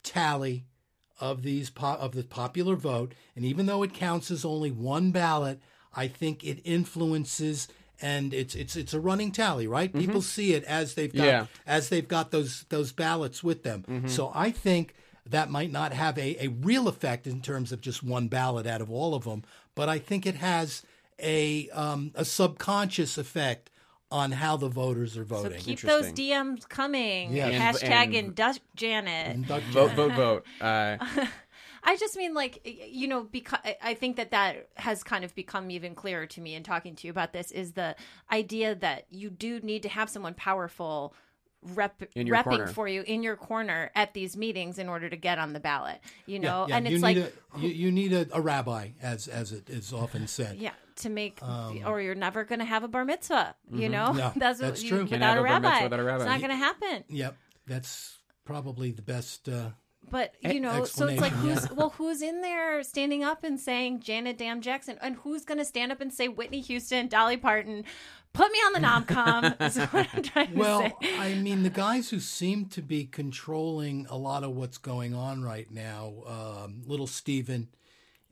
tally 0.03 0.65
of 1.21 1.43
these 1.43 1.69
po- 1.71 1.95
of 1.95 2.13
the 2.13 2.23
popular 2.25 2.77
vote, 2.77 3.15
and 3.35 3.45
even 3.45 3.67
though 3.67 3.83
it 3.83 3.93
counts 3.95 4.31
as 4.31 4.45
only 4.45 4.71
one 4.71 5.11
ballot, 5.11 5.61
I 5.95 6.09
think 6.09 6.43
it 6.45 6.61
influences. 6.65 7.69
And 8.03 8.35
it's 8.35 8.55
it's 8.55 8.77
it's 8.77 8.93
a 8.93 9.01
running 9.01 9.33
tally, 9.33 9.67
right? 9.67 9.91
People 9.91 10.21
see 10.21 10.53
it 10.53 10.65
as 10.65 10.95
they've 10.95 11.15
got 11.15 11.25
Yeah. 11.25 11.47
as 11.67 11.89
they've 11.89 12.07
got 12.07 12.31
those 12.31 12.67
those 12.69 12.93
ballots 12.93 13.43
with 13.43 13.63
them. 13.63 14.07
So 14.09 14.31
I 14.35 14.51
think 14.51 14.95
that 15.31 15.51
might 15.51 15.73
not 15.73 15.93
have 15.93 16.19
a, 16.19 16.45
a 16.45 16.49
real 16.49 16.89
effect 16.89 17.27
in 17.27 17.41
terms 17.41 17.73
of 17.73 17.81
just 17.81 18.03
one 18.03 18.29
ballot 18.29 18.67
out 18.67 18.81
of 18.81 18.91
all 18.91 19.15
of 19.15 19.25
them, 19.25 19.43
but 19.75 19.89
I 19.89 19.99
think 19.99 20.27
it 20.27 20.37
has 20.37 20.83
a 21.21 21.69
um, 21.71 22.13
a 22.15 22.25
subconscious 22.25 23.19
effect 23.19 23.71
on 24.11 24.33
how 24.33 24.57
the 24.57 24.69
voters 24.69 25.17
are 25.17 25.25
voting. 25.25 25.59
so 25.59 25.59
voting. 25.59 25.77
keep 25.77 25.81
those 25.81 26.13
DMs 26.13 26.69
coming. 26.69 27.33
Yes. 27.33 27.53
And- 27.83 27.93
Hashtag 27.93 28.05
and- 28.05 28.15
induct 28.15 28.61
Janet. 28.77 29.27
And 29.35 29.47
Doug 29.47 29.63
Vote, 29.65 29.93
vote, 29.93 30.13
vote. 30.13 30.47
Uh, 30.61 30.97
I 31.89 31.97
just 31.97 32.17
mean 32.17 32.35
like 32.35 32.61
you 32.65 33.07
know 33.07 33.23
because 33.23 33.61
I 33.81 33.95
think 33.95 34.17
that 34.17 34.33
that 34.33 34.69
has 34.75 35.05
kind 35.05 35.25
of 35.25 35.35
become 35.37 35.71
even 35.71 35.95
clearer 35.95 36.27
to 36.27 36.41
me 36.41 36.55
in 36.55 36.65
talking 36.65 36.97
to 36.97 37.07
you 37.07 37.13
about 37.13 37.33
this 37.33 37.53
is 37.53 37.73
the 37.73 37.95
idea 38.31 38.75
that 38.75 39.07
you 39.11 39.31
do 39.31 39.61
need 39.61 39.85
to 39.85 39.89
have 39.89 40.11
someone 40.11 40.35
powerful 40.35 41.15
rep 41.63 42.03
In 42.15 42.29
repping 42.29 42.45
corner. 42.45 42.67
for 42.69 42.87
you 42.89 43.03
in 43.03 43.23
your 43.23 43.37
corner 43.37 43.91
at 43.95 44.15
these 44.15 44.37
meetings 44.37 44.79
in 44.79 44.89
order 44.89 45.09
to 45.09 45.17
get 45.17 45.39
on 45.39 45.53
the 45.53 45.61
ballot. 45.61 46.01
You 46.27 46.39
know, 46.39 46.67
yeah, 46.69 46.77
and 46.77 46.87
you 46.89 46.97
it's 46.97 47.05
need 47.05 47.17
like 47.19 47.33
a, 47.57 47.61
you, 47.61 47.69
you 47.69 47.93
need 47.93 48.13
a, 48.13 48.27
a 48.33 48.41
rabbi, 48.41 48.91
as 49.03 49.27
as 49.29 49.53
it 49.53 49.69
is 49.71 49.93
often 49.93 50.27
said. 50.29 50.57
yeah, 50.59 50.73
to 50.97 51.09
make 51.09 51.41
or 51.85 52.01
you're 52.01 52.15
never 52.15 52.45
going 52.45 52.59
to 52.61 52.65
have 52.65 52.85
a 52.85 52.89
bar 52.89 53.05
mitzvah. 53.05 53.55
You 53.73 53.89
know, 53.89 54.07
Um, 54.07 54.11
mm-hmm. 54.17 54.19
Yeah, 54.19 54.33
that's 54.37 54.61
what 54.61 54.67
that's 54.69 54.83
you, 54.83 54.89
true. 54.91 55.03
without 55.05 55.19
Can't 55.21 55.37
a 55.39 55.41
a 55.41 55.43
rabbi. 55.43 55.69
mitzvah 55.69 55.85
without 55.85 56.01
a 56.01 56.05
rabbi. 56.05 56.23
It's 56.23 56.31
not 56.31 56.39
going 56.41 56.51
to 56.51 56.57
happen. 56.57 57.05
Yep, 57.09 57.37
that's 57.67 58.19
probably 58.45 58.93
the 58.93 59.03
best. 59.03 59.49
Uh, 59.49 59.71
But 60.09 60.35
you 60.41 60.61
know, 60.61 60.85
so 60.85 61.09
it's 61.09 61.21
like 61.21 61.33
who's 61.33 61.69
well, 61.73 61.91
who's 61.91 62.23
in 62.23 62.41
there 62.41 62.83
standing 62.85 63.25
up 63.25 63.43
and 63.43 63.59
saying 63.59 64.01
Janet 64.01 64.39
Dam 64.39 64.61
Jackson, 64.61 64.99
and 65.03 65.17
who's 65.17 65.45
going 65.45 65.59
to 65.59 65.65
stand 65.65 65.91
up 65.91 66.01
and 66.01 66.13
say 66.13 66.29
Whitney 66.29 66.61
Houston, 66.61 67.09
Dolly 67.09 67.37
Parton, 67.37 67.83
put 68.37 68.53
me 68.53 68.59
on 68.59 68.73
the 68.75 68.81
nom 68.81 69.05
com? 69.05 69.45
is 69.61 69.77
what 69.79 70.09
I'm 70.15 70.23
trying 70.23 70.53
to 70.53 70.59
well. 70.59 70.99
I 71.19 71.35
mean, 71.35 71.63
the 71.63 71.71
guys 71.71 72.11
who 72.11 72.21
seem 72.21 72.67
to 72.67 72.83
be 72.83 73.05
controlling 73.05 74.07
a 74.11 74.17
lot 74.17 74.45
of 74.45 74.55
what's 74.55 74.79
going 74.79 75.15
on 75.15 75.43
right 75.43 75.71
now, 75.71 76.13
um, 76.27 76.83
Little 76.87 77.07
Steven. 77.07 77.69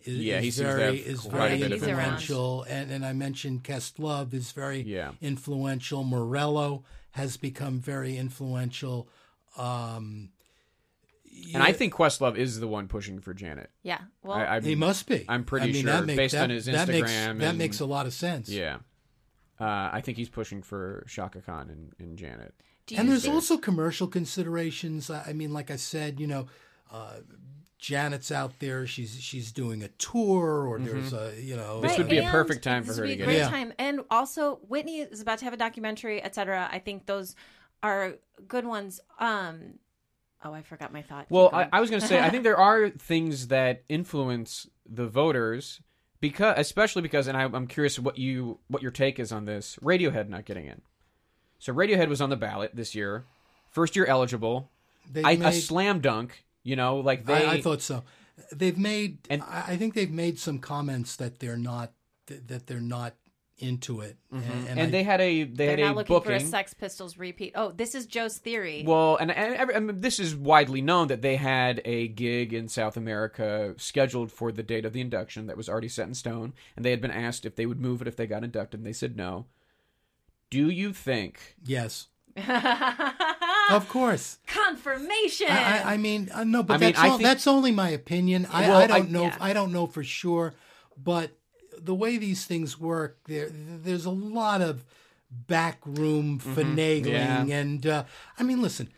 Is, 0.04 0.18
Yeah, 0.18 0.40
he 0.40 0.48
is 0.48 0.56
seems 0.56 0.68
very 0.68 0.98
is 0.98 1.24
very 1.24 1.54
a 1.54 1.58
bit 1.58 1.72
of 1.72 1.82
influential, 1.82 2.62
and 2.64 2.90
and 2.90 3.06
I 3.06 3.14
mentioned 3.14 3.64
Questlove 3.64 4.34
is 4.34 4.52
very 4.52 4.82
Yeah. 4.82 5.12
influential. 5.22 6.04
Morello 6.04 6.84
has 7.12 7.36
become 7.38 7.80
very 7.80 8.16
influential. 8.18 9.08
Um, 9.56 10.30
and 11.52 11.62
I 11.62 11.72
think 11.72 11.94
Questlove 11.94 12.36
is 12.36 12.60
the 12.60 12.68
one 12.68 12.86
pushing 12.88 13.20
for 13.20 13.34
Janet. 13.34 13.70
Yeah, 13.82 14.00
well, 14.22 14.36
I, 14.36 14.56
I, 14.56 14.60
He 14.60 14.74
must 14.74 15.06
be. 15.06 15.24
I'm 15.28 15.44
pretty 15.44 15.70
I 15.70 15.72
mean, 15.72 15.82
sure, 15.84 15.92
that 15.92 16.06
makes, 16.06 16.16
based 16.16 16.34
that, 16.34 16.42
on 16.44 16.50
his 16.50 16.66
that 16.66 16.88
makes, 16.88 17.10
Instagram 17.10 17.38
that 17.40 17.56
makes 17.56 17.80
a 17.80 17.86
lot 17.86 18.06
of 18.06 18.12
sense. 18.12 18.48
Yeah. 18.48 18.78
Uh, 19.60 19.90
I 19.92 20.00
think 20.00 20.18
he's 20.18 20.28
pushing 20.28 20.62
for 20.62 21.04
Chaka 21.08 21.40
Khan 21.40 21.70
and, 21.70 21.92
and 21.98 22.18
Janet. 22.18 22.54
And 22.96 23.08
there's 23.08 23.22
there. 23.22 23.32
also 23.32 23.56
commercial 23.56 24.06
considerations. 24.08 25.10
I 25.10 25.26
I 25.28 25.32
mean, 25.32 25.52
like 25.52 25.70
I 25.70 25.76
said, 25.76 26.20
you 26.20 26.26
know, 26.26 26.46
uh, 26.90 27.18
Janet's 27.78 28.32
out 28.32 28.58
there. 28.60 28.86
She's 28.86 29.20
she's 29.20 29.52
doing 29.52 29.82
a 29.82 29.88
tour, 29.88 30.66
or 30.66 30.78
there's 30.78 31.12
a 31.12 31.34
you 31.40 31.56
know. 31.56 31.80
This 31.80 31.92
Right, 31.92 31.98
would 31.98 32.08
be 32.08 32.18
a 32.18 32.30
perfect 32.30 32.64
time 32.64 32.82
for 32.82 32.94
her 32.94 33.02
would 33.02 33.08
to 33.08 33.12
be 33.12 33.16
get 33.16 33.24
great 33.24 33.34
in. 33.36 33.40
Yeah. 33.42 33.48
time. 33.50 33.72
And 33.78 34.00
also, 34.10 34.56
Whitney 34.68 35.00
is 35.00 35.20
about 35.20 35.38
to 35.38 35.44
have 35.44 35.54
a 35.54 35.58
documentary, 35.58 36.22
etc. 36.22 36.68
I 36.70 36.78
think 36.78 37.06
those 37.06 37.36
are 37.82 38.14
good 38.48 38.64
ones. 38.66 39.00
Um, 39.18 39.78
oh, 40.42 40.52
I 40.52 40.62
forgot 40.62 40.92
my 40.92 41.02
thought. 41.02 41.26
Well, 41.28 41.50
I. 41.52 41.68
I 41.72 41.80
was 41.80 41.90
going 41.90 42.00
to 42.00 42.08
say, 42.08 42.20
I 42.20 42.30
think 42.30 42.42
there 42.44 42.58
are 42.58 42.90
things 42.90 43.48
that 43.48 43.82
influence 43.88 44.68
the 44.86 45.06
voters 45.06 45.80
because, 46.28 46.54
especially 46.58 47.02
because, 47.02 47.26
and 47.26 47.36
I, 47.36 47.42
I'm 47.42 47.66
curious 47.66 47.98
what 47.98 48.16
you 48.18 48.58
what 48.68 48.80
your 48.82 48.90
take 48.90 49.18
is 49.18 49.30
on 49.30 49.44
this. 49.44 49.78
Radiohead 49.82 50.28
not 50.30 50.46
getting 50.46 50.64
in. 50.66 50.80
So 51.58 51.72
Radiohead 51.74 52.08
was 52.08 52.20
on 52.22 52.30
the 52.30 52.36
ballot 52.36 52.74
this 52.74 52.94
year, 52.94 53.24
first 53.70 53.94
year 53.94 54.06
eligible, 54.06 54.70
They 55.12 55.22
I, 55.22 55.32
a 55.32 55.38
made- 55.38 55.60
slam 55.60 56.00
dunk. 56.00 56.44
You 56.62 56.76
know, 56.76 56.96
like 56.96 57.26
they. 57.26 57.44
I, 57.44 57.52
I 57.54 57.60
thought 57.60 57.82
so. 57.82 58.04
They've 58.50 58.78
made. 58.78 59.18
And- 59.28 59.42
I 59.42 59.64
I 59.68 59.76
think 59.76 59.92
they've 59.92 60.10
made 60.10 60.38
some 60.38 60.58
comments 60.58 61.16
that 61.16 61.40
they're 61.40 61.58
not 61.58 61.92
that 62.26 62.66
they're 62.66 62.80
not 62.80 63.12
into 63.58 64.00
it, 64.00 64.16
and, 64.32 64.42
and, 64.68 64.80
I- 64.80 64.86
they 64.86 65.02
had 65.04 65.20
a 65.20 65.44
they 65.44 65.66
they're 65.66 65.70
had 65.76 65.78
not 65.80 65.92
a 65.92 65.96
looking 65.98 66.16
booking. 66.16 66.30
for 66.30 66.36
a 66.36 66.40
Sex 66.40 66.74
Pistols 66.74 67.16
repeat. 67.16 67.52
Oh, 67.54 67.70
this 67.70 67.94
is 67.94 68.04
Joe's 68.06 68.36
theory. 68.38 68.82
Well, 68.84 69.16
and, 69.16 69.30
and 69.30 69.54
every- 69.54 69.74
I 69.76 69.80
this 69.92 70.18
is 70.18 70.34
widely 70.34 70.82
known 70.82 71.06
that 71.08 71.22
they 71.22 71.36
had 71.36 71.80
a 71.84 72.08
gig 72.08 72.52
in 72.52 72.68
South 72.68 72.96
America 72.96 73.74
scheduled 73.76 74.32
for 74.32 74.50
the 74.50 74.62
date 74.64 74.84
of 74.84 74.92
the 74.92 75.00
induction 75.00 75.46
that 75.46 75.56
was 75.56 75.68
already 75.68 75.88
set 75.88 76.08
in 76.08 76.14
stone, 76.14 76.52
and 76.76 76.84
they 76.84 76.90
had 76.90 77.00
been 77.00 77.12
asked 77.12 77.46
if 77.46 77.54
they 77.54 77.64
would 77.66 77.80
move 77.80 78.02
it 78.02 78.08
if 78.08 78.16
they 78.16 78.26
got 78.26 78.42
inducted, 78.42 78.80
and 78.80 78.86
they 78.86 78.92
said 78.92 79.16
no. 79.16 79.46
Do 80.50 80.68
you 80.70 80.92
think? 80.92 81.54
yes, 81.64 82.08
of 83.70 83.88
course. 83.88 84.38
Confirmation. 84.46 85.46
I, 85.48 85.78
I- 85.80 85.92
I 85.94 85.96
mean, 85.96 86.28
uh, 86.34 86.44
no, 86.44 86.62
but 86.62 86.74
I 86.74 86.78
mean, 86.78 86.88
that's 86.92 86.98
I 86.98 87.08
all, 87.08 87.16
think- 87.18 87.26
that's 87.28 87.46
only 87.46 87.70
my 87.72 87.90
opinion. 87.90 88.46
I, 88.50 88.68
Well, 88.68 88.78
I 88.78 88.86
don't 88.86 89.06
I- 89.06 89.08
know. 89.10 89.22
Yeah. 89.24 89.36
I 89.40 89.52
don't 89.52 89.72
know 89.72 89.86
for 89.86 90.02
sure, 90.04 90.54
but 91.02 91.30
the 91.80 91.94
way 91.94 92.16
these 92.18 92.44
things 92.44 92.78
work, 92.78 93.18
there 93.26 93.48
there's 93.50 94.04
a 94.04 94.10
lot 94.10 94.60
of 94.60 94.84
backroom 95.30 96.38
finagling, 96.38 97.04
Mm-hmm. 97.04 97.48
Yeah. 97.48 97.56
and 97.58 97.86
uh, 97.86 98.04
I 98.38 98.42
mean, 98.42 98.62
listen, 98.62 98.88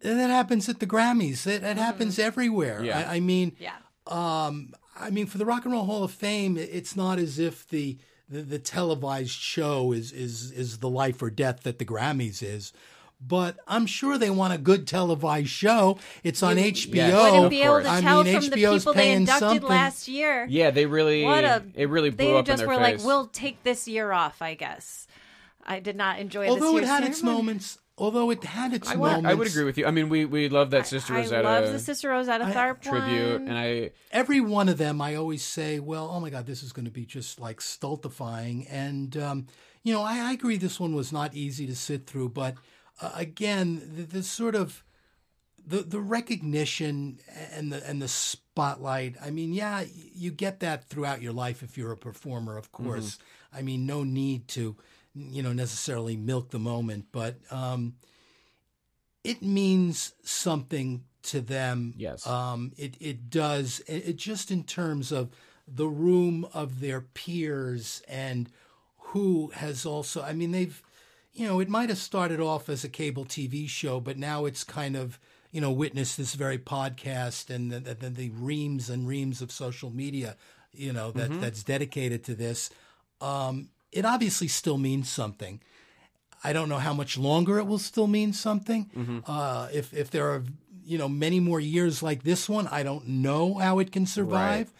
that 0.00 0.30
happens 0.30 0.68
at 0.68 0.80
the 0.80 0.86
Grammys. 0.86 1.46
It, 1.46 1.62
it 1.62 1.76
happens 1.76 2.18
everywhere. 2.18 2.82
Yeah. 2.84 2.98
I, 3.08 3.16
I 3.16 3.20
mean, 3.20 3.56
yeah. 3.58 3.76
um, 4.06 4.74
I 4.98 5.10
mean, 5.10 5.26
for 5.26 5.38
the 5.38 5.46
Rock 5.46 5.64
and 5.64 5.72
Roll 5.72 5.84
Hall 5.86 6.04
of 6.04 6.12
Fame, 6.12 6.56
it's 6.56 6.96
not 6.96 7.18
as 7.18 7.38
if 7.38 7.66
the 7.68 7.98
the, 8.28 8.42
the 8.42 8.58
televised 8.58 9.30
show 9.30 9.92
is 9.92 10.12
is 10.12 10.50
is 10.52 10.78
the 10.78 10.88
life 10.90 11.22
or 11.22 11.30
death 11.30 11.62
that 11.62 11.78
the 11.78 11.84
Grammys 11.84 12.42
is. 12.42 12.72
But 13.18 13.56
I'm 13.66 13.86
sure 13.86 14.18
they 14.18 14.28
want 14.30 14.52
a 14.52 14.58
good 14.58 14.86
televised 14.86 15.48
show. 15.48 15.98
It's 16.22 16.42
on 16.42 16.56
HBO. 16.56 16.94
Yes, 16.94 17.32
Wouldn't 17.32 17.50
be 17.50 17.62
able 17.62 17.82
to 17.82 17.90
I 17.90 18.00
tell 18.02 18.22
mean, 18.22 18.40
from 18.40 18.50
the 18.50 18.56
people 18.56 18.92
they 18.92 19.12
inducted 19.12 19.40
something. 19.48 19.68
last 19.68 20.06
year. 20.06 20.46
Yeah, 20.48 20.70
they 20.70 20.84
really. 20.86 21.24
What 21.24 21.44
a 21.44 21.64
it 21.74 21.88
really 21.88 22.10
blew 22.10 22.26
they 22.26 22.36
up 22.36 22.44
just 22.44 22.62
in 22.62 22.68
were 22.68 22.74
their 22.74 22.82
like, 22.96 23.04
we'll 23.04 23.26
take 23.28 23.62
this 23.62 23.88
year 23.88 24.12
off, 24.12 24.42
I 24.42 24.54
guess. 24.54 25.06
I 25.64 25.80
did 25.80 25.96
not 25.96 26.18
enjoy. 26.18 26.48
Although 26.48 26.74
this 26.74 26.82
it 26.82 26.88
had 26.88 27.02
year's 27.04 27.16
its 27.16 27.22
moments, 27.24 27.78
although 27.98 28.30
it 28.30 28.44
had 28.44 28.74
its 28.74 28.88
I 28.88 28.96
would, 28.96 29.08
moments, 29.08 29.28
I 29.30 29.34
would 29.34 29.48
agree 29.48 29.64
with 29.64 29.78
you. 29.78 29.86
I 29.86 29.90
mean, 29.92 30.10
we 30.10 30.26
we 30.26 30.48
love 30.50 30.70
that 30.70 30.86
Sister 30.86 31.14
I 31.14 31.20
Rosetta 31.22 31.42
love 31.42 31.72
the 31.72 31.78
Sister 31.78 32.10
Rosetta 32.10 32.44
I- 32.44 32.52
Tharpe 32.52 32.82
tribute, 32.82 33.40
one. 33.40 33.48
and 33.48 33.58
I 33.58 33.90
every 34.12 34.40
one 34.40 34.68
of 34.68 34.76
them, 34.76 35.00
I 35.00 35.14
always 35.14 35.42
say, 35.42 35.80
well, 35.80 36.10
oh 36.12 36.20
my 36.20 36.28
God, 36.30 36.46
this 36.46 36.62
is 36.62 36.72
going 36.72 36.84
to 36.84 36.90
be 36.92 37.06
just 37.06 37.40
like 37.40 37.60
stultifying. 37.62 38.66
And, 38.68 39.16
um, 39.16 39.46
you 39.82 39.92
know, 39.94 40.02
I, 40.02 40.18
I 40.18 40.32
agree 40.32 40.56
this 40.58 40.78
one 40.78 40.94
was 40.94 41.12
not 41.12 41.34
easy 41.34 41.66
to 41.66 41.74
sit 41.74 42.06
through. 42.06 42.28
But 42.28 42.54
uh, 43.00 43.12
again, 43.14 43.82
the, 43.96 44.02
the 44.02 44.22
sort 44.22 44.54
of 44.54 44.82
the, 45.66 45.82
the 45.82 46.00
recognition 46.00 47.18
and 47.52 47.72
the 47.72 47.86
and 47.88 48.00
the 48.00 48.08
spotlight. 48.08 49.16
I 49.22 49.30
mean, 49.30 49.52
yeah, 49.52 49.84
you 50.14 50.30
get 50.30 50.60
that 50.60 50.84
throughout 50.84 51.22
your 51.22 51.32
life 51.32 51.62
if 51.62 51.76
you're 51.76 51.92
a 51.92 51.96
performer, 51.96 52.56
of 52.56 52.72
course. 52.72 53.18
I 53.52 53.62
mean, 53.62 53.86
no 53.86 54.04
need 54.04 54.48
to, 54.48 54.76
you 55.14 55.42
know, 55.42 55.52
necessarily 55.52 56.16
milk 56.16 56.50
the 56.50 56.58
moment, 56.58 57.06
but 57.10 57.38
um, 57.50 57.94
it 59.24 59.42
means 59.42 60.12
something 60.22 61.04
to 61.22 61.40
them. 61.40 61.94
Yes. 61.96 62.26
Um, 62.26 62.72
it, 62.76 62.96
it 63.00 63.30
does. 63.30 63.80
It, 63.86 64.08
it 64.08 64.16
just 64.16 64.50
in 64.50 64.62
terms 64.64 65.10
of 65.10 65.30
the 65.66 65.88
room 65.88 66.46
of 66.54 66.80
their 66.80 67.00
peers 67.00 68.02
and 68.06 68.50
who 68.98 69.50
has 69.54 69.84
also, 69.86 70.22
I 70.22 70.32
mean, 70.32 70.52
they've, 70.52 70.80
you 71.36 71.46
know, 71.46 71.60
it 71.60 71.68
might 71.68 71.88
have 71.90 71.98
started 71.98 72.40
off 72.40 72.68
as 72.68 72.82
a 72.84 72.88
cable 72.88 73.24
TV 73.24 73.68
show, 73.68 74.00
but 74.00 74.16
now 74.18 74.44
it's 74.46 74.64
kind 74.64 74.96
of, 74.96 75.18
you 75.52 75.60
know, 75.60 75.70
witnessed 75.70 76.16
this 76.16 76.34
very 76.34 76.58
podcast 76.58 77.50
and 77.54 77.70
the, 77.70 77.80
the, 77.80 78.10
the 78.10 78.30
reams 78.30 78.88
and 78.90 79.06
reams 79.06 79.42
of 79.42 79.50
social 79.52 79.90
media, 79.90 80.36
you 80.72 80.92
know, 80.92 81.10
that, 81.12 81.40
that's 81.40 81.62
dedicated 81.62 82.24
to 82.24 82.34
this. 82.34 82.70
Um, 83.20 83.68
it 83.92 84.04
obviously 84.04 84.48
still 84.48 84.78
means 84.78 85.08
something. 85.10 85.60
I 86.44 86.52
don't 86.52 86.68
know 86.68 86.78
how 86.78 86.92
much 86.94 87.16
longer 87.18 87.58
it 87.58 87.66
will 87.66 87.78
still 87.78 88.06
mean 88.06 88.32
something. 88.32 89.22
Uh, 89.26 89.68
if 89.72 89.92
if 89.94 90.10
there 90.10 90.26
are 90.32 90.42
you 90.84 90.98
know 90.98 91.08
many 91.08 91.40
more 91.40 91.58
years 91.58 92.02
like 92.02 92.22
this 92.22 92.48
one, 92.48 92.68
I 92.68 92.82
don't 92.82 93.08
know 93.08 93.54
how 93.54 93.78
it 93.80 93.90
can 93.90 94.06
survive. 94.06 94.72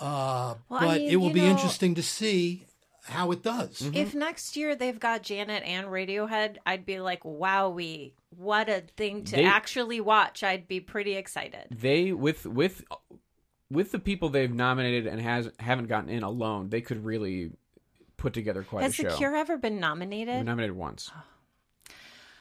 Uh, 0.00 0.54
Well, 0.68 0.80
I 0.80 0.86
but 0.86 0.98
mean, 1.00 1.10
it 1.10 1.16
will 1.16 1.30
be 1.30 1.40
know- 1.42 1.50
interesting 1.50 1.94
to 1.96 2.02
see 2.02 2.64
how 3.10 3.30
it 3.32 3.42
does. 3.42 3.82
If 3.94 4.14
next 4.14 4.56
year 4.56 4.74
they've 4.74 4.98
got 4.98 5.22
Janet 5.22 5.62
and 5.64 5.86
Radiohead, 5.88 6.56
I'd 6.64 6.86
be 6.86 7.00
like, 7.00 7.22
"Wowee, 7.24 8.12
what 8.36 8.68
a 8.68 8.82
thing 8.96 9.24
to 9.24 9.36
They- 9.36 9.44
actually 9.44 10.00
watch!" 10.00 10.42
I'd 10.42 10.66
be 10.68 10.80
pretty 10.80 11.14
excited. 11.16 11.66
they 11.70 12.12
with 12.12 12.46
with 12.46 12.82
with 13.70 13.92
the 13.92 13.98
people 13.98 14.28
they've 14.30 14.52
nominated 14.52 15.06
and 15.06 15.20
has 15.20 15.50
haven't 15.60 15.86
gotten 15.86 16.08
in 16.10 16.22
alone, 16.22 16.70
they 16.70 16.80
could 16.80 17.04
really 17.04 17.52
put 18.16 18.32
together 18.32 18.62
quite 18.62 18.82
Has 18.82 18.92
a 18.92 19.02
show. 19.02 19.10
The 19.10 19.16
Cure 19.16 19.36
ever 19.36 19.56
been 19.56 19.74
They 19.74 19.76
were 19.76 19.80
nominated? 19.80 20.44
nominated 20.46 20.76
once, 20.76 21.10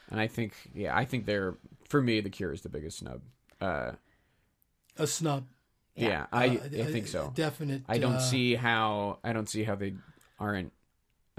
and 0.10 0.20
I 0.20 0.28
think 0.28 0.54
yeah, 0.74 0.96
I 0.98 1.06
think 1.06 1.26
they're 1.26 1.56
for 1.88 2.02
me 2.02 2.20
the 2.22 2.30
Cure 2.30 2.52
is 2.54 2.62
the 2.62 2.70
biggest 2.70 2.98
snub. 3.00 3.22
Uh, 3.62 3.94
A 4.98 5.06
snub. 5.08 5.48
yeah, 5.96 6.26
I 6.32 6.48
Uh, 6.48 6.52
I 6.64 6.86
think 6.86 7.08
so. 7.08 7.32
Definite. 7.36 7.84
I 7.88 7.98
don't 7.98 8.14
uh, 8.16 8.20
see 8.20 8.56
how 8.56 9.20
I 9.24 9.34
don't 9.34 9.50
see 9.50 9.64
how 9.64 9.76
they 9.76 9.96
aren't 10.40 10.72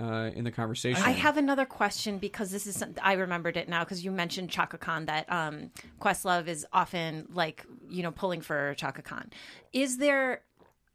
uh, 0.01 0.31
in 0.35 0.45
the 0.45 0.51
conversation. 0.51 1.03
I 1.03 1.11
have 1.11 1.37
another 1.37 1.67
question 1.67 2.19
because 2.19 2.51
this 2.51 2.67
is 2.67 2.77
some, 2.77 2.95
I 3.03 3.15
remembered 3.15 3.57
it 3.57 3.69
now 3.69 3.85
because 3.85 4.05
you 4.05 4.11
mentioned 4.11 4.51
Chaka 4.51 4.79
Khan 4.79 5.07
that 5.07 5.31
um, 5.31 5.71
Questlove 6.01 6.49
is 6.49 6.67
often 6.73 7.29
like 7.33 7.67
you 7.89 8.03
know 8.03 8.11
pulling 8.11 8.41
for 8.41 8.75
Chaka 8.75 9.03
Khan. 9.03 9.31
Is 9.73 9.99
there 9.99 10.41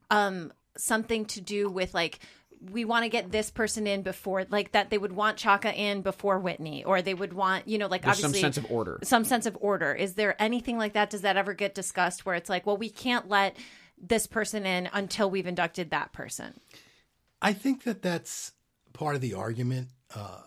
um, 0.10 0.52
something 0.76 1.26
to 1.26 1.41
do 1.41 1.69
with 1.69 1.94
like 1.94 2.19
we 2.72 2.84
want 2.84 3.03
to 3.03 3.10
get 3.10 3.32
this 3.32 3.52
person 3.52 3.86
in 3.86 4.02
before 4.02 4.45
like 4.49 4.72
that 4.72 4.90
they 4.90 4.98
would 4.98 5.11
want 5.11 5.38
Chaka 5.38 5.72
in 5.73 6.02
before 6.02 6.40
Whitney 6.40 6.84
or 6.84 7.02
they 7.02 7.14
would 7.14 7.34
want 7.34 7.68
you 7.68 7.77
know 7.77 7.88
like 7.88 8.02
There's 8.02 8.19
some 8.19 8.34
sense 8.34 8.57
of 8.57 8.69
order. 8.72 8.99
some 9.03 9.23
sense 9.23 9.45
of 9.45 9.56
order. 9.61 9.94
Is 9.94 10.15
there 10.15 10.41
anything 10.41 10.77
like 10.77 10.94
that? 10.94 11.11
Does 11.11 11.22
that 11.22 11.38
ever 11.38 11.53
get 11.53 11.76
discussed 11.76 12.26
where 12.26 12.34
it's 12.34 12.49
like, 12.49 12.65
well, 12.65 12.77
we 12.77 12.90
can't 12.90 13.30
let 13.30 13.56
this 14.02 14.26
person 14.26 14.65
in 14.65 14.90
until 14.94 15.30
we've 15.30 15.48
inducted 15.48 15.91
that 15.91 16.11
person? 16.11 16.60
I 17.46 17.54
think 17.54 17.84
that 17.84 18.02
that's 18.02 18.54
part 18.94 19.14
of 19.14 19.22
the 19.22 19.36
argument, 19.36 19.90
uh, 20.16 20.42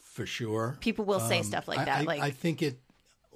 for 0.00 0.24
sure. 0.24 0.76
People 0.80 1.04
will 1.04 1.18
say 1.18 1.42
stuff 1.42 1.66
like 1.66 1.80
I- 1.80 1.84
that, 1.84 2.00
I, 2.02 2.04
like 2.04 2.22
I 2.22 2.30
think 2.30 2.62
it. 2.62 2.78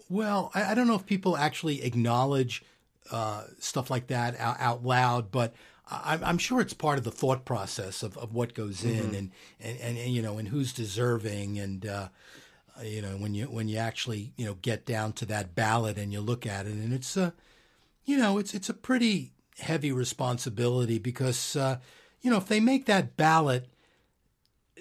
Well, 0.08 0.52
I, 0.54 0.70
I 0.70 0.74
don't 0.74 0.86
know 0.86 0.94
if 0.94 1.04
people 1.04 1.36
actually 1.36 1.82
acknowledge 1.82 2.62
uh, 3.10 3.42
stuff 3.58 3.90
like 3.90 4.06
that 4.06 4.38
out, 4.38 4.56
out 4.60 4.84
loud, 4.84 5.32
but 5.32 5.52
I, 5.90 6.18
I'm 6.22 6.38
sure 6.38 6.60
it's 6.60 6.74
part 6.74 6.98
of 6.98 7.04
the 7.04 7.10
thought 7.10 7.44
process 7.44 8.02
of, 8.04 8.16
of 8.16 8.34
what 8.34 8.54
goes 8.54 8.84
in 8.84 9.14
and, 9.14 9.32
and, 9.60 9.80
and, 9.80 9.98
and, 9.98 10.12
you 10.12 10.22
know 10.22 10.38
and 10.38 10.48
who's 10.48 10.72
deserving 10.72 11.58
and 11.58 11.86
uh, 11.86 12.08
you 12.82 13.02
know 13.02 13.16
when 13.16 13.34
you 13.34 13.46
when 13.46 13.68
you 13.68 13.78
actually 13.78 14.32
you 14.36 14.44
know 14.44 14.54
get 14.62 14.86
down 14.86 15.12
to 15.14 15.26
that 15.26 15.54
ballot 15.54 15.98
and 15.98 16.12
you 16.12 16.20
look 16.20 16.46
at 16.46 16.66
it 16.66 16.72
and 16.72 16.92
it's 16.92 17.16
a 17.16 17.32
you 18.04 18.16
know 18.16 18.38
it's 18.38 18.54
it's 18.54 18.68
a 18.68 18.74
pretty 18.74 19.32
heavy 19.58 19.90
responsibility 19.90 20.98
because 20.98 21.56
uh, 21.56 21.78
you 22.20 22.30
know 22.30 22.36
if 22.36 22.46
they 22.46 22.60
make 22.60 22.86
that 22.86 23.16
ballot 23.16 23.68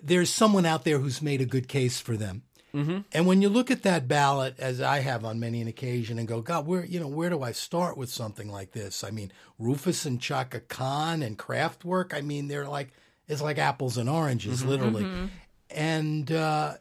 there's 0.04 0.30
someone 0.30 0.66
out 0.66 0.84
there 0.84 1.00
who's 1.00 1.22
made 1.22 1.42
a 1.42 1.46
good 1.46 1.68
case 1.68 2.00
for 2.00 2.18
them. 2.18 2.44
Mm-hmm. 2.74 3.00
And 3.14 3.26
when 3.26 3.42
you 3.42 3.50
look 3.50 3.72
at 3.72 3.84
that 3.84 4.08
ballot, 4.08 4.56
as 4.60 4.82
I 4.82 5.00
have 5.00 5.26
on 5.26 5.40
many 5.40 5.62
an 5.62 5.68
occasion, 5.68 6.20
and 6.20 6.28
go, 6.28 6.42
God, 6.42 6.68
where 6.68 6.86
you 6.86 7.00
know 7.00 7.08
where 7.08 7.30
do 7.30 7.42
I 7.42 7.52
start 7.52 7.98
with 7.98 8.10
something 8.10 8.52
like 8.52 8.74
this? 8.74 9.04
I 9.04 9.10
mean, 9.10 9.32
Rufus 9.58 10.06
and 10.06 10.22
Chaka 10.22 10.60
Khan 10.60 11.24
and 11.24 11.38
Kraftwerk. 11.40 12.14
I 12.14 12.22
mean, 12.22 12.48
they're 12.48 12.68
like 12.68 12.92
it's 13.28 13.42
like 13.42 13.58
apples 13.58 13.98
and 13.98 14.10
oranges, 14.10 14.64
literally. 14.66 15.30
And 15.70 16.32
uh, 16.32 16.76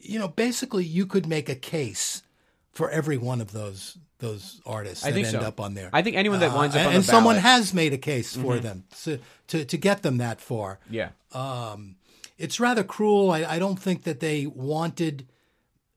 you 0.00 0.18
know, 0.18 0.28
basically, 0.28 0.84
you 0.84 1.04
could 1.04 1.26
make 1.26 1.48
a 1.48 1.54
case 1.54 2.22
for 2.74 2.90
every 2.90 3.16
one 3.16 3.40
of 3.40 3.52
those 3.52 3.96
those 4.18 4.60
artists 4.64 5.04
I 5.04 5.10
that 5.10 5.14
think 5.14 5.26
end 5.26 5.42
so. 5.42 5.46
up 5.48 5.60
on 5.60 5.74
there. 5.74 5.90
I 5.92 6.02
think 6.02 6.16
anyone 6.16 6.40
that 6.40 6.52
Uh, 6.52 6.56
winds 6.56 6.74
up 6.76 6.80
and, 6.80 6.86
on 6.88 6.92
the 6.92 6.96
and 6.98 7.04
someone 7.04 7.36
Mm-hmm. 7.36 7.46
has 7.46 7.74
made 7.74 7.92
a 7.92 7.98
case 7.98 8.34
for 8.36 8.58
them 8.58 8.84
to, 9.02 9.18
to 9.48 9.64
to 9.64 9.76
get 9.76 10.02
them 10.02 10.18
that 10.18 10.40
far 10.40 10.78
yeah. 10.88 11.10
um, 11.32 11.96
it's 12.38 12.58
rather 12.58 12.82
cruel. 12.84 13.30
I, 13.30 13.44
I 13.44 13.58
don't 13.58 13.76
think 13.78 14.02
that 14.04 14.18
they 14.20 14.46
wanted, 14.46 15.26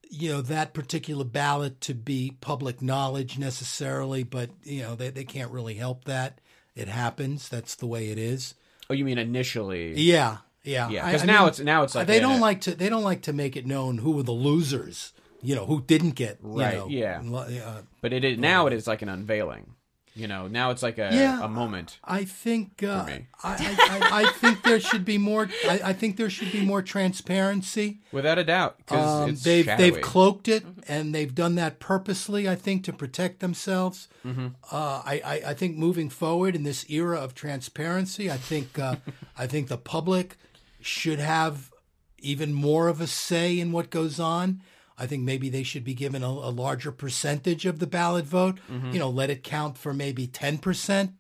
you 0.10 0.30
know, 0.32 0.42
that 0.42 0.74
particular 0.74 1.24
ballot 1.26 1.82
to 1.82 1.94
be 1.96 2.38
public 2.42 2.82
knowledge 2.82 3.38
necessarily, 3.40 4.24
but 4.24 4.50
you 4.64 4.82
know, 4.84 4.96
they, 4.96 5.10
they 5.10 5.24
can't 5.24 5.52
really 5.52 5.76
help 5.76 6.04
that. 6.06 6.40
It 6.76 6.88
happens. 6.90 7.50
That's 7.50 7.74
the 7.76 7.88
way 7.88 8.10
it 8.10 8.18
is. 8.20 8.54
Oh, 8.90 8.94
you 8.94 9.04
mean 9.04 9.18
initially? 9.18 9.94
Yeah, 10.00 10.38
yeah, 10.64 10.90
Yeah, 10.90 11.12
'cause 11.12 11.24
I 11.24 11.26
now 11.26 11.40
mean, 11.40 11.48
it's- 11.50 11.60
now 11.66 11.84
it's 11.84 11.96
like 11.96 12.08
they 12.08 12.20
don't 12.20 12.40
like 12.40 12.62
to 12.62 12.76
they 12.76 12.90
don't 12.90 13.04
like 13.04 13.22
to 13.24 13.34
make 13.34 13.56
it 13.56 13.66
known 13.66 13.98
who 14.00 14.12
were 14.12 14.24
the 14.24 14.32
losers. 14.32 15.14
You 15.42 15.56
know, 15.56 15.66
who 15.66 15.82
didn't 15.82 16.12
get 16.16 16.40
you 16.44 16.60
Right, 16.60 16.74
know, 16.76 16.88
yeah. 16.90 17.22
uh, 17.22 17.82
But 18.02 18.12
it 18.14 18.24
is, 18.24 18.38
now 18.40 18.66
it 18.68 18.74
is 18.74 18.88
like 18.88 19.02
an 19.04 19.10
unveiling. 19.10 19.74
You 20.16 20.28
know, 20.28 20.48
now 20.48 20.72
it's 20.72 20.82
like 20.82 20.98
a 20.98 21.10
Yeah. 21.14 21.44
a 21.44 21.48
moment. 21.48 22.00
I 22.04 22.24
think 22.26 22.82
uh, 22.82 23.06
me. 23.06 23.28
I, 23.44 23.54
I, 23.54 23.78
I, 24.00 24.22
I 24.24 24.32
think 24.32 24.64
there 24.64 24.80
should 24.80 25.06
be 25.06 25.20
more. 25.20 25.48
I, 25.70 25.80
I 25.84 25.94
think 25.94 26.18
there 26.18 26.32
should 26.32 26.52
be 26.52 26.66
more 26.66 26.82
transparency. 26.82 28.00
Without 28.12 28.40
a 28.40 28.44
doubt, 28.44 28.78
because 28.80 29.30
Um, 29.30 29.36
they've 29.44 29.66
shadowy. 29.66 29.92
they've 29.92 30.02
cloaked 30.02 30.48
it, 30.48 30.64
and 30.88 31.14
they've 31.14 31.36
done 31.36 31.54
that 31.56 31.80
purposely. 31.80 32.50
I 32.50 32.56
think 32.56 32.84
to 32.86 32.94
protect 32.94 33.40
themselves. 33.42 34.08
Mm-hmm. 34.26 34.48
Uh, 34.72 35.02
I, 35.06 35.22
I 35.24 35.42
I 35.50 35.54
think 35.54 35.78
moving 35.78 36.10
forward 36.10 36.56
in 36.56 36.64
this 36.64 36.90
era 36.90 37.20
of 37.20 37.36
transparency, 37.36 38.32
I 38.32 38.38
think 38.38 38.80
uh, 38.80 38.96
I 39.38 39.46
think 39.46 39.68
the 39.68 39.78
public 39.78 40.38
should 40.82 41.20
have 41.20 41.72
even 42.18 42.54
more 42.54 42.88
of 42.88 43.00
a 43.02 43.08
say 43.08 43.60
in 43.60 43.72
what 43.72 43.92
goes 43.92 44.20
on. 44.20 44.62
I 44.98 45.06
think 45.06 45.24
maybe 45.24 45.50
they 45.50 45.64
should 45.64 45.84
be 45.84 45.94
given 45.94 46.24
a, 46.24 46.28
a 46.28 46.50
larger 46.52 46.92
percentage 46.92 47.66
of 47.66 47.80
the 47.80 47.88
ballot 47.88 48.26
vote. 48.26 48.60
Mm-hmm. 48.72 48.92
You 48.92 49.00
know, 49.00 49.10
let 49.10 49.30
it 49.30 49.44
count 49.44 49.78
for 49.78 49.94
maybe 49.94 50.28
ten 50.28 50.58
percent. 50.58 51.12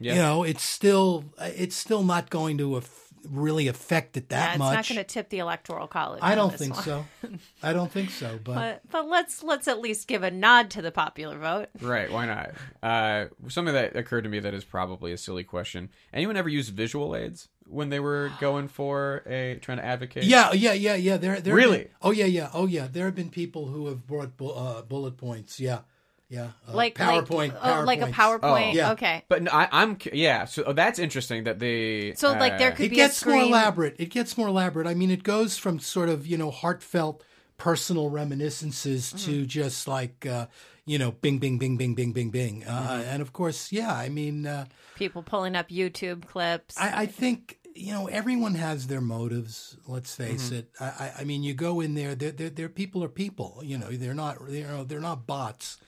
Yeah. 0.00 0.14
You 0.14 0.22
know, 0.22 0.42
it's 0.42 0.62
still 0.62 1.24
it's 1.38 1.76
still 1.76 2.02
not 2.02 2.30
going 2.30 2.58
to 2.58 2.76
af- 2.76 3.12
really 3.28 3.68
affect 3.68 4.16
it 4.16 4.26
Yeah, 4.30 4.38
that 4.38 4.50
it's 4.52 4.58
much. 4.58 4.78
It's 4.80 4.90
not 4.90 4.94
going 4.96 5.06
to 5.06 5.14
tip 5.14 5.28
the 5.28 5.38
electoral 5.38 5.86
college. 5.86 6.20
I 6.22 6.34
don't 6.34 6.52
think 6.52 6.74
one. 6.74 6.82
so. 6.82 7.04
I 7.62 7.72
don't 7.72 7.90
think 7.90 8.10
so. 8.10 8.38
But, 8.42 8.54
But 8.54 8.82
but 8.90 9.08
let's 9.08 9.42
let's 9.42 9.68
at 9.68 9.80
least 9.80 10.08
give 10.08 10.22
a 10.22 10.30
nod 10.30 10.70
to 10.70 10.82
the 10.82 10.90
popular 10.90 11.38
vote. 11.38 11.68
Right? 11.80 12.10
Why 12.10 12.26
not? 12.26 12.50
Uh, 12.82 13.26
something 13.48 13.74
that 13.74 13.94
occurred 13.96 14.22
to 14.22 14.30
me 14.30 14.40
that 14.40 14.54
is 14.54 14.64
probably 14.64 15.12
a 15.12 15.18
silly 15.18 15.44
question. 15.44 15.90
Anyone 16.12 16.36
ever 16.36 16.48
use 16.48 16.68
visual 16.70 17.14
aids 17.14 17.48
when 17.66 17.88
they 17.88 18.00
were 18.00 18.30
going 18.40 18.68
for 18.68 19.22
a 19.26 19.58
trying 19.62 19.78
to 19.78 19.84
advocate? 19.84 20.24
yeah, 20.24 20.52
yeah, 20.52 20.72
yeah, 20.72 20.94
yeah. 20.94 21.16
There, 21.16 21.40
there. 21.40 21.54
Really? 21.54 21.78
been- 21.78 21.88
oh 22.02 22.10
yeah, 22.10 22.26
yeah. 22.26 22.50
Oh 22.52 22.66
yeah. 22.66 22.88
There 22.90 23.06
have 23.06 23.14
been 23.14 23.30
people 23.30 23.66
who 23.66 23.86
have 23.88 24.06
brought 24.06 24.36
bu- 24.36 24.48
uh, 24.50 24.82
bullet 24.82 25.16
points. 25.16 25.58
Yeah, 25.60 25.80
yeah. 26.28 26.48
Uh, 26.68 26.72
Like 26.74 26.94
PowerPoint. 26.94 27.54
like, 27.54 27.54
oh, 27.62 27.84
like 27.84 28.00
a 28.00 28.06
PowerPoint. 28.08 28.70
Oh. 28.70 28.72
Yeah. 28.74 28.92
Okay. 28.92 29.24
But 29.28 29.42
no, 29.44 29.50
I, 29.52 29.68
I'm 29.72 29.98
yeah. 30.12 30.44
So 30.46 30.64
oh, 30.66 30.72
that's 30.72 30.98
interesting 30.98 31.44
that 31.44 31.58
they. 31.58 32.14
So, 32.14 32.32
like, 32.32 32.58
there 32.58 32.72
uh, 32.72 32.74
could 32.74 32.86
It 32.86 32.90
be 32.90 32.96
a 33.00 33.04
gets 33.06 33.24
more 33.24 33.40
elaborate. 33.42 33.96
It 33.98 34.10
gets 34.10 34.36
more 34.38 34.48
elaborate. 34.48 34.86
I 34.86 34.94
mean, 34.94 35.10
it 35.10 35.22
goes 35.22 35.56
from 35.58 35.78
sort 35.78 36.08
of 36.08 36.26
you 36.26 36.36
know 36.38 36.50
heartfelt 36.50 37.22
personal 37.58 38.10
reminiscences 38.10 39.12
Mm-hmm. 39.12 39.30
to 39.30 39.46
just 39.46 39.86
like 39.88 40.26
uh, 40.26 40.46
you 40.86 40.98
know 40.98 41.12
bing, 41.12 41.38
bing, 41.38 41.58
bing, 41.58 41.76
bing, 41.76 41.94
bing, 41.94 42.12
bing, 42.12 42.30
bing. 42.30 42.64
Uh, 42.64 42.70
Mm-hmm. 42.70 43.08
And 43.10 43.22
of 43.22 43.32
course, 43.32 43.72
yeah. 43.72 43.92
I 43.94 44.08
mean. 44.08 44.46
Uh, 44.46 44.66
People 44.96 45.22
pulling 45.22 45.56
up 45.56 45.68
YouTube 45.68 46.26
clips. 46.26 46.78
I, 46.78 47.02
I 47.02 47.06
think 47.06 47.58
you 47.74 47.90
know, 47.92 48.06
everyone 48.06 48.54
has 48.56 48.86
their 48.88 49.00
motives. 49.00 49.76
Let's 49.86 50.14
face 50.14 50.46
Mm-hmm. 50.50 50.54
it. 50.56 50.68
I, 50.80 50.84
I, 50.84 51.12
I 51.20 51.24
mean, 51.24 51.42
you 51.42 51.54
go 51.54 51.80
in 51.80 51.94
there. 51.94 52.14
They're, 52.14 52.30
they're, 52.32 52.50
they're 52.50 52.68
people 52.68 53.02
are 53.02 53.08
people. 53.08 53.60
You 53.64 53.78
know, 53.78 53.88
they're 53.90 54.14
not. 54.14 54.38
You 54.50 54.64
know, 54.64 54.84
they're 54.84 55.00
not 55.00 55.26
bots. 55.26 55.78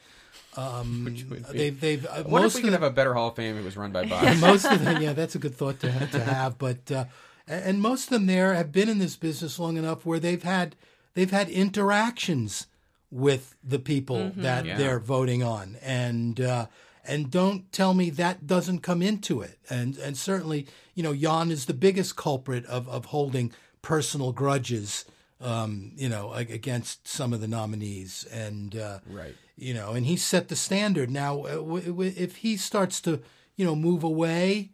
Um, 0.57 1.17
they've 1.53 1.79
they've 1.81 2.07
uh, 2.07 2.11
I 2.11 2.21
wonder 2.23 2.29
if 2.29 2.31
most 2.31 2.55
we 2.55 2.61
of 2.61 2.65
could 2.65 2.73
them, 2.75 2.83
have 2.83 2.91
a 2.93 2.95
better 2.95 3.13
Hall 3.15 3.29
of 3.29 3.37
Fame 3.37 3.57
if 3.57 3.63
it 3.63 3.65
was 3.65 3.77
run 3.77 3.93
by 3.93 4.05
bots. 4.09 4.41
most 4.41 4.65
of 4.65 4.83
them, 4.85 5.03
yeah, 5.03 5.13
that's 5.13 5.35
a 5.35 5.39
good 5.39 5.55
thought 5.55 5.81
to 5.81 6.07
to 6.07 6.21
have. 6.25 6.59
But 6.59 6.91
uh, 6.91 7.05
and 7.47 7.83
most 7.83 8.05
of 8.05 8.11
them 8.11 8.27
there 8.27 8.55
have 8.55 8.73
been 8.73 8.89
in 8.89 8.99
this 8.99 9.17
business 9.17 9.59
long 9.59 9.77
enough 9.77 10.07
where 10.07 10.19
they've 10.21 10.43
had 10.43 10.77
they've 11.15 11.31
had 11.31 11.49
interactions 11.49 12.67
with 13.15 13.55
the 13.63 13.79
people 13.79 14.33
that 14.37 14.65
Yeah. 14.67 14.77
they're 14.77 14.99
voting 14.99 15.43
on, 15.45 15.77
and 15.81 16.41
uh, 16.41 16.67
and 17.07 17.31
don't 17.31 17.71
tell 17.71 17.95
me 17.95 18.11
that 18.11 18.47
doesn't 18.47 18.81
come 18.81 19.03
into 19.03 19.41
it. 19.41 19.59
And 19.71 19.97
and 19.99 20.17
certainly, 20.17 20.67
you 20.97 21.03
know, 21.05 21.15
Jann 21.15 21.51
is 21.53 21.67
the 21.67 21.75
biggest 21.75 22.17
culprit 22.17 22.67
of 22.67 22.89
of 22.89 23.07
holding 23.07 23.53
personal 23.83 24.33
grudges. 24.33 25.05
Um, 25.41 25.93
you 25.97 26.09
know, 26.09 26.33
against 26.33 27.07
some 27.07 27.35
of 27.35 27.41
the 27.41 27.49
nominees, 27.49 28.25
and 28.33 28.75
uh, 28.77 28.99
Right. 29.07 29.35
you 29.59 29.75
know, 29.75 29.93
and 29.93 30.07
he 30.07 30.17
set 30.17 30.49
the 30.49 30.57
standard. 30.57 31.11
Now, 31.11 31.43
uh, 31.45 31.57
w- 31.57 31.87
w- 31.89 32.15
if 32.17 32.37
he 32.37 32.57
starts 32.57 33.01
to, 33.03 33.21
you 33.57 33.65
know, 33.67 33.77
move 33.77 34.03
away, 34.05 34.71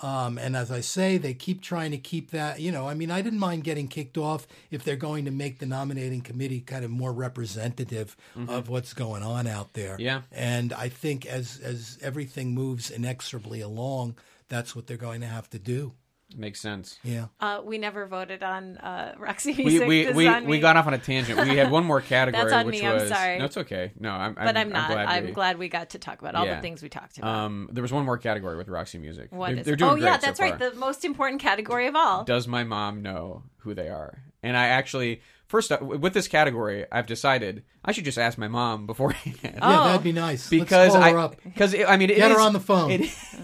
um, 0.00 0.38
and 0.38 0.56
as 0.56 0.70
I 0.70 0.80
say, 0.80 1.18
they 1.18 1.34
keep 1.34 1.60
trying 1.60 1.90
to 1.90 1.98
keep 1.98 2.30
that, 2.30 2.60
you 2.60 2.72
know, 2.72 2.88
I 2.88 2.94
mean, 2.94 3.10
I 3.10 3.20
didn't 3.20 3.38
mind 3.38 3.64
getting 3.64 3.88
kicked 3.88 4.16
off 4.16 4.46
if 4.70 4.84
they're 4.84 4.96
going 4.96 5.26
to 5.26 5.30
make 5.30 5.58
the 5.58 5.66
nominating 5.66 6.22
committee 6.22 6.60
kind 6.60 6.84
of 6.84 6.90
more 6.90 7.12
representative 7.12 8.16
of 8.48 8.68
what's 8.68 8.94
going 8.94 9.22
on 9.22 9.46
out 9.46 9.74
there. 9.74 9.96
Yeah. 9.98 10.22
And 10.32 10.72
I 10.72 10.88
think 10.88 11.26
as 11.26 11.60
as 11.62 11.98
everything 12.00 12.54
moves 12.54 12.90
inexorably 12.90 13.60
along, 13.60 14.16
that's 14.48 14.74
what 14.74 14.86
they're 14.86 14.96
going 14.96 15.20
to 15.20 15.26
have 15.26 15.50
to 15.50 15.58
do. 15.58 15.92
Makes 16.36 16.60
sense. 16.60 16.98
Yeah. 17.04 17.26
Uh, 17.40 17.60
we 17.64 17.78
never 17.78 18.06
voted 18.06 18.42
on 18.42 18.76
uh, 18.78 19.14
Roxy 19.18 19.52
We 19.52 19.64
Music. 19.64 19.88
we 19.88 20.02
This 20.02 20.10
is 20.10 20.16
we, 20.16 20.46
we 20.46 20.60
got 20.60 20.76
off 20.76 20.86
on 20.86 20.94
a 20.94 20.98
tangent. 20.98 21.40
We 21.40 21.56
had 21.56 21.70
one 21.70 21.84
more 21.84 22.00
category, 22.14 22.42
That's 22.44 22.52
on 22.54 22.66
which 22.66 22.80
me, 22.80 22.86
I'm 22.86 23.06
sorry. 23.08 23.38
no, 23.38 23.44
it's 23.44 23.56
okay. 23.56 23.92
No, 23.98 24.10
I'm, 24.10 24.34
but 24.34 24.56
I'm, 24.56 24.68
not. 24.70 24.90
glad 24.90 25.06
I'm 25.08 25.26
we- 25.26 25.32
glad 25.32 25.58
we 25.58 25.68
got 25.68 25.90
to 25.90 25.98
talk 25.98 26.20
about 26.20 26.34
all 26.34 26.44
Yeah. 26.46 26.56
the 26.56 26.62
things 26.62 26.82
we 26.82 26.88
talked 26.88 27.18
about. 27.18 27.34
Um, 27.34 27.68
there 27.72 27.82
was 27.82 27.92
one 27.92 28.04
more 28.04 28.18
category 28.18 28.56
with 28.56 28.68
Roxy 28.68 28.98
Music. 28.98 29.30
What 29.32 29.48
they're, 29.50 29.58
is 29.58 29.66
they're 29.66 29.76
doing 29.76 29.90
oh 29.92 29.94
yeah, 29.96 30.10
great 30.10 30.20
so 30.20 30.26
that's 30.26 30.40
right. 30.40 30.58
The 30.58 30.74
most 30.74 31.04
important 31.04 31.40
category 31.40 31.86
of 31.86 31.96
all. 31.96 32.24
Does 32.24 32.46
my 32.48 32.64
mom 32.64 33.02
know 33.02 33.44
who 33.58 33.74
they 33.74 33.88
are? 33.88 34.18
And 34.44 34.56
I 34.56 34.66
actually, 34.68 35.20
first 35.46 35.70
with 35.80 36.14
this 36.14 36.26
category, 36.26 36.84
I've 36.90 37.06
decided 37.06 37.62
I 37.84 37.92
should 37.92 38.04
just 38.04 38.18
ask 38.18 38.36
my 38.38 38.48
mom 38.48 38.86
beforehand. 38.86 39.38
Yeah, 39.42 39.58
Oh. 39.62 39.84
that'd 39.84 40.02
be 40.02 40.10
nice. 40.12 40.48
Because 40.50 40.92
Let's 40.92 41.04
call 41.04 41.12
her 41.12 41.18
I, 41.18 41.22
up. 41.22 41.36
because 41.44 41.74
I 41.86 41.96
mean, 41.96 42.10
it 42.10 42.16
Get 42.16 42.32
her 42.32 42.40
on 42.40 42.52
the 42.52 42.60
phone. 42.60 42.90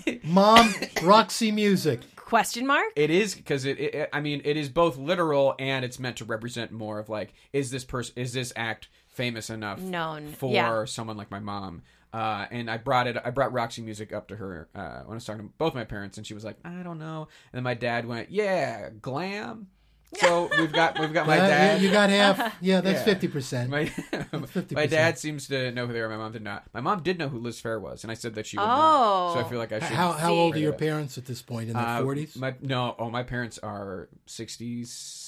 It, 0.06 0.24
Mom, 0.24 0.74
Roxy 1.02 1.52
Music. 1.52 2.00
Question 2.28 2.66
mark? 2.66 2.92
it 2.94 3.08
is 3.10 3.34
because 3.34 3.64
it, 3.64 3.80
it. 3.80 4.10
I 4.12 4.20
mean, 4.20 4.42
it 4.44 4.58
is 4.58 4.68
both 4.68 4.98
literal 4.98 5.54
and 5.58 5.82
it's 5.82 5.98
meant 5.98 6.18
to 6.18 6.26
represent 6.26 6.70
more 6.70 6.98
of 6.98 7.08
like, 7.08 7.32
is 7.54 7.70
this 7.70 7.84
person, 7.84 8.12
is 8.16 8.34
this 8.34 8.52
act 8.54 8.88
famous 9.06 9.48
enough 9.48 9.80
Known. 9.80 10.32
for 10.32 10.52
Yeah. 10.52 10.84
someone 10.84 11.16
like 11.16 11.30
my 11.30 11.40
mom? 11.40 11.82
Uh, 12.12 12.44
and 12.50 12.70
I 12.70 12.76
brought 12.76 13.06
it. 13.06 13.16
I 13.22 13.30
brought 13.30 13.52
Roxy 13.54 13.80
Music 13.82 14.12
up 14.12 14.28
to 14.28 14.36
her 14.36 14.68
uh, 14.74 15.00
when 15.04 15.12
I 15.12 15.14
was 15.14 15.24
talking 15.24 15.48
to 15.48 15.52
both 15.58 15.74
my 15.74 15.84
parents, 15.84 16.16
and 16.18 16.26
she 16.26 16.32
was 16.34 16.42
like, 16.44 16.56
"I 16.64 16.82
don't 16.82 16.98
know." 16.98 17.28
And 17.52 17.58
then 17.58 17.62
my 17.64 17.74
dad 17.74 18.06
went, 18.06 18.30
"Yeah, 18.30 18.88
glam." 19.02 19.68
So 20.14 20.48
we've 20.58 20.72
got 20.72 20.98
we've 20.98 21.12
got 21.12 21.26
my 21.26 21.36
dad. 21.36 21.82
You 21.82 21.90
got 21.90 22.08
half. 22.10 22.54
Yeah, 22.60 22.80
that's 22.80 23.00
Yeah. 23.00 23.04
fifty 23.04 23.28
percent. 23.28 23.70
My, 23.70 23.84
50%. 23.84 24.72
my 24.74 24.86
dad 24.86 25.18
seems 25.18 25.48
to 25.48 25.70
know 25.72 25.86
who 25.86 25.92
they 25.92 26.00
are. 26.00 26.08
My 26.08 26.16
mom 26.16 26.32
did 26.32 26.42
not. 26.42 26.64
My 26.72 26.80
mom 26.80 27.02
did 27.02 27.18
know 27.18 27.28
who 27.28 27.38
Liz 27.38 27.60
Phair 27.60 27.80
was, 27.80 28.04
and 28.04 28.10
I 28.10 28.14
said 28.14 28.34
that 28.36 28.46
she 28.46 28.56
would 28.56 28.62
Oh. 28.64 28.66
not. 28.66 29.32
So 29.34 29.40
I 29.40 29.48
feel 29.48 29.58
like 29.58 29.70
I 29.72 29.78
should. 29.80 29.88
How 29.96 30.12
how 30.12 30.32
old 30.32 30.56
are 30.56 30.58
your 30.58 30.72
parents 30.72 31.18
at 31.18 31.26
this 31.26 31.42
point? 31.42 31.68
In 31.68 31.74
their 31.74 31.84
Uh, 31.84 32.02
forties? 32.02 32.36
my 32.36 32.54
no, 32.62 32.96
oh, 32.98 33.10
my 33.10 33.22
parents 33.22 33.58
are 33.58 34.08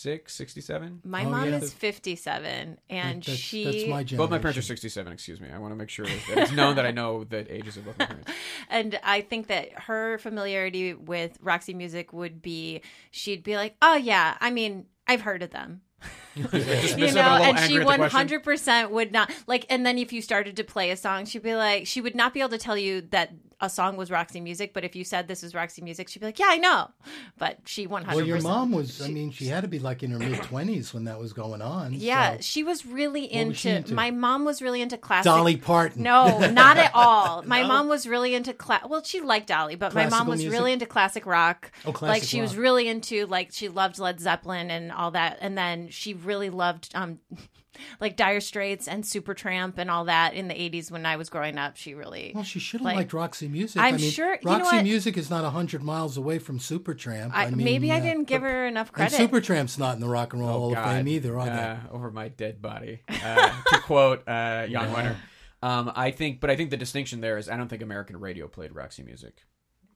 66, 0.00 0.34
67. 0.34 1.00
My 1.04 1.24
Oh, 1.24 1.30
mom 1.30 1.50
yeah. 1.50 1.56
is 1.58 1.72
57, 1.72 2.78
and 2.88 3.22
that's, 3.22 3.38
she. 3.38 3.64
that's 3.64 3.76
my 3.86 4.02
generation. 4.02 4.16
Both 4.18 4.30
my 4.30 4.38
parents 4.38 4.58
are 4.58 4.62
67, 4.62 5.12
excuse 5.12 5.40
me. 5.40 5.48
I 5.54 5.58
want 5.58 5.72
to 5.72 5.76
make 5.76 5.90
sure 5.90 6.06
that 6.06 6.38
it's 6.38 6.52
known 6.52 6.76
that 6.76 6.86
I 6.86 6.90
know 6.90 7.24
the 7.24 7.50
ages 7.52 7.76
of 7.76 7.84
both 7.84 7.98
my 7.98 8.06
parents. 8.06 8.30
And 8.68 8.98
I 9.02 9.20
think 9.20 9.48
that 9.48 9.72
her 9.72 10.16
familiarity 10.18 10.94
with 10.94 11.36
Roxy 11.42 11.74
Music 11.74 12.12
would 12.12 12.40
be 12.40 12.82
she'd 13.10 13.42
be 13.42 13.56
like, 13.56 13.74
"Oh 13.82 13.96
yeah, 13.96 14.36
I 14.40 14.50
mean, 14.50 14.86
I've 15.08 15.22
heard 15.22 15.42
of 15.42 15.50
them." 15.50 15.80
Dismissive 16.36 16.98
you 17.08 17.14
know, 17.14 17.20
and 17.22 17.58
she 17.58 17.64
angry 17.64 17.76
at 17.76 17.80
the 17.80 17.84
one 17.86 17.98
question. 17.98 18.16
hundred 18.18 18.44
percent 18.44 18.90
would 18.90 19.12
not 19.12 19.30
like. 19.46 19.66
And 19.70 19.84
then 19.84 19.98
if 19.98 20.12
you 20.12 20.22
started 20.22 20.56
to 20.56 20.64
play 20.64 20.90
a 20.90 20.96
song, 20.96 21.24
she'd 21.26 21.42
be 21.42 21.54
like, 21.54 21.86
she 21.86 22.00
would 22.00 22.14
not 22.14 22.32
be 22.34 22.40
able 22.40 22.50
to 22.50 22.58
tell 22.58 22.76
you 22.78 23.02
that 23.10 23.32
a 23.62 23.68
song 23.68 23.98
was 23.98 24.10
Roxy 24.10 24.40
Music. 24.40 24.72
But 24.72 24.84
if 24.84 24.96
you 24.96 25.04
said 25.04 25.28
this 25.28 25.42
is 25.42 25.54
Roxy 25.54 25.82
Music, 25.82 26.08
she'd 26.08 26.20
be 26.20 26.26
like, 26.26 26.38
yeah, 26.38 26.46
I 26.48 26.56
know. 26.56 26.88
But 27.36 27.58
she 27.66 27.86
one 27.86 28.04
hundred. 28.04 28.16
Well, 28.16 28.26
your 28.26 28.40
mom 28.40 28.72
was. 28.72 29.02
I 29.02 29.08
mean, 29.08 29.30
she 29.32 29.46
had 29.46 29.62
to 29.62 29.68
be 29.68 29.78
like 29.78 30.02
in 30.02 30.12
her 30.12 30.18
mid 30.18 30.42
twenties 30.44 30.94
when 30.94 31.04
that 31.04 31.18
was 31.18 31.32
going 31.32 31.60
on. 31.60 31.92
Yeah, 31.92 32.36
so- 32.36 32.42
she 32.42 32.62
was 32.62 32.86
really 32.86 33.30
into, 33.30 33.48
was 33.50 33.58
she 33.58 33.70
into? 33.70 33.94
My 33.94 34.10
mom 34.10 34.44
was 34.44 34.62
really 34.62 34.80
into 34.80 34.96
classic. 34.96 35.24
Dolly 35.24 35.56
Parton. 35.56 36.02
No, 36.02 36.38
not 36.50 36.76
at 36.78 36.90
all. 36.94 37.42
My 37.42 37.62
No? 37.62 37.68
mom 37.68 37.88
was 37.88 38.06
really 38.06 38.34
into 38.34 38.54
class 38.54 38.84
well, 38.88 39.02
she 39.02 39.20
liked 39.20 39.48
Dolly, 39.48 39.74
but 39.74 39.92
my 39.94 40.08
mom 40.08 40.26
was 40.28 40.40
music? 40.40 40.58
really 40.58 40.72
into 40.72 40.86
classic 40.86 41.26
rock. 41.26 41.70
Oh, 41.84 41.88
like 41.90 41.94
classic 41.96 42.28
she 42.28 42.40
was 42.40 42.56
really 42.56 42.88
into 42.88 43.26
like 43.26 43.48
she 43.52 43.68
loved 43.68 43.98
Led 43.98 44.20
Zeppelin 44.20 44.70
and 44.70 44.90
all 44.92 45.10
that, 45.10 45.36
and 45.42 45.58
then 45.58 45.88
she 45.90 46.14
really 46.26 46.50
loved 46.50 46.90
um 46.94 47.18
like 48.00 48.16
Dire 48.16 48.40
Straits 48.40 48.88
and 48.88 49.04
Supertramp 49.04 49.74
and 49.78 49.90
all 49.90 50.04
that 50.06 50.34
in 50.34 50.48
the 50.48 50.54
'80s 50.54 50.90
when 50.90 51.06
I 51.06 51.16
was 51.16 51.30
growing 51.30 51.56
up. 51.58 51.76
She 51.76 51.94
really. 51.94 52.32
Well, 52.34 52.44
she 52.44 52.58
should 52.58 52.80
have 52.80 52.84
Like- 52.86 52.96
liked 52.96 53.12
Roxy 53.12 53.48
Music. 53.48 53.80
I'm 53.80 53.94
I 53.94 53.96
mean, 53.96 54.10
sure- 54.10 54.34
you 54.34 54.40
know 54.44 54.58
Roxy 54.58 54.76
what? 54.76 54.82
Music 54.84 55.16
is 55.16 55.30
not 55.30 55.50
hundred 55.50 55.82
miles 55.82 56.16
away 56.16 56.38
from 56.38 56.58
Supertramp. 56.58 57.30
I, 57.32 57.46
I, 57.46 57.50
mean, 57.50 57.64
maybe 57.64 57.90
I 57.92 57.98
uh, 57.98 58.00
didn't 58.00 58.24
give 58.24 58.42
her 58.42 58.66
enough 58.66 58.92
credit. 58.92 59.18
And 59.18 59.30
credit. 59.30 59.46
Supertramp's 59.46 59.78
not 59.78 59.94
in 59.94 60.00
the 60.00 60.08
Rock 60.08 60.32
and 60.32 60.42
Roll 60.42 60.50
Hall 60.50 60.70
Oh, 60.70 60.74
God. 60.74 60.86
of 60.86 60.92
Fame 60.96 61.08
either, 61.08 61.38
are 61.38 61.46
they? 61.46 61.52
uh, 61.52 61.76
over 61.92 62.10
my 62.10 62.28
dead 62.28 62.60
body. 62.60 63.02
Uh, 63.22 63.50
to 63.66 63.78
quote 63.80 64.26
uh, 64.28 64.66
Jann 64.66 64.92
Wenner. 64.94 65.16
Um, 65.62 65.92
I 65.94 66.10
think, 66.10 66.40
but 66.40 66.48
I 66.50 66.56
think 66.56 66.70
the 66.70 66.76
distinction 66.78 67.20
there 67.20 67.36
is 67.36 67.48
I 67.48 67.56
don't 67.56 67.68
think 67.68 67.82
American 67.82 68.18
radio 68.18 68.48
played 68.48 68.74
Roxy 68.74 69.02
music 69.02 69.42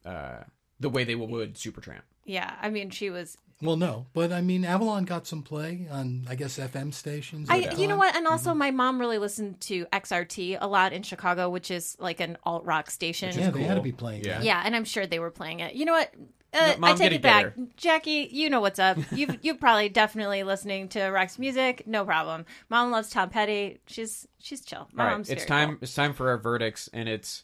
uh, 0.05 0.41
the 0.79 0.91
way 0.91 1.05
they 1.05 1.15
would 1.15 1.55
Supertramp. 1.55 2.03
Yeah, 2.25 2.55
I 2.61 2.71
mean, 2.71 2.91
she 2.91 3.11
was 3.11 3.37
Well, 3.63 3.77
no, 3.77 4.07
but 4.13 4.33
I 4.33 4.41
mean, 4.41 4.65
Avalon 4.65 5.05
got 5.05 5.27
some 5.27 5.43
play 5.43 5.87
on, 5.91 6.27
I 6.29 6.35
guess, 6.35 6.59
FM 6.59 6.93
stations. 6.93 7.49
I, 7.51 7.57
you 7.77 7.87
know 7.87 7.97
what? 7.97 8.15
And 8.17 8.27
also, 8.27 8.51
Mm-hmm. 8.51 8.59
my 8.59 8.71
mom 8.73 8.99
really 9.01 9.19
listened 9.19 9.61
to 9.63 9.87
XRT 9.87 10.59
a 10.61 10.67
lot 10.67 10.93
in 10.93 11.03
Chicago, 11.03 11.49
which 11.49 11.71
is 11.71 11.97
like 12.01 12.21
an 12.21 12.37
alt 12.45 12.65
rock 12.65 12.91
station. 12.91 13.39
Yeah, 13.39 13.51
they 13.51 13.63
had 13.63 13.77
to 13.77 13.81
be 13.81 13.93
playing. 13.93 14.25
Yeah. 14.25 14.39
that. 14.39 14.45
Yeah, 14.45 14.63
and 14.65 14.75
I'm 14.77 14.85
sure 14.85 15.07
they 15.07 15.19
were 15.21 15.31
playing 15.31 15.61
it. 15.61 15.75
You 15.75 15.85
know 15.85 15.93
what? 15.93 16.13
Uh, 16.53 16.75
Mom, 16.79 16.85
I 16.85 16.89
get 16.93 16.99
take 16.99 17.13
it 17.13 17.15
it 17.17 17.23
back, 17.23 17.45
together. 17.55 17.69
Jackie. 17.77 18.29
You 18.31 18.49
know 18.49 18.61
what's 18.61 18.79
up. 18.79 18.97
You've 19.11 19.39
you're 19.43 19.57
probably 19.57 19.89
definitely 19.89 20.45
listening 20.45 20.89
to 20.91 21.09
Rock's 21.09 21.37
music. 21.39 21.85
No 21.87 22.05
problem. 22.05 22.47
Mom 22.69 22.93
loves 22.93 23.11
Tom 23.11 23.29
Petty. 23.31 23.81
She's 23.87 24.29
she's 24.39 24.65
chill. 24.65 24.81
All 24.81 24.89
right, 25.05 25.11
Mom's 25.13 25.31
it's 25.31 25.45
very 25.45 25.49
time. 25.49 25.69
cool. 25.71 25.79
It's 25.83 25.95
time 25.95 26.13
for 26.15 26.29
our 26.31 26.39
verdicts, 26.39 26.89
and 26.93 27.09
it's 27.09 27.43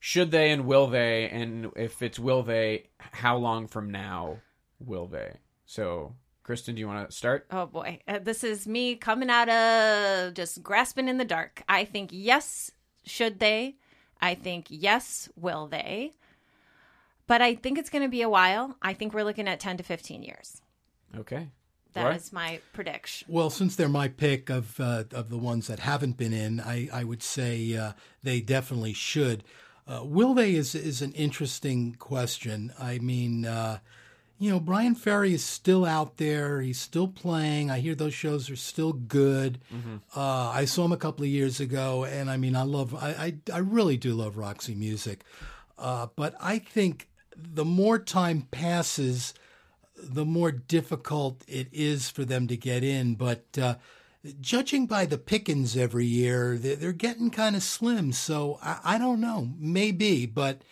should 0.00 0.30
they 0.30 0.50
and 0.50 0.66
will 0.66 0.86
they, 0.86 1.28
and 1.28 1.70
if 1.76 2.02
it's 2.02 2.18
will 2.18 2.42
they, 2.42 2.84
how 2.98 3.36
long 3.36 3.66
from 3.66 3.90
now 3.90 4.38
will 4.78 5.06
they? 5.06 5.38
So, 5.66 6.14
Kristen, 6.42 6.74
do 6.74 6.80
you 6.80 6.86
want 6.86 7.08
to 7.08 7.14
start? 7.14 7.46
Oh 7.50 7.66
boy, 7.66 8.00
uh, 8.06 8.20
this 8.20 8.44
is 8.44 8.66
me 8.66 8.94
coming 8.96 9.30
out 9.30 9.48
of 9.48 10.34
just 10.34 10.62
grasping 10.62 11.08
in 11.08 11.18
the 11.18 11.24
dark. 11.24 11.62
I 11.68 11.84
think 11.84 12.10
yes, 12.12 12.70
should 13.04 13.38
they? 13.38 13.76
I 14.20 14.34
think 14.34 14.66
yes, 14.70 15.28
will 15.36 15.66
they? 15.66 16.12
But 17.26 17.42
I 17.42 17.54
think 17.54 17.78
it's 17.78 17.90
going 17.90 18.02
to 18.02 18.08
be 18.08 18.22
a 18.22 18.28
while. 18.28 18.76
I 18.80 18.94
think 18.94 19.12
we're 19.12 19.24
looking 19.24 19.46
at 19.46 19.60
10 19.60 19.76
to 19.76 19.82
15 19.82 20.22
years. 20.22 20.62
Okay. 21.16 21.48
That 21.92 22.04
Laura? 22.04 22.14
is 22.14 22.32
my 22.32 22.60
prediction. 22.72 23.28
Well, 23.30 23.50
since 23.50 23.76
they're 23.76 23.88
my 23.88 24.08
pick 24.08 24.50
of 24.50 24.78
uh, 24.78 25.04
of 25.12 25.30
the 25.30 25.38
ones 25.38 25.66
that 25.66 25.80
haven't 25.80 26.16
been 26.16 26.32
in, 26.32 26.60
I, 26.60 26.88
I 26.92 27.04
would 27.04 27.22
say 27.22 27.76
uh, 27.76 27.92
they 28.22 28.40
definitely 28.40 28.92
should. 28.92 29.42
Uh, 29.88 30.04
will 30.04 30.34
they 30.34 30.54
is 30.54 30.74
is 30.74 31.00
an 31.00 31.12
interesting 31.12 31.94
question. 31.98 32.72
I 32.78 32.98
mean, 32.98 33.46
uh, 33.46 33.78
you 34.38 34.50
know, 34.50 34.60
Bryan 34.60 34.94
Ferry 34.94 35.32
is 35.34 35.42
still 35.44 35.84
out 35.84 36.18
there. 36.18 36.60
He's 36.60 36.78
still 36.78 37.08
playing. 37.08 37.70
I 37.70 37.80
hear 37.80 37.94
those 37.94 38.14
shows 38.14 38.50
are 38.50 38.56
still 38.56 38.92
good. 38.92 39.58
Uh, 40.14 40.50
I 40.54 40.66
saw 40.66 40.84
him 40.84 40.92
a 40.92 40.96
couple 40.96 41.24
of 41.24 41.30
years 41.30 41.58
ago, 41.58 42.04
and 42.04 42.30
I 42.30 42.36
mean, 42.36 42.54
I 42.54 42.62
love. 42.62 42.94
I 42.94 43.08
I, 43.08 43.54
I 43.54 43.58
really 43.58 43.96
do 43.96 44.14
love 44.14 44.36
Roxy 44.36 44.74
music, 44.74 45.24
uh, 45.78 46.08
but 46.14 46.34
I 46.40 46.58
think 46.58 47.08
the 47.34 47.64
more 47.64 47.98
time 47.98 48.42
passes 48.50 49.32
the 50.00 50.24
more 50.24 50.52
difficult 50.52 51.42
it 51.48 51.68
is 51.72 52.08
for 52.08 52.24
them 52.24 52.46
to 52.48 52.56
get 52.56 52.84
in. 52.84 53.14
But 53.14 53.44
uh, 53.60 53.76
judging 54.40 54.86
by 54.86 55.06
the 55.06 55.18
pickings 55.18 55.76
every 55.76 56.06
year, 56.06 56.56
they're, 56.58 56.76
they're 56.76 56.92
getting 56.92 57.30
kind 57.30 57.56
of 57.56 57.62
slim. 57.62 58.12
So 58.12 58.58
I, 58.62 58.80
I 58.84 58.98
don't 58.98 59.20
know, 59.20 59.50
maybe, 59.58 60.26
but 60.26 60.62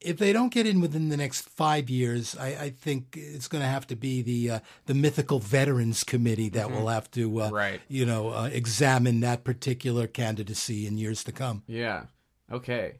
if 0.00 0.18
they 0.18 0.32
don't 0.32 0.52
get 0.52 0.66
in 0.66 0.80
within 0.80 1.08
the 1.10 1.16
next 1.16 1.48
five 1.48 1.88
years, 1.88 2.36
I, 2.36 2.46
I 2.48 2.70
think 2.70 3.16
it's 3.16 3.48
going 3.48 3.62
to 3.62 3.68
have 3.68 3.86
to 3.86 3.96
be 3.96 4.20
the 4.20 4.50
uh, 4.50 4.60
the 4.86 4.94
mythical 4.94 5.38
veterans 5.38 6.02
committee 6.02 6.48
that 6.50 6.70
will 6.72 6.88
have 6.88 7.08
to, 7.12 7.42
uh, 7.42 7.50
Right. 7.50 7.80
you 7.88 8.04
know, 8.04 8.30
uh, 8.30 8.50
examine 8.52 9.20
that 9.20 9.44
particular 9.44 10.06
candidacy 10.08 10.86
in 10.86 10.98
years 10.98 11.22
to 11.24 11.32
come. 11.32 11.62
Yeah. 11.68 12.06
Okay. 12.50 12.98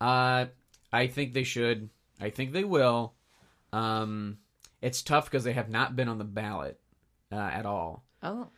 Uh, 0.00 0.46
I 0.92 1.06
think 1.06 1.34
they 1.34 1.44
should. 1.44 1.88
I 2.20 2.30
think 2.30 2.52
they 2.52 2.64
will. 2.64 3.14
Um, 3.72 4.38
it's 4.82 5.02
tough 5.02 5.26
because 5.26 5.44
they 5.44 5.52
have 5.52 5.68
not 5.70 5.94
been 5.94 6.08
on 6.08 6.18
the 6.18 6.24
ballot 6.24 6.80
uh, 7.30 7.36
at 7.36 7.64
all. 7.64 8.02
Oh, 8.22 8.48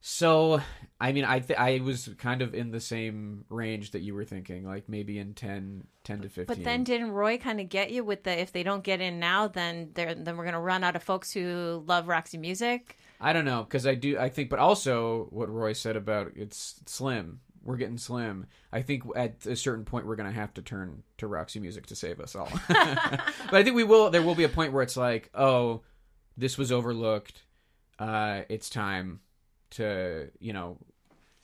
So, 0.00 0.60
I 1.00 1.12
mean, 1.12 1.24
I 1.24 1.40
th- 1.40 1.58
I 1.58 1.80
was 1.80 2.08
kind 2.18 2.40
of 2.40 2.54
in 2.54 2.70
the 2.70 2.80
same 2.80 3.44
range 3.48 3.90
that 3.92 4.00
you 4.00 4.14
were 4.14 4.24
thinking, 4.24 4.64
like 4.64 4.88
maybe 4.88 5.18
in 5.18 5.34
10, 5.34 5.84
10 6.04 6.20
to 6.22 6.28
15. 6.28 6.44
but 6.46 6.64
then 6.64 6.84
didn't 6.84 7.10
Roy 7.10 7.36
kind 7.38 7.60
of 7.60 7.68
get 7.68 7.90
you 7.90 8.04
with 8.04 8.22
the 8.22 8.38
if 8.38 8.52
they 8.52 8.62
don't 8.62 8.84
get 8.84 9.00
in 9.00 9.18
now, 9.18 9.48
then 9.48 9.90
they're 9.94 10.14
then 10.14 10.36
we're 10.36 10.44
gonna 10.44 10.60
run 10.60 10.84
out 10.84 10.94
of 10.94 11.02
folks 11.02 11.32
who 11.32 11.82
love 11.86 12.06
Roxy 12.06 12.38
music. 12.38 12.96
I 13.20 13.32
don't 13.32 13.44
know 13.44 13.64
because 13.64 13.86
I 13.86 13.96
do. 13.96 14.18
I 14.18 14.28
think, 14.28 14.50
but 14.50 14.60
also 14.60 15.26
what 15.30 15.50
Roy 15.50 15.72
said 15.72 15.96
about 15.96 16.32
it's 16.36 16.80
slim. 16.86 17.40
We're 17.64 17.76
getting 17.76 17.98
slim. 17.98 18.46
I 18.72 18.82
think 18.82 19.02
at 19.16 19.44
a 19.44 19.56
certain 19.56 19.84
point 19.84 20.06
we're 20.06 20.16
going 20.16 20.32
to 20.32 20.40
have 20.40 20.54
to 20.54 20.62
turn 20.62 21.02
to 21.18 21.26
Roxy 21.26 21.60
Music 21.60 21.84
to 21.86 21.96
save 21.96 22.18
us 22.18 22.34
all. 22.34 22.48
but 22.68 23.20
I 23.52 23.62
think 23.62 23.76
we 23.76 23.84
will. 23.84 24.08
There 24.08 24.22
will 24.22 24.36
be 24.36 24.44
a 24.44 24.48
point 24.48 24.72
where 24.72 24.82
it's 24.82 24.96
like, 24.96 25.28
oh, 25.34 25.82
this 26.36 26.56
was 26.56 26.72
overlooked. 26.72 27.42
Uh, 27.98 28.42
it's 28.48 28.70
time 28.70 29.20
to, 29.70 30.30
you 30.40 30.52
know, 30.52 30.78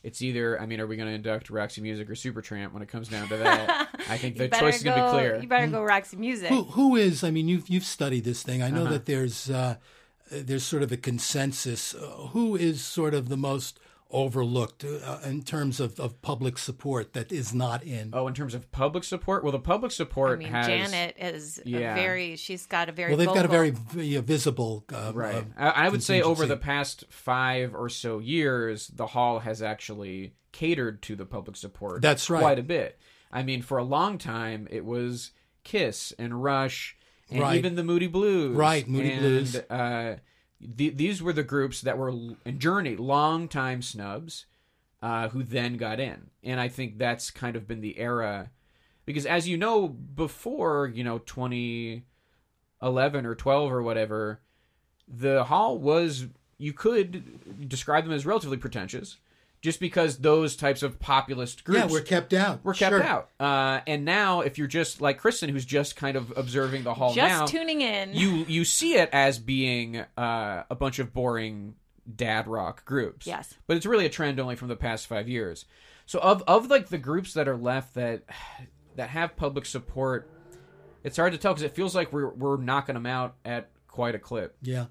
it's 0.03 0.21
either. 0.23 0.61
I 0.61 0.67
mean, 0.67 0.81
are 0.81 0.87
we 0.87 0.97
going 0.97 1.09
to 1.09 1.15
induct 1.15 1.49
Roxy 1.51 1.81
Music 1.81 2.09
or 2.11 2.15
Supertramp 2.15 2.73
when 2.73 2.83
it 2.83 2.89
comes 2.89 3.09
down 3.09 3.27
to 3.29 3.37
that? 3.39 3.89
I 4.09 4.19
think 4.19 4.37
the 4.37 4.45
You 4.45 4.51
better 4.51 4.65
choice 4.67 4.77
is 4.77 4.83
going 4.83 4.99
to 4.99 5.05
be 5.05 5.11
clear. 5.11 5.41
You 5.41 5.49
better 5.49 5.67
go 5.67 5.83
Roxy 5.83 6.17
music. 6.17 6.49
Who 6.51 6.65
who 6.65 6.97
is? 6.97 7.25
I 7.25 7.31
mean, 7.31 7.49
you've 7.49 7.69
you've 7.69 7.85
studied 7.85 8.25
this 8.25 8.43
thing. 8.43 8.63
I 8.63 8.69
know 8.71 8.83
Uh-huh. 8.83 8.93
that 8.93 9.07
there's 9.07 9.49
uh, 9.51 9.77
there's 10.31 10.65
sort 10.65 10.83
of 10.83 10.93
a 10.93 10.97
consensus. 10.99 11.95
Uh, 11.95 12.29
who 12.33 12.55
is 12.57 12.83
sort 12.85 13.15
of 13.15 13.29
the 13.29 13.37
most 13.37 13.79
overlooked 14.11 14.85
uh, 14.85 15.19
in 15.25 15.43
terms 15.43 15.81
of, 15.81 15.99
of 15.99 16.21
public 16.23 16.57
support 16.59 17.13
that 17.15 17.33
is 17.33 17.53
not 17.55 17.83
in? 17.83 18.11
Oh, 18.13 18.29
in 18.29 18.35
terms 18.35 18.55
of 18.55 18.71
public 18.71 19.05
support, 19.05 19.43
well, 19.43 19.53
the 19.53 19.59
public 19.59 19.93
support 19.93 20.33
I 20.33 20.37
mean, 20.37 20.49
has 20.49 20.67
Janet 20.67 21.17
is 21.19 21.61
a 21.65 21.69
Yeah. 21.69 21.95
very. 21.95 22.37
She's 22.37 22.67
got 22.67 22.89
a 22.89 22.93
very. 22.93 23.11
well, 23.11 23.19
they've 23.19 23.27
got 23.27 23.45
a 23.45 23.49
very 23.49 23.71
v- 23.71 24.19
visible 24.19 24.85
uh, 24.93 25.13
Right. 25.15 25.35
uh, 25.37 25.43
I, 25.57 25.87
I 25.87 25.89
would 25.89 26.03
say 26.03 26.23
over 26.23 26.47
the 26.47 26.57
past 26.57 27.05
five 27.11 27.75
or 27.75 27.89
so 27.89 28.19
years, 28.21 28.89
the 28.89 29.09
hall 29.09 29.41
has 29.41 29.63
actually 29.63 30.35
catered 30.53 31.03
to 31.03 31.17
the 31.17 31.27
public 31.27 31.57
support. 31.57 32.01
That's 32.03 32.31
right. 32.31 32.41
Quite 32.41 32.59
a 32.59 32.63
bit. 32.63 32.99
I 33.33 33.43
mean, 33.43 33.63
for 33.63 33.79
a 33.79 33.85
long 33.85 34.19
time, 34.19 34.69
it 34.71 34.85
was 34.85 35.33
Kiss 35.65 36.13
and 36.19 36.43
Rush 36.45 36.97
and 37.31 37.41
Right. 37.41 37.57
even 37.57 37.75
the 37.75 37.83
Moody 37.83 38.07
Blues. 38.07 38.55
Right, 38.57 38.87
Moody 38.87 39.11
and, 39.11 39.21
Blues. 39.21 39.57
Uh, 39.57 40.19
the, 40.61 40.91
these 40.91 41.23
were 41.23 41.33
the 41.33 41.43
groups 41.43 41.81
that 41.83 41.99
were 41.99 42.13
in 42.45 42.59
Journey, 42.59 42.97
long 42.97 43.49
time 43.49 43.83
snubs, 43.83 44.47
uh, 45.03 45.29
who 45.29 45.43
then 45.43 45.77
got 45.77 46.01
in. 46.01 46.31
And 46.43 46.61
I 46.61 46.69
think 46.69 46.99
that's 46.99 47.31
kind 47.31 47.57
of 47.57 47.69
been 47.69 47.81
the 47.81 47.99
era. 47.99 48.51
Because 49.05 49.27
as 49.27 49.49
you 49.49 49.57
know, 49.57 49.89
before, 49.89 50.91
you 50.93 51.05
know, 51.05 51.19
2011 51.19 53.27
or 53.27 53.35
12 53.35 53.73
or 53.73 53.83
whatever, 53.83 54.41
the 55.07 55.45
hall 55.45 55.79
was 55.79 56.27
you 56.57 56.73
could 56.73 57.69
describe 57.69 58.05
them 58.05 58.15
as 58.15 58.25
relatively 58.25 58.57
pretentious 58.57 59.19
just 59.65 59.81
because 59.81 60.19
those 60.19 60.57
types 60.57 60.83
of 60.83 61.01
populist 61.01 61.65
groups 61.65 61.81
yeah, 61.81 61.87
we're 61.91 62.03
kept 62.03 62.33
out. 62.35 62.63
were 62.65 62.75
kept 62.75 62.93
Sure. 62.93 63.03
out 63.03 63.31
uh, 63.41 63.81
and 63.87 64.05
now 64.05 64.43
if 64.43 64.59
you're 64.59 64.67
just 64.69 65.01
like 65.01 65.19
kristen 65.19 65.49
who's 65.49 65.65
just 65.65 65.97
kind 65.97 66.17
of 66.17 66.33
observing 66.37 66.85
the 66.85 66.93
hall 66.95 67.15
Just 67.15 67.29
now 67.41 67.47
tuning 67.47 67.81
in. 67.81 68.13
you 68.15 68.45
you 68.47 68.65
see 68.65 68.95
it 68.97 69.09
as 69.13 69.39
being 69.39 70.05
uh, 70.19 70.63
a 70.71 70.75
bunch 70.75 70.99
of 70.99 71.13
boring 71.13 71.75
dad 72.15 72.47
rock 72.47 72.85
groups 72.85 73.27
Yes. 73.27 73.55
but 73.67 73.77
it's 73.79 73.87
really 73.87 74.05
a 74.07 74.11
trend 74.11 74.39
only 74.39 74.55
from 74.57 74.69
the 74.69 74.77
past 74.77 75.07
five 75.07 75.29
years 75.29 75.65
so 76.07 76.19
of 76.21 76.43
of 76.47 76.69
like 76.69 76.89
the 76.89 76.99
groups 76.99 77.33
that 77.33 77.49
are 77.49 77.57
left 77.57 77.95
that 77.95 78.23
that 78.97 79.09
have 79.09 79.35
public 79.35 79.65
support 79.65 80.31
it's 81.03 81.17
hard 81.17 81.33
to 81.33 81.39
tell 81.39 81.53
because 81.55 81.65
it 81.65 81.75
feels 81.75 81.95
like 81.95 82.13
we're 82.13 82.29
we're 82.29 82.59
knocking 82.59 82.95
them 82.95 83.07
out 83.07 83.37
at 83.47 83.71
quite 83.89 84.15
a 84.15 84.19
clip 84.19 84.57
Yeah, 84.61 84.87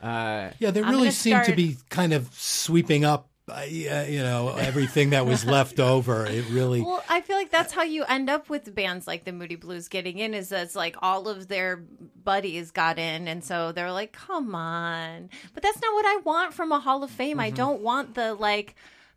uh, 0.00 0.50
yeah. 0.60 0.70
They 0.70 0.82
really 0.82 0.92
gonna 0.98 1.12
seem 1.12 1.42
to 1.44 1.54
be 1.54 1.76
kind 1.90 2.12
of 2.12 2.28
sweeping 2.32 3.04
up. 3.04 3.28
Uh, 3.48 3.64
yeah, 3.68 4.04
you 4.06 4.20
know 4.20 4.50
everything 4.50 5.10
that 5.10 5.26
was 5.26 5.44
left 5.44 5.80
over. 5.80 6.24
It 6.26 6.48
really. 6.50 6.80
Well, 6.80 7.02
I 7.08 7.20
feel 7.20 7.36
like 7.36 7.50
that's 7.50 7.72
how 7.72 7.82
you 7.82 8.04
end 8.04 8.30
up 8.30 8.48
with 8.48 8.72
bands 8.72 9.06
like 9.06 9.24
the 9.24 9.32
Moody 9.32 9.56
Blues 9.56 9.88
getting 9.88 10.18
in 10.18 10.32
is 10.32 10.50
that 10.50 10.62
it's 10.62 10.76
like 10.76 10.96
all 11.02 11.28
of 11.28 11.48
their 11.48 11.82
buddies 12.24 12.70
got 12.70 12.98
in 13.00 13.26
and 13.26 13.42
so 13.42 13.72
they're 13.72 13.90
like, 13.90 14.12
"Come 14.12 14.54
on." 14.54 15.28
But 15.54 15.62
that's 15.64 15.80
not 15.80 15.92
what 15.92 16.06
I 16.06 16.20
want 16.24 16.54
from 16.54 16.70
a 16.70 16.78
Hall 16.78 17.02
of 17.02 17.10
Fame. 17.10 17.40
I 17.40 17.50
don't 17.50 17.80
want 17.82 18.14
the 18.14 18.34
like 18.34 18.76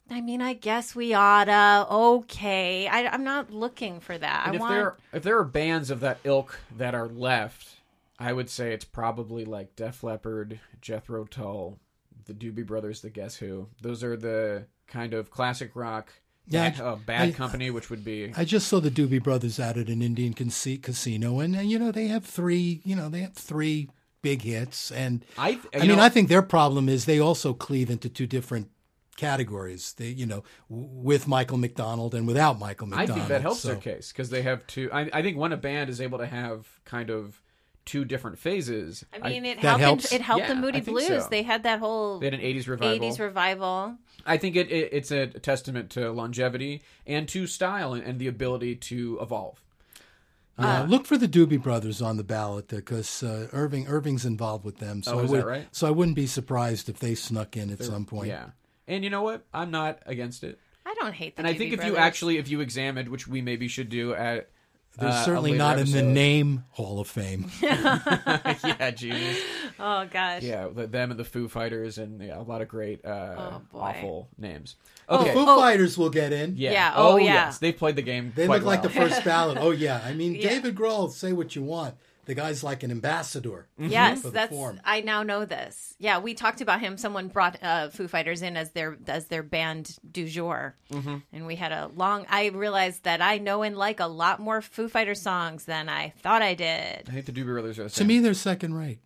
I 0.10 0.22
mean, 0.22 0.42
I 0.42 0.54
guess 0.54 0.96
we 0.96 1.16
oughta. 1.16 1.88
Okay, 1.90 2.88
I, 2.88 3.08
I'm 3.08 3.24
not 3.24 3.52
looking 3.52 4.00
for 4.00 4.18
that. 4.18 4.44
And 4.46 4.54
I 4.54 4.56
if 4.56 4.62
want. 4.62 4.74
there 4.74 4.96
if 5.14 5.24
there 5.24 5.38
are 5.38 5.44
bands 5.44 5.90
of 5.90 6.00
that 6.02 6.20
ilk 6.24 6.60
that 6.78 6.94
are 6.94 7.08
left, 7.08 7.78
I 8.20 8.34
would 8.34 8.50
say 8.50 8.72
it's 8.74 8.86
probably 8.86 9.46
like 9.46 9.76
Def 9.76 10.04
Leppard, 10.04 10.60
Jethro 10.80 11.26
Tull, 11.26 11.80
the 12.26 12.34
Doobie 12.34 12.66
Brothers, 12.66 13.02
the 13.02 13.10
Guess 13.10 13.36
Who. 13.38 13.68
Those 13.82 14.04
are 14.04 14.18
the 14.18 14.66
kind 14.88 15.14
of 15.14 15.32
classic 15.32 15.72
rock. 15.76 16.12
Yeah, 16.48 16.70
bad, 16.70 16.82
I- 16.82 16.86
uh, 16.86 16.96
bad 16.98 17.30
I- 17.30 17.32
company, 17.32 17.72
which 17.72 17.90
would 17.90 18.04
be 18.06 18.32
I 18.38 18.46
just 18.46 18.68
saw 18.68 18.80
the 18.80 18.92
Doobie 18.92 19.24
Brothers 19.24 19.60
out 19.60 19.78
at 19.78 19.88
an 19.90 20.02
Indian 20.04 20.34
casi- 20.34 20.78
casino, 20.78 21.40
and 21.40 21.56
uh, 21.56 21.60
you 21.62 21.80
know 21.80 21.92
they 21.92 22.08
have 22.08 22.24
three. 22.26 22.82
You 22.84 22.96
know 22.96 23.10
they 23.10 23.22
have 23.22 23.34
three 23.34 23.90
big 24.22 24.42
hits, 24.44 24.92
and 24.92 25.26
I. 25.38 25.60
I 25.74 25.80
mean 25.80 25.88
know, 25.98 26.00
I 26.04 26.10
think 26.10 26.30
their 26.30 26.42
problem 26.44 26.88
is 26.90 27.06
they 27.06 27.20
also 27.20 27.54
cleave 27.54 27.90
into 27.90 28.10
two 28.10 28.28
different 28.28 28.70
categories. 29.18 29.94
They, 29.98 30.10
you 30.10 30.26
know, 30.26 30.44
w- 30.70 30.88
with 30.92 31.28
Michael 31.28 31.58
McDonald 31.58 32.14
and 32.14 32.28
without 32.28 32.60
Michael 32.60 32.88
McDonald. 32.88 33.12
I 33.12 33.16
think 33.16 33.28
that 33.30 33.42
helps 33.42 33.62
so- 33.62 33.70
their 33.70 33.78
case 33.78 34.12
because 34.12 34.30
they 34.30 34.42
have 34.42 34.66
two. 34.68 34.90
I, 34.92 35.10
I 35.14 35.22
think 35.22 35.38
when 35.38 35.52
a 35.52 35.58
band 35.58 35.90
is 35.90 36.02
able 36.02 36.18
to 36.20 36.28
have 36.28 36.68
kind 36.86 37.10
of 37.10 37.42
two 37.86 38.06
different 38.06 38.38
phases. 38.40 39.06
I 39.22 39.30
mean, 39.30 39.46
it 39.46 39.62
That 39.62 39.80
helped. 39.80 39.82
helps. 39.82 40.12
It 40.14 40.22
helped 40.22 40.42
Yeah, 40.44 40.54
the 40.54 40.56
Moody 40.62 40.82
Blues. 40.82 41.08
so. 41.08 41.28
They 41.30 41.44
had 41.44 41.64
that 41.64 41.80
whole 41.80 42.20
they 42.20 42.28
had 42.28 42.34
an 42.34 42.42
'80s 42.42 42.68
revival. 42.68 43.10
80s 43.12 43.20
revival. 43.20 43.96
I 44.26 44.38
think 44.38 44.56
it, 44.56 44.72
it 44.72 44.90
it's 44.92 45.12
a 45.12 45.28
testament 45.28 45.92
to 45.92 46.12
longevity 46.12 46.82
and 47.06 47.28
to 47.30 47.46
style 47.48 47.94
and, 47.94 48.04
and 48.04 48.18
the 48.20 48.28
ability 48.28 48.76
to 48.76 49.20
evolve. 49.22 49.62
Yeah, 50.58 50.84
Uh, 50.84 50.86
look 50.86 51.06
for 51.06 51.18
the 51.18 51.28
Doobie 51.28 51.62
Brothers 51.62 52.02
on 52.02 52.16
the 52.18 52.24
ballot 52.24 52.70
because 52.70 53.22
uh, 53.22 53.50
Irving 53.52 53.88
Irving's 53.88 54.26
involved 54.26 54.64
with 54.66 54.78
them. 54.78 55.04
So 55.04 55.16
Oh, 55.16 55.20
I 55.20 55.24
is 55.24 55.32
that 55.32 55.38
would, 55.38 55.46
right? 55.46 55.68
So 55.72 55.86
I 55.88 55.92
wouldn't 55.92 56.16
be 56.16 56.28
surprised 56.28 56.88
if 56.90 57.00
they 57.00 57.14
snuck 57.14 57.58
in 57.58 57.70
at 57.72 57.84
some 57.84 58.06
point. 58.06 58.30
Yeah, 58.30 58.48
and 58.88 59.04
you 59.04 59.10
know 59.10 59.22
what? 59.22 59.46
I'm 59.54 59.70
not 59.72 60.00
against 60.06 60.44
it. 60.44 60.60
I 60.88 60.94
don't 61.00 61.14
hate 61.14 61.36
the. 61.36 61.42
And 61.42 61.48
I 61.48 61.54
think 61.56 61.74
if 61.74 61.84
you 61.84 61.98
actually, 61.98 62.38
if 62.38 62.48
you 62.48 62.62
examined, 62.62 63.10
which 63.10 63.28
we 63.28 63.42
maybe 63.42 63.68
should 63.68 63.90
do 63.90 64.14
at, 64.14 64.50
They're 64.98 65.10
uh, 65.10 65.24
certainly 65.26 65.52
later 65.52 65.64
not 65.64 65.80
in 65.80 65.92
the 65.92 66.02
name 66.02 66.64
Hall 66.72 67.00
of 67.00 67.08
Fame. 67.08 67.52
yeah, 67.62 68.92
genius. 68.96 69.40
oh 69.80 70.08
gosh, 70.10 70.42
Yeah, 70.42 70.68
them 70.74 71.12
and 71.12 71.20
the 71.20 71.26
Foo 71.26 71.48
Fighters, 71.48 71.98
and 71.98 72.22
yeah, 72.22 72.40
a 72.40 72.44
lot 72.44 72.62
of 72.62 72.68
great, 72.68 73.04
uh, 73.06 73.36
Oh, 73.38 73.62
awful 73.74 74.30
names. 74.38 74.76
Oh, 75.10 75.20
Okay, 75.20 75.30
The 75.30 75.34
Foo 75.34 75.46
oh. 75.48 75.60
Fighters 75.60 75.98
will 75.98 76.10
get 76.10 76.32
in. 76.32 76.56
yeah. 76.56 76.72
Yeah, 76.72 76.94
oh, 76.96 77.18
yeah. 77.18 77.26
yes, 77.26 77.58
they've 77.58 77.76
played 77.76 77.96
the 77.96 78.02
game. 78.02 78.32
They 78.36 78.46
quite 78.46 78.62
look 78.62 78.68
like 78.68 78.82
the 78.84 78.90
first 78.90 79.24
ballot. 79.24 79.58
Oh 79.60 79.72
yeah, 79.72 80.02
I 80.04 80.14
mean 80.14 80.36
Yeah. 80.36 80.50
David 80.50 80.76
Grohl. 80.76 81.12
Say 81.12 81.34
what 81.34 81.56
you 81.56 81.64
want. 81.64 81.96
The 82.26 82.34
guy's 82.36 82.64
like 82.64 82.84
an 82.84 82.92
ambassador. 82.92 83.68
Yes, 83.78 84.22
for 84.22 84.28
the 84.30 84.32
that's. 84.34 84.50
form. 84.52 84.82
I 84.84 85.02
now 85.02 85.24
know 85.24 85.46
this. 85.46 85.94
Yeah, 86.00 86.20
we 86.20 86.34
talked 86.34 86.60
about 86.62 86.80
him. 86.80 86.98
Someone 86.98 87.28
brought 87.28 87.62
uh, 87.64 87.90
Foo 87.90 88.08
Fighters 88.08 88.42
in 88.42 88.58
as 88.58 88.72
their 88.72 88.98
as 89.08 89.28
their 89.28 89.44
band 89.44 89.96
du 90.12 90.28
jour, 90.28 90.76
Mm-hmm. 90.92 91.18
and 91.34 91.46
we 91.48 91.56
had 91.56 91.72
a 91.72 91.90
long. 91.96 92.26
I 92.30 92.48
realized 92.48 93.04
that 93.04 93.22
I 93.22 93.38
know 93.38 93.62
and 93.62 93.78
like 93.78 94.00
a 94.00 94.08
lot 94.08 94.40
more 94.40 94.62
Foo 94.62 94.90
Fighter 94.90 95.16
songs 95.16 95.66
than 95.66 95.88
I 95.90 96.14
thought 96.22 96.42
I 96.42 96.56
did. 96.56 97.08
I 97.08 97.12
think 97.12 97.26
the 97.26 97.32
Doobie 97.32 97.46
Brothers 97.46 97.78
are 97.80 97.84
the 97.84 97.90
To 97.92 98.04
me, 98.06 98.20
they're 98.20 98.34
second 98.34 98.74
rate. 98.74 99.00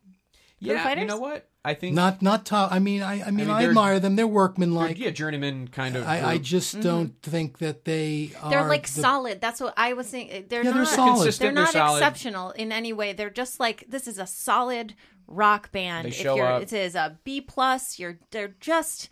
yeah, 0.60 0.74
you 0.74 0.80
Fighters? 0.80 1.08
know 1.08 1.20
what? 1.20 1.48
I 1.66 1.74
think 1.74 1.94
Not 1.94 2.22
not 2.22 2.46
top. 2.46 2.72
I 2.72 2.80
mean, 2.80 3.02
I 3.02 3.22
I 3.22 3.26
mean, 3.32 3.48
mean, 3.48 3.50
I, 3.50 3.66
admire 3.66 4.00
them. 4.00 4.16
They're 4.16 4.26
they're, 4.26 4.34
workmanlike. 4.34 4.98
yeah, 4.98 5.10
journeyman 5.10 5.68
kind 5.68 5.98
of. 5.98 6.08
I, 6.08 6.22
I 6.22 6.32
group. 6.36 6.44
just 6.44 6.74
mm-hmm. 6.76 6.82
don't 6.84 7.22
think 7.22 7.58
that 7.58 7.84
they 7.84 8.32
are. 8.42 8.50
They're 8.50 8.68
like 8.68 8.88
the- 8.88 9.02
solid. 9.02 9.42
That's 9.42 9.60
what 9.60 9.74
I 9.76 9.92
was 9.94 10.08
saying. 10.08 10.46
They're 10.48 10.64
Yeah, 10.64 10.70
not 10.72 10.76
they're 10.78 10.86
solid. 10.86 11.16
Consistent, 11.16 11.40
They're 11.46 11.52
not 11.52 11.74
they're 11.74 11.82
solid. 11.82 11.98
exceptional 11.98 12.52
in 12.52 12.72
any 12.72 12.94
way. 12.94 13.12
They're 13.12 13.30
just 13.30 13.60
like 13.60 13.84
this 13.90 14.08
is 14.08 14.18
a 14.20 14.26
solid 14.26 14.94
rock 15.28 15.72
band. 15.74 16.06
They 16.06 16.10
if 16.10 16.16
show 16.16 16.38
you're, 16.38 16.46
up. 16.48 16.62
It 16.62 16.72
is 16.72 16.96
a 16.96 17.20
B 17.26 17.42
plus. 17.42 18.00
You're 18.00 18.20
they're 18.32 18.56
just 18.62 19.10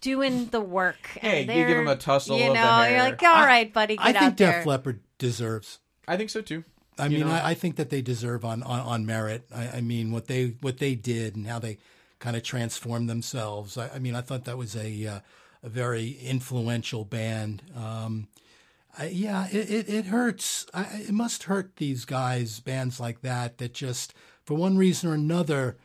doing 0.00 0.46
the 0.46 0.60
work. 0.60 1.04
Hey, 1.20 1.40
and 1.42 1.48
you 1.50 1.66
give 1.66 1.78
'em 1.78 1.86
they're- 1.86 1.94
a 1.94 1.98
tussle 1.98 2.38
You 2.38 2.44
of 2.50 2.54
know, 2.54 2.60
the 2.62 2.84
hair. 2.84 2.90
you're 2.92 3.02
like, 3.02 3.22
all 3.24 3.44
right, 3.44 3.72
buddy, 3.72 3.96
get 3.96 4.06
I 4.06 4.12
think 4.12 4.22
out 4.24 4.36
there. 4.36 4.52
Def 4.58 4.66
Leppard 4.66 5.00
deserves. 5.18 5.80
I 6.06 6.16
think 6.16 6.30
so 6.30 6.42
too. 6.42 6.62
I 6.98 7.06
You 7.06 7.24
mean. 7.24 7.28
I, 7.28 7.50
I 7.50 7.54
think 7.54 7.76
that 7.76 7.90
they 7.90 8.02
deserve 8.02 8.44
on, 8.44 8.62
on, 8.62 8.80
on 8.80 9.06
merit. 9.06 9.46
I, 9.54 9.68
I 9.68 9.80
mean, 9.80 10.10
what 10.12 10.26
they 10.26 10.56
what 10.60 10.78
they 10.78 10.94
did 10.94 11.36
and 11.36 11.46
how 11.46 11.58
they 11.58 11.78
kind 12.18 12.36
of 12.36 12.42
transformed 12.42 13.08
themselves. 13.08 13.76
I, 13.76 13.88
I 13.88 13.98
mean, 13.98 14.14
I 14.14 14.20
thought 14.20 14.44
that 14.44 14.58
was 14.58 14.76
a 14.76 15.06
uh, 15.06 15.20
a 15.62 15.68
very 15.68 16.18
influential 16.22 17.04
band. 17.04 17.62
Um, 17.76 18.28
I, 18.98 19.06
yeah, 19.06 19.48
it, 19.50 19.70
it, 19.70 19.88
it 19.88 20.04
hurts. 20.06 20.66
I, 20.74 20.82
it 21.08 21.12
must 21.12 21.44
hurt 21.44 21.76
these 21.76 22.04
guys, 22.04 22.60
bands 22.60 23.00
like 23.00 23.22
that, 23.22 23.58
that 23.58 23.72
just 23.72 24.12
for 24.44 24.54
one 24.54 24.76
reason 24.76 25.08
or 25.08 25.14
another, 25.14 25.78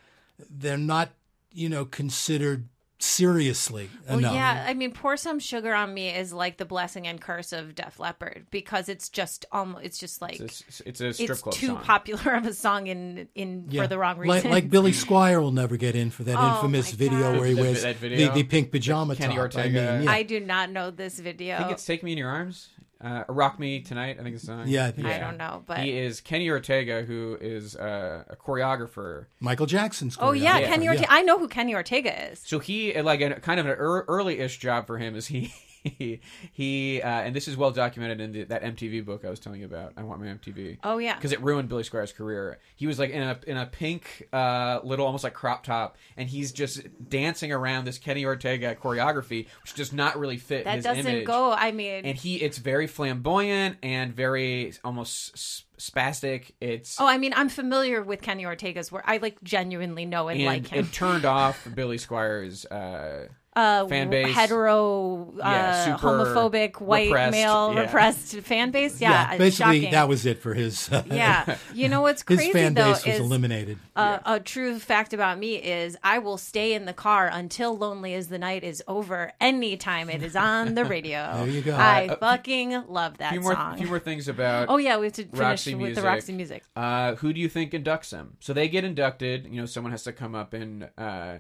they're 0.49 0.77
not, 0.77 1.11
you 1.53 1.69
know, 1.69 1.85
considered 1.85 2.67
seriously 2.99 3.90
Well, 4.10 4.19
enough. 4.19 4.34
yeah, 4.34 4.65
I 4.68 4.74
mean, 4.74 4.91
pour 4.91 5.18
some 5.18 5.40
sugar 5.40 5.74
on 5.74 5.94
me 5.94 6.10
is 6.10 6.34
like 6.34 6.57
the 6.57 6.65
blessing 6.65 7.07
and 7.07 7.19
curse 7.22 7.53
of 7.53 7.76
Def 7.76 7.99
Leppard 7.99 8.48
because 8.52 8.90
it's 8.90 9.10
just 9.10 9.45
almost 9.52 9.86
it's 9.86 9.98
just 9.98 10.22
like 10.22 10.40
It's 10.40 10.82
a, 10.82 10.90
it's 10.90 11.02
a 11.02 11.14
strip 11.14 11.30
it's 11.32 11.41
club 11.41 11.56
too 11.56 11.68
song. 11.68 11.82
popular 11.84 12.34
of 12.36 12.45
a 12.45 12.53
song 12.53 12.88
in 12.88 13.28
in 13.36 13.68
Yeah. 13.69 13.84
for 13.84 13.88
the 13.88 13.98
wrong 13.98 14.18
reason. 14.18 14.49
like 14.52 14.69
Billy 14.69 14.91
Squier 14.91 15.41
will 15.41 15.52
never 15.52 15.78
get 15.78 15.95
in 15.95 16.10
for 16.10 16.24
that 16.24 16.38
Oh, 16.38 16.56
infamous 16.56 16.91
video 16.91 17.19
God. 17.34 17.40
where 17.40 17.48
he 17.48 17.53
That- 17.53 17.61
wears 17.61 17.82
that 17.84 17.99
the, 18.02 18.10
video? 18.10 18.34
the 18.34 18.44
pink 18.44 18.72
pajama 18.72 19.15
Kenny 19.15 19.36
top. 19.36 19.56
I 19.57 19.64
mean, 19.65 19.74
yeah. 19.76 20.06
I 20.11 20.24
do 20.24 20.40
not 20.40 20.72
know 20.72 20.90
this 20.91 21.19
video. 21.19 21.56
I 21.56 21.60
think 21.60 21.72
it's 21.72 21.86
"Take 21.86 22.03
Me 22.03 22.11
in 22.14 22.18
Your 22.18 22.30
Arms." 22.30 22.69
Uh, 22.99 23.24
"Rock 23.30 23.60
Me 23.60 23.82
Tonight." 23.82 24.18
I 24.19 24.24
think 24.24 24.36
it's 24.36 24.44
the 24.44 24.48
song. 24.48 24.64
Yeah, 24.68 24.86
I 24.86 24.91
think 24.91 25.07
I 25.07 25.19
don't 25.19 25.38
know, 25.38 25.64
but 25.65 25.80
he 25.80 25.98
is 25.98 26.19
Kenny 26.22 26.49
Ortega, 26.49 27.03
who 27.03 27.38
is 27.40 27.76
uh, 27.76 28.24
a 28.28 28.36
choreographer. 28.36 29.26
Michael 29.40 29.65
Jackson's. 29.68 30.18
oh 30.19 30.32
yeah, 30.32 30.60
choreographer, 30.60 30.65
Kenny 30.65 30.88
Ortega. 30.88 31.11
I 31.11 31.22
know 31.22 31.38
who 31.38 31.48
Kenny 31.48 31.76
Ortega 31.76 32.32
is. 32.32 32.41
So 32.45 32.60
he 32.60 32.99
like 33.02 33.22
a 33.22 33.40
kind 33.40 33.60
of 33.60 33.65
an 33.65 33.74
er- 33.78 34.06
early-ish 34.07 34.57
job 34.60 34.88
for 34.88 34.98
him 34.98 35.15
is 35.15 35.28
he 35.28 35.53
he, 35.89 36.22
he 36.51 37.01
uh, 37.01 37.07
and 37.07 37.35
this 37.35 37.47
is 37.47 37.57
well 37.57 37.72
documented 37.72 38.22
in 38.22 38.31
the, 38.31 38.43
that 38.45 38.64
MTV 38.64 39.05
book 39.05 39.26
I 39.26 39.30
was 39.30 39.39
telling 39.39 39.59
you 39.59 39.65
about. 39.65 39.93
I 39.97 40.03
want 40.03 40.22
my 40.22 40.27
MTV. 40.27 40.77
Oh 40.84 40.97
yeah, 40.97 41.15
because 41.15 41.31
it 41.31 41.41
ruined 41.41 41.69
Billy 41.69 41.84
Squier's 41.84 42.11
career. 42.11 42.59
He 42.76 42.88
was 42.88 42.99
like 42.99 43.11
in 43.11 43.22
a 43.23 43.39
in 43.47 43.57
a 43.57 43.65
pink 43.65 44.27
uh, 44.34 44.80
little 44.84 45.05
almost 45.05 45.23
like 45.23 45.34
crop 45.34 45.64
top, 45.64 45.97
and 46.15 46.30
he's 46.30 46.51
just 46.51 46.81
dancing 47.09 47.51
around 47.51 47.85
this 47.85 47.97
Kenny 47.97 48.26
Ortega 48.26 48.76
choreography, 48.76 49.47
which 49.64 49.73
does 49.73 49.93
not 49.93 50.18
really 50.18 50.38
fit 50.38 50.65
that 50.65 50.76
his 50.76 50.84
doesn't 50.84 51.07
image. 51.07 51.26
go. 51.26 51.51
I 51.51 51.72
mean, 51.72 52.05
And 52.05 52.18
he, 52.18 52.38
it's 52.38 52.57
very 52.57 52.88
flamboyant 52.88 53.77
and 53.84 54.14
very 54.14 54.73
almost 54.84 55.64
spastic. 55.77 56.51
It's 56.59 56.99
oh, 56.99 57.07
I 57.07 57.18
mean, 57.18 57.34
I'm 57.35 57.49
familiar 57.49 58.03
with 58.03 58.22
Kenny 58.22 58.45
Ortega's 58.45 58.91
work. 58.91 59.03
I 59.05 59.18
like 59.18 59.41
genuinely 59.43 60.05
know 60.05 60.27
and, 60.27 60.39
and 60.39 60.45
like 60.45 60.68
him. 60.68 60.85
it 60.85 60.93
turned 60.93 61.26
off 61.26 61.68
Billy 61.76 61.97
Squier's 61.97 62.65
uh, 62.65 63.27
uh, 63.57 63.88
fan 63.88 64.09
base. 64.09 64.35
hetero, 64.35 65.34
uh, 65.38 65.38
Yeah, 65.39 65.85
super 65.97 66.07
homophobic, 66.07 66.79
white 66.81 67.07
repressed, 67.07 67.31
male, 67.31 67.71
yeah. 67.73 67.79
repressed 67.81 68.35
fan 68.41 68.71
base. 68.71 68.99
Yeah, 69.07 69.31
it's 69.31 69.38
basically 69.39 69.77
shocking. 69.79 69.91
that 69.91 70.07
was 70.07 70.25
it 70.25 70.39
for 70.41 70.53
his. 70.53 70.91
Uh, 70.91 71.03
yeah, 71.11 71.57
you 71.73 71.89
know 71.89 72.01
what's 72.01 72.23
crazy 72.23 72.43
his 72.45 72.51
crazy 72.51 72.65
fan 72.65 72.73
though 72.73 72.93
base 72.93 73.05
was 73.05 73.15
is 73.15 73.19
eliminated. 73.21 73.77
uh, 73.95 74.19
a 74.25 74.39
true 74.39 74.79
fact 74.79 75.13
about 75.13 75.39
me 75.39 75.55
is 75.55 75.97
I 76.03 76.19
will 76.19 76.38
stay 76.38 76.73
in 76.73 76.85
the 76.85 76.93
car 76.93 77.27
until 77.31 77.77
"Lonely 77.77 78.13
as 78.13 78.27
the 78.27 78.38
Night" 78.38 78.63
is 78.63 78.84
over. 78.88 79.31
Anytime 79.41 80.09
it 80.09 80.21
is 80.23 80.35
on 80.35 80.75
the 80.75 80.85
radio, 80.85 81.31
There 81.38 81.47
you 81.47 81.61
go. 81.61 81.75
I 81.75 82.07
Uh, 82.07 82.15
fucking 82.17 82.84
love 82.88 83.17
that 83.17 83.31
few 83.31 83.41
more, 83.41 83.53
song. 83.55 83.77
few 83.77 83.88
more 83.88 83.99
things 83.99 84.27
about. 84.27 84.67
oh 84.69 84.77
yeah, 84.77 84.97
we 84.97 85.07
have 85.07 85.13
to 85.13 85.23
finish 85.23 85.39
Roxy 85.39 85.75
with 85.75 85.95
the 85.95 86.01
Roxy 86.01 86.34
music. 86.34 86.63
Uh, 86.75 87.15
who 87.15 87.34
do 87.34 87.39
you 87.39 87.49
think 87.49 87.71
inducts 87.71 88.11
them? 88.11 88.38
So 88.39 88.53
they 88.53 88.67
get 88.67 88.84
inducted. 88.84 89.45
You 89.47 89.61
know, 89.61 89.65
someone 89.65 89.91
has 89.91 90.03
to 90.03 90.13
come 90.13 90.35
up 90.35 90.53
and 90.53 90.89
uh, 90.97 91.38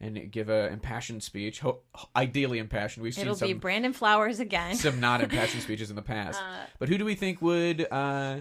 and 0.00 0.30
give 0.30 0.48
a 0.48 0.68
impassioned 0.68 1.22
speech. 1.22 1.60
Ho- 1.60 1.80
ideally 2.14 2.58
impassioned. 2.58 3.02
We've 3.02 3.18
It'll 3.18 3.34
seen 3.34 3.48
be 3.48 3.52
Brandon 3.54 3.92
Flowers 3.92 4.38
again. 4.40 4.76
some 4.76 5.00
not 5.08 5.20
impassioned 5.22 5.62
speeches 5.62 5.90
in 5.90 5.96
the 5.96 6.02
past. 6.02 6.40
but 6.78 6.88
who 6.88 6.98
do 6.98 7.04
we 7.04 7.14
think 7.14 7.42
would 7.42 7.86
uh, 7.90 8.38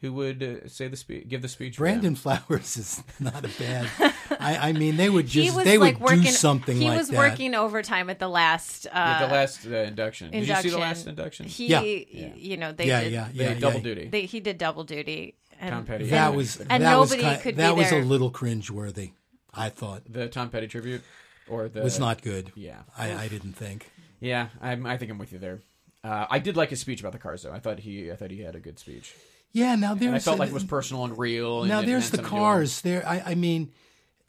who 0.00 0.12
would 0.12 0.42
uh, 0.42 0.68
say 0.68 0.88
the 0.88 0.96
speech, 0.96 1.28
give 1.28 1.40
the 1.42 1.48
speech? 1.48 1.76
for? 1.76 1.84
Brandon 1.84 2.14
Flowers 2.14 2.76
is 2.76 3.02
not 3.20 3.44
a 3.44 3.48
bad. 3.58 3.88
I, 4.40 4.68
I 4.68 4.72
mean, 4.72 4.96
they 4.96 5.08
would 5.08 5.26
he 5.26 5.44
just 5.44 5.56
was 5.56 5.64
they 5.64 5.78
like 5.78 5.94
would 6.00 6.02
working. 6.02 6.22
do 6.22 6.28
something 6.30 6.76
he 6.76 6.88
like 6.88 6.98
was 6.98 7.08
that. 7.08 7.16
working 7.16 7.54
overtime 7.54 8.10
at 8.10 8.18
the 8.18 8.28
last. 8.28 8.86
Uh, 8.86 8.90
Yeah, 8.94 9.26
the 9.28 9.32
last 9.34 9.66
uh, 9.66 9.70
induction. 9.76 10.30
Did 10.32 10.48
you 10.48 10.56
see 10.56 10.68
the 10.70 10.78
last 10.78 11.06
induction? 11.06 11.46
He, 11.46 11.68
Yeah. 11.68 11.80
you 12.34 12.56
know, 12.56 12.72
they 12.72 12.86
yeah, 12.88 13.00
did, 13.04 13.12
yeah, 13.12 13.28
They 13.32 13.44
yeah, 13.44 13.48
did 13.54 13.60
double 13.60 13.76
yeah. 13.78 13.82
duty. 13.84 14.08
They, 14.08 14.22
he 14.26 14.40
did 14.40 14.58
double 14.58 14.84
duty. 14.84 15.36
And, 15.58 15.70
Tom 15.70 15.84
Petty. 15.86 16.06
That 16.10 16.34
was 16.34 16.58
And 16.58 16.82
that 16.82 16.98
was 16.98 17.10
nobody 17.12 17.22
kind, 17.28 17.40
could 17.40 17.56
be 17.56 17.62
that 17.62 17.76
was 17.76 17.88
there. 17.88 18.02
a 18.02 18.04
little 18.04 18.30
cringeworthy. 18.30 19.12
I 19.56 19.68
thought 19.70 20.02
the 20.08 20.28
Tom 20.28 20.50
Petty 20.50 20.66
tribute, 20.68 21.02
or 21.48 21.68
the 21.68 21.80
was 21.82 21.98
not 21.98 22.22
good. 22.22 22.52
Yeah, 22.54 22.82
I, 22.96 23.12
I 23.14 23.28
didn't 23.28 23.54
think. 23.54 23.90
yeah. 24.20 24.48
I'm, 24.60 24.84
I 24.86 24.96
think 24.98 25.10
I'm 25.10 25.18
with 25.18 25.32
you 25.32 25.38
there. 25.38 25.60
Uh, 26.04 26.26
I 26.30 26.38
did 26.38 26.56
like 26.56 26.70
his 26.70 26.80
speech 26.80 27.00
about 27.00 27.12
the 27.12 27.18
cars, 27.18 27.42
though. 27.42 27.52
I 27.52 27.58
thought 27.58 27.80
he, 27.80 28.12
I 28.12 28.16
thought 28.16 28.30
he 28.30 28.40
had 28.42 28.54
a 28.54 28.60
good 28.60 28.78
speech. 28.78 29.14
Yeah, 29.52 29.74
now 29.74 29.94
there's 29.94 30.06
And 30.08 30.14
I 30.16 30.18
felt 30.18 30.36
a- 30.36 30.40
like 30.40 30.50
it 30.50 30.54
was 30.54 30.64
personal 30.64 31.04
and 31.04 31.16
real. 31.18 31.60
And 31.62 31.68
now 31.70 31.80
there's 31.82 32.10
the 32.10 32.18
something 32.18 32.30
to 32.30 32.36
him. 32.36 32.42
cars. 32.42 32.80
There, 32.82 33.06
I, 33.08 33.22
I 33.28 33.34
mean, 33.34 33.72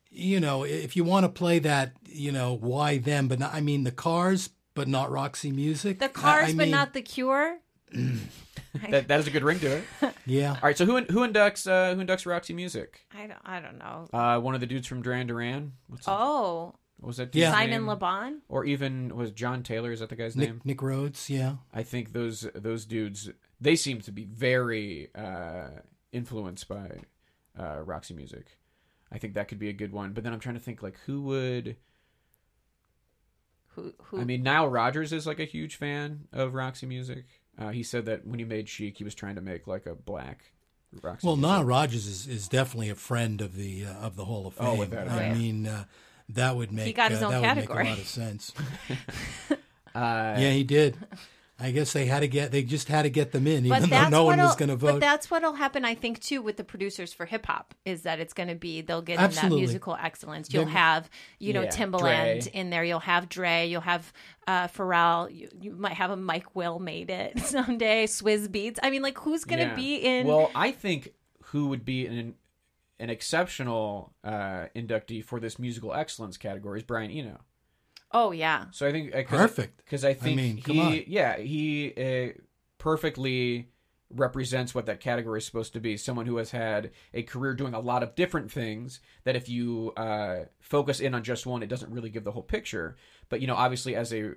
you 0.10 0.40
know, 0.40 0.64
if 0.64 0.96
you 0.96 1.04
want 1.04 1.26
to 1.26 1.30
play 1.30 1.60
that, 1.60 1.92
you 2.08 2.32
know, 2.32 2.54
why 2.54 2.98
them? 2.98 3.28
But 3.28 3.40
not, 3.40 3.54
I 3.54 3.60
mean, 3.62 3.84
the 3.84 3.92
cars, 3.92 4.50
but 4.74 4.88
not 4.88 5.12
Roxy 5.12 5.52
Music. 5.52 6.00
the 6.00 6.06
I- 6.06 6.08
Cars, 6.08 6.50
I 6.50 6.52
but 6.54 6.58
mean, 6.64 6.72
not 6.72 6.94
the 6.94 7.02
Cure. 7.02 7.58
That, 8.90 9.08
that 9.08 9.16
has 9.16 9.28
a 9.28 9.32
good 9.32 9.44
ring 9.44 9.60
to 9.60 9.78
it. 9.78 9.84
Yeah, 10.26 10.52
All 10.56 10.60
right. 10.62 10.78
so 10.78 10.86
who 10.86 10.98
who 11.06 11.26
inducts 11.28 11.66
uh, 11.70 11.96
who 11.96 12.04
inducts 12.04 12.26
Roxy 12.26 12.54
Music? 12.54 13.06
I 13.18 13.28
don't, 13.28 13.40
I 13.46 13.60
don't 13.62 13.78
know. 13.78 14.08
Uh, 14.12 14.40
one 14.42 14.56
of 14.56 14.60
the 14.62 14.68
dudes 14.68 14.86
from 14.88 15.02
Duran 15.02 15.26
Duran. 15.28 15.72
What's 15.88 16.06
his- 16.06 16.14
Oh, 16.18 16.76
what 16.98 17.08
was 17.08 17.18
that? 17.18 17.34
Yeah. 17.34 17.52
Simon 17.52 17.70
name? 17.72 17.88
Le 17.88 17.96
Bon. 17.96 18.42
or 18.50 18.66
even 18.66 19.16
was 19.16 19.32
John 19.32 19.64
Taylor? 19.64 19.92
Is 19.92 20.02
that 20.02 20.10
the 20.10 20.16
guy's 20.18 20.36
name? 20.36 20.56
Nick 20.56 20.66
Nick 20.66 20.82
Rhodes. 20.82 21.30
Yeah, 21.30 21.56
I 21.74 21.84
think 21.84 22.12
those 22.12 22.46
those 22.56 22.86
dudes 22.86 23.30
they 23.62 23.76
seem 23.78 24.02
to 24.02 24.12
be 24.12 24.26
very 24.26 25.10
uh, 25.16 25.70
influenced 26.12 26.68
by 26.68 27.00
uh, 27.58 27.82
Roxy 27.86 28.14
Music. 28.14 28.58
I 29.12 29.18
think 29.20 29.34
that 29.36 29.48
could 29.48 29.60
be 29.60 29.70
a 29.70 29.74
good 29.74 29.94
one. 29.94 30.12
But 30.12 30.24
then 30.26 30.34
I'm 30.34 30.40
trying 30.42 30.56
to 30.56 30.62
think 30.62 30.84
like 30.84 30.98
who 31.06 31.22
would. 31.22 31.78
Who, 33.76 33.94
who, 34.06 34.20
I 34.20 34.24
mean, 34.24 34.42
Nile 34.44 34.68
Rodgers 34.68 35.14
is 35.14 35.28
like 35.28 35.40
a 35.40 35.46
huge 35.46 35.76
fan 35.76 36.28
of 36.34 36.54
Roxy 36.56 36.86
Music. 36.88 37.26
Uh, 37.58 37.70
he 37.70 37.84
said 37.84 38.06
that 38.06 38.26
when 38.28 38.40
he 38.40 38.46
made 38.46 38.70
Chic, 38.70 38.98
he 38.98 39.04
was 39.04 39.16
trying 39.16 39.36
to 39.36 39.42
make 39.42 39.66
like 39.68 39.86
a 39.86 39.96
black 39.96 40.52
Roxy. 41.02 41.26
well, 41.28 41.36
music. 41.36 41.50
Nile 41.50 41.64
Rodgers 41.66 42.06
is, 42.08 42.28
is 42.28 42.48
definitely 42.48 42.90
a 42.90 42.96
friend 42.96 43.42
of 43.42 43.56
the 43.56 43.86
uh, 43.86 43.94
of 44.06 44.16
the 44.16 44.26
Hall 44.26 44.48
of 44.48 44.54
Fame. 44.54 44.68
Oh, 44.68 44.76
without 44.76 45.08
a 45.08 45.12
I 45.12 45.30
doubt. 45.30 45.38
mean, 45.38 45.68
uh, 45.68 45.84
that 46.30 46.56
would 46.56 46.72
make 46.72 46.86
he 46.88 46.94
got 46.94 47.12
his 47.12 47.22
uh, 47.22 47.26
own 47.26 47.32
that 47.32 47.40
would 47.42 47.48
category. 47.68 47.84
make 47.84 47.88
a 47.88 47.96
lot 47.96 48.00
of 48.02 48.08
sense. 48.08 48.54
Uh, 49.96 50.36
yeah, 50.38 50.52
he 50.52 50.64
did. 50.64 50.96
I 51.60 51.72
guess 51.72 51.92
they 51.92 52.06
had 52.06 52.20
to 52.20 52.28
get 52.28 52.52
they 52.52 52.62
just 52.62 52.88
had 52.88 53.02
to 53.04 53.10
get 53.10 53.32
them 53.32 53.48
in, 53.48 53.66
even 53.66 53.90
though 53.90 54.10
no 54.10 54.24
one 54.26 54.38
was 54.38 54.56
going 54.56 54.70
to 54.70 54.76
vote. 54.76 54.86
But 54.88 54.92
vote. 54.94 55.00
that's 55.02 55.32
what'll 55.32 55.54
happen, 55.54 55.84
I 55.86 55.96
think, 55.96 56.20
too, 56.22 56.42
with 56.44 56.56
the 56.56 56.64
producers 56.64 57.14
for 57.14 57.26
hip 57.26 57.48
hop 57.48 57.74
is 57.84 58.04
that 58.04 58.20
it's 58.20 58.34
going 58.34 58.50
to 58.50 58.56
be 58.56 58.82
they'll 58.82 59.02
get 59.02 59.20
in 59.20 59.32
that 59.32 59.50
musical 59.50 59.98
excellence. 60.00 60.54
You'll 60.54 60.66
They're- 60.66 60.74
have 60.74 61.10
you 61.40 61.54
know 61.54 61.64
Yeah, 61.64 61.70
Timbaland 61.70 62.44
Dre. 62.44 62.52
in 62.54 62.70
there. 62.70 62.84
You'll 62.84 63.00
have 63.00 63.28
Dre. 63.28 63.68
You'll 63.68 63.82
have 63.82 64.14
uh, 64.46 64.68
Pharrell. 64.68 65.34
You, 65.36 65.50
you 65.60 65.72
might 65.76 65.94
have 65.94 66.12
a 66.12 66.16
Mike 66.16 66.56
Will 66.56 66.78
made 66.78 67.10
it 67.10 67.40
someday. 67.46 68.06
Swizz 68.06 68.48
Beatz. 68.50 68.78
I 68.84 68.92
mean, 68.92 69.02
like 69.02 69.18
who's 69.18 69.44
going 69.44 69.60
to 69.60 69.66
Yeah. 69.70 69.76
be 69.76 69.96
in? 69.96 70.28
Well, 70.28 70.52
I 70.54 70.72
think 70.72 71.14
who 71.46 71.70
would 71.70 71.84
be 71.84 72.06
an 72.06 72.36
an 73.00 73.10
exceptional 73.10 74.14
uh, 74.24 74.66
inductee 74.76 75.24
for 75.24 75.40
this 75.40 75.58
musical 75.58 75.94
excellence 75.94 76.38
category 76.38 76.80
is 76.80 76.84
Brian 76.84 77.10
Eno. 77.12 77.40
Oh 78.12 78.32
yeah, 78.32 78.66
So 78.72 78.88
I 78.88 78.92
think 78.92 79.14
uh, 79.16 79.24
cause 79.24 79.40
Perfect. 79.40 79.78
because 79.78 80.04
I 80.06 80.14
think 80.14 80.38
mean, 80.38 80.62
come 80.62 80.76
he 80.76 80.82
on. 80.82 81.04
yeah 81.08 81.38
he 81.38 81.94
uh, 82.36 82.40
perfectly 82.78 83.70
represents 84.10 84.74
what 84.74 84.86
that 84.86 85.00
category 85.02 85.40
is 85.40 85.46
supposed 85.46 85.74
to 85.74 85.80
be. 85.82 85.98
Someone 85.98 86.26
who 86.26 86.38
has 86.38 86.52
had 86.52 86.92
a 87.14 87.24
career 87.24 87.54
doing 87.54 87.74
a 87.74 87.80
lot 87.80 88.04
of 88.04 88.16
different 88.16 88.52
things. 88.52 89.02
That 89.26 89.36
if 89.36 89.50
you 89.50 89.92
uh, 89.98 90.46
focus 90.60 91.00
in 91.00 91.14
on 91.14 91.24
just 91.24 91.46
one, 91.46 91.62
it 91.64 91.68
doesn't 91.68 91.92
really 91.92 92.10
give 92.10 92.24
the 92.24 92.32
whole 92.32 92.44
picture. 92.44 92.96
But 93.30 93.42
you 93.42 93.48
know, 93.48 93.56
obviously, 93.56 93.96
as 93.96 94.14
a 94.14 94.32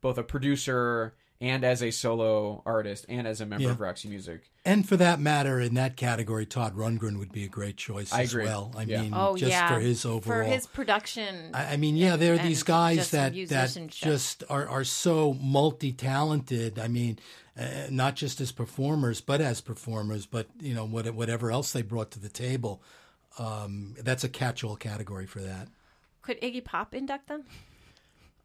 both 0.00 0.16
a 0.16 0.22
producer 0.22 1.14
and 1.40 1.64
as 1.64 1.82
a 1.82 1.90
solo 1.90 2.62
artist 2.66 3.06
and 3.08 3.26
as 3.26 3.40
a 3.40 3.46
member 3.46 3.64
Yeah. 3.64 3.70
of 3.72 3.80
Roxy 3.80 4.08
Music, 4.08 4.42
And 4.64 4.86
for 4.86 4.96
that 4.98 5.18
matter, 5.20 5.58
in 5.58 5.72
that 5.74 5.96
category, 5.96 6.44
Todd 6.44 6.76
Rundgren 6.76 7.18
would 7.18 7.32
be 7.32 7.44
a 7.44 7.48
great 7.48 7.78
choice 7.78 8.12
I 8.12 8.22
as 8.22 8.32
agree. 8.34 8.44
well. 8.44 8.72
I 8.76 8.82
Yeah. 8.82 9.02
mean, 9.02 9.12
oh 9.14 9.36
just 9.36 9.50
yeah, 9.50 9.68
for 9.68 9.80
his 9.80 10.04
overall. 10.04 10.20
for 10.20 10.42
his 10.44 10.66
production. 10.66 11.54
I 11.54 11.72
I 11.72 11.76
mean, 11.78 11.96
yeah, 11.96 12.16
there 12.16 12.34
are 12.34 12.38
these 12.38 12.62
guys 12.62 13.10
that 13.12 13.32
that 13.48 13.86
just 13.88 14.44
are, 14.50 14.68
are 14.68 14.84
so 14.84 15.32
multi 15.40 15.92
talented. 15.92 16.78
I 16.78 16.88
mean, 16.88 17.18
uh, 17.58 17.86
not 17.90 18.16
just 18.16 18.40
as 18.40 18.52
performers, 18.52 19.20
but 19.22 19.40
as 19.40 19.60
performers, 19.62 20.26
but 20.26 20.48
you 20.60 20.74
know, 20.74 20.84
what, 20.84 21.06
whatever 21.14 21.50
else 21.50 21.72
they 21.72 21.82
brought 21.82 22.10
to 22.12 22.20
the 22.20 22.28
table. 22.28 22.82
Um, 23.38 23.94
that's 23.98 24.24
a 24.24 24.28
catch 24.28 24.62
all 24.62 24.76
category 24.76 25.26
for 25.26 25.40
that. 25.40 25.68
Could 26.22 26.38
Iggy 26.42 26.62
Pop 26.64 26.94
induct 26.94 27.28
them? 27.28 27.44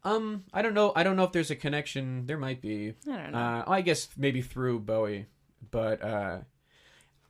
Um, 0.06 0.44
I 0.52 0.62
don't 0.62 0.74
know. 0.74 0.92
I 0.94 1.02
don't 1.02 1.16
know 1.16 1.24
if 1.24 1.32
there's 1.32 1.50
a 1.50 1.56
connection. 1.56 2.26
There 2.26 2.38
might 2.38 2.60
be. 2.60 2.94
I 3.10 3.16
don't 3.16 3.32
know. 3.32 3.38
Uh, 3.38 3.64
I 3.66 3.80
guess 3.82 4.08
maybe 4.16 4.40
through 4.40 4.80
Bowie, 4.80 5.26
but 5.70 6.02
uh, 6.02 6.38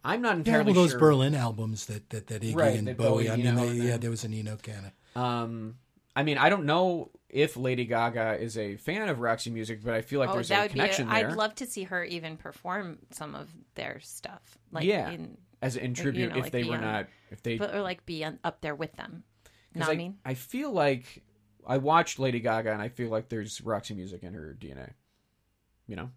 I'm 0.05 0.21
not 0.23 0.35
Yeah, 0.35 0.39
entirely 0.39 0.73
well, 0.73 0.83
those 0.83 0.91
sure. 0.91 1.01
Berlin 1.01 1.35
albums 1.35 1.87
that 1.87 2.11
that, 2.11 2.27
that 2.29 2.43
Iggy 2.43 2.55
Right, 2.55 2.79
and 2.79 2.87
that 2.89 2.97
Bowie. 2.97 3.25
Bowie, 3.29 3.31
I 3.31 3.37
mean, 3.37 3.55
they, 3.55 3.73
yeah, 3.73 3.97
there 3.97 4.11
was 4.11 4.25
an 4.25 4.33
Eno 4.35 4.57
kind 4.57 4.93
of. 5.15 5.21
Um, 5.23 5.77
I 6.15 6.23
mean, 6.23 6.39
I 6.39 6.49
don't 6.51 6.65
know 6.65 7.11
if 7.29 7.57
Lady 7.57 7.85
Gaga 7.85 8.39
is 8.41 8.57
a 8.57 8.77
fan 8.77 9.09
of 9.09 9.21
Roxy 9.21 9.51
Music, 9.51 9.83
but 9.83 9.95
I 9.95 10.03
feel 10.03 10.21
like 10.21 10.31
oh, 10.31 10.35
there's 10.35 10.51
a 10.51 10.69
connection 10.69 11.09
A, 11.09 11.13
there. 11.15 11.31
I'd 11.31 11.37
love 11.37 11.55
to 11.57 11.67
see 11.67 11.85
her 11.85 12.05
even 12.05 12.37
perform 12.37 12.99
some 13.11 13.35
of 13.35 13.49
their 13.75 14.01
stuff. 14.01 14.59
Like 14.71 14.85
yeah, 14.85 15.11
in, 15.11 15.39
as 15.63 15.77
in 15.77 15.95
tribute, 15.95 16.31
know, 16.31 16.37
if 16.39 16.45
like 16.45 16.53
they 16.53 16.65
were 16.65 16.79
not, 16.79 17.07
if 17.31 17.43
they, 17.43 17.59
but 17.59 17.75
or 17.75 17.81
like 17.81 18.05
be 18.07 18.25
on, 18.25 18.39
up 18.45 18.61
there 18.61 18.75
with 18.75 18.93
them. 18.97 19.25
Know 19.75 19.81
'cause 19.81 19.89
what 19.89 19.93
I 19.93 19.95
I, 19.95 19.99
mean? 19.99 20.19
I 20.25 20.35
feel 20.35 20.73
like 20.73 21.23
I 21.67 21.79
watched 21.79 22.19
Lady 22.19 22.41
Gaga, 22.41 22.73
and 22.73 22.81
I 22.83 22.89
feel 22.89 23.09
like 23.09 23.29
there's 23.29 23.61
Roxy 23.61 23.95
Music 23.95 24.23
in 24.23 24.35
her 24.35 24.57
DNA. 24.59 24.91
You 25.87 25.97
know, 25.97 26.11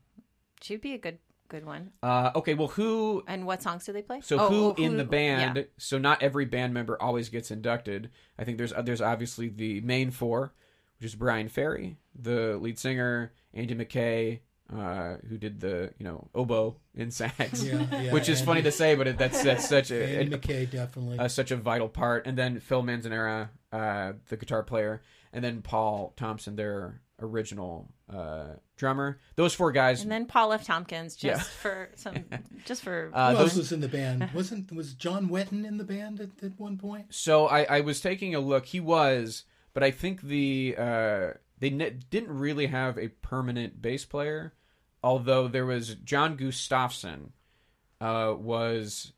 She'd 0.61 0.81
be 0.81 0.93
a 0.93 0.97
good 0.97 1.19
good 1.47 1.65
one. 1.65 1.91
Uh, 2.03 2.31
okay, 2.35 2.53
well, 2.53 2.67
who? 2.67 3.23
And 3.27 3.45
what 3.45 3.61
songs 3.63 3.85
do 3.85 3.91
they 3.93 4.01
play? 4.03 4.21
So 4.21 4.37
Oh, 4.39 4.49
who 4.49 4.65
oh, 4.71 4.75
in 4.83 4.97
the 4.97 5.03
band? 5.03 5.57
yeah. 5.57 5.63
So 5.77 5.97
not 5.97 6.21
every 6.21 6.45
band 6.45 6.73
member 6.73 7.01
always 7.01 7.29
gets 7.29 7.49
inducted. 7.51 8.09
I 8.37 8.43
think 8.43 8.57
there's 8.57 8.73
there's 8.83 9.01
obviously 9.01 9.49
the 9.49 9.81
main 9.81 10.11
four, 10.11 10.53
which 10.99 11.05
is 11.07 11.15
Bryan 11.15 11.47
Ferry, 11.49 11.97
the 12.19 12.57
lead 12.57 12.77
singer, 12.77 13.31
Andy 13.53 13.73
Mackay, 13.73 14.41
uh, 14.71 15.15
who 15.27 15.37
did 15.37 15.59
the 15.61 15.93
you 15.97 16.03
know 16.05 16.27
oboe 16.35 16.75
in 16.93 17.09
sax, 17.11 17.63
Yeah, 17.63 17.85
yeah, 17.99 18.13
which 18.13 18.27
is 18.29 18.39
Andy- 18.39 18.45
funny 18.45 18.61
to 18.63 18.71
say, 18.71 18.95
but 18.95 19.07
it, 19.07 19.17
that's 19.17 19.41
that's 19.43 19.67
such 19.69 19.91
a, 19.91 20.03
Andy 20.03 20.25
it- 20.25 20.31
Mackay 20.31 20.65
definitely. 20.67 21.17
uh, 21.19 21.27
such 21.27 21.51
a 21.51 21.55
vital 21.55 21.89
part. 21.89 22.27
And 22.27 22.37
then 22.37 22.59
Phil 22.59 22.83
Manzanera, 22.83 23.49
uh, 23.71 24.13
the 24.27 24.37
guitar 24.37 24.61
player, 24.63 25.01
and 25.33 25.43
then 25.43 25.61
Paul 25.61 26.13
Thompson, 26.17 26.55
their 26.55 27.01
original 27.21 27.89
uh, 28.11 28.45
drummer. 28.77 29.19
Those 29.35 29.53
four 29.53 29.71
guys. 29.71 30.01
And 30.03 30.11
then 30.11 30.25
Paul 30.25 30.53
F. 30.53 30.65
Tompkins, 30.65 31.15
just 31.15 31.39
Yeah. 31.39 31.43
for 31.43 31.89
some, 31.95 32.15
just 32.65 32.81
for 32.81 33.11
uh, 33.13 33.31
Who 33.31 33.37
those 33.37 33.49
else 33.49 33.57
was 33.57 33.71
in 33.73 33.81
the 33.81 33.89
band? 33.89 34.29
Wasn't 34.33 34.71
was 34.71 34.93
John 34.93 35.27
Wetton 35.29 35.65
in 35.65 35.77
the 35.77 35.83
band 35.83 36.19
at, 36.21 36.29
at 36.43 36.57
one 36.57 36.77
point? 36.77 37.07
So 37.09 37.47
I, 37.47 37.63
I 37.63 37.81
was 37.81 37.99
taking 38.01 38.33
a 38.35 38.39
look. 38.39 38.67
He 38.67 38.79
was, 38.79 39.43
but 39.73 39.83
I 39.83 39.91
think 39.91 40.21
the 40.21 40.75
uh, 40.77 41.27
they 41.59 41.69
ne- 41.69 41.97
didn't 42.09 42.31
really 42.37 42.67
have 42.67 42.97
a 42.97 43.09
permanent 43.09 43.81
bass 43.81 44.05
player. 44.05 44.53
Although 45.03 45.47
there 45.47 45.65
was 45.65 45.95
John 45.95 46.35
Gustafson, 46.35 47.31
uh, 48.01 48.33
was 48.37 49.13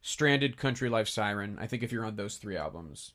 Stranded, 0.00 0.56
Country 0.56 0.88
Life, 0.88 1.08
Siren. 1.08 1.58
I 1.60 1.66
think 1.66 1.82
if 1.82 1.92
you're 1.92 2.04
on 2.04 2.16
those 2.16 2.36
three 2.36 2.56
albums, 2.56 3.12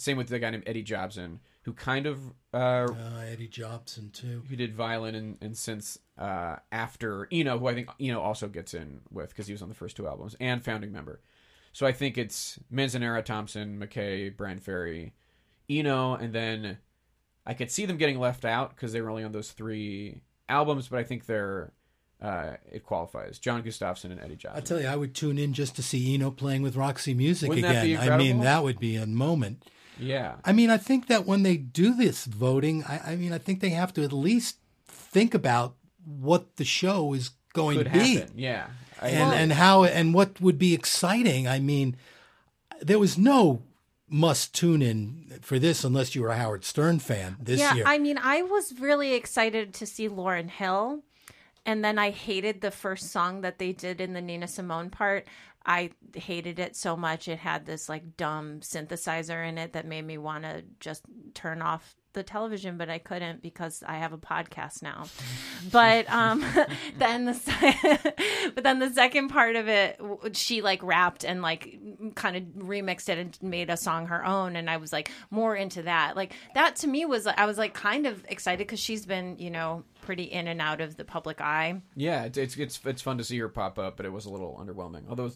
same 0.00 0.16
with 0.16 0.28
the 0.28 0.38
guy 0.38 0.50
named 0.50 0.64
Eddie 0.66 0.82
Jobson, 0.82 1.40
who 1.62 1.72
kind 1.72 2.06
of 2.06 2.18
uh, 2.54 2.86
Uh, 2.90 3.20
Eddie 3.30 3.48
Jobson 3.48 4.10
too. 4.10 4.42
who 4.48 4.56
did 4.56 4.74
violin 4.74 5.14
and, 5.14 5.36
and 5.40 5.54
synths 5.54 5.98
uh, 6.16 6.56
after 6.72 7.28
Eno, 7.30 7.58
who 7.58 7.68
I 7.68 7.74
think 7.74 7.88
Eno 8.00 8.20
also 8.20 8.48
gets 8.48 8.74
in 8.74 9.00
with 9.10 9.30
because 9.30 9.46
he 9.46 9.52
was 9.52 9.62
on 9.62 9.68
the 9.68 9.74
first 9.74 9.96
two 9.96 10.06
albums 10.06 10.36
and 10.40 10.64
founding 10.64 10.92
member. 10.92 11.20
So 11.72 11.86
I 11.86 11.92
think 11.92 12.16
it's 12.18 12.58
Manzanera, 12.72 13.24
Thompson, 13.24 13.78
Mackay, 13.78 14.30
Bryan 14.30 14.58
Ferry, 14.58 15.12
Eno, 15.70 16.14
and 16.14 16.32
then 16.32 16.78
I 17.46 17.54
could 17.54 17.70
see 17.70 17.86
them 17.86 17.96
getting 17.98 18.18
left 18.18 18.44
out 18.44 18.70
because 18.74 18.92
they 18.92 19.00
were 19.00 19.10
only 19.10 19.24
on 19.24 19.32
those 19.32 19.52
three 19.52 20.22
albums, 20.48 20.88
but 20.88 20.98
I 20.98 21.04
think 21.04 21.26
they're 21.26 21.72
uh, 22.20 22.54
it 22.72 22.84
qualifies. 22.84 23.38
John 23.38 23.62
Gustafson 23.62 24.10
and 24.10 24.20
Eddie 24.20 24.34
Jobson. 24.36 24.60
I 24.60 24.64
tell 24.64 24.80
you, 24.80 24.88
I 24.88 24.96
would 24.96 25.14
tune 25.14 25.38
in 25.38 25.52
just 25.52 25.76
to 25.76 25.82
see 25.82 26.14
Eno 26.14 26.30
playing 26.32 26.62
with 26.62 26.74
Roxy 26.74 27.14
Music 27.14 27.48
Wouldn't 27.48 27.64
again. 27.64 28.10
I 28.10 28.16
mean, 28.16 28.40
that 28.40 28.64
would 28.64 28.80
be 28.80 28.96
a 28.96 29.06
moment. 29.06 29.62
Yeah, 29.98 30.36
I 30.44 30.52
mean, 30.52 30.70
I 30.70 30.76
think 30.76 31.06
that 31.08 31.26
when 31.26 31.42
they 31.42 31.56
do 31.56 31.94
this 31.94 32.24
voting, 32.24 32.84
I, 32.84 33.12
I 33.12 33.16
mean, 33.16 33.32
I 33.32 33.38
think 33.38 33.60
they 33.60 33.70
have 33.70 33.92
to 33.94 34.04
at 34.04 34.12
least 34.12 34.56
think 34.86 35.34
about 35.34 35.74
what 36.04 36.56
the 36.56 36.64
show 36.64 37.12
is 37.14 37.30
going 37.52 37.78
could 37.78 37.86
to 37.86 37.92
be. 37.92 38.14
happen. 38.16 38.32
Yeah, 38.36 38.66
I 39.00 39.08
and 39.08 39.28
agree. 39.28 39.38
and 39.38 39.52
how 39.52 39.84
and 39.84 40.14
what 40.14 40.40
would 40.40 40.58
be 40.58 40.74
exciting. 40.74 41.48
I 41.48 41.58
mean, 41.58 41.96
there 42.80 42.98
was 42.98 43.18
no 43.18 43.62
must 44.08 44.54
tune 44.54 44.82
in 44.82 45.38
for 45.42 45.58
this 45.58 45.84
unless 45.84 46.14
you 46.14 46.22
were 46.22 46.30
a 46.30 46.36
Howard 46.36 46.64
Stern 46.64 46.98
fan 46.98 47.36
this 47.40 47.60
yeah, 47.60 47.74
year. 47.74 47.84
I 47.86 47.98
mean, 47.98 48.18
I 48.18 48.42
was 48.42 48.78
really 48.78 49.14
excited 49.14 49.74
to 49.74 49.86
see 49.86 50.08
Lauryn 50.08 50.48
Hill, 50.48 51.02
and 51.66 51.84
then 51.84 51.98
I 51.98 52.10
hated 52.10 52.60
the 52.60 52.70
first 52.70 53.10
song 53.10 53.42
that 53.42 53.58
they 53.58 53.72
did 53.72 54.00
in 54.00 54.14
the 54.14 54.22
Nina 54.22 54.48
Simone 54.48 54.90
part. 54.90 55.26
I 55.66 55.90
hated 56.14 56.58
it 56.58 56.76
so 56.76 56.96
much. 56.96 57.28
It 57.28 57.38
had 57.38 57.66
this 57.66 57.88
like 57.88 58.16
dumb 58.16 58.60
synthesizer 58.60 59.46
in 59.46 59.58
it 59.58 59.74
that 59.74 59.86
made 59.86 60.06
me 60.06 60.18
want 60.18 60.44
to 60.44 60.64
just 60.80 61.04
turn 61.34 61.62
off 61.62 61.94
the 62.14 62.22
television, 62.22 62.76
but 62.78 62.88
I 62.88 62.98
couldn't 62.98 63.42
because 63.42 63.82
I 63.86 63.98
have 63.98 64.12
a 64.12 64.18
podcast 64.18 64.82
now. 64.82 65.04
But 65.72 66.08
um, 66.08 66.44
then 66.98 67.24
the 67.24 67.34
but 68.54 68.62
then 68.62 68.78
the 68.78 68.90
second 68.90 69.26
part 69.26 69.56
of 69.56 69.66
it, 69.66 70.00
she 70.34 70.62
like 70.62 70.80
rapped 70.84 71.24
and 71.24 71.42
like 71.42 71.76
kind 72.14 72.36
of 72.36 72.42
remixed 72.64 73.08
it 73.08 73.18
and 73.18 73.36
made 73.42 73.68
a 73.68 73.76
song 73.76 74.06
her 74.06 74.24
own, 74.24 74.54
and 74.54 74.70
I 74.70 74.76
was 74.76 74.92
like 74.92 75.10
more 75.32 75.56
into 75.56 75.82
that. 75.82 76.14
Like 76.14 76.32
that 76.54 76.76
to 76.76 76.86
me 76.86 77.06
was 77.06 77.26
I 77.26 77.44
was 77.44 77.58
like 77.58 77.74
kind 77.74 78.06
of 78.06 78.24
excited 78.28 78.58
because 78.68 78.78
she's 78.78 79.04
been 79.04 79.36
you 79.40 79.50
know 79.50 79.82
pretty 80.08 80.22
in 80.24 80.48
and 80.48 80.58
out 80.62 80.80
of 80.80 80.96
the 80.96 81.04
public 81.04 81.38
eye. 81.42 81.82
Yeah, 81.94 82.24
it's, 82.24 82.38
it's 82.38 82.56
it's 82.56 82.80
it's 82.86 83.02
fun 83.02 83.18
to 83.18 83.24
see 83.24 83.36
her 83.40 83.48
pop 83.50 83.78
up, 83.78 83.98
but 83.98 84.06
it 84.06 84.08
was 84.08 84.24
a 84.24 84.30
little 84.30 84.58
underwhelming. 84.58 85.02
Although 85.06 85.30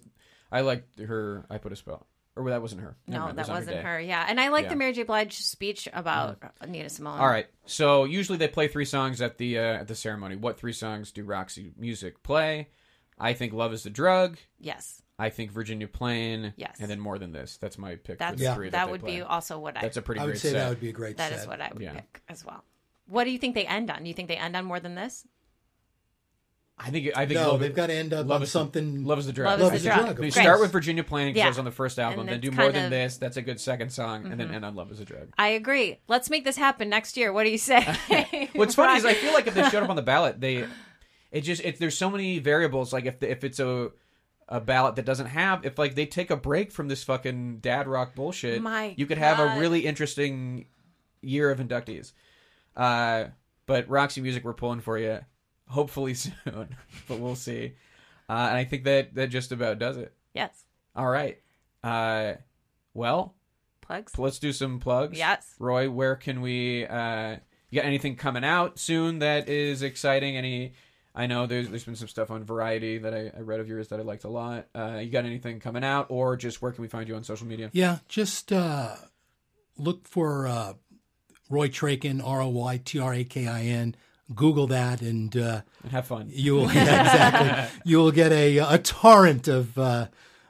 I 0.51 0.62
liked 0.62 0.99
her, 0.99 1.44
I 1.51 1.59
put 1.59 1.73
a 1.73 1.77
spell, 1.77 2.07
or 2.36 2.49
that 2.49 2.62
wasn't 2.62 2.81
her. 2.81 2.97
Never 3.07 3.19
No, 3.20 3.27
mind, 3.27 3.36
that 3.36 3.49
was 3.49 3.59
wasn't 3.66 3.77
day. 3.77 3.82
her. 3.82 4.01
Yeah, 4.01 4.24
and 4.27 4.40
I 4.40 4.49
like 4.49 4.62
Yeah. 4.65 4.70
the 4.70 4.77
Mary 4.77 4.94
J. 4.94 5.03
Blige 5.03 5.35
speech 5.43 5.89
about 5.93 6.39
Nina 6.66 6.89
Simone. 6.89 7.19
All 7.20 7.28
right, 7.28 7.49
so 7.66 8.05
usually 8.05 8.39
they 8.39 8.49
play 8.49 8.66
three 8.66 8.86
songs 8.86 9.20
at 9.20 9.36
the 9.36 9.59
uh, 9.59 9.62
at 9.81 9.89
the 9.89 9.94
ceremony. 9.94 10.36
What 10.36 10.59
three 10.59 10.73
songs 10.73 11.12
do 11.12 11.23
Roxy 11.23 11.73
Music 11.77 12.23
play? 12.23 12.70
I 13.19 13.35
think 13.35 13.53
"Love 13.53 13.74
Is 13.74 13.82
the 13.82 13.90
Drug." 13.90 14.39
Yes, 14.59 15.03
I 15.19 15.28
think 15.28 15.53
Virginia 15.53 15.86
Plain. 15.86 16.55
Yes. 16.57 16.77
and 16.81 16.90
then 16.90 16.99
more 16.99 17.19
than 17.19 17.32
this. 17.32 17.59
That's 17.59 17.77
my 17.77 17.97
pick. 17.97 18.19
that's 18.19 18.32
for 18.32 18.39
the 18.39 18.44
Yeah. 18.44 18.55
three 18.55 18.70
that, 18.70 18.86
that, 18.86 18.90
would 18.90 19.03
play. 19.03 19.16
be 19.16 19.20
also 19.23 19.59
what 19.59 19.77
I. 19.77 19.82
That's 19.82 19.99
a 19.99 20.03
pretty 20.03 20.23
I 20.23 20.24
would 20.24 20.31
great 20.31 20.40
say 20.40 20.53
set. 20.53 20.59
that 20.61 20.69
would 20.70 20.81
be 20.81 20.89
a 20.89 20.93
great 20.93 21.19
That 21.19 21.31
set. 21.31 21.40
is 21.40 21.47
what 21.47 21.61
I 21.61 21.69
would 21.74 21.82
Yeah. 21.82 21.93
pick 21.93 22.23
as 22.31 22.43
well. 22.43 22.65
What 23.13 23.25
do 23.25 23.31
you 23.31 23.39
think 23.39 23.55
they 23.55 23.67
end 23.67 23.91
on? 23.91 24.03
Do 24.03 24.09
you 24.09 24.15
think 24.15 24.29
they 24.29 24.37
end 24.37 24.57
on 24.57 24.65
more 24.65 24.81
than 24.81 24.95
this? 24.95 25.27
I 26.79 26.91
think. 26.91 27.11
I 27.15 27.27
think. 27.27 27.39
no, 27.39 27.51
Love, 27.53 27.61
they've 27.61 27.75
got 27.75 27.89
to 27.89 27.93
end 27.95 28.13
up 28.13 28.27
Love 28.27 28.37
on 28.37 28.43
is 28.43 28.49
the- 28.53 28.59
something. 28.59 29.05
Love 29.05 29.19
is 29.19 29.27
the 29.27 29.33
drug. 29.33 29.47
Love 29.51 29.61
Love 29.61 29.75
is 29.75 29.81
is 29.81 29.85
the 29.85 29.89
the 29.91 29.95
drug. 29.95 30.05
drug, 30.07 30.17
They 30.17 30.31
course. 30.31 30.35
start 30.45 30.61
with 30.61 30.73
Virginia 30.73 31.05
Plain 31.05 31.29
because 31.29 31.39
Yeah. 31.39 31.49
was 31.49 31.59
on 31.59 31.65
the 31.65 31.71
first 31.71 31.99
album. 31.99 32.27
Then 32.27 32.41
do 32.41 32.51
more 32.51 32.65
kind 32.65 32.75
than 32.75 32.85
of- 32.87 32.91
this. 32.91 33.19
That's 33.19 33.37
a 33.37 33.43
good 33.43 33.61
second 33.61 33.91
song, 33.91 34.25
and 34.27 34.41
then 34.41 34.47
Mm-hmm. 34.49 34.57
end 34.57 34.65
on 34.65 34.75
"Love 34.75 34.91
Is 34.91 34.99
a 34.99 35.05
Drug." 35.05 35.29
I 35.39 35.49
agree. 35.49 35.99
Let's 36.09 36.31
make 36.31 36.45
this 36.45 36.57
happen 36.57 36.89
next 36.89 37.17
year. 37.17 37.33
What 37.33 37.45
do 37.45 37.51
you 37.51 37.59
say? 37.59 37.83
What's 38.55 38.75
funny 38.75 38.99
is 38.99 39.05
I 39.05 39.15
feel 39.15 39.33
like 39.35 39.47
if 39.47 39.55
they 39.55 39.69
showed 39.69 39.83
up 39.83 39.91
on 39.91 39.97
the 39.97 40.03
ballot, 40.03 40.41
they 40.41 40.67
it 41.31 41.43
just 41.43 41.63
it, 41.63 41.79
there's 41.79 41.97
so 41.97 42.11
many 42.11 42.39
variables. 42.39 42.93
Like 42.93 43.05
if 43.05 43.21
the, 43.21 43.31
if 43.31 43.45
it's 43.45 43.61
a 43.61 43.91
a 44.49 44.61
ballot 44.61 44.97
that 44.97 45.05
doesn't 45.05 45.27
have 45.27 45.65
if 45.65 45.79
like 45.79 45.95
they 45.95 46.05
take 46.07 46.31
a 46.31 46.37
break 46.37 46.73
from 46.73 46.89
this 46.89 47.05
fucking 47.05 47.59
dad 47.59 47.87
rock 47.87 48.15
bullshit, 48.15 48.61
My 48.61 48.95
you 48.97 49.07
could 49.07 49.19
have 49.19 49.39
a 49.39 49.61
really 49.61 49.87
interesting 49.87 50.67
year 51.21 51.51
of 51.51 51.59
inductees. 51.61 52.13
Uh, 52.77 53.24
but 53.66 53.89
Roxy 53.89 54.20
Music, 54.20 54.44
we're 54.44 54.53
pulling 54.55 54.81
for 54.81 54.99
you, 54.99 55.20
hopefully 55.69 56.15
soon, 56.15 56.77
but 57.09 57.19
we'll 57.19 57.36
see. 57.36 57.74
Uh, 58.28 58.32
and 58.49 58.57
I 58.57 58.65
think 58.65 58.85
that 58.85 59.15
that 59.15 59.28
just 59.28 59.53
about 59.53 59.78
does 59.78 59.97
it. 59.97 60.12
yes. 60.35 60.65
All 60.94 61.09
right. 61.09 61.39
Uh, 61.82 62.35
well, 62.94 63.35
Plugs. 63.81 64.19
let's 64.19 64.39
do 64.39 64.53
some 64.53 64.78
plugs. 64.78 65.19
Yes. 65.19 65.55
Roy, 65.59 65.90
where 65.90 66.16
can 66.16 66.40
we? 66.40 66.86
Uh, 66.86 67.36
you 67.70 67.81
got 67.81 67.86
anything 67.86 68.16
coming 68.16 68.44
out 68.44 68.78
soon 68.78 69.19
that 69.20 69.49
is 69.49 69.82
exciting? 69.82 70.36
Any? 70.36 70.74
I 71.15 71.27
know 71.27 71.47
there's 71.47 71.69
there's 71.69 71.85
been 71.85 71.97
some 71.97 72.09
stuff 72.09 72.31
on 72.31 72.44
Variety 72.44 72.99
that 72.99 73.12
I, 73.15 73.32
I 73.36 73.40
read 73.40 73.61
of 73.61 73.69
yours 73.69 73.89
that 73.89 73.99
I 74.01 74.03
liked 74.03 74.24
a 74.24 74.28
lot. 74.28 74.66
Uh, 74.74 74.99
you 75.03 75.11
got 75.11 75.24
anything 75.24 75.61
coming 75.61 75.82
out, 75.85 76.07
or 76.11 76.36
just 76.36 76.61
where 76.62 76.73
can 76.73 76.82
we 76.82 76.89
find 76.89 77.09
you 77.09 77.16
on 77.16 77.24
social 77.24 77.47
media? 77.47 77.70
Yeah, 77.73 77.99
just 78.09 78.53
uh, 78.53 78.94
look 79.78 80.07
for 80.07 80.47
uh, 80.47 80.74
Roy 81.51 81.69
Trakin, 81.69 82.20
R 82.20 82.40
O 82.43 82.48
Y 82.48 82.81
T 82.85 82.98
R 82.98 83.14
A 83.14 83.24
K 83.24 83.47
I 83.47 83.62
N. 83.62 83.94
Google 84.35 84.66
that, 84.69 85.02
and 85.02 85.36
uh, 85.36 85.60
And 85.82 85.93
have 85.93 86.06
fun. 86.06 86.31
you'll 86.32 86.73
yeah, 86.73 87.02
exactly 87.02 87.81
you'll 87.85 88.12
get 88.12 88.32
a 88.32 88.59
a 88.59 88.78
torrent 88.78 89.48
of. 89.48 89.77
Uh, 89.78 90.09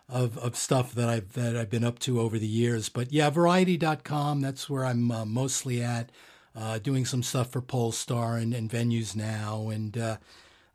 of, 0.09 0.37
of 0.39 0.57
stuff 0.57 0.93
that 0.95 1.09
I've 1.09 1.33
that 1.33 1.57
I've 1.57 1.71
been 1.71 1.85
up 1.85 1.99
to 2.01 2.21
over 2.21 2.39
the 2.39 2.47
years, 2.47 2.91
but 2.91 3.11
yeah, 3.13 3.31
Variety.com. 3.31 4.43
That's 4.43 4.69
where 4.69 4.85
I'm 4.85 5.11
uh, 5.11 5.25
mostly 5.25 5.83
at, 5.83 6.11
uh, 6.55 6.79
doing 6.81 7.07
some 7.07 7.23
stuff 7.23 7.51
for 7.51 7.63
Pollstar 7.63 8.39
and, 8.39 8.53
and 8.53 8.69
venues 8.69 9.17
now, 9.17 9.71
and 9.71 9.97
uh, 9.97 10.17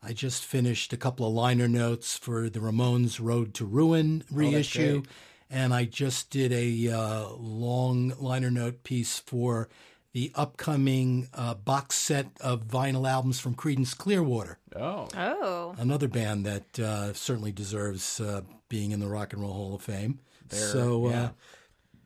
I 0.02 0.14
just 0.14 0.44
finished 0.44 0.92
a 0.92 0.98
couple 0.98 1.28
of 1.28 1.34
liner 1.34 1.68
notes 1.68 2.18
for 2.18 2.50
the 2.50 2.60
Ramones 2.60 3.20
Road 3.24 3.54
to 3.56 3.66
Ruin 3.66 4.24
reissue, 4.32 5.02
great. 5.02 5.08
and 5.52 5.72
I 5.72 5.86
just 5.86 6.32
did 6.32 6.52
a 6.52 6.90
uh, 6.92 7.30
long 7.38 8.14
liner 8.20 8.50
note 8.50 8.82
piece 8.84 9.20
for 9.20 9.70
the 10.18 10.32
upcoming 10.34 11.28
uh, 11.36 11.54
box 11.54 11.94
set 11.94 12.26
of 12.42 12.68
vinyl 12.68 13.08
albums 13.08 13.40
from 13.40 13.54
Creedence 13.54 13.96
Clearwater, 13.96 14.58
Oh, 14.76 15.08
Oh. 15.16 15.76
another 15.78 16.08
band 16.08 16.44
that 16.44 16.80
uh, 16.80 17.14
certainly 17.14 17.52
deserves 17.52 18.20
uh, 18.20 18.42
being 18.68 18.90
in 18.90 19.00
the 19.00 19.06
Rock 19.06 19.34
and 19.34 19.44
Roll 19.44 19.54
Hall 19.54 19.76
of 19.76 19.84
Fame. 19.84 20.18
There, 20.50 20.60
so, 20.60 21.08
yeah. 21.12 21.22
uh, 21.24 21.30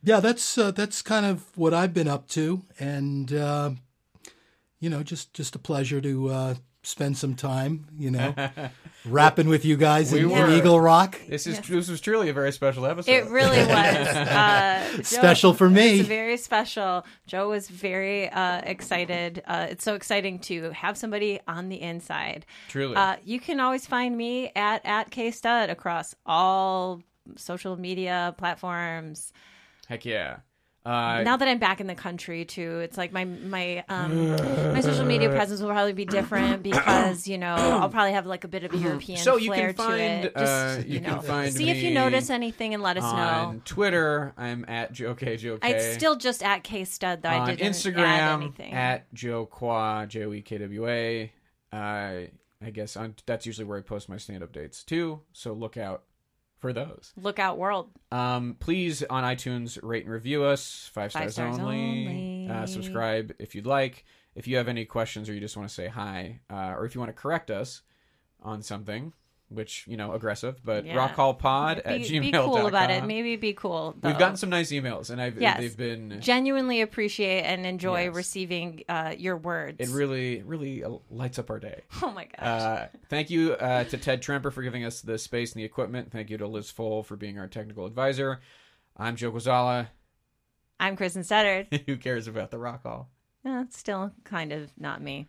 yeah, 0.02 0.20
that's 0.20 0.58
uh, 0.58 0.72
that's 0.72 1.00
kind 1.00 1.24
of 1.24 1.56
what 1.56 1.72
I've 1.72 1.94
been 1.94 2.06
up 2.06 2.28
to, 2.36 2.60
and 2.78 3.32
uh, 3.32 3.70
you 4.78 4.90
know, 4.90 5.02
just 5.02 5.32
just 5.32 5.56
a 5.56 5.58
pleasure 5.58 6.02
to 6.02 6.28
uh, 6.28 6.54
spend 6.84 7.16
some 7.16 7.34
time, 7.34 7.86
you 7.96 8.10
know, 8.10 8.34
rapping 9.04 9.48
with 9.48 9.64
you 9.64 9.76
guys 9.76 10.12
We 10.12 10.20
in, 10.24 10.30
in. 10.30 10.50
Eagle 10.50 10.80
Rock. 10.80 11.18
this 11.28 11.46
is 11.46 11.60
this 11.60 11.88
was 11.88 12.00
truly 12.00 12.28
a 12.28 12.32
very 12.32 12.52
special 12.52 12.86
episode. 12.86 13.10
It 13.12 13.26
really 13.28 13.58
was. 13.66 13.68
Uh, 13.68 14.88
Joe- 14.96 15.02
Special 15.02 15.54
for 15.54 15.70
me. 15.70 16.00
It's 16.00 16.08
very 16.08 16.36
special. 16.36 17.04
Joe 17.26 17.48
was 17.48 17.68
very 17.68 18.28
uh, 18.28 18.62
excited. 18.64 19.42
Uh, 19.46 19.68
it's 19.70 19.84
so 19.84 19.94
exciting 19.94 20.38
to 20.40 20.70
have 20.70 20.96
somebody 20.96 21.40
on 21.46 21.68
the 21.68 21.80
inside. 21.80 22.46
Truly. 22.68 22.96
Uh, 22.96 23.16
you 23.24 23.38
can 23.40 23.60
always 23.60 23.86
find 23.86 24.16
me 24.16 24.50
at 24.56 24.84
at 24.84 25.10
K 25.10 25.30
Stud 25.30 25.70
across 25.70 26.14
all 26.26 27.02
social 27.36 27.76
media 27.76 28.34
platforms. 28.38 29.32
Heck 29.88 30.04
yeah. 30.04 30.38
Uh, 30.84 31.22
now 31.22 31.36
that 31.36 31.46
I'm 31.46 31.58
back 31.58 31.80
in 31.80 31.86
the 31.86 31.94
country 31.94 32.44
too, 32.44 32.80
it's 32.80 32.98
like 32.98 33.12
my 33.12 33.24
my 33.24 33.84
um 33.88 34.30
my 34.72 34.80
social 34.80 35.04
media 35.04 35.28
presence 35.30 35.60
will 35.60 35.68
probably 35.68 35.92
be 35.92 36.04
different 36.04 36.64
because 36.64 37.28
you 37.28 37.38
know 37.38 37.54
I'll 37.54 37.88
probably 37.88 38.12
have 38.12 38.26
like 38.26 38.42
a 38.42 38.48
bit 38.48 38.64
of 38.64 38.74
a 38.74 38.76
European 38.76 39.18
So 39.18 39.36
you 39.36 39.46
flair 39.46 39.72
can 39.72 39.76
find, 39.76 40.22
to 40.22 40.28
it. 40.28 40.36
Just 40.36 40.52
uh, 40.52 40.82
you 40.84 40.94
you, 40.94 41.00
can 41.00 41.16
know, 41.16 41.20
find 41.20 41.54
see 41.54 41.70
if 41.70 41.76
you 41.78 41.94
notice 41.94 42.30
anything 42.30 42.74
and 42.74 42.82
let 42.82 42.96
us 42.96 43.04
on 43.04 43.54
know. 43.54 43.60
Twitter, 43.64 44.34
I'm 44.36 44.64
at 44.66 44.92
Joe 44.92 45.14
K 45.14 45.36
Joe 45.36 45.58
K. 45.58 45.70
It's 45.70 45.94
still 45.94 46.16
just 46.16 46.42
at 46.42 46.64
K 46.64 46.84
Stud 46.84 47.22
though. 47.22 47.28
I 47.28 47.38
on 47.38 47.46
didn't 47.46 47.62
add 47.62 47.72
Instagram 47.72 48.42
anything. 48.42 48.72
at 48.72 49.12
Joe 49.14 49.46
Qua 49.46 50.06
J 50.06 50.24
O 50.24 50.32
E 50.32 50.42
K 50.42 50.58
W 50.58 50.88
A. 50.88 51.32
Uh, 51.72 51.76
I 52.64 52.70
guess 52.72 52.96
on, 52.96 53.14
that's 53.24 53.46
usually 53.46 53.66
where 53.66 53.78
I 53.78 53.82
post 53.82 54.08
my 54.08 54.16
stand 54.16 54.42
up 54.42 54.52
dates 54.52 54.82
too. 54.82 55.20
So 55.32 55.52
look 55.52 55.76
out 55.76 56.02
for 56.62 56.72
those. 56.72 57.12
Lookout 57.16 57.58
World. 57.58 57.90
Um, 58.12 58.56
please 58.58 59.02
on 59.02 59.24
iTunes 59.24 59.78
rate 59.82 60.04
and 60.04 60.12
review 60.12 60.44
us 60.44 60.88
five 60.94 61.10
stars, 61.10 61.34
stars 61.34 61.58
only. 61.58 62.46
only. 62.46 62.48
Uh, 62.48 62.66
subscribe 62.66 63.34
if 63.38 63.54
you'd 63.54 63.66
like. 63.66 64.04
If 64.34 64.46
you 64.46 64.56
have 64.56 64.68
any 64.68 64.86
questions 64.86 65.28
or 65.28 65.34
you 65.34 65.40
just 65.40 65.56
want 65.56 65.68
to 65.68 65.74
say 65.74 65.88
hi, 65.88 66.40
uh, 66.48 66.74
or 66.76 66.86
if 66.86 66.94
you 66.94 67.00
want 67.00 67.14
to 67.14 67.20
correct 67.20 67.50
us 67.50 67.82
on 68.40 68.62
something, 68.62 69.12
which 69.54 69.86
you 69.86 69.96
know 69.96 70.12
aggressive, 70.12 70.60
but 70.64 70.84
Yeah. 70.84 70.96
rockhallpod 70.96 71.76
be, 71.76 71.82
at 71.84 72.00
gmail. 72.00 72.20
be 72.20 72.32
cool 72.32 72.66
about 72.66 72.90
it. 72.90 73.04
Maybe 73.04 73.36
be 73.36 73.52
cool. 73.52 73.94
We've 74.02 74.18
gotten 74.18 74.36
some 74.36 74.50
nice 74.50 74.70
emails, 74.70 75.10
and 75.10 75.20
I've 75.20 75.40
Yes. 75.40 75.58
they've 75.58 75.76
been 75.76 76.20
genuinely 76.20 76.80
appreciate 76.80 77.42
and 77.42 77.64
enjoy 77.66 78.04
Yes. 78.04 78.14
receiving 78.14 78.82
uh, 78.88 79.14
your 79.16 79.36
words. 79.36 79.76
it 79.78 79.94
really 79.94 80.42
really 80.42 80.84
uh, 80.84 80.90
lights 81.10 81.38
up 81.38 81.50
our 81.50 81.58
day. 81.58 81.82
oh 82.02 82.10
my 82.10 82.24
gosh. 82.24 82.46
Uh, 82.46 82.86
thank 83.08 83.30
you 83.30 83.52
uh, 83.54 83.84
to 83.84 83.96
Ted 83.98 84.22
Tremper 84.22 84.52
for 84.52 84.62
giving 84.62 84.84
us 84.84 85.00
the 85.00 85.18
space 85.18 85.52
and 85.52 85.60
the 85.60 85.64
equipment. 85.64 86.10
Thank 86.12 86.30
you 86.30 86.38
to 86.38 86.46
Liz 86.46 86.70
Full 86.70 87.02
for 87.02 87.16
being 87.16 87.38
our 87.38 87.48
technical 87.48 87.86
advisor. 87.86 88.40
I'm 88.96 89.16
Joe 89.16 89.32
Kwaczala. 89.32 89.88
I'm 90.80 90.96
Kristen 90.96 91.22
Studard. 91.22 91.82
Who 91.86 91.96
cares 91.96 92.26
about 92.26 92.50
the 92.50 92.58
rock 92.58 92.82
hall? 92.82 93.10
Uh, 93.44 93.64
still 93.70 94.12
kind 94.24 94.52
of 94.52 94.70
not 94.78 95.00
me. 95.02 95.28